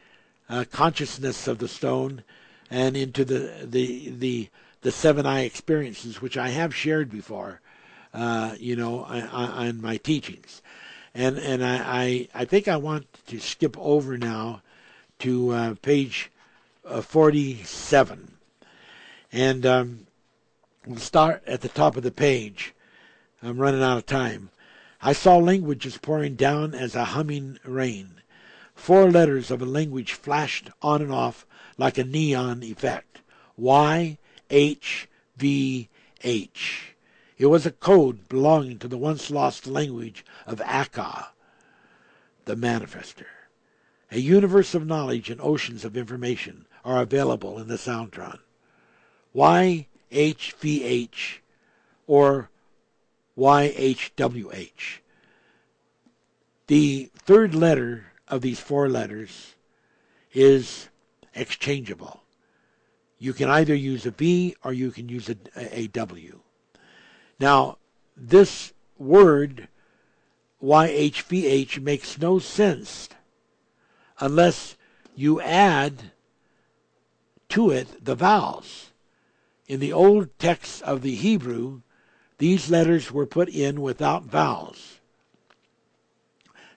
uh, 0.48 0.64
consciousness 0.70 1.48
of 1.48 1.58
the 1.58 1.68
stone 1.68 2.22
and 2.70 2.96
into 2.96 3.24
the 3.24 3.52
the 3.64 4.10
the 4.10 4.48
the 4.82 4.92
seven 4.92 5.26
eye 5.26 5.42
experiences, 5.42 6.22
which 6.22 6.36
I 6.36 6.48
have 6.50 6.74
shared 6.74 7.10
before, 7.10 7.60
uh, 8.14 8.54
you 8.58 8.76
know, 8.76 9.00
on, 9.04 9.80
my 9.80 9.96
teachings, 9.98 10.62
and 11.14 11.38
and 11.38 11.64
I, 11.64 11.76
I, 11.76 12.28
I 12.34 12.44
think 12.44 12.68
I 12.68 12.76
want 12.76 13.06
to 13.26 13.38
skip 13.38 13.76
over 13.78 14.16
now 14.16 14.62
to 15.20 15.50
uh, 15.50 15.74
page 15.82 16.30
uh, 16.84 17.02
forty 17.02 17.62
seven, 17.64 18.36
and 19.32 19.66
um, 19.66 20.06
we'll 20.86 20.98
start 20.98 21.42
at 21.46 21.60
the 21.60 21.68
top 21.68 21.96
of 21.96 22.02
the 22.02 22.10
page. 22.10 22.74
I'm 23.42 23.58
running 23.58 23.82
out 23.82 23.98
of 23.98 24.06
time. 24.06 24.50
I 25.02 25.12
saw 25.12 25.36
languages 25.36 25.98
pouring 25.98 26.34
down 26.34 26.74
as 26.74 26.94
a 26.94 27.06
humming 27.06 27.58
rain. 27.64 28.20
Four 28.74 29.10
letters 29.10 29.50
of 29.50 29.62
a 29.62 29.66
language 29.66 30.12
flashed 30.12 30.70
on 30.82 31.02
and 31.02 31.12
off 31.12 31.46
like 31.78 31.98
a 31.98 32.04
neon 32.04 32.62
effect. 32.62 33.20
Y 33.56 34.18
H 34.50 35.08
V 35.36 35.88
H. 36.22 36.94
It 37.38 37.46
was 37.46 37.64
a 37.64 37.70
code 37.70 38.28
belonging 38.28 38.78
to 38.78 38.88
the 38.88 38.98
once 38.98 39.30
lost 39.30 39.66
language 39.66 40.24
of 40.46 40.60
Akka, 40.60 41.28
the 42.44 42.54
manifester. 42.54 43.26
A 44.10 44.18
universe 44.18 44.74
of 44.74 44.86
knowledge 44.86 45.30
and 45.30 45.40
oceans 45.40 45.84
of 45.84 45.96
information 45.96 46.66
are 46.84 47.00
available 47.00 47.58
in 47.58 47.68
the 47.68 47.76
Soundtron. 47.76 48.40
YHVH 50.10 51.38
or 52.06 52.50
YHWH. 53.36 54.98
The 56.66 57.10
third 57.14 57.54
letter 57.54 58.12
of 58.28 58.42
these 58.42 58.60
four 58.60 58.88
letters 58.88 59.54
is 60.32 60.88
exchangeable. 61.34 62.22
You 63.18 63.32
can 63.32 63.50
either 63.50 63.74
use 63.74 64.06
a 64.06 64.10
V 64.10 64.56
or 64.64 64.72
you 64.72 64.90
can 64.90 65.08
use 65.08 65.28
a, 65.28 65.36
a 65.56 65.86
W. 65.88 66.40
Now, 67.38 67.78
this 68.16 68.72
word 68.98 69.68
YHVH 70.62 71.80
makes 71.80 72.18
no 72.18 72.38
sense 72.38 73.08
unless 74.18 74.76
you 75.16 75.40
add 75.40 76.12
to 77.48 77.70
it 77.70 78.04
the 78.04 78.14
vowels. 78.14 78.89
In 79.70 79.78
the 79.78 79.92
old 79.92 80.36
texts 80.40 80.80
of 80.80 81.02
the 81.02 81.14
Hebrew, 81.14 81.82
these 82.38 82.70
letters 82.70 83.12
were 83.12 83.24
put 83.24 83.48
in 83.48 83.80
without 83.80 84.24
vowels. 84.24 84.98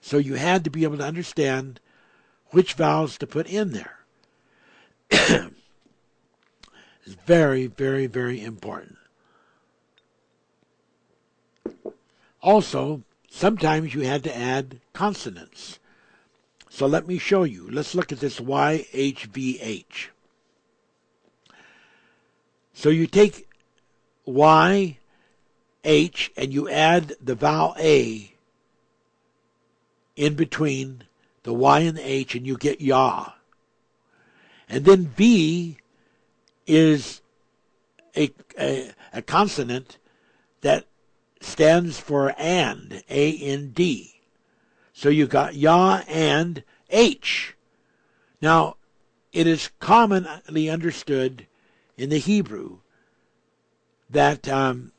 So 0.00 0.16
you 0.18 0.34
had 0.34 0.62
to 0.62 0.70
be 0.70 0.84
able 0.84 0.98
to 0.98 1.04
understand 1.04 1.80
which 2.50 2.74
vowels 2.74 3.18
to 3.18 3.26
put 3.26 3.48
in 3.48 3.72
there. 3.72 3.98
it's 5.10 5.50
very, 7.26 7.66
very, 7.66 8.06
very 8.06 8.40
important. 8.40 8.98
Also, 12.40 13.02
sometimes 13.28 13.92
you 13.92 14.02
had 14.02 14.22
to 14.22 14.36
add 14.36 14.78
consonants. 14.92 15.80
So 16.70 16.86
let 16.86 17.08
me 17.08 17.18
show 17.18 17.42
you. 17.42 17.68
Let's 17.68 17.96
look 17.96 18.12
at 18.12 18.20
this 18.20 18.38
YHVH. 18.38 20.10
So 22.74 22.90
you 22.90 23.06
take 23.06 23.48
Y, 24.26 24.98
H, 25.84 26.32
and 26.36 26.52
you 26.52 26.68
add 26.68 27.14
the 27.22 27.34
vowel 27.34 27.74
A 27.78 28.34
in 30.16 30.34
between 30.34 31.04
the 31.44 31.54
Y 31.54 31.80
and 31.80 31.96
the 31.96 32.06
H, 32.06 32.34
and 32.34 32.46
you 32.46 32.56
get 32.56 32.80
Yah. 32.80 33.30
And 34.68 34.84
then 34.84 35.06
V 35.06 35.78
is 36.66 37.22
a, 38.16 38.30
a, 38.58 38.90
a 39.12 39.22
consonant 39.22 39.98
that 40.62 40.86
stands 41.40 42.00
for 42.00 42.34
and, 42.36 43.02
A 43.08 43.38
N 43.38 43.70
D. 43.70 44.20
So 44.92 45.08
you 45.08 45.26
got 45.26 45.54
Yah 45.54 46.02
and 46.08 46.64
H. 46.90 47.56
Now, 48.40 48.76
it 49.32 49.46
is 49.46 49.70
commonly 49.80 50.70
understood 50.70 51.46
in 51.96 52.10
the 52.10 52.18
Hebrew 52.18 52.78
that 54.10 54.48
um, 54.48 54.92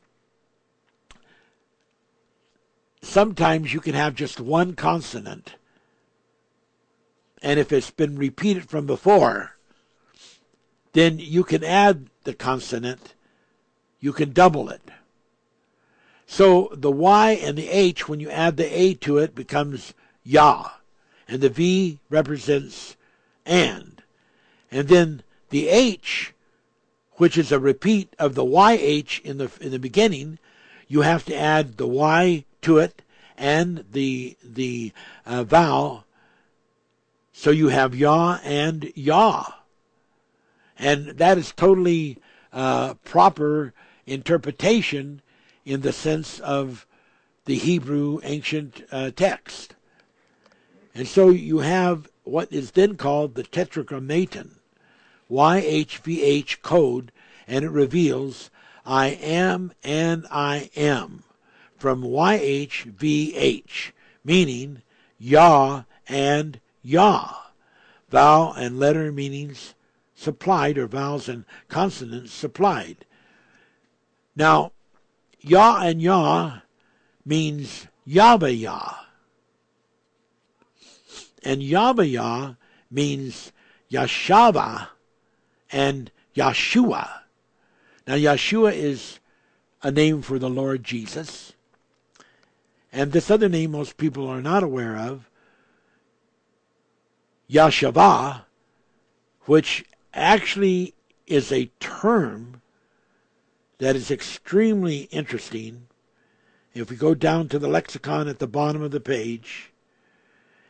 sometimes 3.02 3.72
you 3.72 3.80
can 3.80 3.94
have 3.94 4.14
just 4.14 4.40
one 4.40 4.74
consonant, 4.74 5.54
and 7.42 7.60
if 7.60 7.72
it's 7.72 7.90
been 7.90 8.16
repeated 8.16 8.68
from 8.68 8.86
before, 8.86 9.56
then 10.92 11.18
you 11.18 11.44
can 11.44 11.62
add 11.62 12.08
the 12.24 12.34
consonant, 12.34 13.14
you 14.00 14.12
can 14.12 14.32
double 14.32 14.68
it. 14.68 14.82
So 16.26 16.70
the 16.72 16.90
Y 16.90 17.32
and 17.32 17.56
the 17.56 17.68
H, 17.68 18.08
when 18.08 18.18
you 18.18 18.30
add 18.30 18.56
the 18.56 18.66
A 18.66 18.94
to 18.94 19.18
it, 19.18 19.34
becomes 19.34 19.94
Yah. 20.24 20.70
And 21.28 21.40
the 21.40 21.48
V 21.48 22.00
represents 22.10 22.96
and. 23.44 24.02
And 24.70 24.88
then 24.88 25.22
the 25.50 25.68
H, 25.68 26.34
which 27.16 27.36
is 27.36 27.52
a 27.52 27.58
repeat 27.58 28.14
of 28.18 28.34
the 28.34 28.44
YH 28.44 29.22
in 29.22 29.38
the, 29.38 29.50
in 29.60 29.70
the 29.70 29.78
beginning, 29.78 30.38
you 30.88 31.02
have 31.02 31.24
to 31.24 31.34
add 31.34 31.76
the 31.76 31.86
Y 31.86 32.44
to 32.62 32.78
it 32.78 33.02
and 33.36 33.84
the, 33.92 34.36
the 34.42 34.92
uh, 35.24 35.44
vowel. 35.44 36.04
So 37.32 37.50
you 37.50 37.68
have 37.68 37.94
Yah 37.94 38.38
and 38.44 38.92
Yah. 38.94 39.44
And 40.78 41.08
that 41.08 41.38
is 41.38 41.52
totally 41.52 42.18
uh, 42.52 42.94
proper 43.04 43.72
interpretation 44.06 45.22
in 45.64 45.80
the 45.80 45.92
sense 45.92 46.38
of 46.40 46.86
the 47.46 47.56
Hebrew 47.56 48.20
ancient 48.22 48.84
uh, 48.90 49.10
text. 49.14 49.74
And 50.94 51.06
so 51.06 51.28
you 51.30 51.58
have 51.58 52.08
what 52.24 52.52
is 52.52 52.72
then 52.72 52.96
called 52.96 53.34
the 53.34 53.42
Tetragrammaton, 53.42 54.56
YHVH 55.30 56.62
code, 56.62 57.12
and 57.46 57.64
it 57.64 57.70
reveals 57.70 58.50
I 58.84 59.08
am 59.08 59.72
and 59.82 60.26
I 60.30 60.70
am 60.76 61.24
from 61.76 62.02
YHVH, 62.02 63.92
meaning 64.24 64.82
Yah 65.18 65.82
and 66.08 66.60
Yah. 66.82 67.34
Vowel 68.08 68.52
and 68.52 68.78
letter 68.78 69.10
meanings 69.10 69.74
supplied, 70.14 70.78
or 70.78 70.86
vowels 70.86 71.28
and 71.28 71.44
consonants 71.68 72.32
supplied. 72.32 73.04
Now, 74.34 74.72
Yah 75.40 75.80
and 75.82 76.00
Yah 76.00 76.60
means 77.24 77.88
Yahweh 78.04 78.48
Yah. 78.48 78.94
And 81.42 81.62
Yahweh 81.62 82.04
Yah 82.04 82.54
means 82.90 83.52
Yashava 83.90 84.88
and 85.70 86.10
Yeshua. 86.34 87.08
Now, 88.06 88.14
Yeshua 88.14 88.72
is 88.72 89.18
a 89.82 89.90
name 89.90 90.22
for 90.22 90.38
the 90.38 90.50
Lord 90.50 90.84
Jesus. 90.84 91.52
And 92.92 93.12
this 93.12 93.30
other 93.30 93.48
name 93.48 93.72
most 93.72 93.96
people 93.96 94.28
are 94.28 94.42
not 94.42 94.62
aware 94.62 94.96
of, 94.96 95.28
Yashava, 97.50 98.42
which 99.42 99.84
actually 100.14 100.94
is 101.26 101.52
a 101.52 101.70
term 101.78 102.62
that 103.78 103.96
is 103.96 104.10
extremely 104.10 105.00
interesting. 105.10 105.86
If 106.74 106.90
we 106.90 106.96
go 106.96 107.14
down 107.14 107.48
to 107.48 107.58
the 107.58 107.68
lexicon 107.68 108.28
at 108.28 108.38
the 108.38 108.46
bottom 108.46 108.82
of 108.82 108.90
the 108.90 109.00
page, 109.00 109.72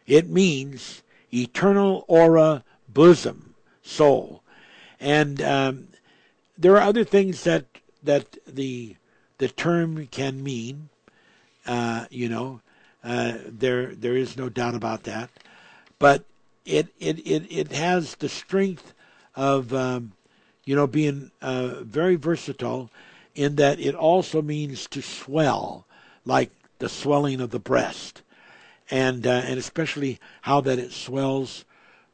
it 0.07 0.29
means 0.29 1.03
eternal 1.33 2.05
aura 2.09 2.65
bosom, 2.89 3.55
soul. 3.83 4.43
And 5.01 5.43
um, 5.43 5.89
there 6.59 6.75
are 6.77 6.83
other 6.83 7.05
things 7.05 7.45
that 7.45 7.65
that 8.03 8.39
the 8.47 8.97
the 9.39 9.49
term 9.49 10.07
can 10.07 10.43
mean. 10.43 10.89
Uh, 11.67 12.07
you 12.11 12.29
know, 12.29 12.61
uh, 13.05 13.35
there 13.47 13.95
there 13.95 14.17
is 14.17 14.37
no 14.37 14.49
doubt 14.49 14.75
about 14.75 15.05
that. 15.05 15.31
But 15.99 16.25
it 16.65 16.89
it 16.99 17.19
it, 17.27 17.47
it 17.51 17.73
has 17.73 18.17
the 18.17 18.29
strength 18.29 18.93
of 19.35 19.73
um, 19.73 20.13
you 20.65 20.75
know 20.75 20.87
being 20.87 21.31
uh, 21.43 21.83
very 21.83 22.17
versatile 22.17 22.91
in 23.35 23.57
that 23.57 23.79
it 23.79 23.95
also 23.95 24.41
means 24.41 24.87
to 24.89 25.03
swell, 25.03 25.87
like 26.25 26.51
the 26.79 26.89
swelling 26.89 27.41
of 27.41 27.51
the 27.51 27.59
breast, 27.59 28.23
and 28.91 29.27
uh, 29.27 29.43
and 29.45 29.59
especially 29.59 30.19
how 30.43 30.61
that 30.63 30.79
it 30.79 30.93
swells 30.93 31.65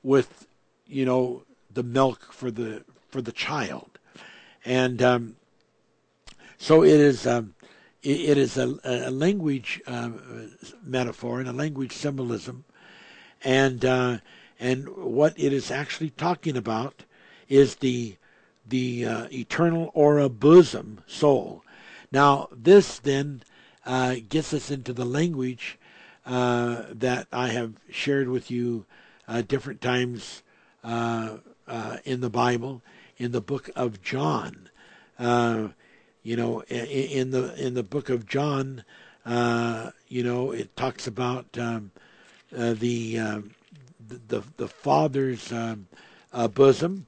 with 0.02 0.46
you 0.86 1.04
know 1.04 1.42
the 1.74 1.82
milk 1.82 2.32
for 2.32 2.50
the 2.50 2.84
for 3.08 3.22
the 3.22 3.32
child, 3.32 3.98
and 4.64 5.02
um, 5.02 5.36
so 6.58 6.82
it 6.82 7.00
is. 7.00 7.26
Um, 7.26 7.54
it, 8.02 8.20
it 8.30 8.38
is 8.38 8.56
a, 8.56 8.78
a 8.84 9.10
language 9.10 9.80
uh, 9.86 10.10
metaphor 10.82 11.38
and 11.38 11.48
a 11.48 11.52
language 11.52 11.92
symbolism, 11.92 12.64
and 13.44 13.84
uh, 13.84 14.18
and 14.58 14.88
what 14.88 15.34
it 15.36 15.52
is 15.52 15.70
actually 15.70 16.10
talking 16.10 16.56
about 16.56 17.04
is 17.48 17.76
the 17.76 18.16
the 18.66 19.06
uh, 19.06 19.26
eternal 19.32 19.90
aura 19.94 20.28
bosom 20.28 21.02
soul. 21.06 21.64
Now 22.10 22.48
this 22.52 22.98
then 22.98 23.42
uh, 23.84 24.16
gets 24.28 24.52
us 24.54 24.70
into 24.70 24.92
the 24.92 25.04
language 25.04 25.78
uh, 26.24 26.84
that 26.90 27.26
I 27.32 27.48
have 27.48 27.74
shared 27.90 28.28
with 28.28 28.50
you 28.50 28.86
uh, 29.26 29.42
different 29.42 29.80
times 29.80 30.42
uh, 30.84 31.38
uh, 31.72 31.96
in 32.04 32.20
the 32.20 32.30
Bible, 32.30 32.82
in 33.16 33.32
the 33.32 33.40
book 33.40 33.70
of 33.74 34.02
John. 34.02 34.68
you 35.18 36.36
know, 36.36 36.62
in, 36.68 37.30
the 37.30 37.54
in 37.56 37.74
the 37.74 37.82
book 37.82 38.10
of 38.10 38.26
John, 38.26 38.84
you 39.26 40.22
know, 40.22 40.52
it 40.52 40.76
talks 40.76 41.06
about 41.06 41.46
um, 41.58 41.90
the, 42.50 43.18
um, 43.18 43.54
the 44.06 44.42
the 44.56 44.68
Father's 44.68 45.50
um, 45.50 45.88
bosom, 46.54 47.06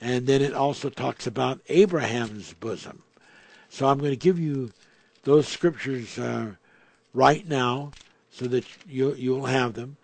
and 0.00 0.26
then 0.26 0.42
it 0.42 0.54
also 0.54 0.88
talks 0.88 1.26
about 1.26 1.60
Abraham's 1.68 2.54
bosom. 2.54 3.02
So 3.68 3.86
I'm 3.86 3.98
going 3.98 4.10
to 4.10 4.16
give 4.16 4.38
you 4.38 4.72
those 5.24 5.46
scriptures 5.46 6.18
uh, 6.18 6.52
right 7.12 7.46
now 7.46 7.92
so 8.30 8.46
that 8.46 8.64
you, 8.88 9.14
you'll 9.14 9.46
have 9.46 9.74
them. 9.74 9.96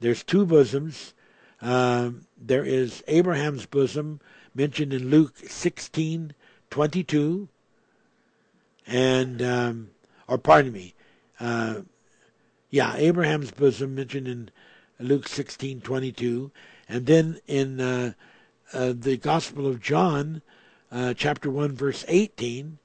There's 0.00 0.22
two 0.22 0.46
bosoms. 0.46 1.12
Um, 1.60 2.26
there 2.40 2.64
is 2.64 3.04
Abraham's 3.06 3.66
bosom 3.66 4.20
mentioned 4.54 4.94
in 4.94 5.10
Luke 5.10 5.36
16, 5.36 6.34
22. 6.70 7.48
And, 8.86 9.42
um, 9.42 9.90
or 10.26 10.38
pardon 10.38 10.72
me, 10.72 10.94
uh, 11.38 11.82
yeah, 12.70 12.96
Abraham's 12.96 13.50
bosom 13.50 13.94
mentioned 13.94 14.26
in 14.26 14.50
Luke 14.98 15.28
16, 15.28 15.80
22. 15.80 16.50
And 16.88 17.06
then 17.06 17.40
in 17.46 17.80
uh, 17.80 18.12
uh, 18.72 18.94
the 18.96 19.16
Gospel 19.16 19.66
of 19.66 19.80
John, 19.80 20.42
uh, 20.90 21.14
chapter 21.14 21.50
1, 21.50 21.74
verse 21.76 22.04
18, 22.08 22.78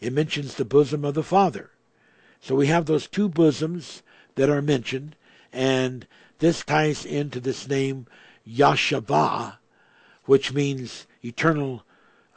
it 0.00 0.12
mentions 0.12 0.54
the 0.54 0.64
bosom 0.64 1.04
of 1.04 1.14
the 1.14 1.22
Father. 1.22 1.70
So 2.40 2.54
we 2.54 2.68
have 2.68 2.86
those 2.86 3.08
two 3.08 3.28
bosoms 3.28 4.02
that 4.36 4.48
are 4.48 4.62
mentioned, 4.62 5.16
and 5.52 6.06
this 6.38 6.62
ties 6.62 7.04
into 7.04 7.40
this 7.40 7.68
name 7.68 8.06
Yashava, 8.48 9.58
which 10.24 10.52
means 10.52 11.06
eternal, 11.24 11.84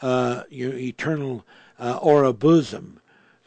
uh, 0.02 0.44
eternal 0.52 1.46
uh, 1.80 2.00
or 2.02 2.24
a 2.24 2.34
bosom, 2.34 3.00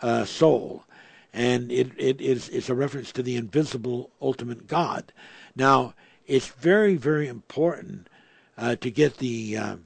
uh, 0.03 0.25
soul, 0.25 0.85
and 1.33 1.73
it, 1.73 1.91
it 1.97 2.21
is 2.21 2.49
it's 2.51 2.69
a 2.69 2.75
reference 2.75 3.11
to 3.13 3.23
the 3.23 3.37
invisible 3.37 4.11
ultimate 4.21 4.67
God. 4.67 5.13
Now, 5.57 5.95
it's 6.27 6.49
very 6.49 6.97
very 6.97 7.27
important 7.29 8.09
uh, 8.57 8.77
to 8.77 8.91
get 8.91 9.19
the, 9.19 9.57
uh, 9.57 9.77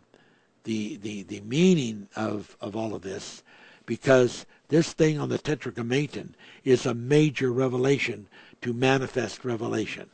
the 0.65 0.97
the 0.97 1.23
the 1.23 1.41
meaning 1.41 2.09
of 2.17 2.57
of 2.61 2.77
all 2.77 2.95
of 2.95 3.03
this, 3.03 3.43
because 3.87 4.45
this 4.69 4.93
thing 4.93 5.19
on 5.19 5.31
the 5.31 5.39
Tetragrammaton 5.39 6.35
is 6.65 6.85
a 6.85 6.95
major 6.95 7.51
revelation 7.51 8.27
to 8.61 8.73
manifest 8.75 9.45
revelation. 9.45 10.11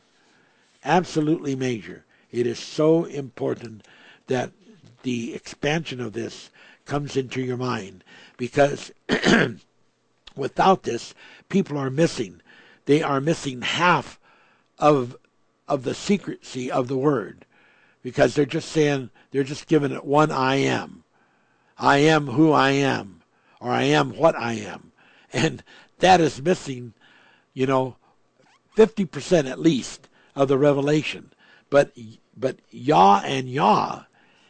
Absolutely 0.83 1.55
major. 1.55 2.04
It 2.35 2.47
is 2.47 2.59
so 2.59 3.05
important 3.05 3.87
that 4.27 4.51
the 5.03 5.33
expansion 5.33 6.01
of 6.01 6.11
this 6.11 6.51
comes 6.83 7.15
into 7.15 7.41
your 7.41 7.55
mind 7.55 8.03
because 8.35 8.91
without 10.35 10.83
this, 10.83 11.13
people 11.47 11.77
are 11.77 11.89
missing. 11.89 12.41
They 12.87 13.01
are 13.01 13.21
missing 13.21 13.61
half 13.61 14.19
of 14.77 15.15
of 15.65 15.83
the 15.83 15.95
secrecy 15.95 16.69
of 16.69 16.89
the 16.89 16.97
word 16.97 17.45
because 18.03 18.35
they're 18.35 18.45
just 18.45 18.69
saying 18.69 19.11
they're 19.31 19.45
just 19.45 19.67
giving 19.67 19.93
it 19.93 20.03
one 20.03 20.29
I 20.29 20.55
am. 20.55 21.05
I 21.77 21.99
am 21.99 22.27
who 22.27 22.51
I 22.51 22.71
am, 22.71 23.21
or 23.61 23.71
I 23.71 23.83
am 23.83 24.09
what 24.09 24.35
I 24.35 24.55
am. 24.55 24.91
And 25.31 25.63
that 25.99 26.19
is 26.19 26.41
missing, 26.41 26.93
you 27.53 27.65
know, 27.65 27.95
50% 28.75 29.49
at 29.49 29.59
least 29.59 30.09
of 30.35 30.49
the 30.49 30.57
revelation. 30.57 31.31
But 31.69 31.91
but 32.37 32.57
Yah 32.71 33.21
and 33.23 33.49
Yah 33.49 34.03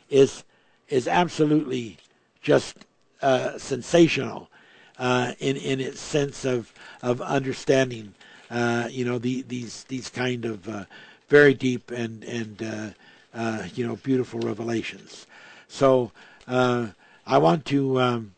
is 0.09 0.43
is 0.89 1.07
absolutely 1.07 1.97
just 2.41 2.85
uh, 3.21 3.57
sensational 3.57 4.49
uh, 4.99 5.33
in 5.39 5.57
in 5.57 5.79
its 5.79 5.99
sense 5.99 6.45
of 6.45 6.73
of 7.01 7.21
understanding. 7.21 8.13
Uh, 8.49 8.87
you 8.91 9.03
know 9.03 9.17
the, 9.17 9.41
these 9.43 9.83
these 9.85 10.09
kind 10.09 10.45
of 10.45 10.69
uh, 10.69 10.85
very 11.29 11.53
deep 11.53 11.91
and 11.91 12.23
and 12.23 12.61
uh, 12.61 12.89
uh, 13.35 13.63
you 13.75 13.85
know, 13.85 13.97
beautiful 13.97 14.39
revelations. 14.39 15.27
So 15.67 16.11
I 16.47 17.37
want 17.37 17.65
to 17.65 17.99
um, 17.99 18.35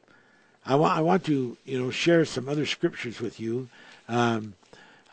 I 0.66 0.76
want 0.76 0.98
I 0.98 1.02
want 1.02 1.24
to 1.26 1.58
you 1.66 1.80
know 1.80 1.92
share 1.92 2.26
some 2.26 2.50
other 2.50 2.66
scriptures 2.66 3.20
with 3.20 3.40
you. 3.40 3.70
Um, 4.08 4.56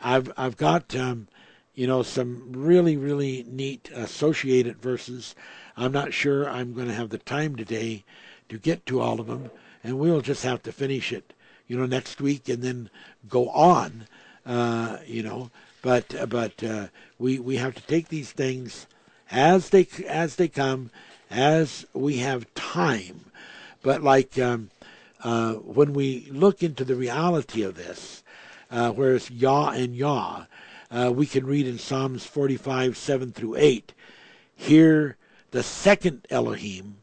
I've 0.01 0.31
I've 0.37 0.57
got 0.57 0.95
um, 0.95 1.27
you 1.75 1.87
know 1.87 2.01
some 2.03 2.51
really 2.51 2.97
really 2.97 3.45
neat 3.47 3.89
associated 3.93 4.81
verses. 4.81 5.35
I'm 5.77 5.91
not 5.91 6.13
sure 6.13 6.49
I'm 6.49 6.73
going 6.73 6.87
to 6.87 6.93
have 6.93 7.09
the 7.09 7.17
time 7.17 7.55
today 7.55 8.03
to 8.49 8.57
get 8.57 8.85
to 8.87 9.01
all 9.01 9.19
of 9.19 9.27
them, 9.27 9.51
and 9.83 9.99
we'll 9.99 10.21
just 10.21 10.43
have 10.43 10.63
to 10.63 10.71
finish 10.71 11.11
it 11.11 11.33
you 11.67 11.77
know 11.77 11.85
next 11.85 12.21
week 12.21 12.47
and 12.49 12.61
then 12.61 12.89
go 13.27 13.49
on. 13.49 14.07
Uh, 14.45 14.97
you 15.05 15.23
know, 15.23 15.49
but 15.81 16.13
but 16.29 16.63
uh, 16.63 16.87
we 17.17 17.39
we 17.39 17.57
have 17.57 17.75
to 17.75 17.81
take 17.83 18.09
these 18.09 18.31
things 18.31 18.87
as 19.31 19.69
they 19.69 19.87
as 20.07 20.35
they 20.35 20.47
come, 20.47 20.91
as 21.29 21.85
we 21.93 22.17
have 22.17 22.53
time. 22.53 23.25
But 23.81 24.03
like 24.03 24.37
um, 24.37 24.69
uh, 25.23 25.53
when 25.53 25.93
we 25.93 26.29
look 26.31 26.61
into 26.61 26.83
the 26.83 26.95
reality 26.95 27.63
of 27.63 27.75
this, 27.75 28.23
uh, 28.69 28.91
where 28.91 29.15
it's 29.15 29.31
Yah 29.31 29.69
and 29.69 29.95
Yah, 29.95 30.45
uh, 30.95 31.11
we 31.11 31.25
can 31.25 31.45
read 31.45 31.67
in 31.67 31.77
Psalms 31.77 32.25
45, 32.25 32.95
7 32.95 33.31
through 33.33 33.57
8. 33.57 33.93
Here, 34.55 35.17
the 35.51 35.61
second 35.61 36.25
Elohim 36.29 36.97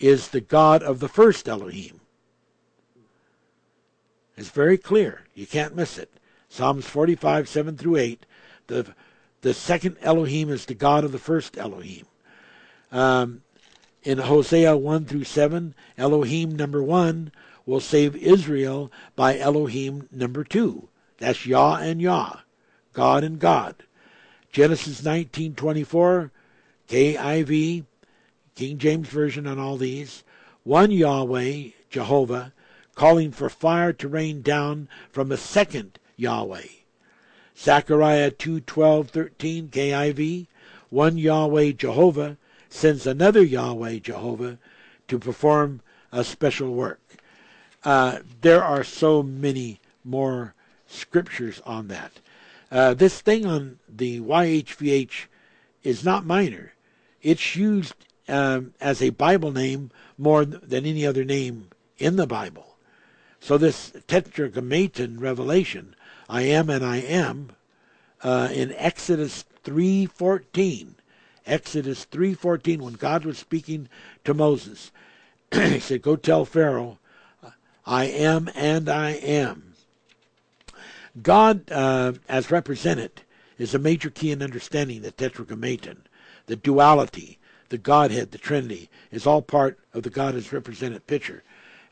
is 0.00 0.28
the 0.28 0.40
God 0.40 0.82
of 0.82 0.98
the 0.98 1.08
first 1.08 1.48
Elohim. 1.48 2.00
It's 4.36 4.50
very 4.50 4.76
clear. 4.76 5.22
You 5.34 5.46
can't 5.46 5.76
miss 5.76 5.98
it. 5.98 6.12
Psalms 6.48 6.86
45, 6.86 7.48
7 7.48 7.76
through 7.76 7.96
8. 7.96 8.26
The 8.66 8.94
the 9.40 9.54
second 9.54 9.96
Elohim 10.02 10.50
is 10.50 10.66
the 10.66 10.74
God 10.74 11.04
of 11.04 11.12
the 11.12 11.18
first 11.18 11.56
Elohim. 11.56 12.06
Um, 12.90 13.42
in 14.02 14.18
Hosea 14.18 14.76
1 14.76 15.04
through 15.04 15.24
7, 15.24 15.76
Elohim 15.96 16.56
number 16.56 16.82
1 16.82 17.30
will 17.64 17.78
save 17.78 18.16
Israel 18.16 18.90
by 19.14 19.38
Elohim 19.38 20.08
number 20.10 20.42
2. 20.42 20.88
That's 21.18 21.46
Yah 21.46 21.76
and 21.76 22.02
Yah, 22.02 22.38
God 22.98 23.22
and 23.22 23.38
God. 23.38 23.76
Genesis 24.50 25.02
19:24, 25.02 26.32
KJV, 26.88 27.84
King 28.56 28.78
James 28.78 29.06
version 29.06 29.46
on 29.46 29.56
all 29.56 29.76
these, 29.76 30.24
one 30.64 30.90
Yahweh, 30.90 31.68
Jehovah, 31.90 32.52
calling 32.96 33.30
for 33.30 33.48
fire 33.48 33.92
to 33.92 34.08
rain 34.08 34.42
down 34.42 34.88
from 35.12 35.30
a 35.30 35.36
second 35.36 36.00
Yahweh. 36.16 36.66
Zechariah 37.56 38.32
2, 38.32 38.62
12, 38.62 39.10
13, 39.10 39.68
KJV, 39.68 40.48
one 40.90 41.18
Yahweh, 41.18 41.70
Jehovah, 41.70 42.36
sends 42.68 43.06
another 43.06 43.44
Yahweh, 43.44 44.00
Jehovah, 44.00 44.58
to 45.06 45.20
perform 45.20 45.82
a 46.10 46.24
special 46.24 46.74
work. 46.74 47.00
Uh, 47.84 48.18
there 48.40 48.64
are 48.64 48.82
so 48.82 49.22
many 49.22 49.78
more 50.02 50.56
scriptures 50.88 51.62
on 51.64 51.86
that. 51.86 52.10
Uh, 52.70 52.94
this 52.94 53.20
thing 53.20 53.46
on 53.46 53.78
the 53.88 54.20
YHVH 54.20 55.26
is 55.82 56.04
not 56.04 56.26
minor. 56.26 56.74
It's 57.22 57.56
used 57.56 57.94
um, 58.28 58.74
as 58.80 59.00
a 59.02 59.10
Bible 59.10 59.52
name 59.52 59.90
more 60.18 60.44
than 60.44 60.84
any 60.84 61.06
other 61.06 61.24
name 61.24 61.68
in 61.96 62.16
the 62.16 62.26
Bible. 62.26 62.76
So 63.40 63.56
this 63.56 63.92
tetragrammaton 64.06 65.18
revelation, 65.18 65.94
I 66.28 66.42
am 66.42 66.68
and 66.68 66.84
I 66.84 66.96
am, 66.98 67.52
uh, 68.22 68.48
in 68.52 68.72
Exodus 68.74 69.44
3.14, 69.64 70.94
Exodus 71.46 72.06
3.14, 72.10 72.80
when 72.80 72.94
God 72.94 73.24
was 73.24 73.38
speaking 73.38 73.88
to 74.24 74.34
Moses, 74.34 74.90
he 75.52 75.80
said, 75.80 76.02
go 76.02 76.16
tell 76.16 76.44
Pharaoh, 76.44 76.98
I 77.86 78.04
am 78.06 78.50
and 78.54 78.88
I 78.88 79.10
am. 79.12 79.67
God, 81.22 81.70
uh, 81.70 82.12
as 82.28 82.50
represented, 82.50 83.22
is 83.58 83.74
a 83.74 83.78
major 83.78 84.10
key 84.10 84.30
in 84.30 84.42
understanding 84.42 85.02
the 85.02 85.10
Tetragrammaton. 85.10 86.02
The 86.46 86.56
duality, 86.56 87.38
the 87.68 87.78
Godhead, 87.78 88.30
the 88.30 88.38
Trinity, 88.38 88.88
is 89.10 89.26
all 89.26 89.42
part 89.42 89.78
of 89.92 90.02
the 90.02 90.10
God 90.10 90.34
as 90.34 90.52
represented 90.52 91.06
picture. 91.06 91.42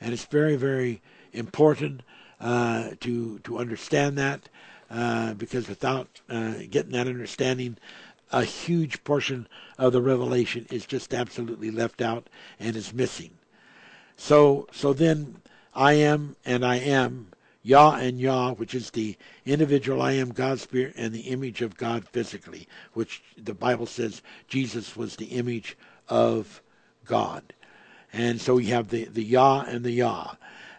And 0.00 0.12
it's 0.12 0.24
very, 0.24 0.56
very 0.56 1.02
important 1.32 2.02
uh, 2.40 2.90
to, 3.00 3.38
to 3.40 3.58
understand 3.58 4.16
that 4.18 4.48
uh, 4.90 5.34
because 5.34 5.68
without 5.68 6.20
uh, 6.28 6.54
getting 6.70 6.92
that 6.92 7.08
understanding, 7.08 7.76
a 8.32 8.44
huge 8.44 9.02
portion 9.04 9.48
of 9.78 9.92
the 9.92 10.02
revelation 10.02 10.66
is 10.70 10.86
just 10.86 11.14
absolutely 11.14 11.70
left 11.70 12.00
out 12.00 12.28
and 12.58 12.76
is 12.76 12.92
missing. 12.92 13.30
So, 14.16 14.66
so 14.72 14.92
then 14.92 15.36
I 15.74 15.94
am 15.94 16.36
and 16.44 16.64
I 16.64 16.76
am 16.76 17.28
Yah 17.66 17.96
and 17.96 18.20
Yah, 18.20 18.52
which 18.52 18.76
is 18.76 18.90
the 18.90 19.16
individual 19.44 20.00
I 20.00 20.12
am, 20.12 20.30
God's 20.30 20.62
Spirit, 20.62 20.94
and 20.96 21.12
the 21.12 21.22
image 21.22 21.62
of 21.62 21.76
God 21.76 22.06
physically, 22.06 22.68
which 22.92 23.24
the 23.36 23.54
Bible 23.54 23.86
says 23.86 24.22
Jesus 24.46 24.96
was 24.96 25.16
the 25.16 25.26
image 25.26 25.76
of 26.08 26.62
God. 27.04 27.42
And 28.12 28.40
so 28.40 28.54
we 28.54 28.66
have 28.66 28.88
the, 28.90 29.06
the 29.06 29.24
Yah 29.24 29.64
and 29.66 29.84
the 29.84 29.90
Yah. 29.90 30.34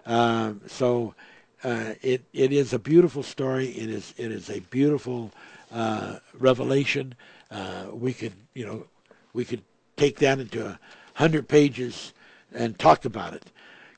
Um, 0.05 0.61
so 0.67 1.13
uh, 1.61 1.95
it 2.01 2.23
it 2.31 2.53
is 2.53 2.71
a 2.71 2.79
beautiful 2.79 3.21
story. 3.21 3.67
It 3.67 3.89
is 3.89 4.13
it 4.15 4.31
is 4.31 4.49
a 4.49 4.61
beautiful 4.61 5.31
uh, 5.73 6.19
revelation. 6.39 7.15
Uh, 7.51 7.87
we 7.91 8.13
could 8.13 8.33
you 8.53 8.65
know 8.65 8.87
we 9.33 9.43
could 9.43 9.61
take 9.97 10.19
that 10.19 10.39
into 10.39 10.65
a 10.65 10.79
hundred 11.15 11.49
pages 11.49 12.13
and 12.53 12.79
talk 12.79 13.03
about 13.03 13.33
it. 13.33 13.43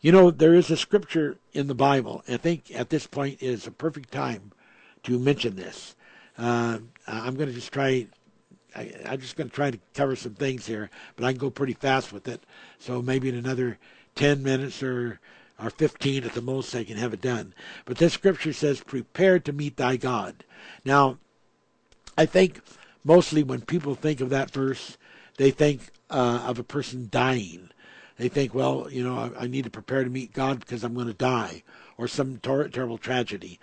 You 0.01 0.13
know, 0.13 0.31
there 0.31 0.53
is 0.53 0.71
a 0.71 0.77
scripture 0.77 1.37
in 1.51 1.67
the 1.67 1.75
Bible. 1.75 2.23
I 2.27 2.37
think 2.37 2.71
at 2.73 2.89
this 2.89 3.05
point 3.05 3.43
is 3.43 3.67
a 3.67 3.71
perfect 3.71 4.11
time 4.11 4.53
to 5.03 5.19
mention 5.19 5.57
this. 5.57 5.95
Uh, 6.37 6.79
I'm 7.05 7.35
going 7.35 7.49
to 7.49 7.55
just 7.55 7.73
try. 7.73 8.07
I, 8.73 8.93
am 9.03 9.19
just 9.19 9.35
going 9.35 9.49
to 9.49 9.55
try 9.55 9.71
to 9.71 9.79
cover 9.93 10.15
some 10.15 10.35
things 10.35 10.67
here, 10.67 10.89
but 11.15 11.25
I 11.25 11.33
can 11.33 11.39
go 11.39 11.49
pretty 11.49 11.73
fast 11.73 12.13
with 12.13 12.27
it. 12.29 12.41
So 12.77 13.01
maybe 13.01 13.27
in 13.27 13.35
another 13.35 13.77
10 14.15 14.41
minutes 14.41 14.81
or 14.81 15.19
or 15.61 15.69
15 15.69 16.23
at 16.23 16.33
the 16.33 16.41
most, 16.41 16.73
I 16.73 16.85
can 16.85 16.95
have 16.95 17.13
it 17.13 17.19
done. 17.19 17.53
But 17.83 17.97
this 17.97 18.13
scripture 18.13 18.53
says, 18.53 18.79
"Prepare 18.79 19.39
to 19.39 19.51
meet 19.51 19.75
thy 19.75 19.97
God." 19.97 20.45
Now, 20.85 21.17
I 22.17 22.25
think 22.25 22.61
mostly 23.03 23.43
when 23.43 23.61
people 23.61 23.95
think 23.95 24.21
of 24.21 24.29
that 24.29 24.51
verse, 24.51 24.97
they 25.35 25.51
think 25.51 25.89
uh, 26.09 26.43
of 26.45 26.57
a 26.57 26.63
person 26.63 27.09
dying 27.11 27.71
they 28.19 28.27
think, 28.27 28.53
well, 28.53 28.87
you 28.91 29.01
know, 29.01 29.17
I, 29.17 29.45
I 29.45 29.47
need 29.47 29.63
to 29.63 29.69
prepare 29.69 30.03
to 30.03 30.09
meet 30.09 30.33
God 30.33 30.59
because 30.59 30.83
I'm 30.83 30.93
going 30.93 31.07
to 31.07 31.13
die 31.13 31.63
or 31.97 32.07
some 32.07 32.37
ter- 32.37 32.67
terrible 32.67 32.97
tragedy. 32.97 33.59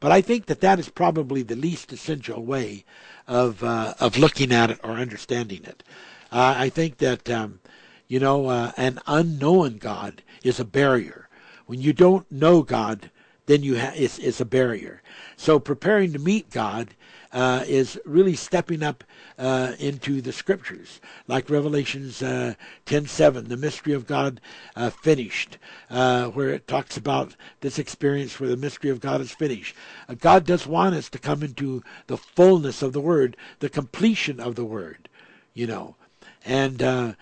But 0.00 0.10
I 0.10 0.20
think 0.20 0.46
that 0.46 0.60
that 0.60 0.80
is 0.80 0.88
probably 0.88 1.42
the 1.42 1.54
least 1.54 1.92
essential 1.92 2.44
way 2.44 2.84
of 3.28 3.62
uh, 3.62 3.94
of 4.00 4.18
looking 4.18 4.52
at 4.52 4.70
it 4.70 4.80
or 4.82 4.92
understanding 4.92 5.62
it. 5.64 5.84
Uh, 6.32 6.54
I 6.58 6.68
think 6.68 6.98
that 6.98 7.30
um, 7.30 7.60
you 8.08 8.18
know 8.18 8.46
uh, 8.46 8.72
an 8.76 8.98
unknown 9.06 9.78
God 9.78 10.22
is 10.42 10.58
a 10.58 10.64
barrier. 10.64 11.28
When 11.66 11.80
you 11.80 11.92
don't 11.92 12.30
know 12.32 12.62
God, 12.62 13.10
then 13.46 13.62
you 13.62 13.78
ha- 13.78 13.92
it's, 13.94 14.18
it's 14.18 14.40
a 14.40 14.44
barrier. 14.44 15.02
So 15.36 15.60
preparing 15.60 16.12
to 16.14 16.18
meet 16.18 16.50
God 16.50 16.94
uh, 17.32 17.64
is 17.66 17.98
really 18.04 18.34
stepping 18.34 18.82
up 18.82 19.04
uh, 19.38 19.72
into 19.78 20.20
the 20.20 20.32
scriptures, 20.32 21.00
like 21.28 21.48
Revelations 21.48 22.22
uh, 22.22 22.54
10:7, 22.86 23.48
the 23.48 23.56
mystery 23.56 23.92
of 23.92 24.06
God 24.06 24.40
uh, 24.76 24.90
finished, 24.90 25.58
uh, 25.90 26.26
where 26.26 26.48
it 26.50 26.66
talks 26.66 26.96
about 26.96 27.36
this 27.60 27.78
experience 27.78 28.38
where 28.38 28.50
the 28.50 28.56
mystery 28.56 28.90
of 28.90 29.00
God 29.00 29.20
is 29.20 29.32
finished. 29.32 29.74
Uh, 30.08 30.14
God 30.14 30.44
does 30.44 30.66
want 30.66 30.94
us 30.94 31.08
to 31.10 31.18
come 31.18 31.42
into 31.42 31.82
the 32.06 32.16
fullness 32.16 32.82
of 32.82 32.92
the 32.92 33.00
Word, 33.00 33.36
the 33.60 33.68
completion 33.68 34.40
of 34.40 34.56
the 34.56 34.64
Word, 34.64 35.08
you 35.54 35.66
know, 35.66 35.96
and 36.44 36.82
uh, 36.82 37.14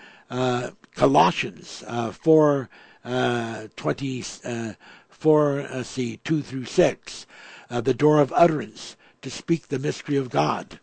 Colossians 0.94 1.84
4. 2.22 2.68
20, 3.04 4.24
uh, 4.44 4.72
4, 5.08 5.60
uh, 5.60 5.82
see, 5.82 6.18
2 6.18 6.42
through 6.42 6.64
6, 6.64 7.26
uh, 7.70 7.80
the 7.80 7.94
door 7.94 8.20
of 8.20 8.32
utterance, 8.34 8.96
to 9.22 9.30
speak 9.30 9.68
the 9.68 9.78
mystery 9.78 10.16
of 10.16 10.30
God, 10.30 10.80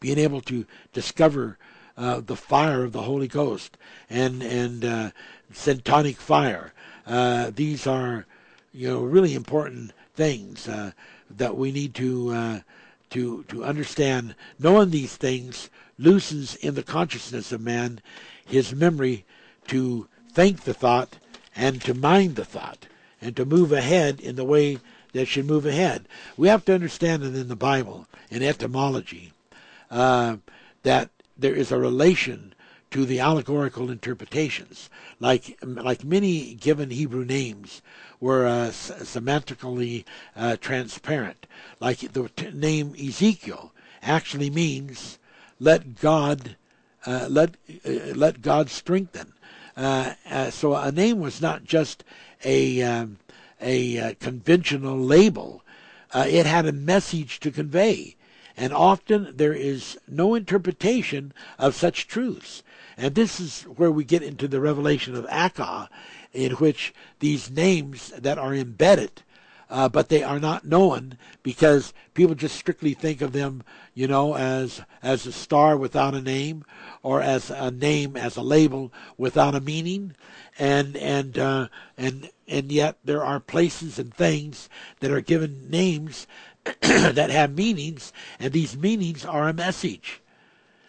being 0.00 0.18
able 0.18 0.40
to 0.42 0.66
discover 0.92 1.58
uh, 1.96 2.20
the 2.20 2.36
fire 2.36 2.84
of 2.84 2.92
the 2.92 3.02
Holy 3.02 3.28
Ghost 3.28 3.76
and 4.08 4.42
and 4.42 4.84
uh, 4.84 5.10
centonic 5.52 6.16
fire. 6.16 6.72
Uh, 7.06 7.50
these 7.54 7.86
are 7.86 8.26
you 8.72 8.88
know 8.88 9.02
really 9.02 9.34
important 9.34 9.92
things 10.14 10.68
uh, 10.68 10.92
that 11.30 11.56
we 11.56 11.72
need 11.72 11.94
to 11.94 12.30
uh, 12.30 12.60
to 13.10 13.44
to 13.44 13.64
understand. 13.64 14.34
Knowing 14.58 14.90
these 14.90 15.16
things 15.16 15.70
loosens 15.98 16.56
in 16.56 16.74
the 16.74 16.82
consciousness 16.82 17.52
of 17.52 17.60
man 17.60 18.00
his 18.44 18.74
memory 18.74 19.24
to 19.68 20.08
think 20.32 20.62
the 20.62 20.74
thought 20.74 21.18
and 21.54 21.80
to 21.82 21.94
mind 21.94 22.36
the 22.36 22.44
thought 22.44 22.86
and 23.20 23.36
to 23.36 23.44
move 23.44 23.72
ahead 23.72 24.20
in 24.20 24.36
the 24.36 24.44
way 24.44 24.78
that 25.12 25.26
should 25.26 25.46
move 25.46 25.66
ahead. 25.66 26.08
We 26.36 26.48
have 26.48 26.64
to 26.66 26.74
understand 26.74 27.22
that 27.22 27.34
in 27.34 27.48
the 27.48 27.56
Bible, 27.56 28.06
in 28.30 28.42
etymology, 28.42 29.32
uh, 29.90 30.36
that 30.82 31.10
there 31.36 31.54
is 31.54 31.70
a 31.70 31.78
relation 31.78 32.54
to 32.92 33.06
the 33.06 33.20
allegorical 33.20 33.90
interpretations. 33.90 34.90
Like 35.18 35.58
like 35.62 36.04
many 36.04 36.54
given 36.54 36.90
Hebrew 36.90 37.24
names 37.24 37.82
were 38.20 38.46
uh, 38.46 38.68
semantically 38.70 40.04
uh, 40.36 40.56
transparent. 40.60 41.46
Like 41.80 42.12
the 42.12 42.30
name 42.52 42.94
Ezekiel 42.94 43.72
actually 44.02 44.50
means 44.50 45.18
"let 45.58 46.00
God 46.00 46.56
uh, 47.06 47.26
let 47.30 47.56
uh, 47.84 48.14
let 48.14 48.42
God 48.42 48.68
strengthen." 48.68 49.32
Uh, 49.74 50.12
uh, 50.30 50.50
so 50.50 50.74
a 50.74 50.92
name 50.92 51.18
was 51.18 51.40
not 51.40 51.64
just 51.64 52.04
a 52.44 52.82
um, 52.82 53.18
a 53.62 53.98
uh, 53.98 54.14
conventional 54.20 54.98
label. 54.98 55.62
Uh, 56.12 56.26
it 56.28 56.46
had 56.46 56.66
a 56.66 56.72
message 56.72 57.40
to 57.40 57.50
convey. 57.50 58.16
And 58.56 58.72
often 58.72 59.32
there 59.34 59.54
is 59.54 59.98
no 60.06 60.34
interpretation 60.34 61.32
of 61.58 61.74
such 61.74 62.06
truths. 62.06 62.62
And 62.96 63.14
this 63.14 63.40
is 63.40 63.62
where 63.62 63.90
we 63.90 64.04
get 64.04 64.22
into 64.22 64.46
the 64.46 64.60
revelation 64.60 65.14
of 65.14 65.26
Akah, 65.26 65.88
in 66.32 66.52
which 66.52 66.92
these 67.20 67.50
names 67.50 68.08
that 68.18 68.38
are 68.38 68.54
embedded, 68.54 69.22
uh, 69.72 69.88
but 69.88 70.10
they 70.10 70.22
are 70.22 70.38
not 70.38 70.66
known 70.66 71.16
because 71.42 71.94
people 72.12 72.34
just 72.34 72.54
strictly 72.54 72.92
think 72.92 73.22
of 73.22 73.32
them, 73.32 73.64
you 73.94 74.06
know, 74.06 74.36
as 74.36 74.82
as 75.02 75.26
a 75.26 75.32
star 75.32 75.76
without 75.78 76.14
a 76.14 76.20
name, 76.20 76.62
or 77.02 77.22
as 77.22 77.50
a 77.50 77.70
name 77.70 78.14
as 78.16 78.36
a 78.36 78.42
label 78.42 78.92
without 79.16 79.54
a 79.54 79.60
meaning 79.60 80.14
and 80.58 80.94
and 80.98 81.38
uh, 81.38 81.68
and 81.96 82.30
and 82.46 82.70
yet 82.70 82.98
there 83.02 83.24
are 83.24 83.40
places 83.40 83.98
and 83.98 84.12
things 84.12 84.68
that 85.00 85.10
are 85.10 85.22
given 85.22 85.70
names 85.70 86.26
that 86.82 87.30
have 87.30 87.56
meanings, 87.56 88.12
and 88.38 88.52
these 88.52 88.76
meanings 88.76 89.24
are 89.24 89.48
a 89.48 89.54
message. 89.54 90.20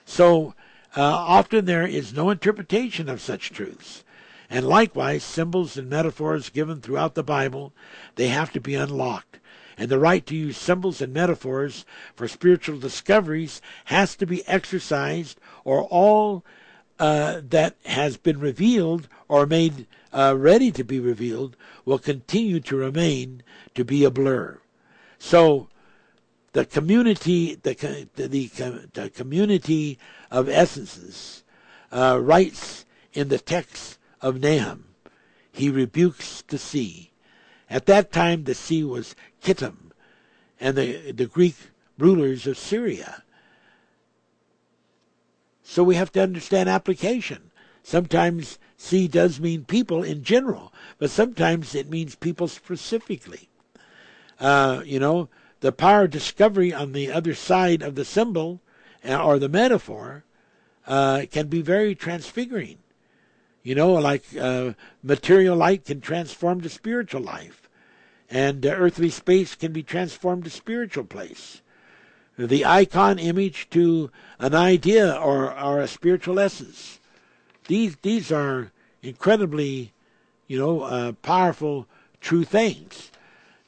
So 0.05 0.53
uh, 0.95 1.01
often 1.01 1.63
there 1.63 1.87
is 1.87 2.13
no 2.13 2.29
interpretation 2.29 3.07
of 3.07 3.21
such 3.21 3.51
truths. 3.51 4.03
And 4.53 4.67
likewise, 4.67 5.23
symbols 5.23 5.77
and 5.77 5.89
metaphors 5.89 6.51
given 6.51 6.79
throughout 6.79 7.15
the 7.15 7.23
Bible, 7.23 7.73
they 8.17 8.27
have 8.27 8.53
to 8.53 8.61
be 8.61 8.75
unlocked. 8.75 9.39
And 9.79 9.89
the 9.89 9.97
right 9.97 10.23
to 10.27 10.35
use 10.35 10.57
symbols 10.57 11.01
and 11.01 11.11
metaphors 11.11 11.85
for 12.15 12.27
spiritual 12.27 12.77
discoveries 12.77 13.63
has 13.85 14.15
to 14.17 14.27
be 14.27 14.47
exercised, 14.47 15.39
or 15.63 15.81
all 15.81 16.45
uh, 16.99 17.41
that 17.49 17.77
has 17.85 18.17
been 18.17 18.39
revealed 18.39 19.07
or 19.27 19.47
made 19.47 19.87
uh, 20.13 20.35
ready 20.37 20.71
to 20.71 20.83
be 20.83 20.99
revealed 20.99 21.57
will 21.83 21.97
continue 21.97 22.59
to 22.59 22.75
remain 22.75 23.41
to 23.73 23.83
be 23.83 24.03
a 24.03 24.11
blur. 24.11 24.59
So 25.17 25.67
the 26.51 26.63
community, 26.63 27.55
the, 27.55 27.73
the, 28.13 28.27
the, 28.93 29.09
community 29.09 29.97
of 30.29 30.47
Essenes 30.47 31.43
uh, 31.91 32.19
writes 32.21 32.85
in 33.13 33.29
the 33.29 33.39
text 33.39 33.97
of 34.23 34.39
Nahum, 34.41 34.85
he 35.51 35.69
rebukes 35.69 36.41
the 36.47 36.57
sea. 36.57 37.11
At 37.69 37.85
that 37.85 38.11
time, 38.11 38.45
the 38.45 38.55
sea 38.55 38.83
was 38.83 39.15
Kittim, 39.43 39.91
and 40.59 40.75
the, 40.75 41.11
the 41.11 41.27
Greek 41.27 41.55
rulers 41.99 42.47
of 42.47 42.57
Syria. 42.57 43.23
So 45.61 45.83
we 45.83 45.95
have 45.95 46.11
to 46.13 46.23
understand 46.23 46.69
application. 46.69 47.51
Sometimes 47.83 48.59
sea 48.77 49.07
does 49.07 49.39
mean 49.39 49.65
people 49.65 50.03
in 50.03 50.23
general, 50.23 50.73
but 50.97 51.09
sometimes 51.09 51.75
it 51.75 51.89
means 51.89 52.15
people 52.15 52.47
specifically. 52.47 53.49
Uh, 54.39 54.81
you 54.85 54.99
know, 54.99 55.29
the 55.59 55.71
power 55.71 56.03
of 56.03 56.11
discovery 56.11 56.73
on 56.73 56.93
the 56.93 57.11
other 57.11 57.33
side 57.33 57.81
of 57.81 57.95
the 57.95 58.05
symbol 58.05 58.61
uh, 59.07 59.21
or 59.21 59.37
the 59.37 59.49
metaphor 59.49 60.23
uh, 60.87 61.25
can 61.31 61.47
be 61.47 61.61
very 61.61 61.95
transfiguring. 61.95 62.77
You 63.63 63.75
know, 63.75 63.93
like 63.93 64.25
uh, 64.39 64.73
material 65.01 65.55
light 65.55 65.85
can 65.85 66.01
transform 66.01 66.61
to 66.61 66.69
spiritual 66.69 67.21
life, 67.21 67.69
and 68.29 68.65
uh, 68.65 68.69
earthly 68.69 69.09
space 69.09 69.55
can 69.55 69.71
be 69.71 69.83
transformed 69.83 70.43
to 70.43 70.49
spiritual 70.49 71.05
place. 71.05 71.61
The 72.37 72.65
icon 72.65 73.19
image 73.19 73.69
to 73.69 74.11
an 74.39 74.53
idea 74.53 75.15
or, 75.15 75.57
or 75.57 75.79
a 75.79 75.87
spiritual 75.87 76.39
essence. 76.39 76.99
These 77.67 77.95
these 78.01 78.31
are 78.31 78.71
incredibly, 79.01 79.93
you 80.47 80.59
know, 80.59 80.81
uh, 80.81 81.11
powerful, 81.13 81.87
true 82.19 82.43
things. 82.43 83.11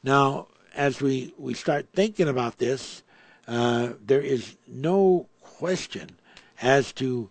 Now, 0.04 0.48
as 0.76 1.02
we, 1.02 1.34
we 1.38 1.54
start 1.54 1.88
thinking 1.94 2.28
about 2.28 2.58
this, 2.58 3.04
uh, 3.48 3.94
there 4.06 4.22
is 4.22 4.56
no 4.68 5.28
question 5.42 6.10
as 6.62 6.92
to 6.94 7.30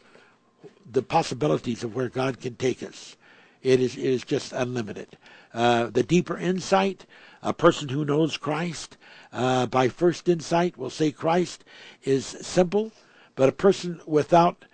the 0.90 1.02
possibilities 1.02 1.84
of 1.84 1.94
where 1.94 2.08
God 2.08 2.40
can 2.40 2.56
take 2.56 2.82
us. 2.82 3.16
It 3.62 3.80
is, 3.80 3.96
it 3.96 4.04
is 4.04 4.24
just 4.24 4.52
unlimited. 4.52 5.16
Uh, 5.52 5.86
the 5.86 6.02
deeper 6.02 6.36
insight, 6.36 7.06
a 7.42 7.52
person 7.52 7.88
who 7.88 8.04
knows 8.04 8.36
Christ 8.36 8.96
uh, 9.32 9.66
by 9.66 9.88
first 9.88 10.28
insight 10.28 10.76
will 10.76 10.90
say 10.90 11.10
Christ 11.10 11.64
is 12.02 12.26
simple, 12.26 12.92
but 13.34 13.48
a 13.48 13.52
person 13.52 14.00
without 14.06 14.64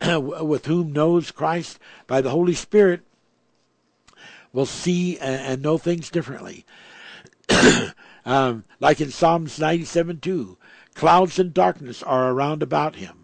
with 0.00 0.66
whom 0.66 0.92
knows 0.92 1.30
Christ 1.30 1.78
by 2.06 2.20
the 2.20 2.30
Holy 2.30 2.54
Spirit 2.54 3.02
will 4.52 4.66
see 4.66 5.18
and, 5.18 5.40
and 5.40 5.62
know 5.62 5.78
things 5.78 6.10
differently. 6.10 6.64
Um, 8.28 8.64
like 8.78 9.00
in 9.00 9.10
Psalms 9.10 9.58
97 9.58 10.20
2, 10.20 10.58
clouds 10.92 11.38
and 11.38 11.54
darkness 11.54 12.02
are 12.02 12.30
around 12.30 12.62
about 12.62 12.96
him. 12.96 13.17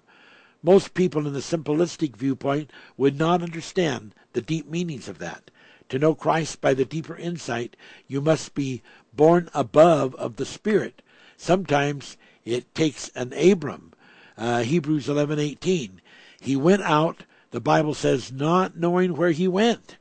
Most 0.64 0.94
people 0.94 1.26
in 1.26 1.34
the 1.34 1.40
simplistic 1.40 2.16
viewpoint 2.16 2.70
would 2.96 3.18
not 3.18 3.42
understand 3.42 4.14
the 4.32 4.40
deep 4.40 4.66
meanings 4.66 5.08
of 5.08 5.18
that. 5.18 5.50
To 5.90 5.98
know 5.98 6.14
Christ 6.14 6.62
by 6.62 6.72
the 6.72 6.86
deeper 6.86 7.14
insight, 7.14 7.76
you 8.08 8.22
must 8.22 8.54
be 8.54 8.80
born 9.12 9.50
above 9.52 10.14
of 10.14 10.36
the 10.36 10.46
Spirit. 10.46 11.02
Sometimes 11.36 12.16
it 12.46 12.74
takes 12.74 13.10
an 13.10 13.34
Abram. 13.34 13.92
Uh, 14.38 14.62
Hebrews 14.62 15.06
11:18. 15.06 16.00
He 16.40 16.56
went 16.56 16.80
out, 16.80 17.24
the 17.50 17.60
Bible 17.60 17.92
says, 17.92 18.32
not 18.32 18.74
knowing 18.74 19.16
where 19.16 19.32
he 19.32 19.46
went. 19.46 19.98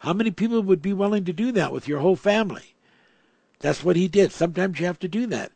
How 0.00 0.12
many 0.12 0.30
people 0.30 0.62
would 0.62 0.82
be 0.82 0.92
willing 0.92 1.24
to 1.24 1.32
do 1.32 1.50
that 1.52 1.72
with 1.72 1.88
your 1.88 2.00
whole 2.00 2.16
family? 2.16 2.73
That's 3.60 3.82
what 3.82 3.96
he 3.96 4.08
did. 4.08 4.32
Sometimes 4.32 4.78
you 4.78 4.86
have 4.86 4.98
to 4.98 5.08
do 5.08 5.26
that. 5.28 5.52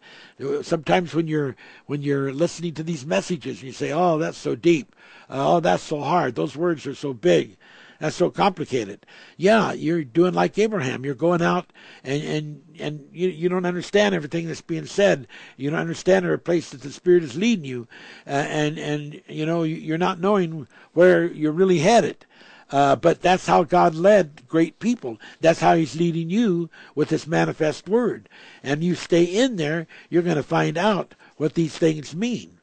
Sometimes 0.63 1.15
when 1.15 1.27
you're 1.27 1.57
when 1.87 2.03
you're 2.03 2.33
listening 2.33 2.75
to 2.75 2.83
these 2.83 3.05
messages, 3.05 3.63
you 3.63 3.73
say, 3.73 3.93
"Oh, 3.93 4.19
that's 4.19 4.39
so 4.39 4.55
deep. 4.55 4.95
Oh, 5.29 5.61
that's 5.61 5.83
so 5.83 6.01
hard. 6.01 6.35
Those 6.35 6.57
words 6.57 6.87
are 6.87 6.95
so 6.95 7.13
big. 7.13 7.57
That's 8.01 8.17
so 8.17 8.31
complicated." 8.31 9.05
Yeah, 9.37 9.73
you're 9.73 10.05
doing 10.05 10.33
like 10.33 10.59
Abraham. 10.59 11.05
You're 11.05 11.15
going 11.15 11.43
out 11.43 11.71
and 12.03 12.23
and 12.23 12.63
and 12.79 13.09
you 13.13 13.29
you 13.29 13.49
don't 13.49 13.67
understand 13.67 14.15
everything 14.15 14.47
that's 14.47 14.63
being 14.63 14.87
said. 14.87 15.27
You 15.57 15.71
don't 15.71 15.81
understand 15.81 16.25
every 16.25 16.39
place 16.39 16.71
that 16.71 16.81
the 16.81 16.93
Spirit 16.93 17.25
is 17.25 17.37
leading 17.37 17.67
you, 17.67 17.89
uh, 18.27 18.31
and 18.31 18.79
and 18.79 19.21
you 19.29 19.45
know 19.45 19.65
you're 19.65 19.99
not 19.99 20.21
knowing 20.21 20.67
where 20.95 21.27
you're 21.27 21.53
really 21.53 21.81
headed. 21.81 22.25
Uh, 22.71 22.97
but 22.97 23.23
that's 23.23 23.47
how 23.47 23.65
God 23.65 23.95
led 23.95 24.47
great 24.47 24.79
people. 24.79 25.19
That's 25.41 25.61
how 25.61 25.75
He's 25.75 25.97
leading 25.97 26.29
you 26.31 26.69
with 26.95 27.11
His 27.11 27.27
manifest 27.27 27.89
word. 27.89 28.29
And 28.63 28.85
you 28.85 28.95
stay 28.95 29.25
in 29.25 29.57
there, 29.57 29.87
you're 30.11 30.23
going 30.23 30.37
to 30.37 30.43
find 30.43 30.77
out 30.77 31.15
what 31.37 31.55
these 31.55 31.77
things 31.77 32.15
mean. 32.15 32.59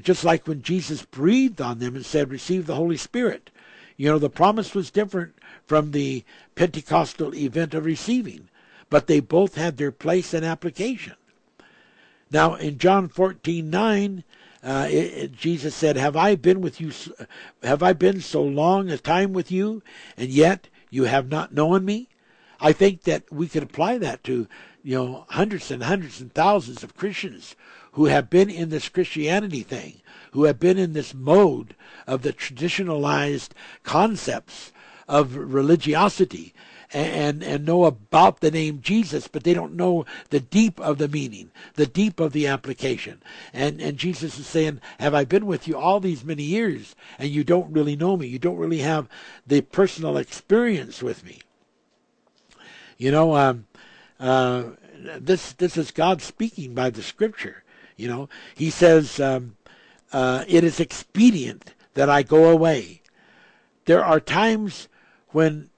Just 0.00 0.24
like 0.24 0.46
when 0.46 0.62
Jesus 0.62 1.04
breathed 1.04 1.60
on 1.60 1.80
them 1.80 1.96
and 1.96 2.06
said, 2.06 2.30
Receive 2.30 2.66
the 2.66 2.76
Holy 2.76 2.96
Spirit. 2.96 3.50
You 3.96 4.08
know, 4.08 4.18
the 4.18 4.30
promise 4.30 4.74
was 4.74 4.90
different 4.90 5.34
from 5.66 5.90
the 5.90 6.24
Pentecostal 6.54 7.34
event 7.34 7.74
of 7.74 7.84
receiving, 7.84 8.48
but 8.88 9.08
they 9.08 9.20
both 9.20 9.56
had 9.56 9.76
their 9.76 9.92
place 9.92 10.32
and 10.32 10.44
application. 10.44 11.14
Now, 12.30 12.54
in 12.54 12.78
John 12.78 13.08
14 13.08 13.68
9, 13.68 14.24
uh, 14.62 14.86
it, 14.90 14.94
it, 14.94 15.32
Jesus 15.32 15.74
said, 15.74 15.96
"Have 15.96 16.16
I 16.16 16.34
been 16.34 16.60
with 16.60 16.80
you? 16.80 16.92
Have 17.62 17.82
I 17.82 17.92
been 17.92 18.20
so 18.20 18.42
long 18.42 18.90
a 18.90 18.98
time 18.98 19.32
with 19.32 19.50
you, 19.50 19.82
and 20.16 20.28
yet 20.28 20.68
you 20.90 21.04
have 21.04 21.28
not 21.28 21.54
known 21.54 21.84
me?" 21.84 22.08
I 22.60 22.72
think 22.72 23.04
that 23.04 23.24
we 23.32 23.48
could 23.48 23.62
apply 23.62 23.98
that 23.98 24.22
to 24.24 24.46
you 24.82 24.96
know 24.96 25.24
hundreds 25.30 25.70
and 25.70 25.82
hundreds 25.82 26.20
and 26.20 26.32
thousands 26.32 26.82
of 26.82 26.96
Christians 26.96 27.56
who 27.92 28.06
have 28.06 28.28
been 28.30 28.50
in 28.50 28.68
this 28.68 28.88
Christianity 28.88 29.62
thing, 29.62 30.00
who 30.32 30.44
have 30.44 30.60
been 30.60 30.78
in 30.78 30.92
this 30.92 31.14
mode 31.14 31.74
of 32.06 32.22
the 32.22 32.32
traditionalized 32.32 33.52
concepts 33.82 34.72
of 35.08 35.36
religiosity 35.36 36.54
and, 36.92 37.42
and 37.42 37.64
know 37.64 37.84
about 37.84 38.40
the 38.40 38.50
name 38.50 38.80
Jesus, 38.80 39.28
but 39.28 39.44
they 39.44 39.54
don't 39.54 39.74
know 39.74 40.04
the 40.30 40.40
deep 40.40 40.80
of 40.80 40.98
the 40.98 41.08
meaning, 41.08 41.50
the 41.74 41.86
deep 41.86 42.18
of 42.18 42.32
the 42.32 42.46
application. 42.46 43.22
And, 43.52 43.80
and 43.80 43.96
Jesus 43.96 44.38
is 44.38 44.46
saying, 44.46 44.80
Have 44.98 45.14
I 45.14 45.24
been 45.24 45.46
with 45.46 45.68
you 45.68 45.76
all 45.76 46.00
these 46.00 46.24
many 46.24 46.42
years 46.42 46.96
and 47.18 47.30
you 47.30 47.44
don't 47.44 47.72
really 47.72 47.96
know 47.96 48.16
me? 48.16 48.26
You 48.26 48.38
don't 48.38 48.56
really 48.56 48.80
have 48.80 49.08
the 49.46 49.60
personal 49.60 50.16
experience 50.16 51.02
with 51.02 51.24
me. 51.24 51.40
You 52.98 53.10
know, 53.10 53.36
um, 53.36 53.66
uh, 54.18 54.64
this 55.18 55.52
this 55.54 55.78
is 55.78 55.90
God 55.90 56.20
speaking 56.20 56.74
by 56.74 56.90
the 56.90 57.02
Scripture. 57.02 57.64
You 57.96 58.08
know, 58.08 58.28
He 58.54 58.68
says, 58.68 59.18
um, 59.18 59.56
uh, 60.12 60.44
"It 60.46 60.64
is 60.64 60.80
expedient 60.80 61.72
that 61.94 62.10
I 62.10 62.22
go 62.22 62.50
away." 62.50 63.00
There 63.86 64.04
are 64.04 64.20
times 64.20 64.88
when 65.28 65.69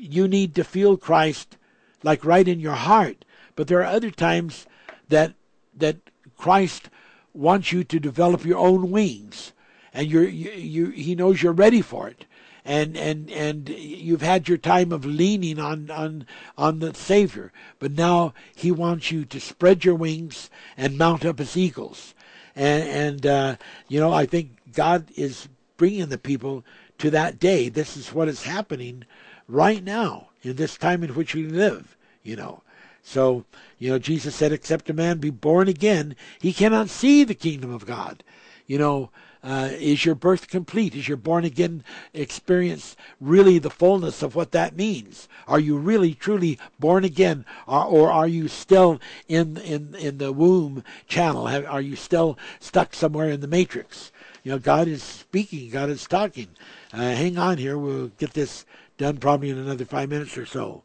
you 0.00 0.26
need 0.26 0.54
to 0.54 0.64
feel 0.64 0.96
Christ 0.96 1.56
like 2.02 2.24
right 2.24 2.48
in 2.48 2.60
your 2.60 2.74
heart. 2.74 3.24
But 3.56 3.68
there 3.68 3.80
are 3.80 3.84
other 3.84 4.10
times 4.10 4.66
that 5.08 5.34
that 5.76 5.96
Christ 6.36 6.88
wants 7.34 7.72
you 7.72 7.84
to 7.84 8.00
develop 8.00 8.44
your 8.44 8.58
own 8.58 8.90
wings, 8.90 9.52
and 9.92 10.08
you're 10.08 10.28
you, 10.28 10.50
you 10.50 10.86
he 10.90 11.14
knows 11.14 11.42
you're 11.42 11.52
ready 11.52 11.82
for 11.82 12.08
it, 12.08 12.24
and 12.64 12.96
and 12.96 13.30
and 13.30 13.68
you've 13.68 14.22
had 14.22 14.48
your 14.48 14.58
time 14.58 14.92
of 14.92 15.04
leaning 15.04 15.58
on 15.58 15.90
on 15.90 16.26
on 16.56 16.78
the 16.78 16.94
Savior, 16.94 17.52
but 17.78 17.92
now 17.92 18.32
He 18.54 18.70
wants 18.70 19.10
you 19.10 19.24
to 19.26 19.40
spread 19.40 19.84
your 19.84 19.94
wings 19.94 20.48
and 20.76 20.96
mount 20.98 21.24
up 21.24 21.40
as 21.40 21.56
eagles, 21.56 22.14
and 22.56 22.84
and 22.88 23.26
uh, 23.26 23.56
you 23.88 24.00
know 24.00 24.12
I 24.12 24.26
think 24.26 24.56
God 24.72 25.06
is 25.16 25.48
bringing 25.76 26.08
the 26.08 26.18
people 26.18 26.64
to 26.98 27.10
that 27.10 27.38
day. 27.38 27.68
This 27.68 27.96
is 27.96 28.12
what 28.12 28.28
is 28.28 28.44
happening 28.44 29.04
right 29.50 29.82
now 29.82 30.28
in 30.42 30.56
this 30.56 30.76
time 30.76 31.02
in 31.02 31.14
which 31.14 31.34
we 31.34 31.44
live, 31.44 31.96
you 32.22 32.36
know. 32.36 32.62
So, 33.02 33.44
you 33.78 33.90
know, 33.90 33.98
Jesus 33.98 34.34
said, 34.34 34.52
except 34.52 34.90
a 34.90 34.94
man 34.94 35.18
be 35.18 35.30
born 35.30 35.68
again, 35.68 36.16
he 36.40 36.52
cannot 36.52 36.90
see 36.90 37.24
the 37.24 37.34
kingdom 37.34 37.72
of 37.72 37.86
God. 37.86 38.22
You 38.66 38.78
know, 38.78 39.10
uh, 39.42 39.70
is 39.72 40.04
your 40.04 40.14
birth 40.14 40.48
complete? 40.48 40.94
Is 40.94 41.08
your 41.08 41.16
born 41.16 41.44
again 41.44 41.82
experience 42.12 42.94
really 43.20 43.58
the 43.58 43.70
fullness 43.70 44.22
of 44.22 44.34
what 44.34 44.52
that 44.52 44.76
means? 44.76 45.28
Are 45.48 45.58
you 45.58 45.78
really 45.78 46.14
truly 46.14 46.58
born 46.78 47.04
again, 47.04 47.46
or, 47.66 47.84
or 47.84 48.12
are 48.12 48.28
you 48.28 48.48
still 48.48 49.00
in 49.28 49.56
in 49.56 49.94
in 49.94 50.18
the 50.18 50.32
womb 50.32 50.84
channel? 51.08 51.48
Are 51.48 51.80
you 51.80 51.96
still 51.96 52.38
stuck 52.60 52.94
somewhere 52.94 53.30
in 53.30 53.40
the 53.40 53.48
matrix? 53.48 54.12
You 54.44 54.52
know, 54.52 54.58
God 54.58 54.88
is 54.88 55.02
speaking. 55.02 55.70
God 55.70 55.90
is 55.90 56.06
talking. 56.06 56.48
Uh, 56.92 56.98
hang 56.98 57.38
on 57.38 57.58
here. 57.58 57.78
We'll 57.78 58.08
get 58.18 58.34
this 58.34 58.66
done 59.00 59.16
probably 59.16 59.48
in 59.48 59.56
another 59.56 59.86
five 59.86 60.10
minutes 60.10 60.36
or 60.36 60.44
so. 60.44 60.82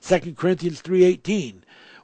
2 0.00 0.34
Corinthians 0.34 0.80
3.18, 0.80 1.56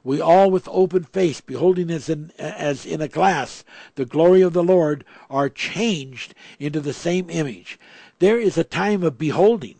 we 0.03 0.19
all 0.19 0.51
with 0.51 0.67
open 0.69 1.05
face, 1.05 1.39
beholding 1.39 1.89
as 1.89 2.09
in, 2.09 2.31
as 2.37 2.85
in 2.85 3.01
a 3.01 3.07
glass 3.07 3.63
the 3.95 4.03
glory 4.03 4.41
of 4.41 4.51
the 4.51 4.61
Lord, 4.61 5.05
are 5.29 5.47
changed 5.47 6.35
into 6.59 6.81
the 6.81 6.91
same 6.91 7.29
image. 7.29 7.79
There 8.19 8.37
is 8.37 8.57
a 8.57 8.65
time 8.65 9.01
of 9.01 9.17
beholding. 9.17 9.75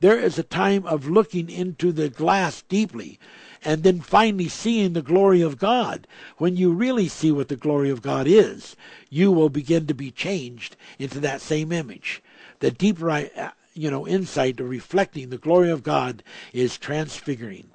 There 0.00 0.18
is 0.18 0.40
a 0.40 0.42
time 0.42 0.84
of 0.86 1.08
looking 1.08 1.48
into 1.48 1.92
the 1.92 2.08
glass 2.08 2.62
deeply 2.62 3.20
and 3.64 3.84
then 3.84 4.00
finally 4.00 4.48
seeing 4.48 4.92
the 4.92 5.02
glory 5.02 5.40
of 5.40 5.56
God. 5.56 6.08
When 6.38 6.56
you 6.56 6.72
really 6.72 7.06
see 7.06 7.30
what 7.30 7.46
the 7.46 7.54
glory 7.54 7.90
of 7.90 8.02
God 8.02 8.26
is, 8.26 8.74
you 9.08 9.30
will 9.30 9.50
begin 9.50 9.86
to 9.86 9.94
be 9.94 10.10
changed 10.10 10.74
into 10.98 11.20
that 11.20 11.40
same 11.40 11.70
image. 11.70 12.20
The 12.58 12.72
deeper 12.72 13.08
uh, 13.08 13.50
you 13.74 13.90
know 13.90 14.06
insight 14.06 14.60
of 14.60 14.68
reflecting 14.68 15.30
the 15.30 15.38
glory 15.38 15.70
of 15.70 15.82
God 15.82 16.22
is 16.52 16.78
transfiguring. 16.78 17.70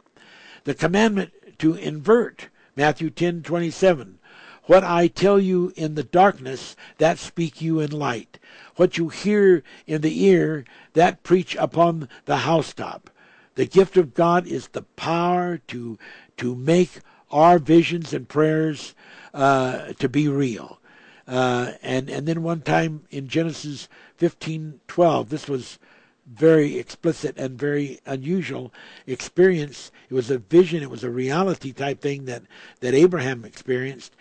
The 0.64 0.74
commandment 0.74 1.32
to 1.60 1.74
invert. 1.76 2.50
Matthew 2.76 3.10
10:27. 3.10 4.20
What 4.66 4.84
I 4.84 5.08
tell 5.08 5.40
you 5.40 5.72
in 5.78 5.96
the 5.96 6.04
darkness, 6.04 6.76
that 6.98 7.20
speak 7.20 7.62
you 7.62 7.80
in 7.80 7.92
light. 7.92 8.38
What 8.76 8.98
you 8.98 9.08
hear 9.08 9.64
in 9.88 10.02
the 10.02 10.26
ear, 10.26 10.66
that 10.94 11.24
preach 11.24 11.56
upon 11.56 12.10
the 12.26 12.38
housetop. 12.38 13.10
The 13.56 13.66
gift 13.66 13.96
of 13.96 14.14
God 14.14 14.46
is 14.46 14.68
the 14.68 14.84
power 14.84 15.58
to 15.70 15.98
to 16.36 16.56
make 16.56 17.00
our 17.32 17.58
visions 17.60 18.14
and 18.14 18.28
prayers 18.28 18.94
uh, 19.34 19.94
to 19.94 20.10
be 20.10 20.28
real. 20.28 20.80
Uh, 21.28 21.72
and 21.82 22.10
and 22.10 22.28
then 22.28 22.44
one 22.44 22.62
time 22.62 23.06
in 23.10 23.28
Genesis 23.28 23.88
15:12, 24.20 25.30
this 25.30 25.48
was 25.48 25.80
very 26.28 26.78
explicit 26.78 27.38
and 27.38 27.58
very 27.58 28.00
unusual 28.06 28.74
experience. 29.06 29.92
It 30.10 30.14
was 30.14 30.30
a 30.30 30.38
vision, 30.38 30.84
it 30.84 30.90
was 30.90 31.04
a 31.04 31.10
reality 31.10 31.72
type 31.72 32.02
thing 32.02 32.26
that, 32.26 32.44
that 32.82 32.94
Abraham 32.94 33.46
experienced, 33.46 34.16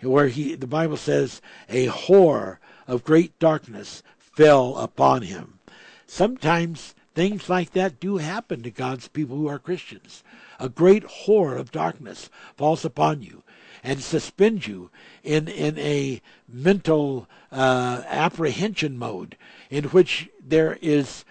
where 0.00 0.28
he 0.28 0.56
the 0.56 0.66
Bible 0.66 0.96
says 0.96 1.40
a 1.68 1.86
horror 1.86 2.58
of 2.86 3.04
great 3.04 3.38
darkness 3.38 4.02
fell 4.18 4.76
upon 4.76 5.22
him. 5.22 5.60
Sometimes 6.06 6.94
things 7.14 7.48
like 7.48 7.72
that 7.72 8.00
do 8.00 8.16
happen 8.16 8.62
to 8.62 8.70
God's 8.70 9.08
people 9.08 9.36
who 9.36 9.48
are 9.48 9.58
Christians. 9.58 10.24
A 10.58 10.68
great 10.68 11.04
horror 11.04 11.56
of 11.56 11.70
darkness 11.70 12.30
falls 12.56 12.84
upon 12.84 13.22
you 13.22 13.42
and 13.84 14.00
suspends 14.00 14.66
you 14.66 14.90
in 15.22 15.48
in 15.48 15.78
a 15.78 16.20
mental 16.48 17.28
uh, 17.50 18.02
apprehension 18.06 18.98
mode 18.98 19.36
in 19.70 19.84
which 19.84 20.28
there 20.40 20.78
is 20.80 21.24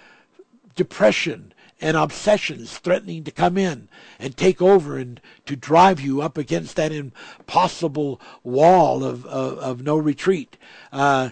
depression 0.76 1.54
and 1.82 1.98
obsessions 1.98 2.78
threatening 2.78 3.24
to 3.24 3.32
come 3.32 3.58
in 3.58 3.90
and 4.20 4.38
take 4.38 4.62
over 4.62 4.98
and 4.98 5.20
to 5.46 5.56
drive 5.56 6.00
you 6.00 6.22
up 6.22 6.38
against 6.38 6.76
that 6.76 6.92
impossible 6.92 8.22
wall 8.44 9.04
of, 9.04 9.26
of, 9.26 9.58
of 9.58 9.82
no 9.82 9.98
retreat. 9.98 10.58
Uh, 10.92 11.30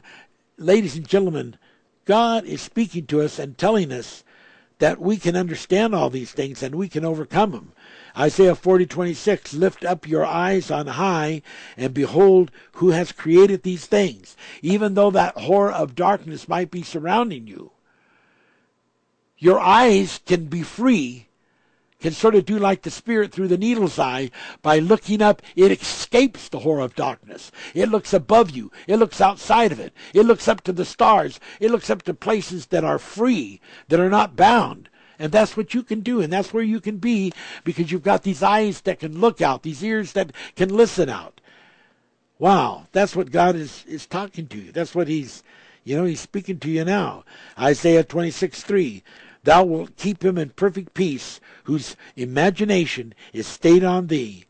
ladies 0.58 0.96
and 0.96 1.08
gentlemen, 1.08 1.56
God 2.06 2.46
is 2.46 2.62
speaking 2.62 3.06
to 3.08 3.22
us 3.22 3.38
and 3.38 3.58
telling 3.58 3.92
us 3.92 4.24
that 4.80 5.00
we 5.00 5.18
can 5.18 5.36
understand 5.36 5.94
all 5.94 6.10
these 6.10 6.32
things 6.32 6.64
and 6.64 6.74
we 6.74 6.90
can 6.90 7.06
overcome 7.06 7.52
them. 7.52 7.74
Isaiah 8.18 8.56
40:26 8.56 9.54
Lift 9.54 9.86
up 9.86 10.08
your 10.08 10.26
eyes 10.26 10.72
on 10.72 10.88
high 10.88 11.44
and 11.78 11.94
behold 11.94 12.50
who 12.74 12.90
has 12.90 13.12
created 13.12 13.62
these 13.62 13.86
things 13.86 14.36
even 14.62 14.96
though 14.96 15.12
that 15.12 15.38
horror 15.38 15.72
of 15.72 15.96
darkness 15.96 16.50
might 16.50 16.72
be 16.72 16.82
surrounding 16.82 17.46
you 17.46 17.72
your 19.40 19.60
eyes 19.60 20.20
can 20.26 20.46
be 20.46 20.62
free, 20.62 21.28
can 22.00 22.12
sort 22.12 22.36
of 22.36 22.46
do 22.46 22.58
like 22.58 22.84
the 22.84 22.92
spirit 22.92 23.32
through 23.32 23.48
the 23.48 23.58
needle's 23.58 24.00
eye 24.00 24.32
by 24.62 24.80
looking 24.80 25.22
up. 25.22 25.42
It 25.56 25.72
escapes 25.72 26.48
the 26.48 26.60
horror 26.60 26.82
of 26.82 26.96
darkness. 26.96 27.52
It 27.74 27.90
looks 27.90 28.14
above 28.14 28.52
you. 28.52 28.72
It 28.88 28.98
looks 28.98 29.20
outside 29.20 29.72
of 29.72 29.80
it. 29.80 29.94
It 30.14 30.24
looks 30.24 30.48
up 30.48 30.62
to 30.62 30.72
the 30.72 30.86
stars. 30.86 31.40
It 31.60 31.72
looks 31.72 31.90
up 31.90 32.04
to 32.04 32.14
places 32.14 32.68
that 32.68 32.84
are 32.84 33.00
free, 33.00 33.60
that 33.90 34.00
are 34.00 34.10
not 34.10 34.36
bound. 34.36 34.90
And 35.18 35.34
that's 35.34 35.58
what 35.58 35.74
you 35.74 35.84
can 35.84 36.00
do, 36.00 36.22
and 36.22 36.32
that's 36.32 36.54
where 36.54 36.64
you 36.64 36.80
can 36.80 36.98
be 36.98 37.34
because 37.66 37.92
you've 37.92 38.04
got 38.04 38.24
these 38.24 38.42
eyes 38.42 38.82
that 38.82 39.00
can 39.00 39.20
look 39.20 39.42
out, 39.42 39.64
these 39.64 39.84
ears 39.84 40.14
that 40.14 40.32
can 40.56 40.70
listen 40.70 41.10
out. 41.10 41.42
Wow, 42.38 42.88
that's 42.94 43.18
what 43.18 43.32
God 43.32 43.58
is, 43.58 43.84
is 43.86 44.06
talking 44.06 44.48
to 44.48 44.58
you. 44.58 44.72
That's 44.72 44.96
what 44.96 45.10
He's, 45.10 45.44
you 45.84 45.98
know, 45.98 46.06
He's 46.06 46.22
speaking 46.22 46.58
to 46.60 46.72
you 46.72 46.86
now. 46.86 47.26
Isaiah 47.60 48.06
26 48.06 48.64
3. 48.64 49.04
Thou 49.50 49.64
wilt 49.64 49.98
keep 49.98 50.24
him 50.24 50.38
in 50.38 50.50
perfect 50.50 50.94
peace, 50.94 51.40
whose 51.64 51.96
imagination 52.16 53.16
is 53.34 53.48
stayed 53.48 53.84
on 53.84 54.06
thee. 54.06 54.46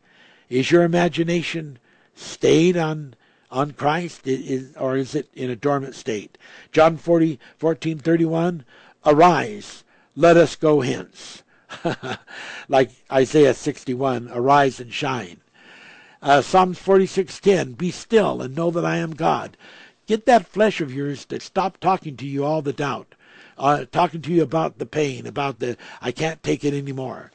Is 0.50 0.70
your 0.70 0.82
imagination 0.82 1.78
stayed 2.14 2.76
on 2.76 3.14
on 3.50 3.70
Christ, 3.70 4.26
is, 4.26 4.76
or 4.76 4.98
is 4.98 5.14
it 5.14 5.30
in 5.32 5.48
a 5.48 5.56
dormant 5.56 5.94
state? 5.94 6.36
John 6.70 6.98
40, 6.98 7.40
14, 7.56 7.98
31, 7.98 8.62
Arise, 9.06 9.84
let 10.14 10.36
us 10.36 10.54
go 10.54 10.82
hence. 10.82 11.44
like 12.68 12.90
Isaiah 13.10 13.54
61, 13.54 14.28
Arise 14.30 14.80
and 14.80 14.92
shine. 14.92 15.40
Uh, 16.20 16.42
Psalms 16.42 16.78
46:10, 16.78 17.78
Be 17.78 17.90
still 17.90 18.42
and 18.42 18.54
know 18.54 18.70
that 18.70 18.84
I 18.84 18.98
am 18.98 19.12
God. 19.12 19.56
Get 20.06 20.26
that 20.26 20.46
flesh 20.46 20.82
of 20.82 20.92
yours 20.92 21.24
to 21.24 21.40
stop 21.40 21.78
talking 21.78 22.18
to 22.18 22.26
you 22.26 22.44
all 22.44 22.60
the 22.60 22.74
doubt 22.74 23.14
uh, 23.60 23.84
talking 23.92 24.22
to 24.22 24.32
you 24.32 24.42
about 24.42 24.78
the 24.78 24.86
pain, 24.86 25.26
about 25.26 25.58
the 25.58 25.76
I 26.00 26.12
can't 26.12 26.42
take 26.42 26.64
it 26.64 26.74
anymore. 26.74 27.30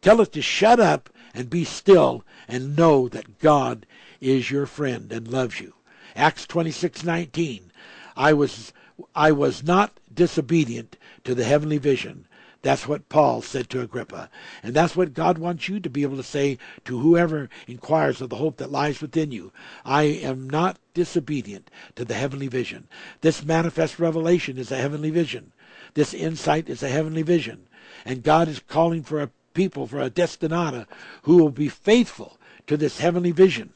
Tell 0.00 0.20
it 0.20 0.32
to 0.32 0.42
shut 0.42 0.80
up 0.80 1.10
and 1.34 1.50
be 1.50 1.64
still 1.64 2.24
and 2.48 2.74
know 2.74 3.08
that 3.08 3.38
God 3.38 3.86
is 4.20 4.50
your 4.50 4.66
friend 4.66 5.12
and 5.12 5.28
loves 5.28 5.60
you. 5.60 5.74
Acts 6.16 6.46
26:19. 6.46 7.70
I 8.16 8.32
was 8.32 8.72
I 9.14 9.30
was 9.30 9.62
not 9.62 10.00
disobedient 10.12 10.96
to 11.24 11.34
the 11.34 11.44
heavenly 11.44 11.78
vision. 11.78 12.26
That's 12.62 12.88
what 12.88 13.08
Paul 13.08 13.42
said 13.42 13.70
to 13.70 13.82
Agrippa. 13.82 14.28
And 14.64 14.74
that's 14.74 14.96
what 14.96 15.14
God 15.14 15.38
wants 15.38 15.68
you 15.68 15.78
to 15.78 15.88
be 15.88 16.02
able 16.02 16.16
to 16.16 16.24
say 16.24 16.58
to 16.86 16.98
whoever 16.98 17.48
inquires 17.68 18.20
of 18.20 18.30
the 18.30 18.36
hope 18.36 18.56
that 18.56 18.72
lies 18.72 19.00
within 19.00 19.30
you. 19.30 19.52
I 19.84 20.02
am 20.02 20.50
not 20.50 20.78
disobedient 20.92 21.70
to 21.94 22.04
the 22.04 22.14
heavenly 22.14 22.48
vision. 22.48 22.88
This 23.20 23.44
manifest 23.44 24.00
revelation 24.00 24.58
is 24.58 24.72
a 24.72 24.76
heavenly 24.76 25.10
vision. 25.10 25.52
This 25.94 26.14
insight 26.14 26.68
is 26.68 26.82
a 26.82 26.88
heavenly 26.88 27.22
vision. 27.22 27.66
And 28.04 28.22
God 28.22 28.48
is 28.48 28.60
calling 28.60 29.02
for 29.02 29.20
a 29.20 29.30
people, 29.54 29.86
for 29.86 30.00
a 30.00 30.10
destinata, 30.10 30.86
who 31.22 31.36
will 31.38 31.50
be 31.50 31.68
faithful 31.68 32.38
to 32.66 32.76
this 32.76 33.00
heavenly 33.00 33.32
vision. 33.32 33.72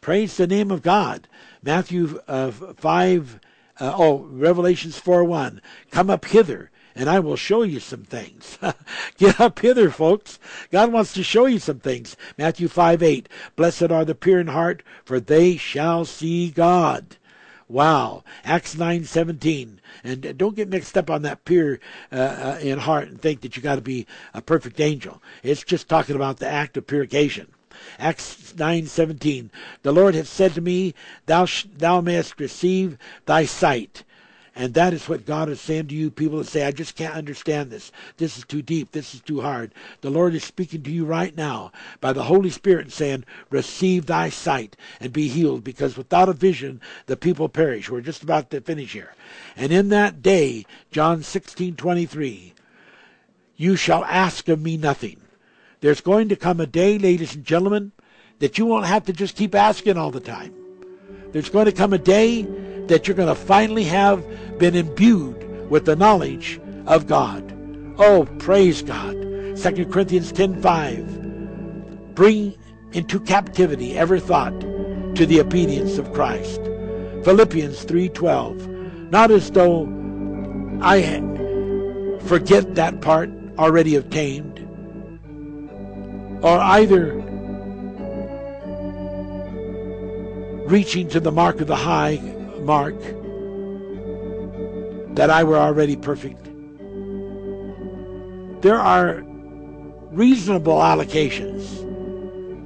Praise 0.00 0.36
the 0.36 0.46
name 0.46 0.70
of 0.70 0.82
God. 0.82 1.28
Matthew 1.62 2.20
uh, 2.28 2.50
5, 2.50 3.40
uh, 3.80 3.94
oh, 3.96 4.28
Revelations 4.30 4.98
4 4.98 5.24
1. 5.24 5.60
Come 5.90 6.10
up 6.10 6.24
hither, 6.24 6.70
and 6.94 7.08
I 7.08 7.20
will 7.20 7.36
show 7.36 7.62
you 7.62 7.80
some 7.80 8.04
things. 8.04 8.58
Get 9.18 9.40
up 9.40 9.58
hither, 9.58 9.90
folks. 9.90 10.38
God 10.70 10.92
wants 10.92 11.12
to 11.14 11.22
show 11.22 11.46
you 11.46 11.58
some 11.58 11.80
things. 11.80 12.16
Matthew 12.36 12.68
5 12.68 13.02
8. 13.02 13.28
Blessed 13.56 13.90
are 13.90 14.04
the 14.04 14.14
pure 14.14 14.40
in 14.40 14.48
heart, 14.48 14.82
for 15.04 15.20
they 15.20 15.56
shall 15.56 16.04
see 16.04 16.50
God. 16.50 17.16
Wow. 17.68 18.24
Acts 18.44 18.74
9:17. 18.74 19.78
And 20.02 20.38
don't 20.38 20.56
get 20.56 20.70
mixed 20.70 20.96
up 20.96 21.10
on 21.10 21.22
that 21.22 21.44
pure 21.44 21.80
uh, 22.10 22.16
uh, 22.16 22.58
in 22.62 22.78
heart 22.78 23.08
and 23.08 23.20
think 23.20 23.42
that 23.42 23.56
you 23.56 23.62
got 23.62 23.74
to 23.74 23.82
be 23.82 24.06
a 24.32 24.40
perfect 24.40 24.80
angel. 24.80 25.22
It's 25.42 25.62
just 25.62 25.88
talking 25.88 26.16
about 26.16 26.38
the 26.38 26.48
act 26.48 26.76
of 26.78 26.86
purification. 26.86 27.48
Acts 27.98 28.54
9:17. 28.56 29.50
The 29.82 29.92
Lord 29.92 30.14
hath 30.14 30.28
said 30.28 30.54
to 30.54 30.62
me, 30.62 30.94
thou 31.26 31.44
sh- 31.44 31.66
thou 31.76 32.00
mayest 32.00 32.40
receive 32.40 32.96
thy 33.26 33.44
sight 33.44 34.02
and 34.58 34.74
that 34.74 34.92
is 34.92 35.08
what 35.08 35.24
God 35.24 35.48
is 35.48 35.60
saying 35.60 35.86
to 35.86 35.94
you, 35.94 36.10
people 36.10 36.38
that 36.38 36.48
say, 36.48 36.66
I 36.66 36.72
just 36.72 36.96
can't 36.96 37.14
understand 37.14 37.70
this. 37.70 37.92
This 38.16 38.36
is 38.36 38.44
too 38.44 38.60
deep. 38.60 38.90
This 38.90 39.14
is 39.14 39.20
too 39.20 39.40
hard. 39.40 39.72
The 40.00 40.10
Lord 40.10 40.34
is 40.34 40.42
speaking 40.42 40.82
to 40.82 40.90
you 40.90 41.04
right 41.04 41.34
now 41.36 41.70
by 42.00 42.12
the 42.12 42.24
Holy 42.24 42.50
Spirit 42.50 42.86
and 42.86 42.92
saying, 42.92 43.24
Receive 43.50 44.06
thy 44.06 44.30
sight 44.30 44.76
and 44.98 45.12
be 45.12 45.28
healed, 45.28 45.62
because 45.62 45.96
without 45.96 46.28
a 46.28 46.32
vision, 46.32 46.80
the 47.06 47.16
people 47.16 47.48
perish. 47.48 47.88
We're 47.88 48.00
just 48.00 48.24
about 48.24 48.50
to 48.50 48.60
finish 48.60 48.94
here. 48.94 49.14
And 49.56 49.70
in 49.70 49.90
that 49.90 50.22
day, 50.22 50.66
John 50.90 51.22
16 51.22 51.76
23, 51.76 52.52
you 53.56 53.76
shall 53.76 54.04
ask 54.06 54.48
of 54.48 54.60
me 54.60 54.76
nothing. 54.76 55.20
There's 55.82 56.00
going 56.00 56.30
to 56.30 56.36
come 56.36 56.58
a 56.58 56.66
day, 56.66 56.98
ladies 56.98 57.36
and 57.36 57.44
gentlemen, 57.44 57.92
that 58.40 58.58
you 58.58 58.66
won't 58.66 58.86
have 58.86 59.04
to 59.04 59.12
just 59.12 59.36
keep 59.36 59.54
asking 59.54 59.96
all 59.96 60.10
the 60.10 60.18
time. 60.18 60.52
There's 61.30 61.48
going 61.48 61.66
to 61.66 61.72
come 61.72 61.92
a 61.92 61.98
day 61.98 62.42
that 62.88 63.06
you're 63.06 63.16
going 63.16 63.28
to 63.28 63.34
finally 63.34 63.84
have 63.84 64.24
been 64.58 64.74
imbued 64.74 65.70
with 65.70 65.84
the 65.84 65.96
knowledge 65.96 66.60
of 66.86 67.06
God. 67.06 67.52
Oh, 67.98 68.26
praise 68.38 68.82
God. 68.82 69.14
2 69.56 69.86
Corinthians 69.86 70.32
10:5. 70.32 72.14
Bring 72.14 72.54
into 72.92 73.20
captivity 73.20 73.96
every 73.96 74.20
thought 74.20 74.58
to 75.14 75.26
the 75.26 75.40
obedience 75.40 75.98
of 75.98 76.12
Christ. 76.12 76.60
Philippians 77.24 77.84
3:12. 77.84 78.66
Not 79.10 79.30
as 79.30 79.50
though 79.50 79.88
I 80.80 81.02
forget 82.20 82.74
that 82.74 83.00
part 83.00 83.30
already 83.58 83.96
obtained 83.96 84.60
or 86.42 86.58
either 86.60 87.14
reaching 90.66 91.08
to 91.08 91.18
the 91.18 91.32
mark 91.32 91.60
of 91.60 91.66
the 91.66 91.76
high 91.76 92.20
mark 92.60 92.94
that 95.18 95.30
I 95.30 95.42
were 95.42 95.56
already 95.56 95.96
perfect. 95.96 96.44
There 98.62 98.78
are 98.78 99.24
reasonable 100.12 100.76
allocations. 100.76 101.82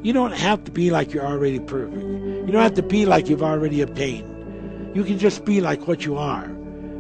You 0.05 0.13
don't 0.13 0.35
have 0.35 0.63
to 0.65 0.71
be 0.71 0.91
like 0.91 1.15
you're 1.15 1.25
already 1.25 1.61
perfect. 1.61 2.03
You 2.03 2.53
don't 2.53 2.63
have 2.63 2.75
to 2.75 2.83
be 2.83 3.07
like 3.07 3.31
you've 3.31 3.43
already 3.43 3.81
obtained. 3.81 4.95
You 4.95 5.03
can 5.03 5.19
just 5.19 5.47
be 5.47 5.63
like 5.63 5.89
what 5.89 6.05
you 6.05 6.19
are. 6.19 6.47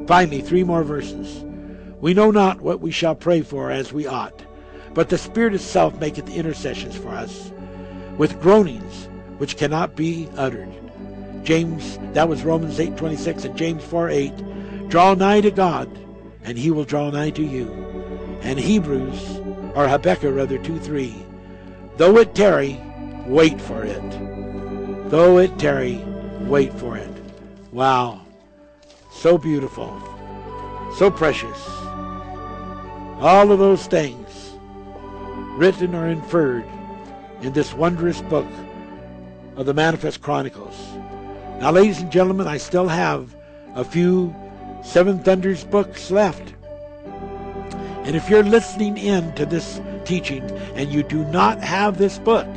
Finally, 0.06 0.40
three 0.40 0.64
more 0.64 0.84
verses. 0.84 1.44
We 2.00 2.14
know 2.14 2.30
not 2.30 2.62
what 2.62 2.80
we 2.80 2.90
shall 2.90 3.14
pray 3.14 3.42
for 3.42 3.70
as 3.70 3.92
we 3.92 4.06
ought, 4.06 4.42
but 4.94 5.10
the 5.10 5.18
Spirit 5.18 5.52
itself 5.52 6.00
maketh 6.00 6.34
intercessions 6.34 6.96
for 6.96 7.10
us 7.10 7.52
with 8.16 8.40
groanings 8.40 9.06
which 9.36 9.58
cannot 9.58 9.96
be 9.96 10.30
uttered. 10.34 10.72
James, 11.44 11.98
that 12.14 12.30
was 12.30 12.42
Romans 12.42 12.78
8:26 12.78 13.44
and 13.44 13.54
James 13.54 13.82
4:8. 13.84 14.32
Draw 14.92 15.14
nigh 15.14 15.40
to 15.40 15.50
God, 15.50 15.88
and 16.44 16.58
he 16.58 16.70
will 16.70 16.84
draw 16.84 17.08
nigh 17.08 17.30
to 17.30 17.42
you. 17.42 17.66
And 18.42 18.58
Hebrews, 18.58 19.40
or 19.74 19.88
Habakkuk 19.88 20.34
rather 20.34 20.58
2:3. 20.58 21.14
Though 21.96 22.18
it 22.18 22.34
tarry, 22.34 22.78
wait 23.26 23.58
for 23.58 23.84
it. 23.84 25.08
Though 25.08 25.38
it 25.38 25.58
tarry, 25.58 26.04
wait 26.42 26.74
for 26.74 26.98
it. 26.98 27.08
Wow. 27.72 28.20
So 29.10 29.38
beautiful. 29.38 29.98
So 30.98 31.10
precious. 31.10 31.66
All 33.18 33.50
of 33.50 33.58
those 33.58 33.86
things 33.86 34.52
written 35.56 35.94
or 35.94 36.08
inferred 36.08 36.66
in 37.40 37.54
this 37.54 37.72
wondrous 37.72 38.20
book 38.20 38.52
of 39.56 39.64
the 39.64 39.72
Manifest 39.72 40.20
Chronicles. 40.20 40.76
Now, 41.60 41.70
ladies 41.70 42.02
and 42.02 42.12
gentlemen, 42.12 42.46
I 42.46 42.58
still 42.58 42.88
have 42.88 43.34
a 43.74 43.84
few 43.84 44.36
Seven 44.82 45.22
Thunders 45.22 45.64
books 45.64 46.10
left. 46.10 46.54
And 48.04 48.16
if 48.16 48.28
you're 48.28 48.42
listening 48.42 48.98
in 48.98 49.32
to 49.34 49.46
this 49.46 49.80
teaching 50.04 50.42
and 50.74 50.92
you 50.92 51.02
do 51.02 51.24
not 51.26 51.60
have 51.60 51.98
this 51.98 52.18
book, 52.18 52.48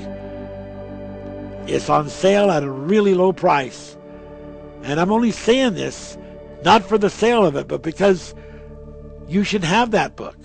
it's 1.68 1.89
on 1.89 2.10
sale 2.10 2.49
at 2.49 2.64
a 2.64 2.69
really 2.69 3.14
low 3.14 3.31
price. 3.31 3.95
And 4.84 4.99
I'm 4.99 5.11
only 5.11 5.31
saying 5.31 5.76
this 5.76 6.18
not 6.64 6.84
for 6.84 6.97
the 6.97 7.10
sale 7.10 7.45
of 7.45 7.56
it, 7.56 7.68
but 7.68 7.84
because 7.84 8.34
you 9.27 9.43
should 9.43 9.64
have 9.64 9.91
that 9.91 10.15
book. 10.15 10.38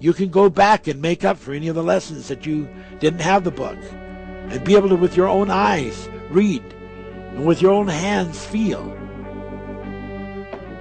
You 0.00 0.12
can 0.12 0.30
go 0.30 0.50
back 0.50 0.88
and 0.88 1.00
make 1.00 1.24
up 1.24 1.36
for 1.38 1.52
any 1.52 1.68
of 1.68 1.76
the 1.76 1.82
lessons 1.84 2.26
that 2.28 2.44
you 2.44 2.68
didn't 2.98 3.20
have 3.20 3.44
the 3.44 3.52
book 3.52 3.78
and 4.48 4.64
be 4.64 4.74
able 4.74 4.88
to, 4.88 4.96
with 4.96 5.16
your 5.16 5.28
own 5.28 5.50
eyes, 5.50 6.08
read 6.30 6.62
and 7.30 7.46
with 7.46 7.62
your 7.62 7.72
own 7.72 7.88
hands, 7.88 8.44
feel. 8.44 8.98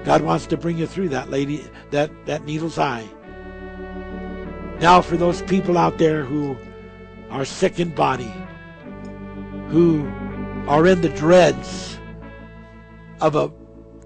God 0.03 0.21
wants 0.21 0.47
to 0.47 0.57
bring 0.57 0.77
you 0.77 0.87
through 0.87 1.09
that 1.09 1.29
lady, 1.29 1.65
that, 1.91 2.09
that 2.25 2.45
needle's 2.45 2.77
eye. 2.77 3.07
Now, 4.79 5.01
for 5.01 5.15
those 5.15 5.43
people 5.43 5.77
out 5.77 5.99
there 5.99 6.25
who 6.25 6.57
are 7.29 7.45
sick 7.45 7.79
in 7.79 7.89
body, 7.93 8.33
who 9.69 10.07
are 10.67 10.87
in 10.87 11.01
the 11.01 11.09
dreads 11.09 11.99
of 13.19 13.35
a 13.35 13.51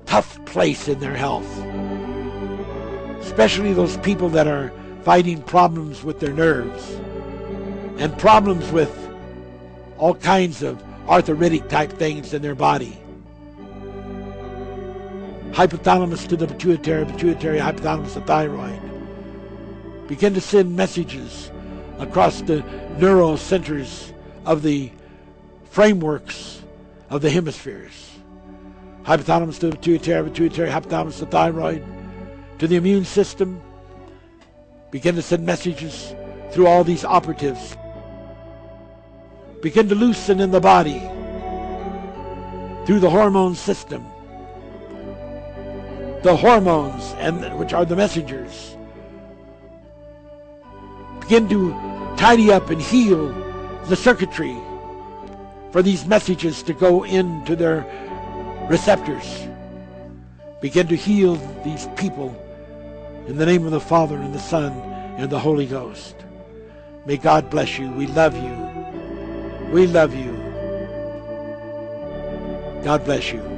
tough 0.05 0.43
place 0.45 0.88
in 0.88 0.99
their 0.99 1.15
health, 1.15 1.49
especially 3.22 3.73
those 3.73 3.97
people 3.97 4.30
that 4.30 4.47
are 4.47 4.73
fighting 5.03 5.41
problems 5.43 6.03
with 6.03 6.19
their 6.19 6.34
nerves 6.34 6.99
and 7.97 8.17
problems 8.17 8.69
with 8.72 8.91
all 9.97 10.15
kinds 10.15 10.61
of 10.61 10.84
arthritic 11.07 11.69
type 11.69 11.91
things 11.93 12.34
in 12.34 12.41
their 12.41 12.55
body. 12.55 12.97
Hypothalamus 15.56 16.27
to 16.27 16.36
the 16.36 16.48
pituitary, 16.48 17.06
pituitary 17.06 17.60
hypothalamus 17.60 18.14
to 18.14 18.22
thyroid. 18.22 18.80
Begin 20.07 20.34
to 20.34 20.41
send 20.41 20.76
messages 20.76 21.49
across 21.98 22.41
the 22.41 22.64
neural 22.99 23.38
centers 23.38 24.14
of 24.45 24.61
the 24.61 24.91
frameworks 25.72 26.61
of 27.10 27.22
the 27.22 27.30
hemispheres. 27.30 28.11
Hypothalamus 29.03 29.60
to 29.60 29.69
the 29.69 29.77
pituitary, 29.77 30.30
pituitary 30.30 30.69
hypothalamus 30.69 31.19
to 31.19 31.26
thyroid, 31.26 31.84
to 32.60 32.68
the 32.68 32.76
immune 32.76 33.06
system. 33.06 33.61
Begin 34.91 35.15
to 35.15 35.22
send 35.22 35.45
messages 35.45 36.14
through 36.52 36.68
all 36.68 36.84
these 36.84 37.03
operatives 37.03 37.76
begin 39.65 39.90
to 39.90 39.95
loosen 39.95 40.40
in 40.40 40.52
the 40.52 40.61
body 40.61 40.99
through 42.86 42.99
the 42.99 43.10
hormone 43.10 43.56
system. 43.56 44.06
The 46.26 46.35
hormones, 46.35 47.14
and 47.19 47.56
which 47.60 47.72
are 47.72 47.85
the 47.85 47.95
messengers, 47.95 48.76
begin 51.19 51.47
to 51.49 51.72
tidy 52.18 52.52
up 52.52 52.72
and 52.72 52.81
heal 52.81 53.27
the 53.85 53.95
circuitry 53.95 54.57
for 55.72 55.84
these 55.84 56.07
messages 56.07 56.64
to 56.64 56.73
go 56.73 57.03
into 57.03 57.56
their 57.56 57.85
receptors. 58.68 59.47
Begin 60.61 60.88
to 60.88 60.95
heal 60.95 61.35
these 61.64 61.88
people 61.95 62.35
in 63.27 63.38
the 63.38 63.45
name 63.45 63.64
of 63.64 63.72
the 63.72 63.80
Father 63.80 64.15
and 64.15 64.34
the 64.34 64.39
Son 64.39 64.72
and 65.19 65.30
the 65.30 65.38
Holy 65.38 65.68
Ghost. 65.68 66.15
May 67.06 67.18
God 67.18 67.52
bless 67.52 67.77
you. 67.77 67.91
We 67.91 68.07
love 68.07 68.35
you. 68.35 69.69
We 69.72 69.85
love 69.85 70.15
you. 70.15 70.31
God 72.84 73.06
bless 73.06 73.31
you. 73.31 73.55